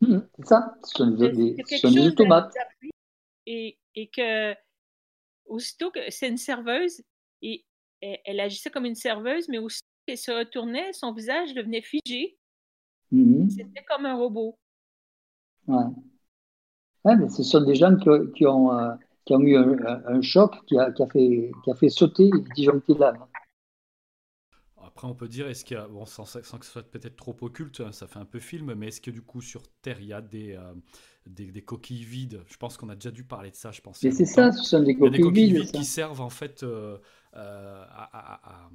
[0.00, 2.54] Mmh, c'est ça, ce sont des, automates.
[3.50, 4.54] Et, et que
[5.46, 7.02] aussitôt que c'est une serveuse,
[7.40, 7.64] et
[8.00, 12.38] elle, agissait comme une serveuse, mais aussitôt qu'elle se retournait, son visage devenait figé.
[13.10, 14.58] Mmh C'était comme un robot.
[15.66, 15.84] Ouais.
[17.04, 17.16] ouais.
[17.16, 18.94] mais ce sont des gens qui, qui ont, euh,
[19.24, 22.54] qui ont eu un, choc qui a, qui a, fait, qui a fait sauter et
[22.54, 23.24] disjoncter l'âme.
[24.98, 27.14] Après, on peut dire, est-ce qu'il y a, bon, sans, sans, que ce soit peut-être
[27.14, 30.00] trop occulte, hein, ça fait un peu film, mais est-ce que du coup, sur Terre,
[30.00, 30.74] il y a des, euh,
[31.24, 32.42] des, coquilles vides?
[32.48, 34.02] Je pense qu'on a déjà dû parler de ça, je pense.
[34.02, 36.98] Mais c'est ça, ce sont des coquilles, vides, qui servent en fait euh,
[37.36, 38.68] euh, à,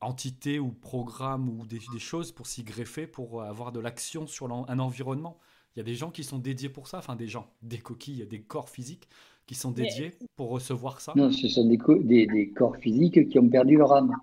[0.00, 4.78] entités ou programmes ou des, choses pour s'y greffer, pour avoir de l'action sur un
[4.80, 5.38] environnement.
[5.76, 8.26] Il y a des gens qui sont dédiés pour ça, enfin des gens, des coquilles,
[8.26, 9.08] des corps physiques
[9.46, 13.48] qui sont dédiés pour recevoir ça Non, ce sont des, des, corps physiques qui ont
[13.48, 14.16] perdu leur âme.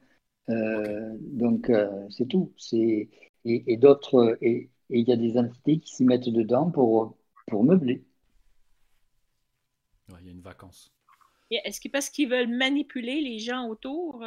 [0.49, 2.51] Euh, donc, euh, c'est tout.
[2.73, 3.09] Et,
[3.45, 7.15] et d'autres, et il y a des entités qui s'y mettent dedans pour,
[7.47, 8.03] pour meubler.
[10.19, 10.91] Il y a une vacance.
[11.49, 14.23] Est-ce que parce qu'ils veulent manipuler les gens autour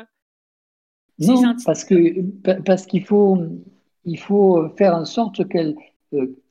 [1.18, 2.20] Non, parce que
[2.62, 3.38] parce qu'il faut
[4.04, 5.74] il faut faire en sorte euh,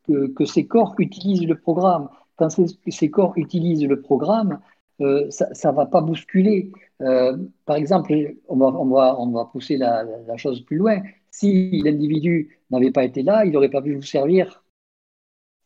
[0.03, 4.59] que, que ces corps utilisent le programme quand ces, corps utilisent le programme,
[5.01, 6.71] euh, ça ne va pas bousculer.
[7.01, 8.13] Euh, par exemple,
[8.47, 10.05] on va, pousser la,
[10.37, 11.01] chose plus loin.
[11.31, 14.63] Si l'individu n'avait pas été là, il n'aurait pas pu vous servir.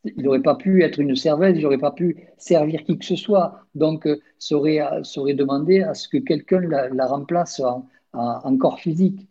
[0.04, 3.16] Il n'aurait pas pu être une serveuse, il n'aurait pas pu servir qui que ce
[3.16, 3.60] soit.
[3.74, 9.28] Donc, euh, ça, aurait, demandé à ce que quelqu'un la, remplace en, corps physique.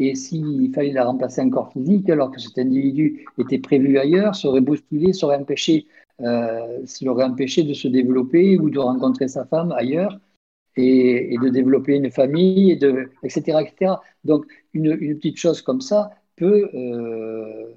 [0.00, 4.34] Et s'il fallait la remplacer en corps physique, alors que cet individu était prévu ailleurs,
[4.34, 5.88] ça aurait bousculé, ça aurait empêché
[6.20, 10.18] euh, s'il aurait empêché de se développer ou de rencontrer sa femme ailleurs
[10.76, 13.94] et, de développer une famille, et de, etc., etc.
[14.24, 17.72] Donc, une, petite chose comme ça peut, euh,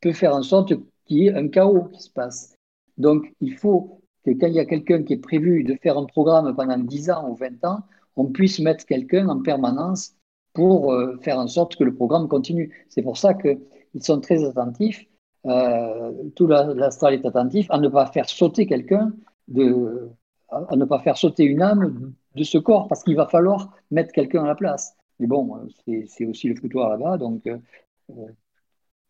[0.00, 0.74] peut faire en sorte
[1.06, 2.56] qu'il y ait un chaos qui se passe.
[2.98, 6.06] Donc, il faut que quand il y a quelqu'un qui est prévu de faire un
[6.06, 7.80] programme pendant 10 ans ou 20 ans,
[8.16, 10.14] on puisse mettre quelqu'un en permanence
[10.52, 12.86] pour euh, faire en sorte que le programme continue.
[12.88, 13.58] C'est pour ça qu'ils
[14.02, 15.06] sont très attentifs
[15.46, 19.12] euh, tout l'astral est attentif à ne pas faire sauter quelqu'un,
[19.48, 20.08] de,
[20.50, 24.12] à ne pas faire sauter une âme de ce corps, parce qu'il va falloir mettre
[24.12, 24.96] quelqu'un à la place.
[25.18, 25.68] Mais bon,
[26.06, 27.58] c'est aussi le foutoir là-bas, donc euh,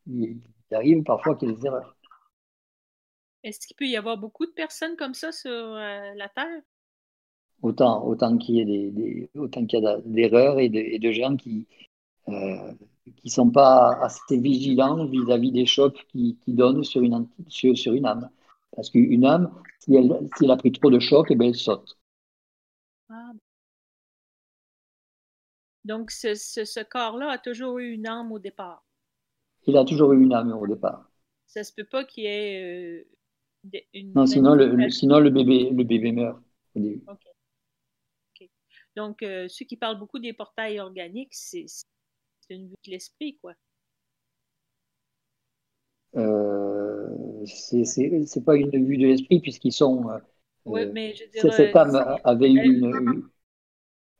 [0.07, 1.97] il, arrive parfois qu'il y ait des erreurs.
[3.45, 6.63] Est-ce qu'il peut y avoir beaucoup de personnes comme ça sur euh, la Terre?
[7.61, 11.37] Autant, autant qu'il y ait des, autant qu'il y a d'erreurs et, et, de gens
[11.37, 11.67] qui,
[13.05, 17.77] qui ne sont pas assez vigilants vis-à-vis des chocs qu'ils qui donnent sur une, sur,
[17.77, 18.31] sur, une âme.
[18.75, 21.55] Parce qu'une âme, si elle, si elle, a pris trop de chocs, eh bien, elle
[21.55, 21.99] saute.
[23.09, 23.33] Ah.
[25.85, 28.85] Donc, ce, ce, corps-là a toujours eu une âme au départ.
[29.67, 31.11] Il a toujours eu une âme au départ.
[31.47, 33.05] Ça se peut pas qu'il y ait
[33.75, 34.13] euh, une.
[34.13, 36.41] Non, sinon le, sinon le, bébé, le bébé meurt
[38.97, 41.67] Donc, euh, ceux qui parlent beaucoup des portails organiques, c'est
[42.43, 43.55] c'est une vue de l'esprit, quoi.
[46.17, 50.11] Euh, c'est pas une vue de l'esprit puisqu'ils sont.
[50.11, 50.19] Euh,
[50.65, 53.29] oui, mais je dirais, cette âme avait eu une.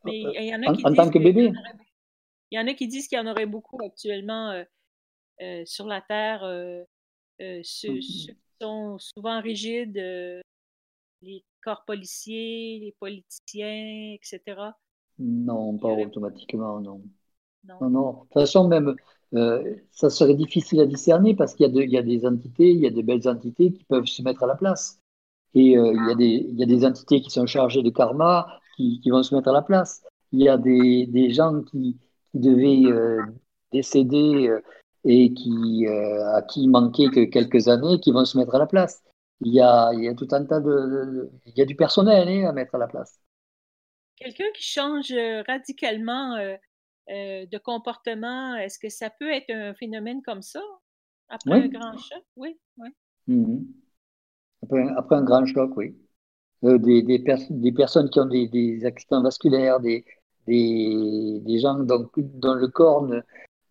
[0.05, 1.53] Mais il y en a qui en, tant que bébé.
[2.51, 4.65] Il y en a qui disent qu'il y en aurait beaucoup actuellement euh,
[5.43, 6.41] euh, sur la Terre,
[7.39, 7.63] ceux, mm.
[7.63, 9.97] ceux, qui sont souvent rigides,
[11.21, 14.41] les corps policiers, les politiciens, etc.
[15.19, 17.03] Non, pas automatiquement, non.
[17.65, 18.13] Non, non.
[18.13, 18.97] De toute façon, même,
[19.35, 22.87] euh, ça serait difficile à discerner parce qu'il y, y, a des entités, il y
[22.87, 25.01] a des belles entités qui peuvent se mettre à la place.
[25.55, 27.91] Et euh, il, y a des, il, y a des, entités qui sont chargées de
[27.91, 30.03] karma qui, qui, vont se mettre à la place.
[30.33, 31.99] Il y a des, des gens qui,
[32.33, 33.23] qui devaient euh,
[33.71, 34.51] décéder
[35.05, 38.67] et qui, à qui il manquait que quelques années qui vont se mettre à la
[38.67, 39.03] place.
[39.41, 42.29] il y a, il y a tout un tas de, il y a du personnel
[42.29, 43.21] hein, à mettre à la place.
[44.17, 45.13] Quelqu'un qui change
[45.47, 46.37] radicalement
[47.09, 50.61] euh, euh, de comportement, est-ce que ça peut être un phénomène comme ça
[51.29, 52.23] après un grand choc?
[52.37, 52.89] Oui, oui.
[53.27, 53.67] Mhm.
[54.97, 55.97] Après, un grand choc, oui.
[56.63, 57.19] des, des,
[57.51, 60.05] des, personnes qui ont des, des accidents vasculaires, des,
[60.47, 63.21] des, gens dont, le corps ne,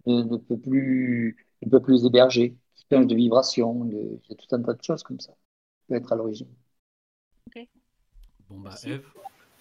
[0.06, 4.56] ne, peut plus, ne peut plus héberger, qui changent de vibration, il y a tout
[4.56, 6.50] un tas de choses comme ça qui peut être à l'origine.
[7.48, 7.68] Ok.
[8.50, 9.08] Bon, bah, Eve,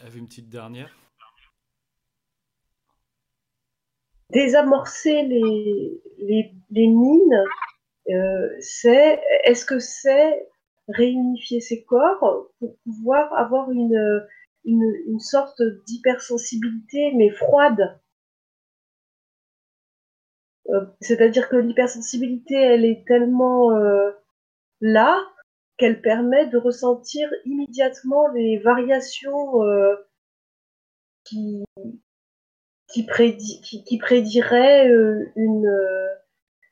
[0.04, 0.90] Eve, une petite dernière.
[4.32, 7.44] Désamorcer les, les, les mines,
[8.10, 10.48] euh, c'est, est-ce que c'est
[10.88, 14.26] réunifier ses corps pour pouvoir avoir une,
[14.64, 18.00] une, une sorte d'hypersensibilité, mais froide?
[20.68, 24.10] Euh, c'est-à-dire que l'hypersensibilité, elle est tellement euh,
[24.80, 25.20] là
[25.76, 29.54] qu'elle permet de ressentir immédiatement les variations
[31.24, 31.64] qui,
[32.92, 34.88] qui, prédi qui, qui prédiraient
[35.36, 36.18] une,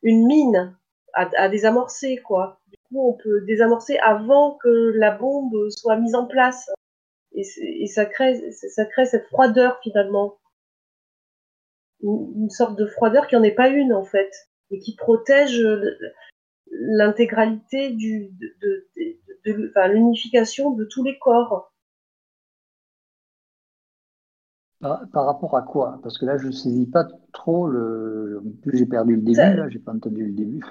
[0.02, 0.76] mine
[1.14, 2.60] à, désamorcer, quoi.
[2.68, 6.70] Du coup, on peut désamorcer avant que la bombe soit mise en place.
[7.32, 8.36] Et, ça crée
[9.06, 10.38] cette froideur finalement.
[12.00, 14.30] Une, sorte de froideur qui en est pas une en fait
[14.70, 15.60] et qui protège
[16.70, 18.30] l'intégralité de,
[19.92, 21.72] l'unification de tous les corps
[24.80, 25.98] par, rapport à quoi?
[26.02, 28.42] Parce que là, je ne saisis pas trop le.
[28.72, 30.64] J'ai perdu le début, là, j'ai pas entendu le début.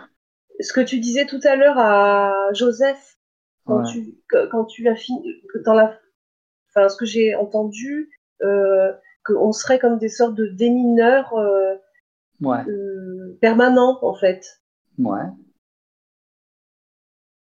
[0.59, 3.17] Ce que tu disais tout à l'heure à Joseph,
[3.65, 4.15] quand, tu,
[4.51, 5.21] quand tu as fini,
[5.65, 5.99] dans la,
[6.75, 8.09] ce que j'ai entendu,
[8.41, 8.93] euh,
[9.25, 11.75] qu'on serait comme des sortes de démineurs euh,
[12.43, 14.61] euh, permanents, en fait.
[14.97, 15.25] Ouais.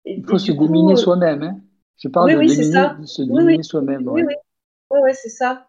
[0.04, 1.42] Il faut se déminer soi-même.
[1.42, 1.60] Hein.
[1.98, 4.08] Je parle de, se déminer soi-même.
[4.08, 4.34] Oui, oui,
[5.02, 5.68] oui, c'est ça.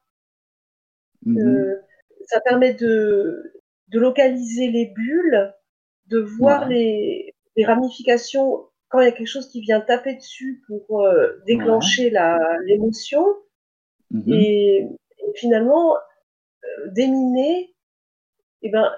[1.25, 1.81] Mm-hmm.
[2.25, 3.53] ça permet de,
[3.89, 5.53] de localiser les bulles,
[6.07, 10.63] de voir les, les, ramifications quand il y a quelque chose qui vient taper dessus
[10.67, 11.05] pour
[11.45, 12.13] déclencher
[12.65, 13.25] l'émotion.
[14.11, 14.33] Mhm.
[14.33, 14.87] Et,
[15.35, 15.95] finalement,
[16.63, 17.75] euh, déminer,
[18.61, 18.91] eh ben,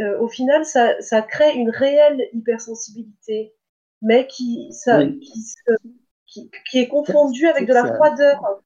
[0.00, 3.54] euh, au final, ça, ça, crée une réelle hypersensibilité,
[4.02, 5.04] mais qui, ça,
[6.26, 8.62] qui, qui, est confondue avec de la froideur.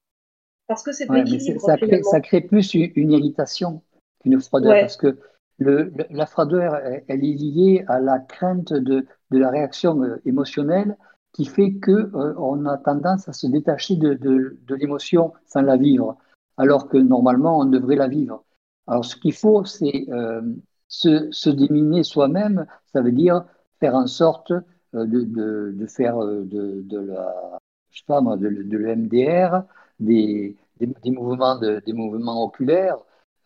[0.73, 1.25] Parce que c'est ouais,
[1.59, 3.81] ça, crée, ça crée plus une, irritation
[4.21, 4.79] qu'une froideur.
[4.79, 5.19] Parce que
[5.59, 10.97] le, la froideur, elle, est liée à la crainte de, de la réaction euh, émotionnelle
[11.33, 15.61] qui fait que euh, on a tendance à se détacher de, de, de l'émotion sans
[15.61, 16.17] la vivre,
[16.57, 18.43] alors que normalement on devrait la vivre.
[18.87, 20.41] Alors ce qu'il faut, c'est euh,
[20.87, 23.45] se, se, déminer soi-même, ça veut dire
[23.79, 25.23] faire en sorte euh, de,
[25.71, 29.63] de, faire de, la, je sais pas moi, de, de l'MDR,
[29.99, 30.55] des,
[30.85, 32.97] des, des, mouvements de, des mouvements oculaires,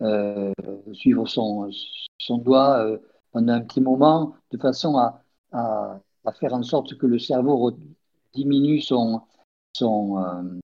[0.01, 0.53] euh,
[0.93, 1.69] suivre son,
[2.17, 2.85] son doigt
[3.31, 7.71] pendant un petit moment, de façon à, à à faire en sorte que le cerveau
[8.33, 9.21] diminue son,
[9.73, 10.59] son, euh,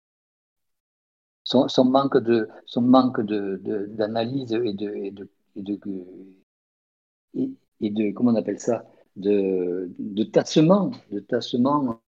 [1.45, 7.51] son, manque de son manque d'analyse de, et, de, et, de, et, de,
[7.81, 12.01] et, de comment on appelle ça de, de tassement de tassement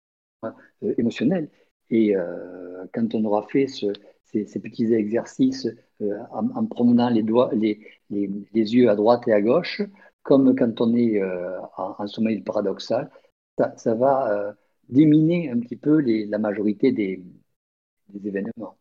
[0.45, 1.49] euh, émotionnel.
[1.89, 3.87] Et euh, quand on aura fait ce,
[4.33, 5.67] ces, petits exercices
[5.99, 7.79] en, en, promenant les doigts les,
[8.09, 9.81] les, les, yeux à droite et à gauche
[10.23, 11.21] comme quand on est
[11.77, 13.09] en, en sommeil paradoxal
[13.77, 14.53] ça, va euh,
[14.89, 17.23] déminer un petit peu la majorité des,
[18.25, 18.77] événements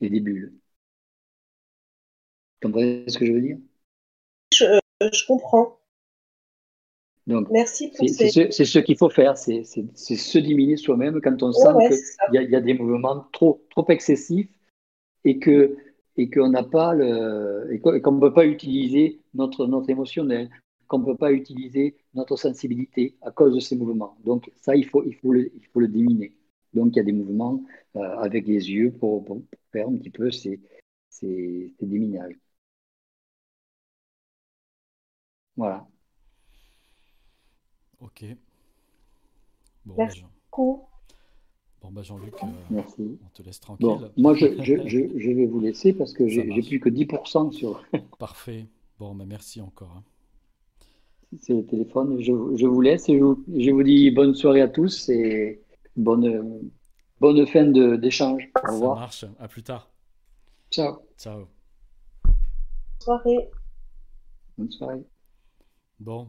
[0.00, 0.52] et des bulles.
[2.62, 3.58] Vous comprenez ce que je veux dire?
[4.52, 5.78] Je, comprends.
[7.26, 11.50] Donc, Merci pour c'est, ce, ce qu'il faut faire, c'est, se diminuer soi-même quand on
[11.52, 11.68] sent
[12.30, 14.48] qu'il y, a des mouvements trop, trop excessifs
[15.24, 15.76] et que
[16.16, 20.50] et qu'on n'a pas le et qu'on ne peut pas utiliser notre, notre émotionnel,
[20.86, 24.16] qu'on ne peut pas utiliser notre sensibilité à cause de ces mouvements.
[24.24, 26.32] Donc ça, il faut, il faut, le, il faut le diminuer.
[26.74, 27.62] Donc il y a des mouvements
[27.96, 29.24] euh, avec les yeux pour,
[29.72, 30.60] faire un petit peu ces,
[31.10, 32.36] ces, ces déminages.
[35.56, 35.86] Voilà.
[38.00, 38.24] Ok.
[39.84, 40.84] Bon, Merci bah, beaucoup.
[41.82, 43.18] Bon, bah Jean-Luc, euh, Merci.
[43.24, 43.86] on te laisse tranquille.
[43.86, 47.84] Bon, moi, je, je, je, vais vous laisser parce que j'ai plus que 10% sur.
[48.18, 48.66] Parfait.
[48.98, 49.94] Bon, bah merci encore.
[49.96, 50.02] Hein
[51.40, 52.20] c'est le téléphone.
[52.20, 53.24] Je, je, vous laisse et je,
[53.58, 55.62] je, vous dis bonne soirée à tous et
[55.96, 56.70] bonne,
[57.20, 58.48] bonne fin d'échange.
[58.66, 59.12] Au revoir.
[59.12, 59.38] Ça marche.
[59.40, 59.90] À plus tard.
[60.70, 60.98] Ciao.
[61.18, 61.46] Ciao.
[62.24, 62.34] Bonne
[63.00, 63.50] soirée.
[64.56, 65.06] Bonne soirée.
[65.98, 66.28] Bon.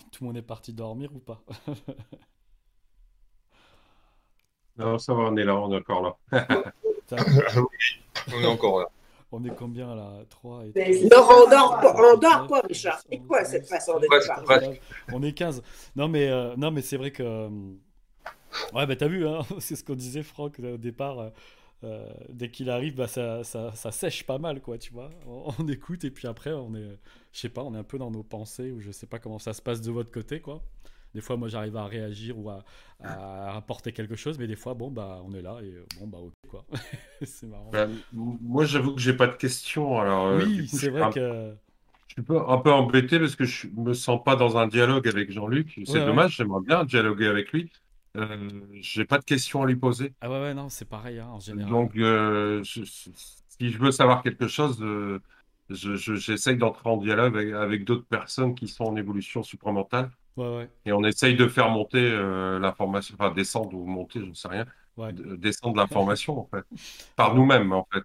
[0.12, 1.42] Tout le monde est parti dormir ou pas?
[4.76, 6.16] Non, ça va, on est là, on est encore là.
[8.32, 8.86] on est encore là.
[9.32, 10.10] On est combien là?
[10.28, 13.00] 3 et Non, on dort pas, on dort pas, Richard.
[13.08, 14.80] C'est quoi cette façon de parler
[15.12, 15.62] On est 15.
[15.94, 17.22] Non, mais, euh, non, mais c'est vrai que.
[17.22, 17.48] Euh,
[18.72, 21.30] ouais, bah t'as vu, hein, c'est ce qu'on disait, Franck, au départ.
[21.82, 25.10] Euh, dès qu'il arrive, bah, ça, ça, ça, sèche pas mal, quoi, tu vois.
[25.26, 26.98] On, on, écoute et puis après, on est,
[27.32, 29.38] je sais pas, on est un peu dans nos pensées ou je sais pas comment
[29.38, 30.62] ça se passe de votre côté, quoi.
[31.14, 32.62] Des fois, moi, j'arrive à réagir ou à,
[33.02, 36.18] à, rapporter quelque chose, mais des fois, bon, bah, on est là et bon, bah,
[36.18, 36.64] ok, quoi.
[37.22, 37.70] c'est marrant.
[37.70, 39.98] Ben, moi, j'avoue que j'ai pas de questions.
[39.98, 41.54] Alors, euh, oui, c'est vrai que.
[42.08, 45.30] Je suis un peu embêté parce que je me sens pas dans un dialogue avec
[45.30, 45.80] Jean-Luc.
[45.86, 47.70] C'est dommage, j'aimerais bien dialoguer avec lui.
[48.16, 48.48] Euh,
[48.80, 50.12] j'ai pas de questions à lui poser.
[50.20, 51.70] Ah ouais, ouais, non, c'est pareil hein, en général.
[51.70, 55.20] Donc, euh, si je veux savoir quelque chose, euh,
[55.68, 60.10] j'essaye d'entrer en dialogue avec, avec d'autres personnes qui sont en évolution supramentale.
[60.86, 64.48] Et on essaye de faire monter euh, l'information, enfin descendre ou monter, je ne sais
[64.48, 64.64] rien,
[65.36, 66.64] descendre l'information en fait,
[67.16, 68.04] par nous-mêmes en fait.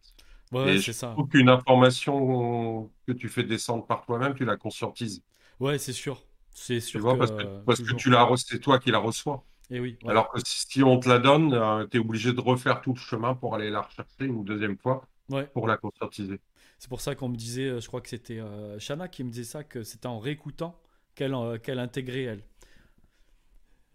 [0.51, 1.16] Ouais, c'est ça.
[1.32, 5.24] qu'une information que tu fais descendre par toi-même, tu la conscientises.
[5.59, 6.22] Ouais, c'est sûr.
[6.51, 7.00] C'est sûr.
[7.00, 9.43] Tu vois, parce que, parce que tu la c'est toi qui la reçois.
[9.71, 9.97] Et oui.
[10.07, 12.99] Alors que si on te la donne, euh, tu es obligé de refaire tout le
[12.99, 15.07] chemin pour aller la rechercher une deuxième fois
[15.53, 16.39] pour la conscientiser.
[16.77, 18.41] C'est pour ça qu'on me disait, euh, je crois que c'était
[18.79, 20.79] Shana qui me disait ça, que c'était en réécoutant
[21.15, 22.43] qu'elle euh, qu'elle intégrait elle.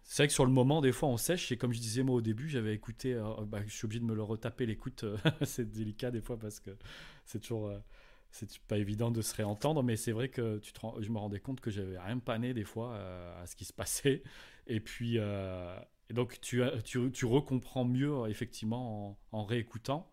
[0.03, 1.51] C'est vrai que sur le moment, des fois, on sèche.
[1.53, 3.13] Et comme je disais moi au début, j'avais écouté.
[3.13, 5.05] Euh, bah, je suis obligé de me le retaper l'écoute.
[5.05, 6.71] Euh, c'est délicat des fois parce que
[7.25, 7.71] c'est toujours.
[8.31, 11.61] c'est pas évident de se réentendre, mais c'est vrai que tu je me rendais compte
[11.61, 12.97] que j'avais rien pané des fois
[13.41, 14.23] à ce qui se passait.
[14.73, 20.09] Et puis, et donc tu, tu, tu recomprends mieux effectivement en, en réécoutant.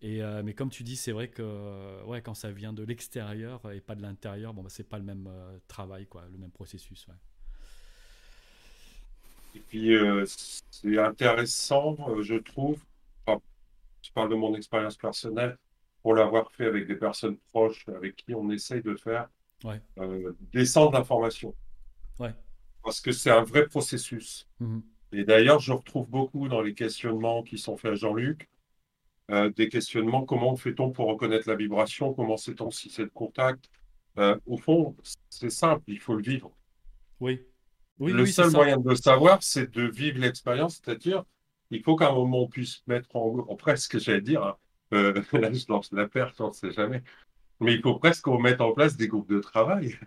[0.00, 3.72] Et, euh, mais comme tu dis, c'est vrai que ouais, quand ça vient de l'extérieur
[3.72, 6.52] et pas de l'intérieur, bon, bah, c'est pas le même euh, travail, quoi, le même
[6.52, 7.08] processus.
[7.08, 7.14] Ouais.
[9.56, 10.24] Et puis, euh,
[10.70, 12.78] c'est intéressant, je trouve,
[13.26, 15.56] je parle de mon expérience personnelle,
[16.02, 19.28] pour l'avoir fait avec des personnes proches avec qui on essaye de faire
[19.64, 19.80] ouais.
[20.52, 21.52] descendre l'information.
[22.20, 22.34] Ouais.
[22.86, 24.48] Parce que c'est un vrai processus.
[24.60, 24.78] Mmh
[25.12, 28.48] et d'ailleurs, je retrouve beaucoup dans les questionnements qui sont faits à Jean-Luc,
[29.30, 30.24] euh, des questionnements.
[30.24, 33.70] Comment fait-on pour reconnaître la vibration Comment sait-on si c'est le contact?
[34.18, 34.96] Euh, Au fond,
[35.30, 36.50] c'est simple, il faut le vivre.
[37.20, 37.40] Oui.
[37.98, 41.24] oui le seul moyen de le savoir, c'est de vivre l'expérience, c'est-à-dire,
[41.70, 44.56] il faut qu'à un moment on puisse mettre en, en presque, j'allais dire, hein,
[44.92, 47.02] euh, là je lance la perte, on ne sait jamais,
[47.60, 49.98] mais il faut presque qu'on mette en place des groupes de travail.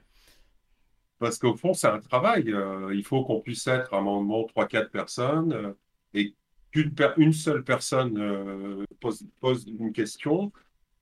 [1.19, 2.53] Parce qu'au fond, c'est un travail.
[2.91, 5.75] il faut qu'on puisse être à un moment 3-4 personnes
[6.13, 6.33] et
[6.71, 10.51] qu'une une seule personne euh, pose, pose, une question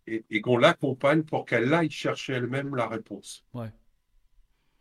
[0.05, 3.45] et, et qu'on l'accompagne pour qu'elle aille chercher elle-même la réponse.
[3.53, 3.71] Ouais.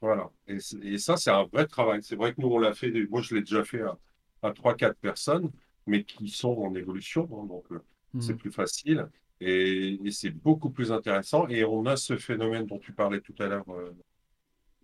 [0.01, 0.31] Voilà.
[0.47, 2.03] Et, et ça, c'est un vrai travail.
[2.03, 3.99] C'est vrai que nous, on l'a fait, moi, je l'ai déjà fait à,
[4.43, 5.51] à 3-4 personnes,
[5.87, 7.81] mais qui sont en évolution, hein, donc euh,
[8.15, 8.21] mmh.
[8.21, 9.09] c'est plus facile.
[9.41, 11.49] Et, et c'est beaucoup plus intéressant.
[11.49, 13.69] Et on a ce phénomène dont tu parlais tout à l'heure,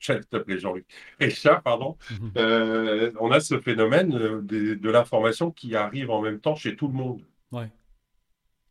[0.03, 0.87] j'allais t'appeler Jean-Luc,
[1.21, 2.33] Richard, pardon, mhm.
[2.37, 6.89] euh, on a ce phénomène euh, de, l'information qui arrive en même temps chez tout
[6.89, 7.23] le monde.
[7.53, 7.71] Ouais.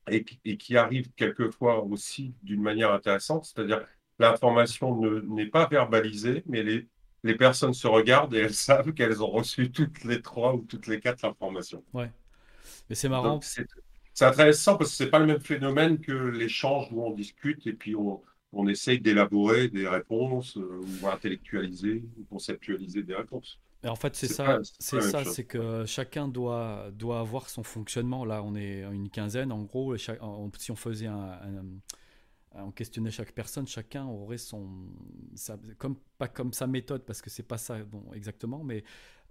[0.10, 3.86] Et, et, qui arrive quelquefois aussi d'une manière intéressante, c'est-à-dire
[4.20, 6.88] l'information n'est pas verbalisée, mais les,
[7.24, 10.88] les personnes se regardent et elles savent qu'elles ont reçu toutes les trois ou toutes
[10.88, 11.84] les quatre informations.
[11.94, 12.12] Ouais.
[12.90, 13.40] Mais c'est marrant.
[14.14, 17.74] C'est intéressant parce que c'est pas le même phénomène que l'échange où on discute et
[17.74, 18.22] puis on,
[18.54, 23.60] on essaye d'élaborer des réponses euh, ou intellectualiser ou conceptualiser des réponses.
[23.84, 28.26] Mais en fait, c'est ça, c'est ça, c'est que chacun doit, doit avoir son fonctionnement.
[28.26, 29.98] Là, on est une quinzaine, en gros.
[29.98, 31.40] si on faisait un,
[32.54, 34.68] on questionnait chaque personne, chacun aurait son,
[35.78, 38.64] comme pas comme sa méthode, parce que c'est pas ça, bon, exactement.
[38.64, 38.84] Mais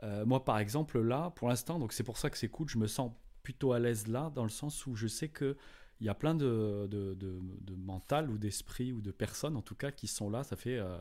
[0.02, 2.68] euh, moi, par exemple, là, pour l'instant, donc c'est pour ça que c'est cool.
[2.68, 5.56] Je me sens plutôt à l'aise là, dans le sens où je sais que
[6.00, 9.74] il y a plein de, de, de, mental ou d'esprit ou de personnes en tout
[9.74, 10.44] cas qui sont là.
[10.44, 10.96] Ça fait euh,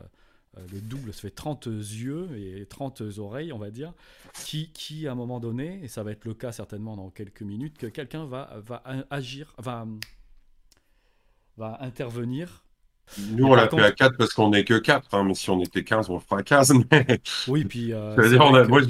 [0.58, 3.92] euh, le double, ça fait 30 yeux et 30 oreilles, on va dire,
[4.44, 7.42] qui, qui à un moment donné, et ça va être le cas certainement dans quelques
[7.42, 9.86] minutes, que quelqu'un va, va agir, va,
[11.56, 12.64] va intervenir.
[13.30, 15.60] Nous, on l'a fait à 4 parce qu'on n'est que 4, hein, mais si on
[15.60, 16.74] était 15, on fera 15.
[17.48, 17.92] Oui, puis.
[17.92, 18.82] Euh, moi,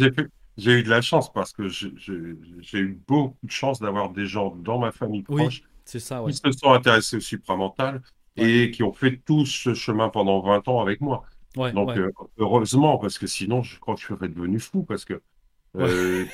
[0.57, 4.55] j'ai eu de la chance parce que j'ai eu beaucoup de chance d'avoir des gens
[4.57, 8.03] dans ma famille proche ça, Qui se sont intéressés au supramental
[8.37, 11.25] et qui ont fait tout ce chemin pendant 20 ans avec moi.
[11.55, 14.85] Donc, euh, heureusement, parce que sinon, je crois que je serais devenu fou.
[14.85, 15.21] Parce que
[15.77, 16.25] euh,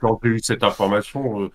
[0.00, 1.50] quand j'ai eu cette information, euh,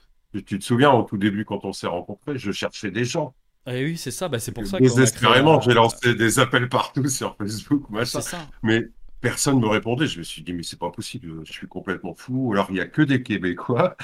[0.46, 3.34] tu te souviens, au tout début, quand on s'est rencontrés, je cherchais des gens.
[3.70, 4.84] Eh oui, c'est ça, bah, c'est pour ça que.
[4.84, 8.22] Désespérément, j'ai lancé des appels partout sur Facebook, machin.
[8.22, 8.48] Ça.
[8.64, 8.88] Mais
[9.20, 10.08] personne me répondait.
[10.08, 12.52] Je me suis dit, mais c'est pas possible, je suis complètement fou.
[12.54, 13.98] Alors, il n'y a que des Québécois.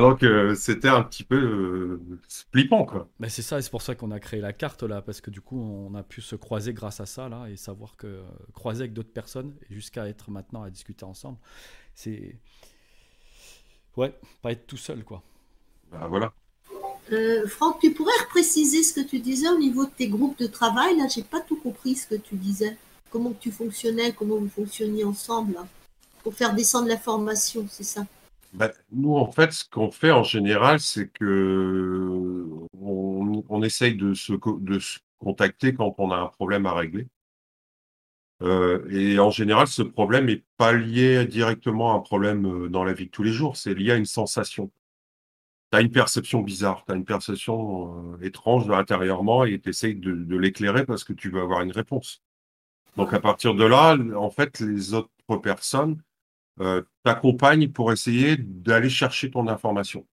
[0.00, 2.18] Donc, euh, c'était un petit peu euh,
[2.52, 3.08] flippant, quoi.
[3.20, 5.30] Mais c'est ça, et c'est pour ça qu'on a créé la carte, là, parce que
[5.30, 8.82] du coup, on a pu se croiser grâce à ça, là, et savoir que croiser
[8.82, 11.38] avec d'autres personnes, jusqu'à être maintenant à discuter ensemble,
[11.94, 12.36] c'est.
[13.96, 15.22] Ouais, pas être tout seul, quoi.
[15.92, 16.32] Bah, voilà.
[17.12, 20.46] Euh, Franck, tu pourrais préciser ce que tu disais au niveau de tes groupes de
[20.46, 22.76] travail Là, j'ai pas tout compris ce que tu disais.
[23.10, 25.56] Comment tu fonctionnais, comment vous fonctionniez ensemble
[26.22, 28.06] pour faire descendre l'information, c'est ça?
[28.54, 32.46] Ben, Nous, en fait, ce qu'on fait en général, c'est que
[32.80, 34.32] on, essaye de se,
[35.18, 37.08] contacter quand on a un problème à régler.
[38.42, 42.84] Euh, et en général, ce problème n'est pas lié directement à un problème euh, dans
[42.84, 44.70] la vie de tous les jours, c'est lié à une sensation
[45.74, 49.96] tu as une perception bizarre, tu as une perception euh, étrange intérieurement et tu essayes
[49.96, 52.22] de, l'éclairer parce que tu veux avoir une réponse.
[52.96, 55.10] Donc à partir de là, en fait, les autres
[55.42, 56.00] personnes
[56.60, 60.06] euh, t'accompagnent pour essayer d'aller chercher ton information.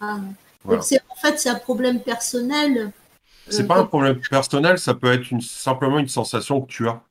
[0.00, 0.20] Ah.
[0.64, 2.78] Donc en fait, c'est un problème personnel.
[2.78, 6.88] Euh, c'est pas un problème personnel, ça peut être une, simplement une sensation que tu
[6.88, 7.02] as.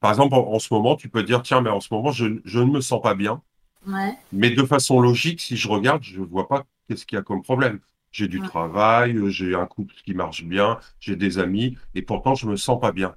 [0.00, 2.60] Par exemple, en, ce moment, tu peux dire, tiens, mais en ce moment, je, je
[2.60, 3.42] ne me sens pas bien.
[3.86, 4.14] Ouais.
[4.32, 7.22] Mais de façon logique, si je regarde, je ne vois pas qu'est-ce qu'il y a
[7.22, 7.80] comme problème
[8.12, 12.34] J'ai du travail, euh, j'ai un couple qui marche bien, j'ai des amis, et pourtant
[12.34, 13.14] je me sens pas bien.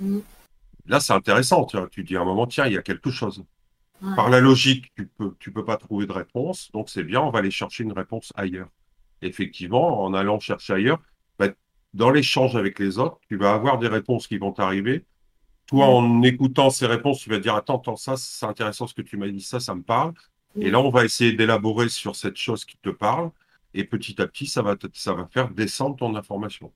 [0.00, 0.20] Mm.
[0.86, 1.66] Là, c'est intéressant.
[1.90, 3.44] Tu dis à un moment, tiens, il y a quelque chose.
[4.16, 7.30] Par la logique, tu peux, tu peux pas trouver de réponse, donc c'est bien, on
[7.30, 8.68] va aller chercher une réponse ailleurs.
[9.22, 11.00] Effectivement, en allant chercher ailleurs,
[11.38, 11.48] bah,
[11.94, 15.04] dans l'échange avec les autres, tu vas avoir des réponses qui vont t'arriver.
[15.66, 19.02] Toi, en écoutant ces réponses, tu vas dire, attends, attends, ça, c'est intéressant ce que
[19.02, 20.12] tu m'as dit, ça, ça me parle.
[20.60, 23.30] Et là, on va essayer d'élaborer sur cette chose qui te parle.
[23.72, 26.72] Et petit à petit, ça va, ça va faire descendre ton information.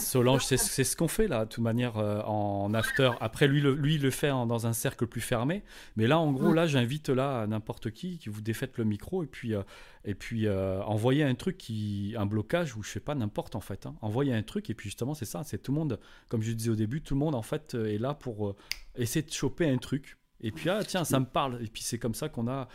[0.00, 3.10] Solange, c'est ce qu'on fait là, de toute manière, euh, en after.
[3.20, 5.62] Après, lui, le, lui, il le fait dans un cercle plus fermé.
[5.96, 9.26] Mais là, en gros, là, j'invite là n'importe qui, qui vous défaites le micro et
[9.26, 9.62] puis, euh,
[10.04, 13.60] et puis euh, envoyez un truc, qui, un blocage ou je sais pas, n'importe en
[13.60, 13.86] fait.
[13.86, 13.96] Hein.
[14.02, 16.70] Envoyez un truc et puis justement, c'est ça, c'est tout le monde, comme je disais
[16.70, 18.56] au début, tout le monde en fait est là pour
[18.94, 21.62] essayer de choper un truc et puis, ah, tiens, ça me parle.
[21.62, 22.68] Et puis, c'est comme ça qu'on a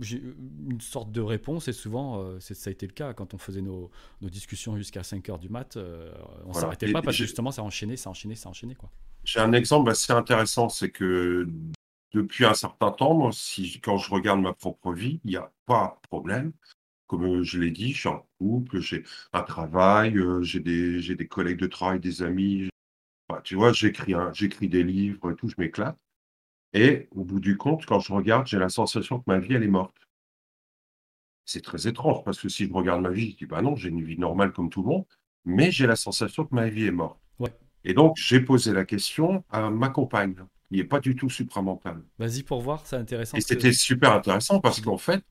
[0.00, 1.68] une sorte de réponse.
[1.68, 3.90] Et souvent, euh, ça a été le cas quand on faisait nos,
[4.22, 5.76] discussions jusqu'à 5 heures du mat.
[5.76, 6.12] Euh,
[6.44, 8.74] on ne s'arrêtait pas parce que justement, ça enchaînait, ça enchaînait, ça enchaînait.
[8.74, 8.90] Quoi.
[9.24, 10.68] J'ai un exemple assez intéressant.
[10.68, 11.48] C'est que
[12.12, 15.50] depuis un certain temps, moi, si, quand je regarde ma propre vie, il n'y a
[15.66, 16.52] pas de problème.
[17.08, 21.26] Comme je l'ai dit, je suis en couple, j'ai un travail, euh, j'ai des, des
[21.26, 22.68] collègues de travail, des amis.
[23.42, 25.98] tu vois, j'écris des livres et tout, je m'éclate.
[26.72, 29.64] Et au bout du compte, quand je regarde, j'ai la sensation que ma vie, elle
[29.64, 29.96] est morte.
[31.44, 33.88] C'est très étrange parce que si je regarde ma vie, je dis bah non, j'ai
[33.88, 35.04] une vie normale comme tout le monde,
[35.44, 37.18] mais j'ai la sensation que ma vie est morte.
[37.82, 40.34] Et donc, j'ai posé la question à ma compagne,
[40.68, 42.02] qui n'est pas du tout supramentale.
[42.18, 43.38] Vas-y pour voir, c'est intéressant.
[43.38, 45.24] Et c'était super intéressant parce qu'en fait,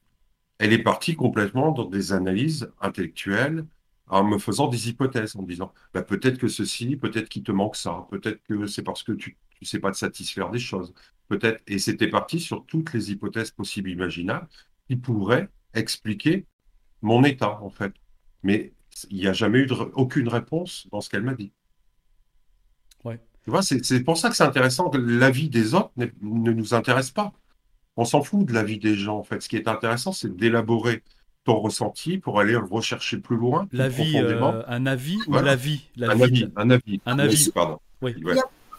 [0.57, 3.65] elle est partie complètement dans des analyses intellectuelles
[4.07, 7.75] en me faisant des hypothèses, en disant bah, peut-être que ceci, peut-être qu'il te manque
[7.75, 10.93] ça, peut-être que c'est parce que tu ne sais pas te satisfaire des choses,
[11.29, 14.47] peut-être, et c'était parti sur toutes les hypothèses possibles imaginables
[14.87, 16.45] qui pourraient expliquer
[17.01, 17.93] mon état, en fait.
[18.43, 18.73] Mais
[19.09, 21.51] il n'y a jamais eu aucune réponse dans ce qu'elle m'a dit.
[23.05, 23.19] Ouais.
[23.43, 27.11] Tu vois, c'est pour ça que c'est intéressant que l'avis des autres ne nous intéresse
[27.11, 27.31] pas.
[27.95, 29.41] On s'en fout de l'avis des gens, en fait.
[29.41, 31.03] Ce qui est intéressant, c'est d'élaborer
[31.43, 33.67] ton ressenti pour aller le rechercher plus loin.
[33.71, 37.01] L'avis, euh, un avis ou l'avis un, avis, un avis.
[37.05, 37.51] Un avis.
[37.53, 37.79] Pardon.
[38.01, 38.15] Oui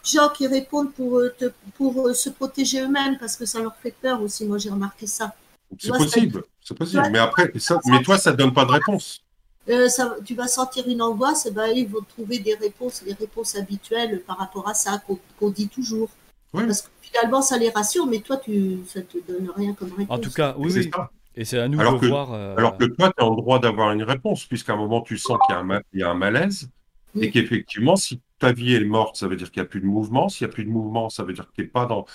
[0.03, 1.33] gens qui répondent pour, euh,
[1.75, 4.45] pour euh, se protéger eux-mêmes parce que ça leur fait peur aussi.
[4.45, 5.33] Moi, j'ai remarqué ça.
[5.79, 7.07] C'est possible, c'est possible.
[7.11, 7.51] Mais après,
[7.85, 9.21] mais toi, ça ne donne pas de réponse.
[9.69, 13.13] Euh, ça, tu vas sentir une angoisse, et ben, ils vont trouver des réponses, les
[13.13, 15.01] réponses habituelles par rapport à ça
[15.39, 16.09] qu'on dit toujours.
[16.51, 19.93] Parce que finalement, ça les rassure, mais toi, tu, ça ne te donne rien comme
[19.93, 20.17] réponse.
[20.17, 20.91] En tout cas, oui, oui.
[21.35, 22.33] Et c'est à nous alors de que, voir.
[22.33, 25.37] Alors que toi, tu as le droit d'avoir une réponse, puisqu'à un moment, tu sens
[25.47, 25.55] qu'il
[25.93, 26.67] y, y, a un malaise,
[27.19, 29.85] et qu'effectivement, si ta vie est morte, ça veut dire qu'il n'y a plus de
[29.85, 30.29] mouvement.
[30.29, 32.05] S'il n'y a plus de mouvement, ça veut dire que tu n'es pas, dans,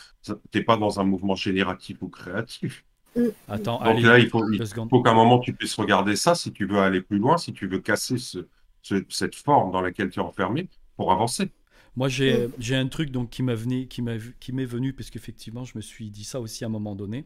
[0.67, 2.85] pas dans un mouvement génératif ou créatif.
[3.15, 3.27] Mm.
[3.49, 4.45] Attends, Donc là, il faut,
[4.91, 7.53] faut qu'à un moment, tu puisses regarder ça si tu veux aller plus loin, si
[7.53, 8.47] tu veux casser ce,
[8.83, 11.51] cette forme dans laquelle tu es enfermé pour avancer.
[11.97, 12.75] Moi, j'ai mm.
[12.75, 16.25] un truc donc, qui m'est venu, qui m'est venu, parce qu'effectivement, je me suis dit
[16.25, 17.25] ça aussi à un moment donné.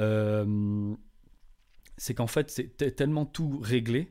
[0.00, 0.94] Euh,
[1.96, 4.08] c'est qu'en fait, c'est tellement tout réglé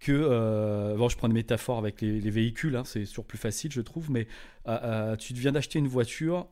[0.00, 3.70] que, euh, bon, je prends une métaphore avec les, véhicules, hein, c'est toujours plus facile,
[3.70, 4.26] je trouve, mais
[4.66, 6.48] euh, euh, tu viens d'acheter une voiture,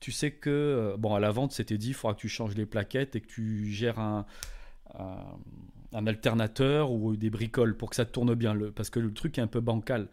[0.00, 2.66] tu sais que, bon, à la vente, c'était dit, il faudra que tu changes les
[2.66, 4.26] plaquettes et que tu gères un,
[5.92, 8.56] alternateur ou des bricoles pour que ça tourne bien.
[8.74, 10.08] Parce que le truc est un peu bancal.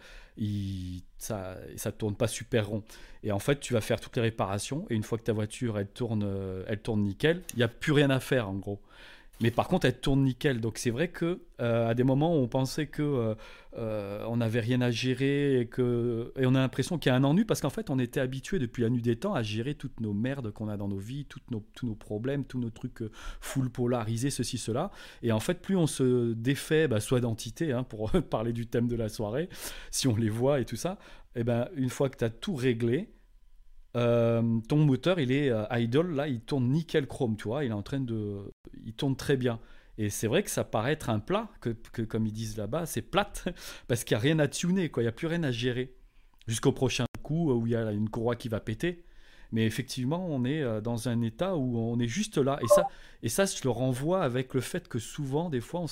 [1.18, 2.84] Ça ne tourne pas super rond.
[3.24, 4.86] Et en fait, tu vas faire toutes les réparations.
[4.90, 8.20] Et une fois que ta voiture, elle tourne nickel, il n'y a plus rien à
[8.20, 8.82] faire en gros.
[9.40, 10.60] Mais par contre, elle tourne nickel.
[10.60, 13.36] Donc c'est vrai que euh, à des moments, on pensait que euh,
[13.78, 17.24] euh, on n'avait rien à gérer et que on a l'impression qu'il y a un
[17.24, 20.00] ennui parce qu'en fait, on était habitué depuis la nuit des temps à gérer toutes
[20.00, 21.42] nos merdes qu'on a dans nos vies, tous
[21.84, 23.04] nos problèmes, tous nos trucs
[23.40, 24.92] full polarisés, ceci, cela.
[25.22, 28.88] Et en fait, plus on se défait, bah, soit d'entité, hein, pour parler du thème
[28.88, 29.50] de la soirée,
[29.92, 30.98] si on les voit et tout ça,
[31.36, 33.12] et eh ben une fois que tu as tout réglé,
[33.98, 37.72] euh, ton moteur, il est euh, idle, là, il tourne nickel chrome, tu vois, il
[37.72, 38.54] est en train de...
[38.86, 39.60] Il tourne très bien.
[39.98, 41.72] Et c'est vrai que ça paraît être un plat, que,
[42.04, 43.48] comme ils disent là-bas, c'est plate,
[43.88, 45.96] parce qu'il n'y a rien à tuner, quoi, il n'y a plus rien à gérer.
[46.48, 49.04] Jusqu'au prochain coup où il y a une courroie qui va péter.
[49.52, 52.60] Mais effectivement, on est euh, dans un état où on est juste là.
[52.62, 52.88] Et ça,
[53.24, 55.88] et ça, je le renvoie avec le fait que souvent, des fois, on, euh,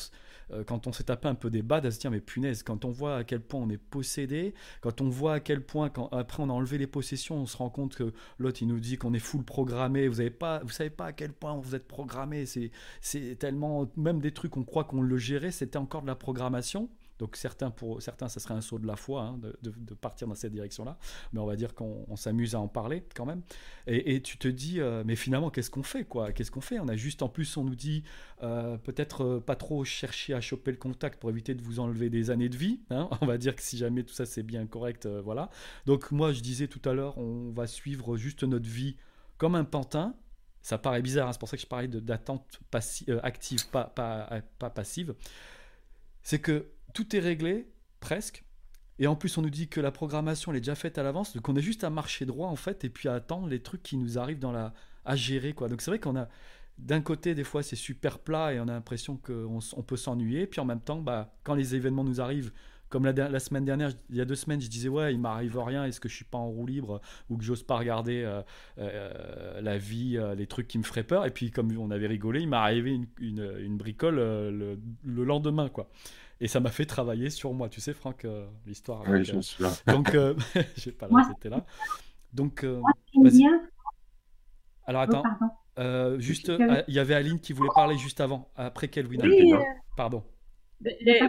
[0.67, 2.91] quand on s'est tapé un peu des bas, à se dire mais punaise, quand on
[2.91, 6.43] voit à quel point on est possédé, quand on voit à quel point, quand, après
[6.43, 9.13] on a enlevé les possessions, on se rend compte que l'autre il nous dit qu'on
[9.13, 12.45] est full programmé, vous avez pas, vous savez pas à quel point vous êtes programmé,
[12.45, 16.15] c'est, c'est tellement, même des trucs on croit qu'on le gérait, c'était encore de la
[16.15, 16.89] programmation.
[17.19, 20.35] Donc certains, pour certains, ça serait un saut de la foi hein, de, partir dans
[20.35, 20.97] cette direction-là,
[21.31, 23.41] mais on va dire qu'on s'amuse à en parler quand même.
[23.87, 26.31] Et, tu te dis, euh, mais finalement, qu'est-ce qu'on fait quoi?
[26.31, 26.79] Qu'est-ce qu'on fait?
[26.79, 28.03] On a juste, en plus, on nous dit
[28.43, 32.09] euh, peut-être euh, pas trop chercher à choper le contact pour éviter de vous enlever
[32.09, 32.81] des années de vie.
[32.89, 33.09] Hein.
[33.21, 35.49] on va dire que si jamais tout ça c'est bien correct, voilà.
[35.85, 38.97] Donc moi, je disais tout à l'heure, on va suivre juste notre vie
[39.37, 40.15] comme un pantin.
[40.61, 42.59] Ça paraît bizarre, hein, c'est pour ça que je parlais d'attente
[43.21, 45.13] active, pas, pas, pas passive.
[46.23, 47.67] C'est que tout est réglé,
[47.99, 48.43] presque.
[48.97, 51.35] Et en plus, on nous dit que la programmation elle est déjà faite à l'avance,
[51.35, 53.83] donc on est juste à marcher droit en fait, et puis à attendre les trucs
[53.83, 55.67] qui nous arrivent dans la à gérer quoi.
[55.67, 56.29] Donc c'est vrai qu'on a
[56.77, 60.47] d'un côté des fois c'est super plat et on a l'impression qu'on on peut s'ennuyer,
[60.47, 62.53] puis en même temps, bah, quand les événements nous arrivent,
[62.89, 65.83] comme la, semaine dernière, il y a deux semaines, je disais ouais, il m'arrive rien,
[65.85, 68.41] est-ce que je suis pas en roue libre ou que j'ose pas regarder euh,
[68.77, 71.25] euh, la vie, euh, les trucs qui me feraient peur?
[71.25, 75.67] Et puis comme on avait rigolé, il m'est arrivé une, une, bricole le, le, lendemain
[75.67, 75.89] quoi.
[76.41, 77.69] Et ça m'a fait travailler sur moi.
[77.69, 79.03] Tu sais, Franck, euh, l'histoire.
[79.07, 79.71] Oui, je me souviens.
[79.87, 80.35] donc, euh,
[80.77, 81.65] j'ai pas la c'était là.
[82.33, 82.81] Donc, euh,
[84.85, 85.23] Alors, attends.
[85.77, 86.51] Oh, juste,
[86.87, 89.17] il y avait Aline qui voulait parler juste avant, après Kelvin.
[89.23, 89.53] Oui,
[89.95, 90.23] Pardon.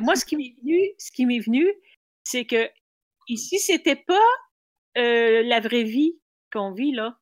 [0.02, 1.66] moi, ce qui m'est venu, ce qui m'est venu,
[2.24, 2.68] c'est que
[3.28, 4.14] ici, c'était pas
[4.96, 6.18] la vraie vie
[6.52, 7.18] qu'on vit là.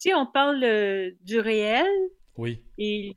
[0.00, 0.60] Tu sais, on parle
[1.22, 1.86] du réel.
[2.36, 2.62] Oui.
[2.76, 3.16] Et,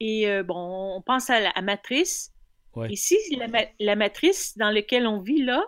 [0.00, 2.33] et bon, on pense à la matrice.
[2.88, 3.16] Ici,
[3.78, 5.64] la, matrice dans laquelle on vit là,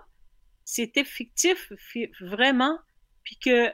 [0.64, 1.72] c'était fictif,
[2.20, 2.78] vraiment,
[3.22, 3.70] puis que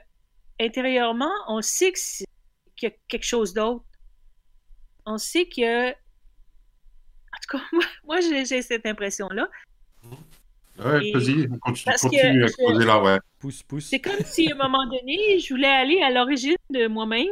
[0.61, 2.27] intérieurement, on sait qu'il
[2.83, 3.85] y a quelque chose d'autre.
[5.07, 5.91] On sait que.
[5.91, 7.63] En tout cas,
[8.05, 9.49] moi, j'ai cette impression-là.
[10.79, 13.19] Ouais, vas-y, continue, continue à creuser là, ouais.
[13.39, 13.87] Pousse, pousse.
[13.87, 17.29] C'est comme si à un moment donné, je voulais aller à l'origine de moi-même.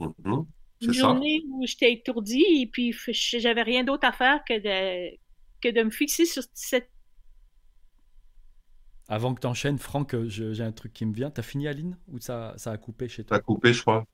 [0.00, 0.46] Mm-hmm.
[0.82, 5.16] Une journée où j'étais étourdie et puis j'avais rien d'autre à faire que de,
[5.66, 6.90] que de me fixer sur cette.
[9.08, 11.30] Avant que tu enchaînes, Franck, euh, j'ai un truc qui me vient.
[11.30, 11.96] T'as fini, Aline?
[12.08, 13.36] Ou ça, ça a coupé chez toi?
[13.36, 14.04] Ça a coupé, je crois.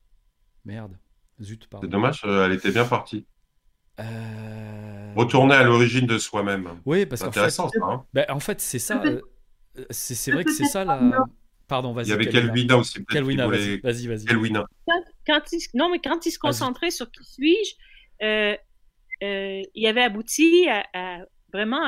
[0.64, 0.98] Merde.
[1.40, 1.86] Zut, pardon.
[1.86, 3.26] C'est dommage, euh, elle était bien partie.
[4.00, 5.12] Euh...
[5.16, 6.80] Retourner à l'origine de soi-même.
[6.84, 8.04] Oui, parce qu'en fait, ça, hein.
[8.12, 9.02] ben, en fait, c'est ça.
[9.02, 9.20] Euh,
[9.90, 11.24] c'est vrai que c'est ça la.
[11.68, 12.06] Pardon, vas-y.
[12.06, 13.02] Il y avait Kelvina aussi.
[13.06, 14.06] Kelvina, vas-y, vas-y.
[14.06, 14.66] Vas.
[15.26, 15.60] Quand, il...
[15.74, 17.74] Non, mais quand il se concentrait sur qui suis-je,
[18.22, 18.56] euh,
[19.22, 21.18] euh, il avait abouti à,
[21.52, 21.84] vraiment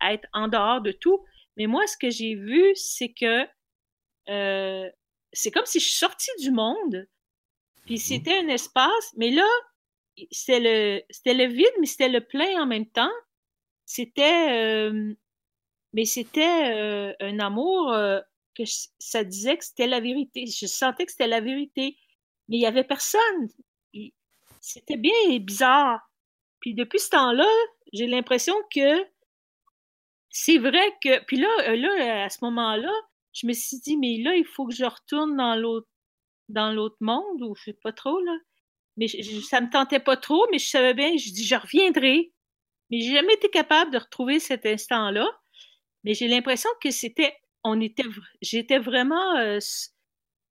[0.00, 1.24] à, être en dehors de tout.
[1.56, 3.46] Mais moi, ce que j'ai vu, c'est que
[4.28, 4.90] euh,
[5.32, 7.06] c'est comme si je suis sortie du monde,
[7.84, 9.46] puis mmh c'était un espace, mais là,
[10.30, 13.12] c'était le, c'était le vide, mais c'était le plein en même temps.
[13.86, 15.14] C'était, euh,
[15.92, 17.94] mais c'était un amour
[18.54, 18.64] que
[18.98, 20.46] ça disait que c'était la vérité.
[20.46, 21.96] Je sentais que c'était la vérité,
[22.48, 23.48] mais il y avait personne.
[24.60, 26.00] C'était bien bizarre.
[26.60, 27.48] Puis depuis ce temps-là,
[27.92, 29.04] j'ai l'impression que
[30.30, 31.24] c'est vrai que.
[31.24, 32.92] Puis là, euh, là, à ce moment-là,
[33.32, 35.88] je me suis dit, mais là, il faut que je retourne dans l'autre
[36.48, 38.36] dans l'autre monde, ou je sais pas trop, là.
[38.96, 42.32] Mais je, ça me tentait pas trop, mais je savais bien, je dis, je reviendrai.
[42.90, 45.28] Mais j'ai jamais été capable de retrouver cet instant-là.
[46.04, 48.04] Mais j'ai l'impression que c'était, on était,
[48.40, 49.58] j'étais vraiment euh,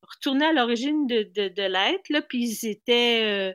[0.04, 3.54] retournée à l'origine de, de, l'être, là, puis ils étaient, euh,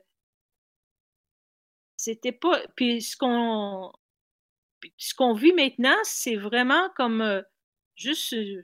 [2.03, 2.61] c'était pas.
[2.75, 3.93] Puis ce qu'on.
[4.97, 7.43] Ce qu'on vit maintenant, c'est vraiment comme euh,
[7.95, 8.33] juste.
[8.33, 8.63] Euh,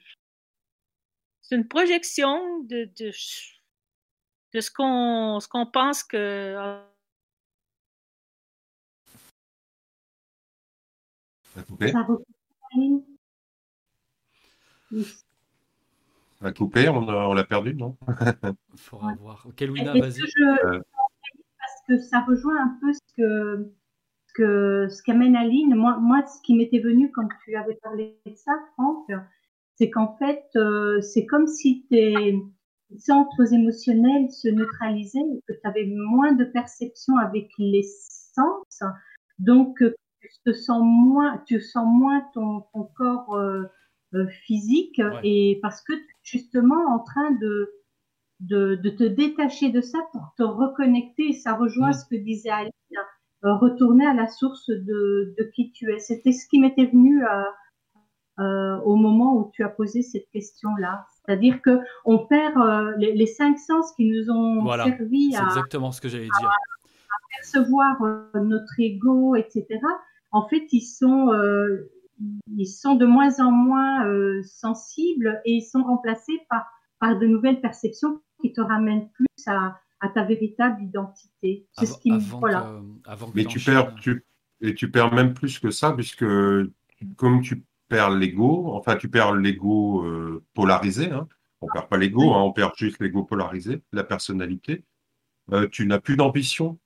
[1.43, 3.13] c'est une projection de, de,
[4.53, 6.83] de ce qu'on ce qu'on pense que
[11.55, 11.93] Ça a coupé?
[11.93, 12.07] Ça
[16.47, 17.97] a coupé, on l'a perdu, non?
[18.09, 19.47] Il faudra voir.
[19.57, 20.23] Kelwina, vas-y.
[21.89, 23.73] Que ça rejoint un peu ce que
[24.35, 28.35] que ce qu'amène Aline, moi, moi, ce qui m'était venu quand tu avais parlé de
[28.35, 29.11] ça, Franck,
[29.75, 32.39] c'est qu'en fait, euh, c'est comme si tes
[32.99, 38.83] centres émotionnels se neutralisaient et que tu avais moins de perception avec les sens.
[39.39, 43.65] Donc, euh, tu te sens moins, tu sens moins ton, ton corps euh,
[44.47, 45.93] physique et parce que
[46.23, 47.71] justement en train de,
[48.41, 51.33] de, de, te détacher de ça pour te reconnecter.
[51.33, 52.73] Ça rejoint ce que disait Aline
[53.45, 56.01] euh, retourner à la source de, de qui tu es.
[56.01, 57.43] C'était ce qui m'était venu euh,
[58.41, 61.07] euh, au moment où tu as posé cette question-là.
[61.13, 62.57] C'est-à-dire que on perd
[62.99, 66.49] les, les, cinq sens qui nous ont servi à, exactement ce que j'allais dire.
[66.49, 66.57] À,
[67.37, 68.01] percevoir
[68.35, 69.67] notre ego, etc.
[70.33, 71.29] En fait, ils sont
[72.57, 74.05] ils sont de moins en moins
[74.43, 76.67] sensibles et ils sont remplacés par
[76.99, 81.67] par de nouvelles perceptions qui te ramènent plus à à ta véritable identité.
[81.73, 82.81] C'est ce qui voilà.
[83.35, 84.25] Mais tu perds, tu,
[84.61, 86.25] et tu perds même plus que ça, puisque
[87.17, 91.29] comme tu perds l'ego, enfin tu perds l'ego euh, polarisé, hein.
[91.61, 94.85] on perd pas l'ego, hein, on perd juste l'ego polarisé, la personnalité.
[95.53, 96.79] Euh, tu n'as plus d'ambition.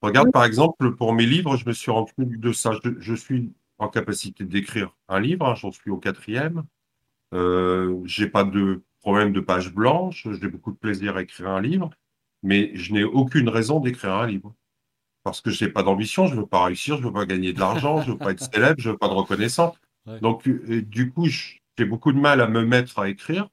[0.00, 2.70] Regarde par exemple pour mes livres, je me suis rendu compte de ça.
[2.98, 6.62] Je, suis en capacité d'écrire un livre, hein, j'en suis au quatrième.
[7.34, 11.60] Euh, j'ai pas de problème de page blanche, j'ai beaucoup de plaisir à écrire un
[11.60, 11.90] livre
[12.42, 14.54] mais je n'ai aucune raison d'écrire un livre.
[15.24, 17.26] Parce que je n'ai pas d'ambition, je ne veux pas réussir, je ne veux pas
[17.26, 19.76] gagner de l'argent, je ne veux pas être célèbre, je ne veux pas de reconnaissance.
[20.22, 23.48] Donc, euh, du coup, j'ai beaucoup de mal à me mettre à écrire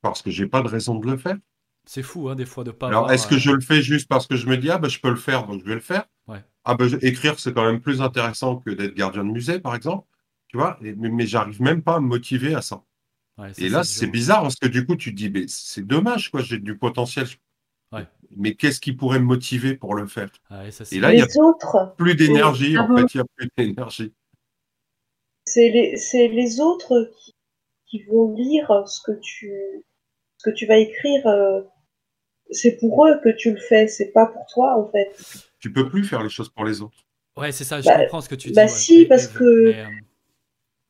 [0.00, 1.36] parce que je n'ai pas de raison de le faire.
[1.84, 2.88] C'est fou, hein, des fois, de pas.
[2.88, 4.88] Alors, est-ce que euh, je le fais juste parce que je me dis, ah ben,
[4.88, 6.04] je peux le faire, donc je vais le faire
[6.64, 10.06] Ah ben, écrire, c'est quand même plus intéressant que d'être gardien de musée, par exemple.
[10.48, 12.82] Tu vois, mais, mais j'arrive même pas à me motiver à ça.
[13.58, 16.42] Et là, c'est bizarre parce que du coup, tu te dis, mais c'est dommage, quoi,
[16.42, 17.26] j'ai du potentiel,
[18.36, 20.30] mais qu'est-ce qui pourrait me motiver pour le faire?
[20.50, 21.26] Ah Et là, il n'y a
[21.96, 24.12] plus d'énergie, en fait, il n'y a plus d'énergie.
[25.44, 27.12] C'est les, les, autres
[27.86, 29.52] qui, vont lire ce que tu,
[30.38, 31.26] ce que tu vas écrire.
[31.28, 31.62] Euh,
[32.50, 35.14] c'est pour eux que tu le fais, c'est pas pour toi, en fait.
[35.60, 37.06] Tu peux plus faire les choses pour les autres.
[37.36, 38.54] Ouais, c'est ça, je bah, comprends ce que tu dis.
[38.54, 39.44] Bah si, parce que...
[39.44, 39.86] Euh,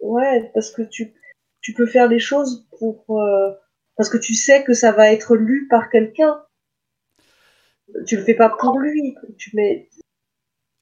[0.00, 1.12] ouais, parce que tu,
[1.60, 3.04] tu peux faire les choses pour...
[3.10, 3.52] Euh,
[3.96, 6.36] parce que tu sais que ça va être lu par quelqu'un
[8.06, 9.14] tu le fais pas pour lui.
[9.38, 9.88] Tu mets.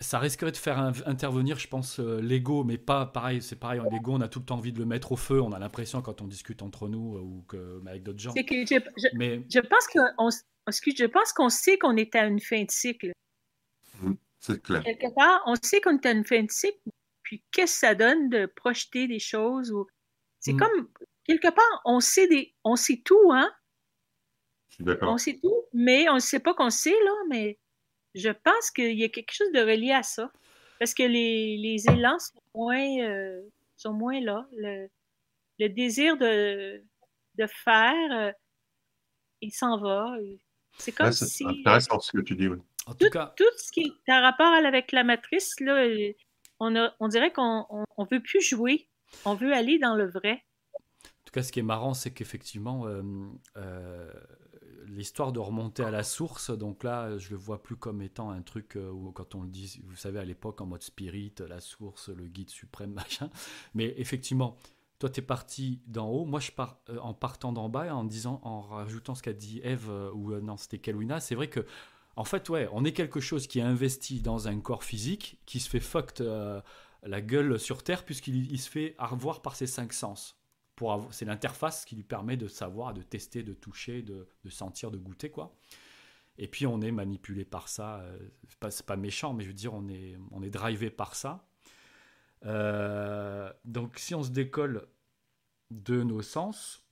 [0.00, 3.40] Ça risquerait de faire intervenir, je pense, euh, l'ego, mais pas pareil.
[3.40, 5.40] C'est pareil, l'ego, on a tout le temps envie de le mettre au feu.
[5.40, 8.32] On a l'impression quand on discute entre nous euh, ou que, avec d'autres gens.
[8.32, 9.42] Que je, mais...
[9.48, 10.30] je pense qu'on,
[10.68, 13.12] je pense qu'on sait qu'on est à une fin de cycle.
[14.02, 14.82] Mmh, c'est clair.
[14.82, 16.78] Quelque part, on sait qu'on est à une fin de cycle.
[17.22, 19.86] Puis qu'est-ce que ça donne de projeter des choses ou
[20.44, 20.58] c'est mmh.
[20.58, 20.89] comme
[21.24, 23.50] quelque part, on sait des, on sait tout, hein.
[25.02, 27.58] On sait tout, mais on ne sait pas qu'on sait, là, mais
[28.14, 30.31] je pense qu'il y a quelque chose de relié à ça.
[30.78, 33.40] Parce que les, les élans sont moins, euh,
[33.76, 34.47] sont moins là.
[34.56, 34.89] Le,
[35.60, 36.82] le désir de,
[37.36, 38.32] de faire, euh,
[39.40, 40.16] il s'en va.
[40.76, 41.47] C'est comme si.
[41.47, 42.58] Intéressant ce que tu dis, oui.
[42.86, 43.32] En tout, cas...
[43.36, 45.86] tout ce qui est en rapport avec la matrice, là,
[46.58, 47.64] on, a, on dirait qu'on
[47.97, 48.89] ne veut plus jouer.
[49.24, 50.42] On veut aller dans le vrai.
[50.74, 54.12] En tout cas, ce qui est marrant, c'est qu'effectivement, euh,
[54.86, 58.42] l'histoire de remonter à la source, donc là, je le vois plus comme étant un
[58.42, 61.60] truc euh, où, quand on le dit, vous savez, à l'époque, en mode spirit, la
[61.60, 63.31] source, le guide suprême, machin.
[63.74, 64.57] Mais effectivement,
[64.99, 66.24] toi, tu es parti d'en haut.
[66.24, 69.60] Moi, je pars euh, en partant d'en bas, en disant, en rajoutant ce qu'a dit
[69.65, 71.66] Eve, euh, ou non, c'était Kelwina, c'est vrai que,
[72.16, 75.58] en fait, ouais, on est quelque chose qui est investi dans un corps physique, qui
[75.58, 76.24] se fait fucked
[77.05, 80.39] la gueule sur Terre, puisqu'il se fait revoir par ses cinq sens
[81.10, 85.31] c'est l'interface qui lui permet de savoir, de tester, de toucher, de, sentir, de goûter
[85.31, 85.55] quoi.
[86.36, 88.00] Et puis on est manipulé par ça.
[88.00, 88.18] Euh,
[88.49, 91.47] c'est pas, pas méchant, mais je veux dire on est on est drivé par ça.
[92.44, 94.86] Euh, donc si on se décolle
[95.70, 96.83] de nos sens,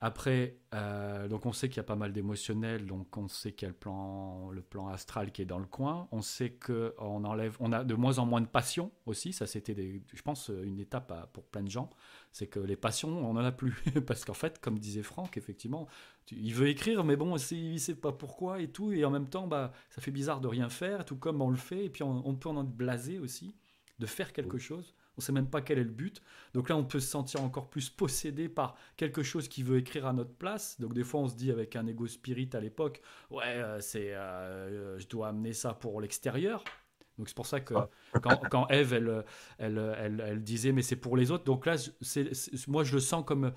[0.00, 3.64] après, euh, donc on sait qu'il y a pas mal d'émotionnel, donc on sait qu'il
[3.64, 6.06] y a le plan, le plan astral qui est dans le coin.
[6.12, 9.32] On sait qu'on enlève, on a de moins en moins de passion aussi.
[9.32, 11.88] Ça, c'était, je pense, une étape pour plein de gens.
[12.30, 13.72] C'est que les passions, on n'en a plus.
[14.06, 15.88] Parce qu'en fait, comme disait Franck, effectivement,
[16.30, 18.92] il veut écrire, mais bon, il ne sait pas pourquoi et tout.
[18.92, 21.56] Et en même temps, bah, ça fait bizarre de rien faire, tout comme on le
[21.56, 21.86] fait.
[21.86, 23.54] Et puis on, on peut en être blasé aussi
[23.98, 26.22] de faire quelque chose on sait même pas quel est le but.
[26.52, 30.06] Donc là, on peut se sentir encore plus possédé par quelque chose qui veut écrire
[30.06, 30.80] à notre place.
[30.80, 34.14] Donc des fois, on se dit avec un ego spirit à l'époque, ouais, euh, c'est,
[34.14, 36.62] euh, je dois amener ça pour l'extérieur.
[37.18, 37.74] Donc c'est pour ça que
[38.22, 39.24] quand, quand Eve, elle,
[39.58, 41.44] elle, elle, disait mais c'est pour les autres.
[41.44, 42.30] Donc là, c'est,
[42.68, 43.52] moi je le sens comme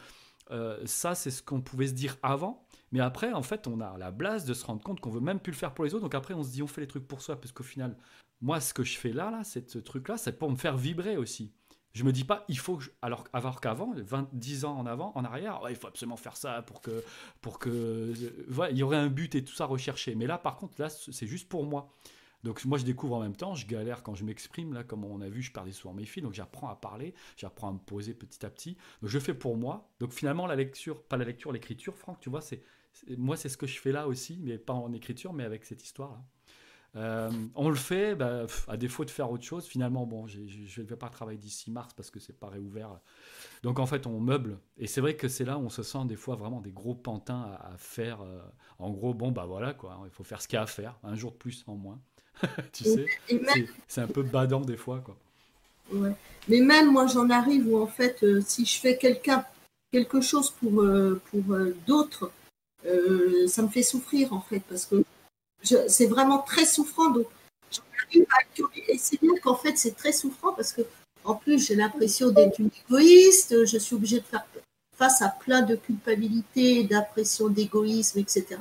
[0.52, 2.66] euh, ça, c'est ce qu'on pouvait se dire avant.
[2.92, 5.40] Mais après, en fait, on a la blase de se rendre compte qu'on veut même
[5.40, 6.04] plus le faire pour les autres.
[6.04, 7.96] Donc après, on se dit on fait les trucs pour soi parce qu'au final,
[8.42, 11.54] moi, ce que je fais là, là, ce truc-là, c'est pour me faire vibrer aussi.
[11.94, 15.60] Je me dis pas, il faut alors, qu'avant, 20, 10 ans en avant, en arrière,
[15.70, 17.04] il faut absolument faire ça pour que,
[17.42, 18.14] pour que,
[18.70, 20.16] il y aurait un but et tout ça recherché.
[20.16, 21.92] Mais là, par contre, là, c'est juste pour moi.
[22.44, 24.74] Donc moi, je découvre en même temps, je galère quand je m'exprime.
[24.74, 27.70] Là, comme on a vu, je perdais souvent mes fils, donc j'apprends à parler, j'apprends
[27.70, 28.78] à me poser petit à petit.
[29.02, 29.90] Donc je fais pour moi.
[30.00, 32.64] Donc finalement, la lecture, pas la lecture, l'écriture, Franck, tu vois, c'est
[33.18, 35.84] moi, c'est ce que je fais là aussi, mais pas en écriture, mais avec cette
[35.84, 36.22] histoire-là.
[36.96, 39.66] Euh, on le fait, bah, à défaut de faire autre chose.
[39.66, 43.00] Finalement, bon, je ne vais pas travailler d'ici mars parce que c'est pas réouvert.
[43.64, 44.58] Donc en fait, on meuble.
[44.78, 46.96] Et c'est vrai que c'est là où on se sent des fois vraiment des gros
[46.96, 48.22] pantins à, faire.
[48.22, 48.40] Euh,
[48.80, 50.00] en gros, bon, bah voilà, quoi.
[50.06, 50.98] Il faut faire ce qu'il y a à faire.
[51.04, 52.00] Un jour de plus, en moins.
[52.74, 53.06] tu sais,
[53.88, 55.18] c'est un peu badant des fois, quoi.
[56.48, 59.44] Mais même moi, j'en arrive où en fait, euh, si je fais quelqu'un
[59.92, 60.86] quelque chose pour,
[61.32, 62.32] pour d'autres,
[63.48, 65.04] ça me fait souffrir en fait parce que
[65.64, 67.12] c'est vraiment très souffrant.
[67.12, 67.28] Donc,
[68.12, 70.82] et c'est bien qu'en fait, c'est très souffrant parce que,
[71.24, 73.66] en plus, j'ai l'impression d'être une égoïste.
[73.66, 74.46] Je suis obligée de faire
[74.94, 78.58] face à plein de culpabilité, d'impression d'égoïsme, etc.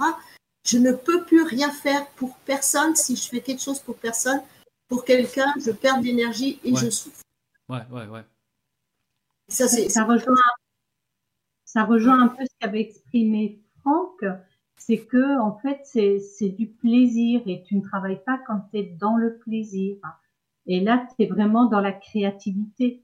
[0.64, 2.94] Je ne peux plus rien faire pour personne.
[2.94, 4.40] Si je fais quelque chose pour personne,
[4.88, 7.22] pour quelqu'un, je perds d'énergie et je souffre.
[7.68, 8.24] Ouais, ouais, ouais.
[9.48, 10.34] Ça, ça, rejoint,
[11.64, 14.24] ça rejoint un peu ce qu'avait exprimé Franck
[14.78, 18.84] c'est que en fait c'est du plaisir et tu ne travailles pas quand tu es
[18.98, 19.96] dans le plaisir.
[20.66, 23.02] Et là, tu es vraiment dans la créativité.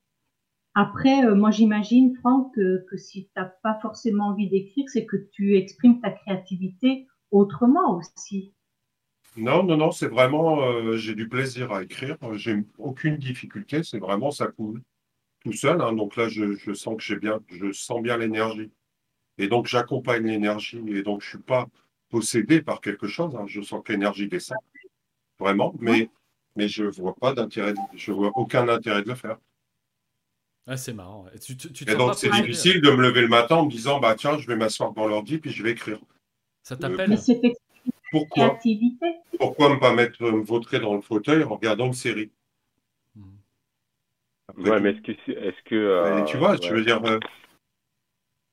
[0.74, 5.16] Après, euh, moi j'imagine, Franck, que, si tu n'as pas forcément envie d'écrire, c'est que
[5.32, 8.52] tu exprimes ta créativité autrement aussi.
[9.36, 13.98] Non, non, non, c'est vraiment, euh, j'ai du plaisir à écrire, j'ai aucune difficulté, c'est
[13.98, 14.80] vraiment, ça coule
[15.44, 15.80] tout seul.
[15.80, 15.92] Hein.
[15.92, 18.70] donc là, je, sens que j'ai bien, je sens bien l'énergie.
[19.38, 20.82] Et donc, j'accompagne l'énergie.
[20.88, 21.66] Et donc, je ne suis pas
[22.08, 23.34] possédé par quelque chose.
[23.36, 23.44] Hein.
[23.46, 24.58] Je sens que l'énergie descend.
[25.38, 25.74] Vraiment.
[25.78, 26.08] Mais,
[26.56, 27.74] mais je ne vois pas d'intérêt.
[27.94, 29.38] Je vois aucun intérêt de le faire.
[30.66, 31.26] Ah, c'est marrant.
[31.28, 34.46] Et, donc, c'est difficile de me lever le matin en me disant bah, tiens, je
[34.46, 35.98] vais m'asseoir dans l'ordi puis je vais écrire.
[36.62, 37.18] Ça euh, t'appelle
[38.10, 38.58] Pourquoi?
[39.38, 42.30] Pourquoi ne pas mettre, me vautrer dans le fauteuil en regardant une série?
[44.56, 45.32] Ouais, mais est-ce que.
[45.32, 47.02] Est-ce que euh, tu vois, je veux dire.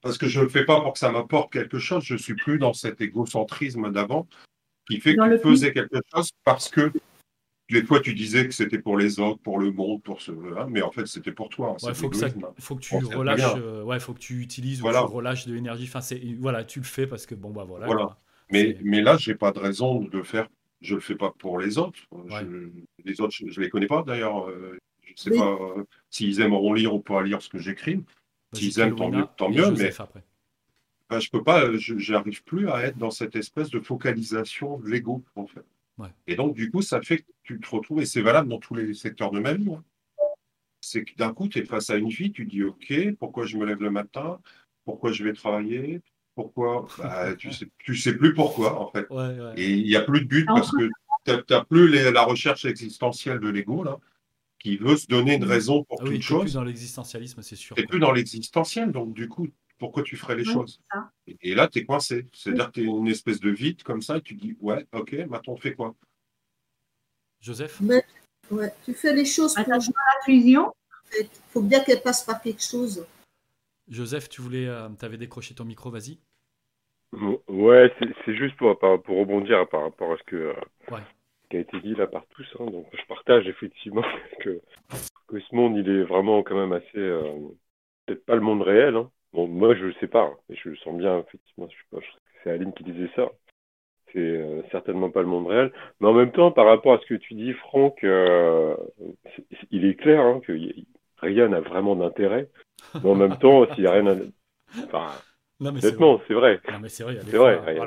[0.01, 2.03] Parce que je ne le fais pas pour que ça m'apporte quelque chose.
[2.03, 4.27] Je ne suis plus dans cet égocentrisme d'avant
[4.89, 6.91] qui fait que tu faisais quelque chose parce que
[7.69, 10.31] les fois tu disais que c'était pour les autres, pour le monde, pour ce.
[10.31, 11.77] Hein, mais en fait, c'était pour toi.
[11.81, 12.11] Il faut,
[12.59, 13.55] faut, que tu relâches.
[13.57, 15.03] Euh, ouais, faut que tu utilises voilà.
[15.03, 15.89] ou tu relâches de l'énergie.
[15.91, 17.85] Enfin, voilà, tu le fais parce que bon, bah voilà.
[17.85, 18.17] voilà.
[18.51, 20.49] Mais, mais là, j'ai pas de raison de le faire.
[20.81, 21.99] Je le fais pas pour les autres.
[23.05, 24.49] les autres, je, ne les connais pas d'ailleurs.
[24.49, 28.03] Euh, je sais pas euh, s'ils aimeront lire ou pas lire ce que j'écris.
[28.53, 29.91] S'ils aiment, tant mieux, tant mieux mais
[31.09, 35.23] ben, je peux pas, j'arrive plus à être dans cette espèce de focalisation de l'ego,
[35.35, 35.65] en fait.
[36.25, 38.75] Et donc, du coup, ça fait que tu te retrouves, et c'est valable dans tous
[38.75, 39.73] les secteurs de ma vie.
[39.73, 39.83] Hein.
[40.80, 43.57] C'est que d'un coup, tu es face à une vie, tu dis, OK, pourquoi je
[43.57, 44.39] me lève le matin?
[44.85, 46.01] Pourquoi je vais travailler?
[46.33, 46.88] Pourquoi?
[46.97, 49.05] Bah, Tu sais, tu sais plus pourquoi, en fait.
[49.57, 50.89] Et il n'y a plus de but parce que
[51.25, 53.99] tu n'as plus la recherche existentielle de l'ego, là
[54.61, 56.41] qui veut se donner une raison pour ah toute chose.
[56.43, 57.75] plus dans l'existentialisme, c'est sûr.
[57.75, 59.48] Tu plus dans l'existentiel, donc du coup,
[59.80, 60.80] pourquoi tu ferais les choses
[61.41, 62.27] et, là, tu es coincé.
[62.33, 65.14] C'est-à-dire que tu es une espèce de vide comme ça, et tu dis, ouais, ok,
[65.27, 65.95] maintenant on fait quoi?
[67.40, 67.81] Joseph?
[67.81, 70.72] Ouais, Tu fais les choses pour jouer la fusion.
[71.19, 73.06] Il faut bien qu'elle passe par quelque chose.
[73.88, 76.19] Joseph, tu voulais, euh, avais décroché ton micro, vas-y.
[77.48, 77.91] Ouais,
[78.25, 80.98] c'est juste pour, pour, rebondir par rapport à ce que, euh,
[81.51, 82.47] qui a été dit là par tous.
[82.59, 82.65] Hein.
[82.65, 84.03] donc je partage effectivement
[84.39, 87.21] que, ce monde, il est vraiment quand même assez, euh,
[88.05, 88.95] peut-être pas le monde réel.
[88.95, 89.11] Hein.
[89.33, 91.67] Bon, moi je le sais pas, et je le sens bien effectivement.
[91.69, 92.03] Je pas,
[92.43, 93.30] c'est Aline qui disait ça.
[94.11, 97.05] C'est euh, certainement pas le monde réel, mais en même temps, par rapport à ce
[97.05, 98.75] que tu dis, Franck, euh,
[99.69, 100.53] il est clair hein, que
[101.17, 102.49] rien n'a vraiment d'intérêt.
[102.95, 104.17] Mais en même temps, s'il n'y a rien,
[104.83, 105.11] enfin,
[105.61, 106.59] non, mais Honnêtement, c'est vrai.
[106.88, 107.19] c'est vrai.
[107.23, 107.77] C'est vrai.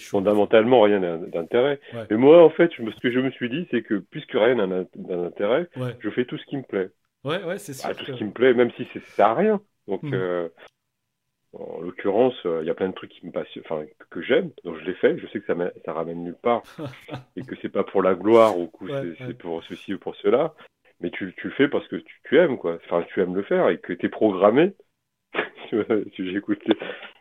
[0.00, 1.80] Fondamentalement, rien d'intérêt.
[2.10, 4.84] Mais moi, en fait, ce que je me suis dit, c'est que puisque rien n'a
[4.96, 5.68] d'intérêt,
[6.00, 6.90] je fais tout ce qui me plaît.
[7.22, 7.96] Ouais, ouais, c'est sûr.
[7.96, 9.60] tout ce qui me plaît, même si ça sert à rien.
[9.86, 10.14] Donc, hmm.
[10.14, 10.48] euh,
[11.54, 14.50] en l'occurrence, euh, il y a plein de trucs qui me passent, enfin, que j'aime,
[14.64, 15.16] donc je les fais.
[15.18, 16.62] Je sais que ça, ça ramène nulle part
[17.36, 20.54] et que c'est pas pour la gloire ou que c'est pour ceci ou pour cela.
[21.00, 22.78] Mais tu, tu le fais parce que tu, tu aimes, quoi.
[22.84, 24.74] Enfin, tu aimes le faire et que tu es programmé
[26.18, 26.40] j'ai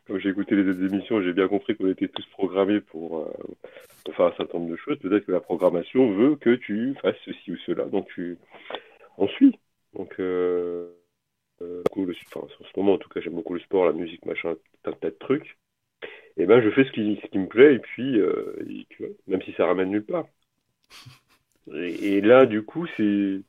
[0.07, 4.11] quand j'ai écouté les autres émissions, j'ai bien compris qu'on était tous programmés pour, euh,
[4.11, 4.99] faire un certain nombre de choses.
[4.99, 8.37] Peut-être que la programmation veut que tu fasses ceci ou cela, donc tu,
[9.17, 9.57] on suit.
[9.93, 10.89] Donc, euh,
[11.61, 14.91] euh, en ce moment, en tout cas, j'aime beaucoup le sport, la musique, machin, un
[14.91, 15.57] tas de trucs.
[16.37, 18.55] Et ben, je fais ce qui, ce qui me plaît, et puis, euh,
[19.27, 20.25] même si ça ramène nulle part.
[21.71, 23.41] Et, là, du coup, c'est,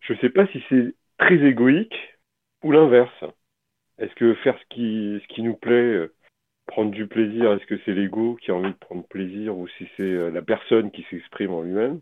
[0.00, 1.96] je sais pas si c'est très égoïque
[2.62, 3.24] ou l'inverse.
[4.02, 6.12] Est-ce que faire ce qui, nous plaît, euh,
[6.66, 9.86] prendre du plaisir, est-ce que c'est l'ego qui a envie de prendre plaisir ou si
[9.96, 12.00] c'est euh, la personne qui s'exprime en lui-même?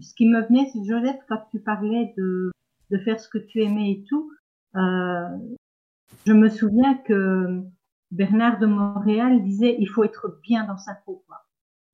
[0.00, 2.50] Ce qui me venait, c'est Joseph, quand tu parlais de,
[3.04, 4.32] faire ce que tu aimais et tout,
[4.76, 5.28] euh,
[6.26, 7.60] je me souviens que
[8.10, 11.22] Bernard de Montréal disait il faut être bien dans sa peau.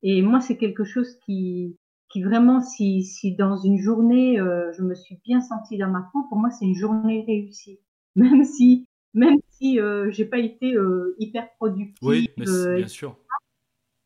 [0.04, 1.76] Et moi, c'est quelque chose qui,
[2.14, 6.38] vraiment, si, si dans une journée, je me suis bien sentie dans ma peau, pour
[6.38, 7.80] moi, c'est une journée réussie.
[8.14, 11.96] Même si même si euh, j'ai pas été euh, hyper productive.
[12.02, 13.16] Oui, mais euh, bien sûr.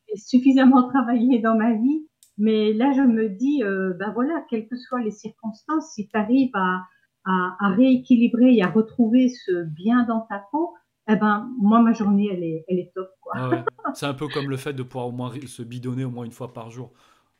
[0.08, 2.06] J'ai suffisamment travaillé dans ma vie,
[2.38, 6.50] mais là je me dis, ben voilà, quelles que soient les circonstances, si tu arrives
[6.54, 6.82] à,
[7.24, 10.74] à, à, rééquilibrer et à retrouver ce bien dans ta peau,
[11.08, 13.32] eh ben moi ma journée elle est, elle est top quoi.
[13.36, 13.64] Ah ouais.
[13.94, 16.32] C'est un peu comme le fait de pouvoir au moins se bidonner au moins une
[16.32, 16.92] fois par jour.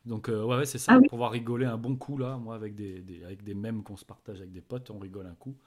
[0.05, 3.01] Donc ouais, ouais c'est ça, ah pouvoir rigoler un bon coup là, moi avec des,
[3.01, 5.57] des avec des mèmes qu'on se partage avec des potes, on rigole un coup.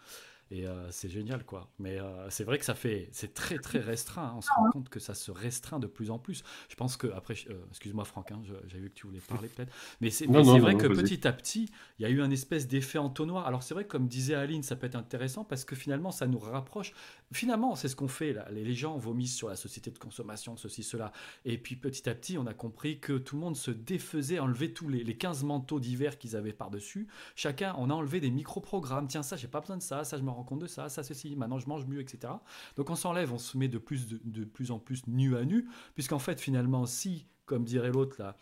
[0.52, 1.70] Et euh, c'est génial, quoi.
[1.78, 3.08] Mais euh, c'est vrai que ça fait.
[3.12, 4.24] C'est très, très restreint.
[4.24, 4.34] Hein.
[4.36, 6.42] On se rend compte que ça se restreint de plus en plus.
[6.68, 9.72] Je pense que, après, euh, excuse-moi, Franck, hein, j'ai vu que tu voulais parler peut-être.
[10.00, 13.46] Mais c'est vrai que petit à petit, il y a eu un espèce d'effet entonnoir.
[13.46, 16.40] Alors, c'est vrai, comme disait Aline, ça peut être intéressant parce que finalement, ça nous
[16.40, 16.94] rapproche.
[17.32, 18.32] Finalement, c'est ce qu'on fait.
[18.32, 18.48] Là.
[18.50, 21.12] Les gens vomissent sur la société de consommation, ceci, cela.
[21.44, 24.72] Et puis, petit à petit, on a compris que tout le monde se défaisait, enlever
[24.72, 27.06] tous les, les 15 manteaux d'hiver qu'ils avaient par-dessus.
[27.36, 29.06] Chacun, on a enlevé des micro-programmes.
[29.06, 30.02] Tiens, ça, j'ai pas besoin de ça.
[30.02, 32.32] Ça, je me compte de ça, ça, ceci, maintenant je mange mieux, etc.
[32.76, 36.40] Donc on s'enlève, on se met de plus, en plus nu à nu, puisqu'en fait,
[36.40, 38.34] finalement, si, comme dirait l'autre,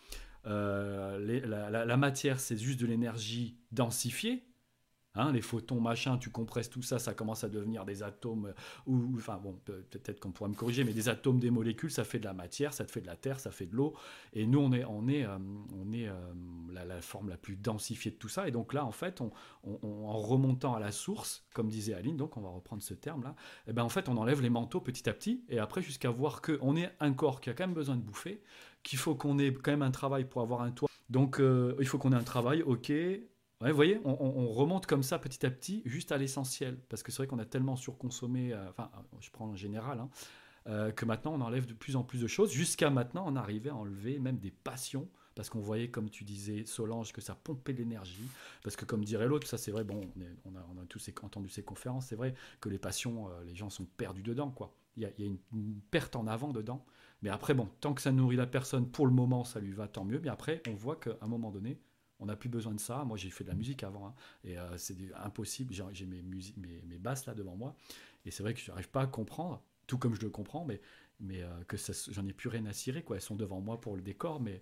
[0.45, 4.48] euh, la, la, matière, c'est juste de l'énergie densifiée,
[5.15, 8.53] Hein, les photons, machin, tu compresses tout ça, ça commence à devenir des atomes,
[8.85, 12.19] ou enfin bon, peut-être qu'on pourra me corriger, mais des atomes, des molécules, ça fait
[12.19, 13.95] de la matière, ça te fait de la terre, ça fait de l'eau,
[14.33, 15.39] et nous on est, on est, euh,
[15.75, 16.13] on est euh,
[16.71, 19.31] la, forme la plus densifiée de tout ça, et donc là en fait, on,
[19.63, 23.71] en remontant à la source, comme disait Aline, donc on va reprendre ce terme-là, et
[23.71, 26.43] eh ben en fait on enlève les manteaux petit à petit, et après jusqu'à voir
[26.43, 28.43] qu'on est un corps qui a quand même besoin de bouffer,
[28.83, 31.87] qu'il faut qu'on ait quand même un travail pour avoir un toit, donc euh, il
[31.87, 32.91] faut qu'on ait un travail, ok,
[33.61, 36.77] Vous voyez, on, remonte comme ça petit à petit, juste à l'essentiel.
[36.87, 38.89] Parce que c'est vrai qu'on a tellement surconsommé, euh, enfin,
[39.19, 40.09] je prends en général, hein,
[40.67, 42.53] euh, que maintenant on enlève de plus en plus de choses.
[42.53, 45.09] Jusqu'à maintenant, on arrivait à enlever même des passions.
[45.35, 48.27] Parce qu'on voyait, comme tu disais, Solange, que ça pompait de l'énergie.
[48.63, 50.09] Parce que, comme dirait l'autre, ça c'est vrai, bon,
[50.45, 53.85] on, a, tous entendu ces conférences, c'est vrai que les passions, euh, les gens sont
[53.85, 54.73] perdus dedans, quoi.
[54.97, 56.85] Il y a, une, une, perte en avant dedans.
[57.21, 59.87] Mais après, bon, tant que ça nourrit la personne, pour le moment, ça lui va,
[59.87, 60.19] tant mieux.
[60.21, 61.79] Mais après, on voit qu'à un moment donné,
[62.19, 63.03] on n'a plus besoin de ça.
[63.05, 65.73] Moi, j'ai fait de la musique avant, hein, et euh, c'est impossible.
[65.73, 67.75] J'ai mes, basses là devant moi,
[68.25, 70.81] et c'est vrai que je n'arrive pas à comprendre, tout comme je le comprends, mais,
[71.31, 71.77] euh, que
[72.11, 73.03] j'en ai plus rien à cirer.
[73.03, 73.15] Quoi.
[73.15, 74.41] Elles sont devant moi pour le décor.
[74.41, 74.61] Mais...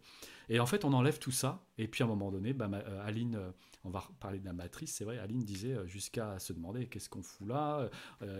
[0.50, 3.06] Et en fait, on enlève tout ça, et puis à un moment donné, bah, euh,
[3.06, 3.40] Aline,
[3.84, 7.24] on va parler de la matrice, c'est vrai, Aline disait jusqu'à se demander qu'est-ce qu'on
[7.24, 7.90] fout là,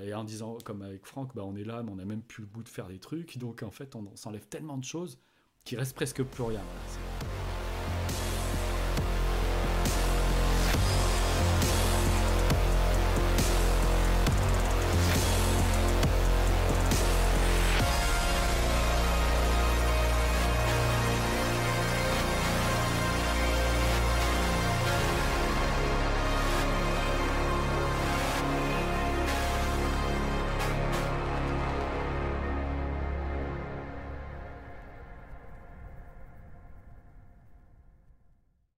[0.04, 2.42] et en disant, comme avec Franck, bah, on est là, mais on n'a même plus
[2.42, 3.38] le goût de faire des trucs.
[3.38, 5.20] Donc en fait, on, s'enlève tellement de choses
[5.64, 6.62] qu'il reste presque plus rien.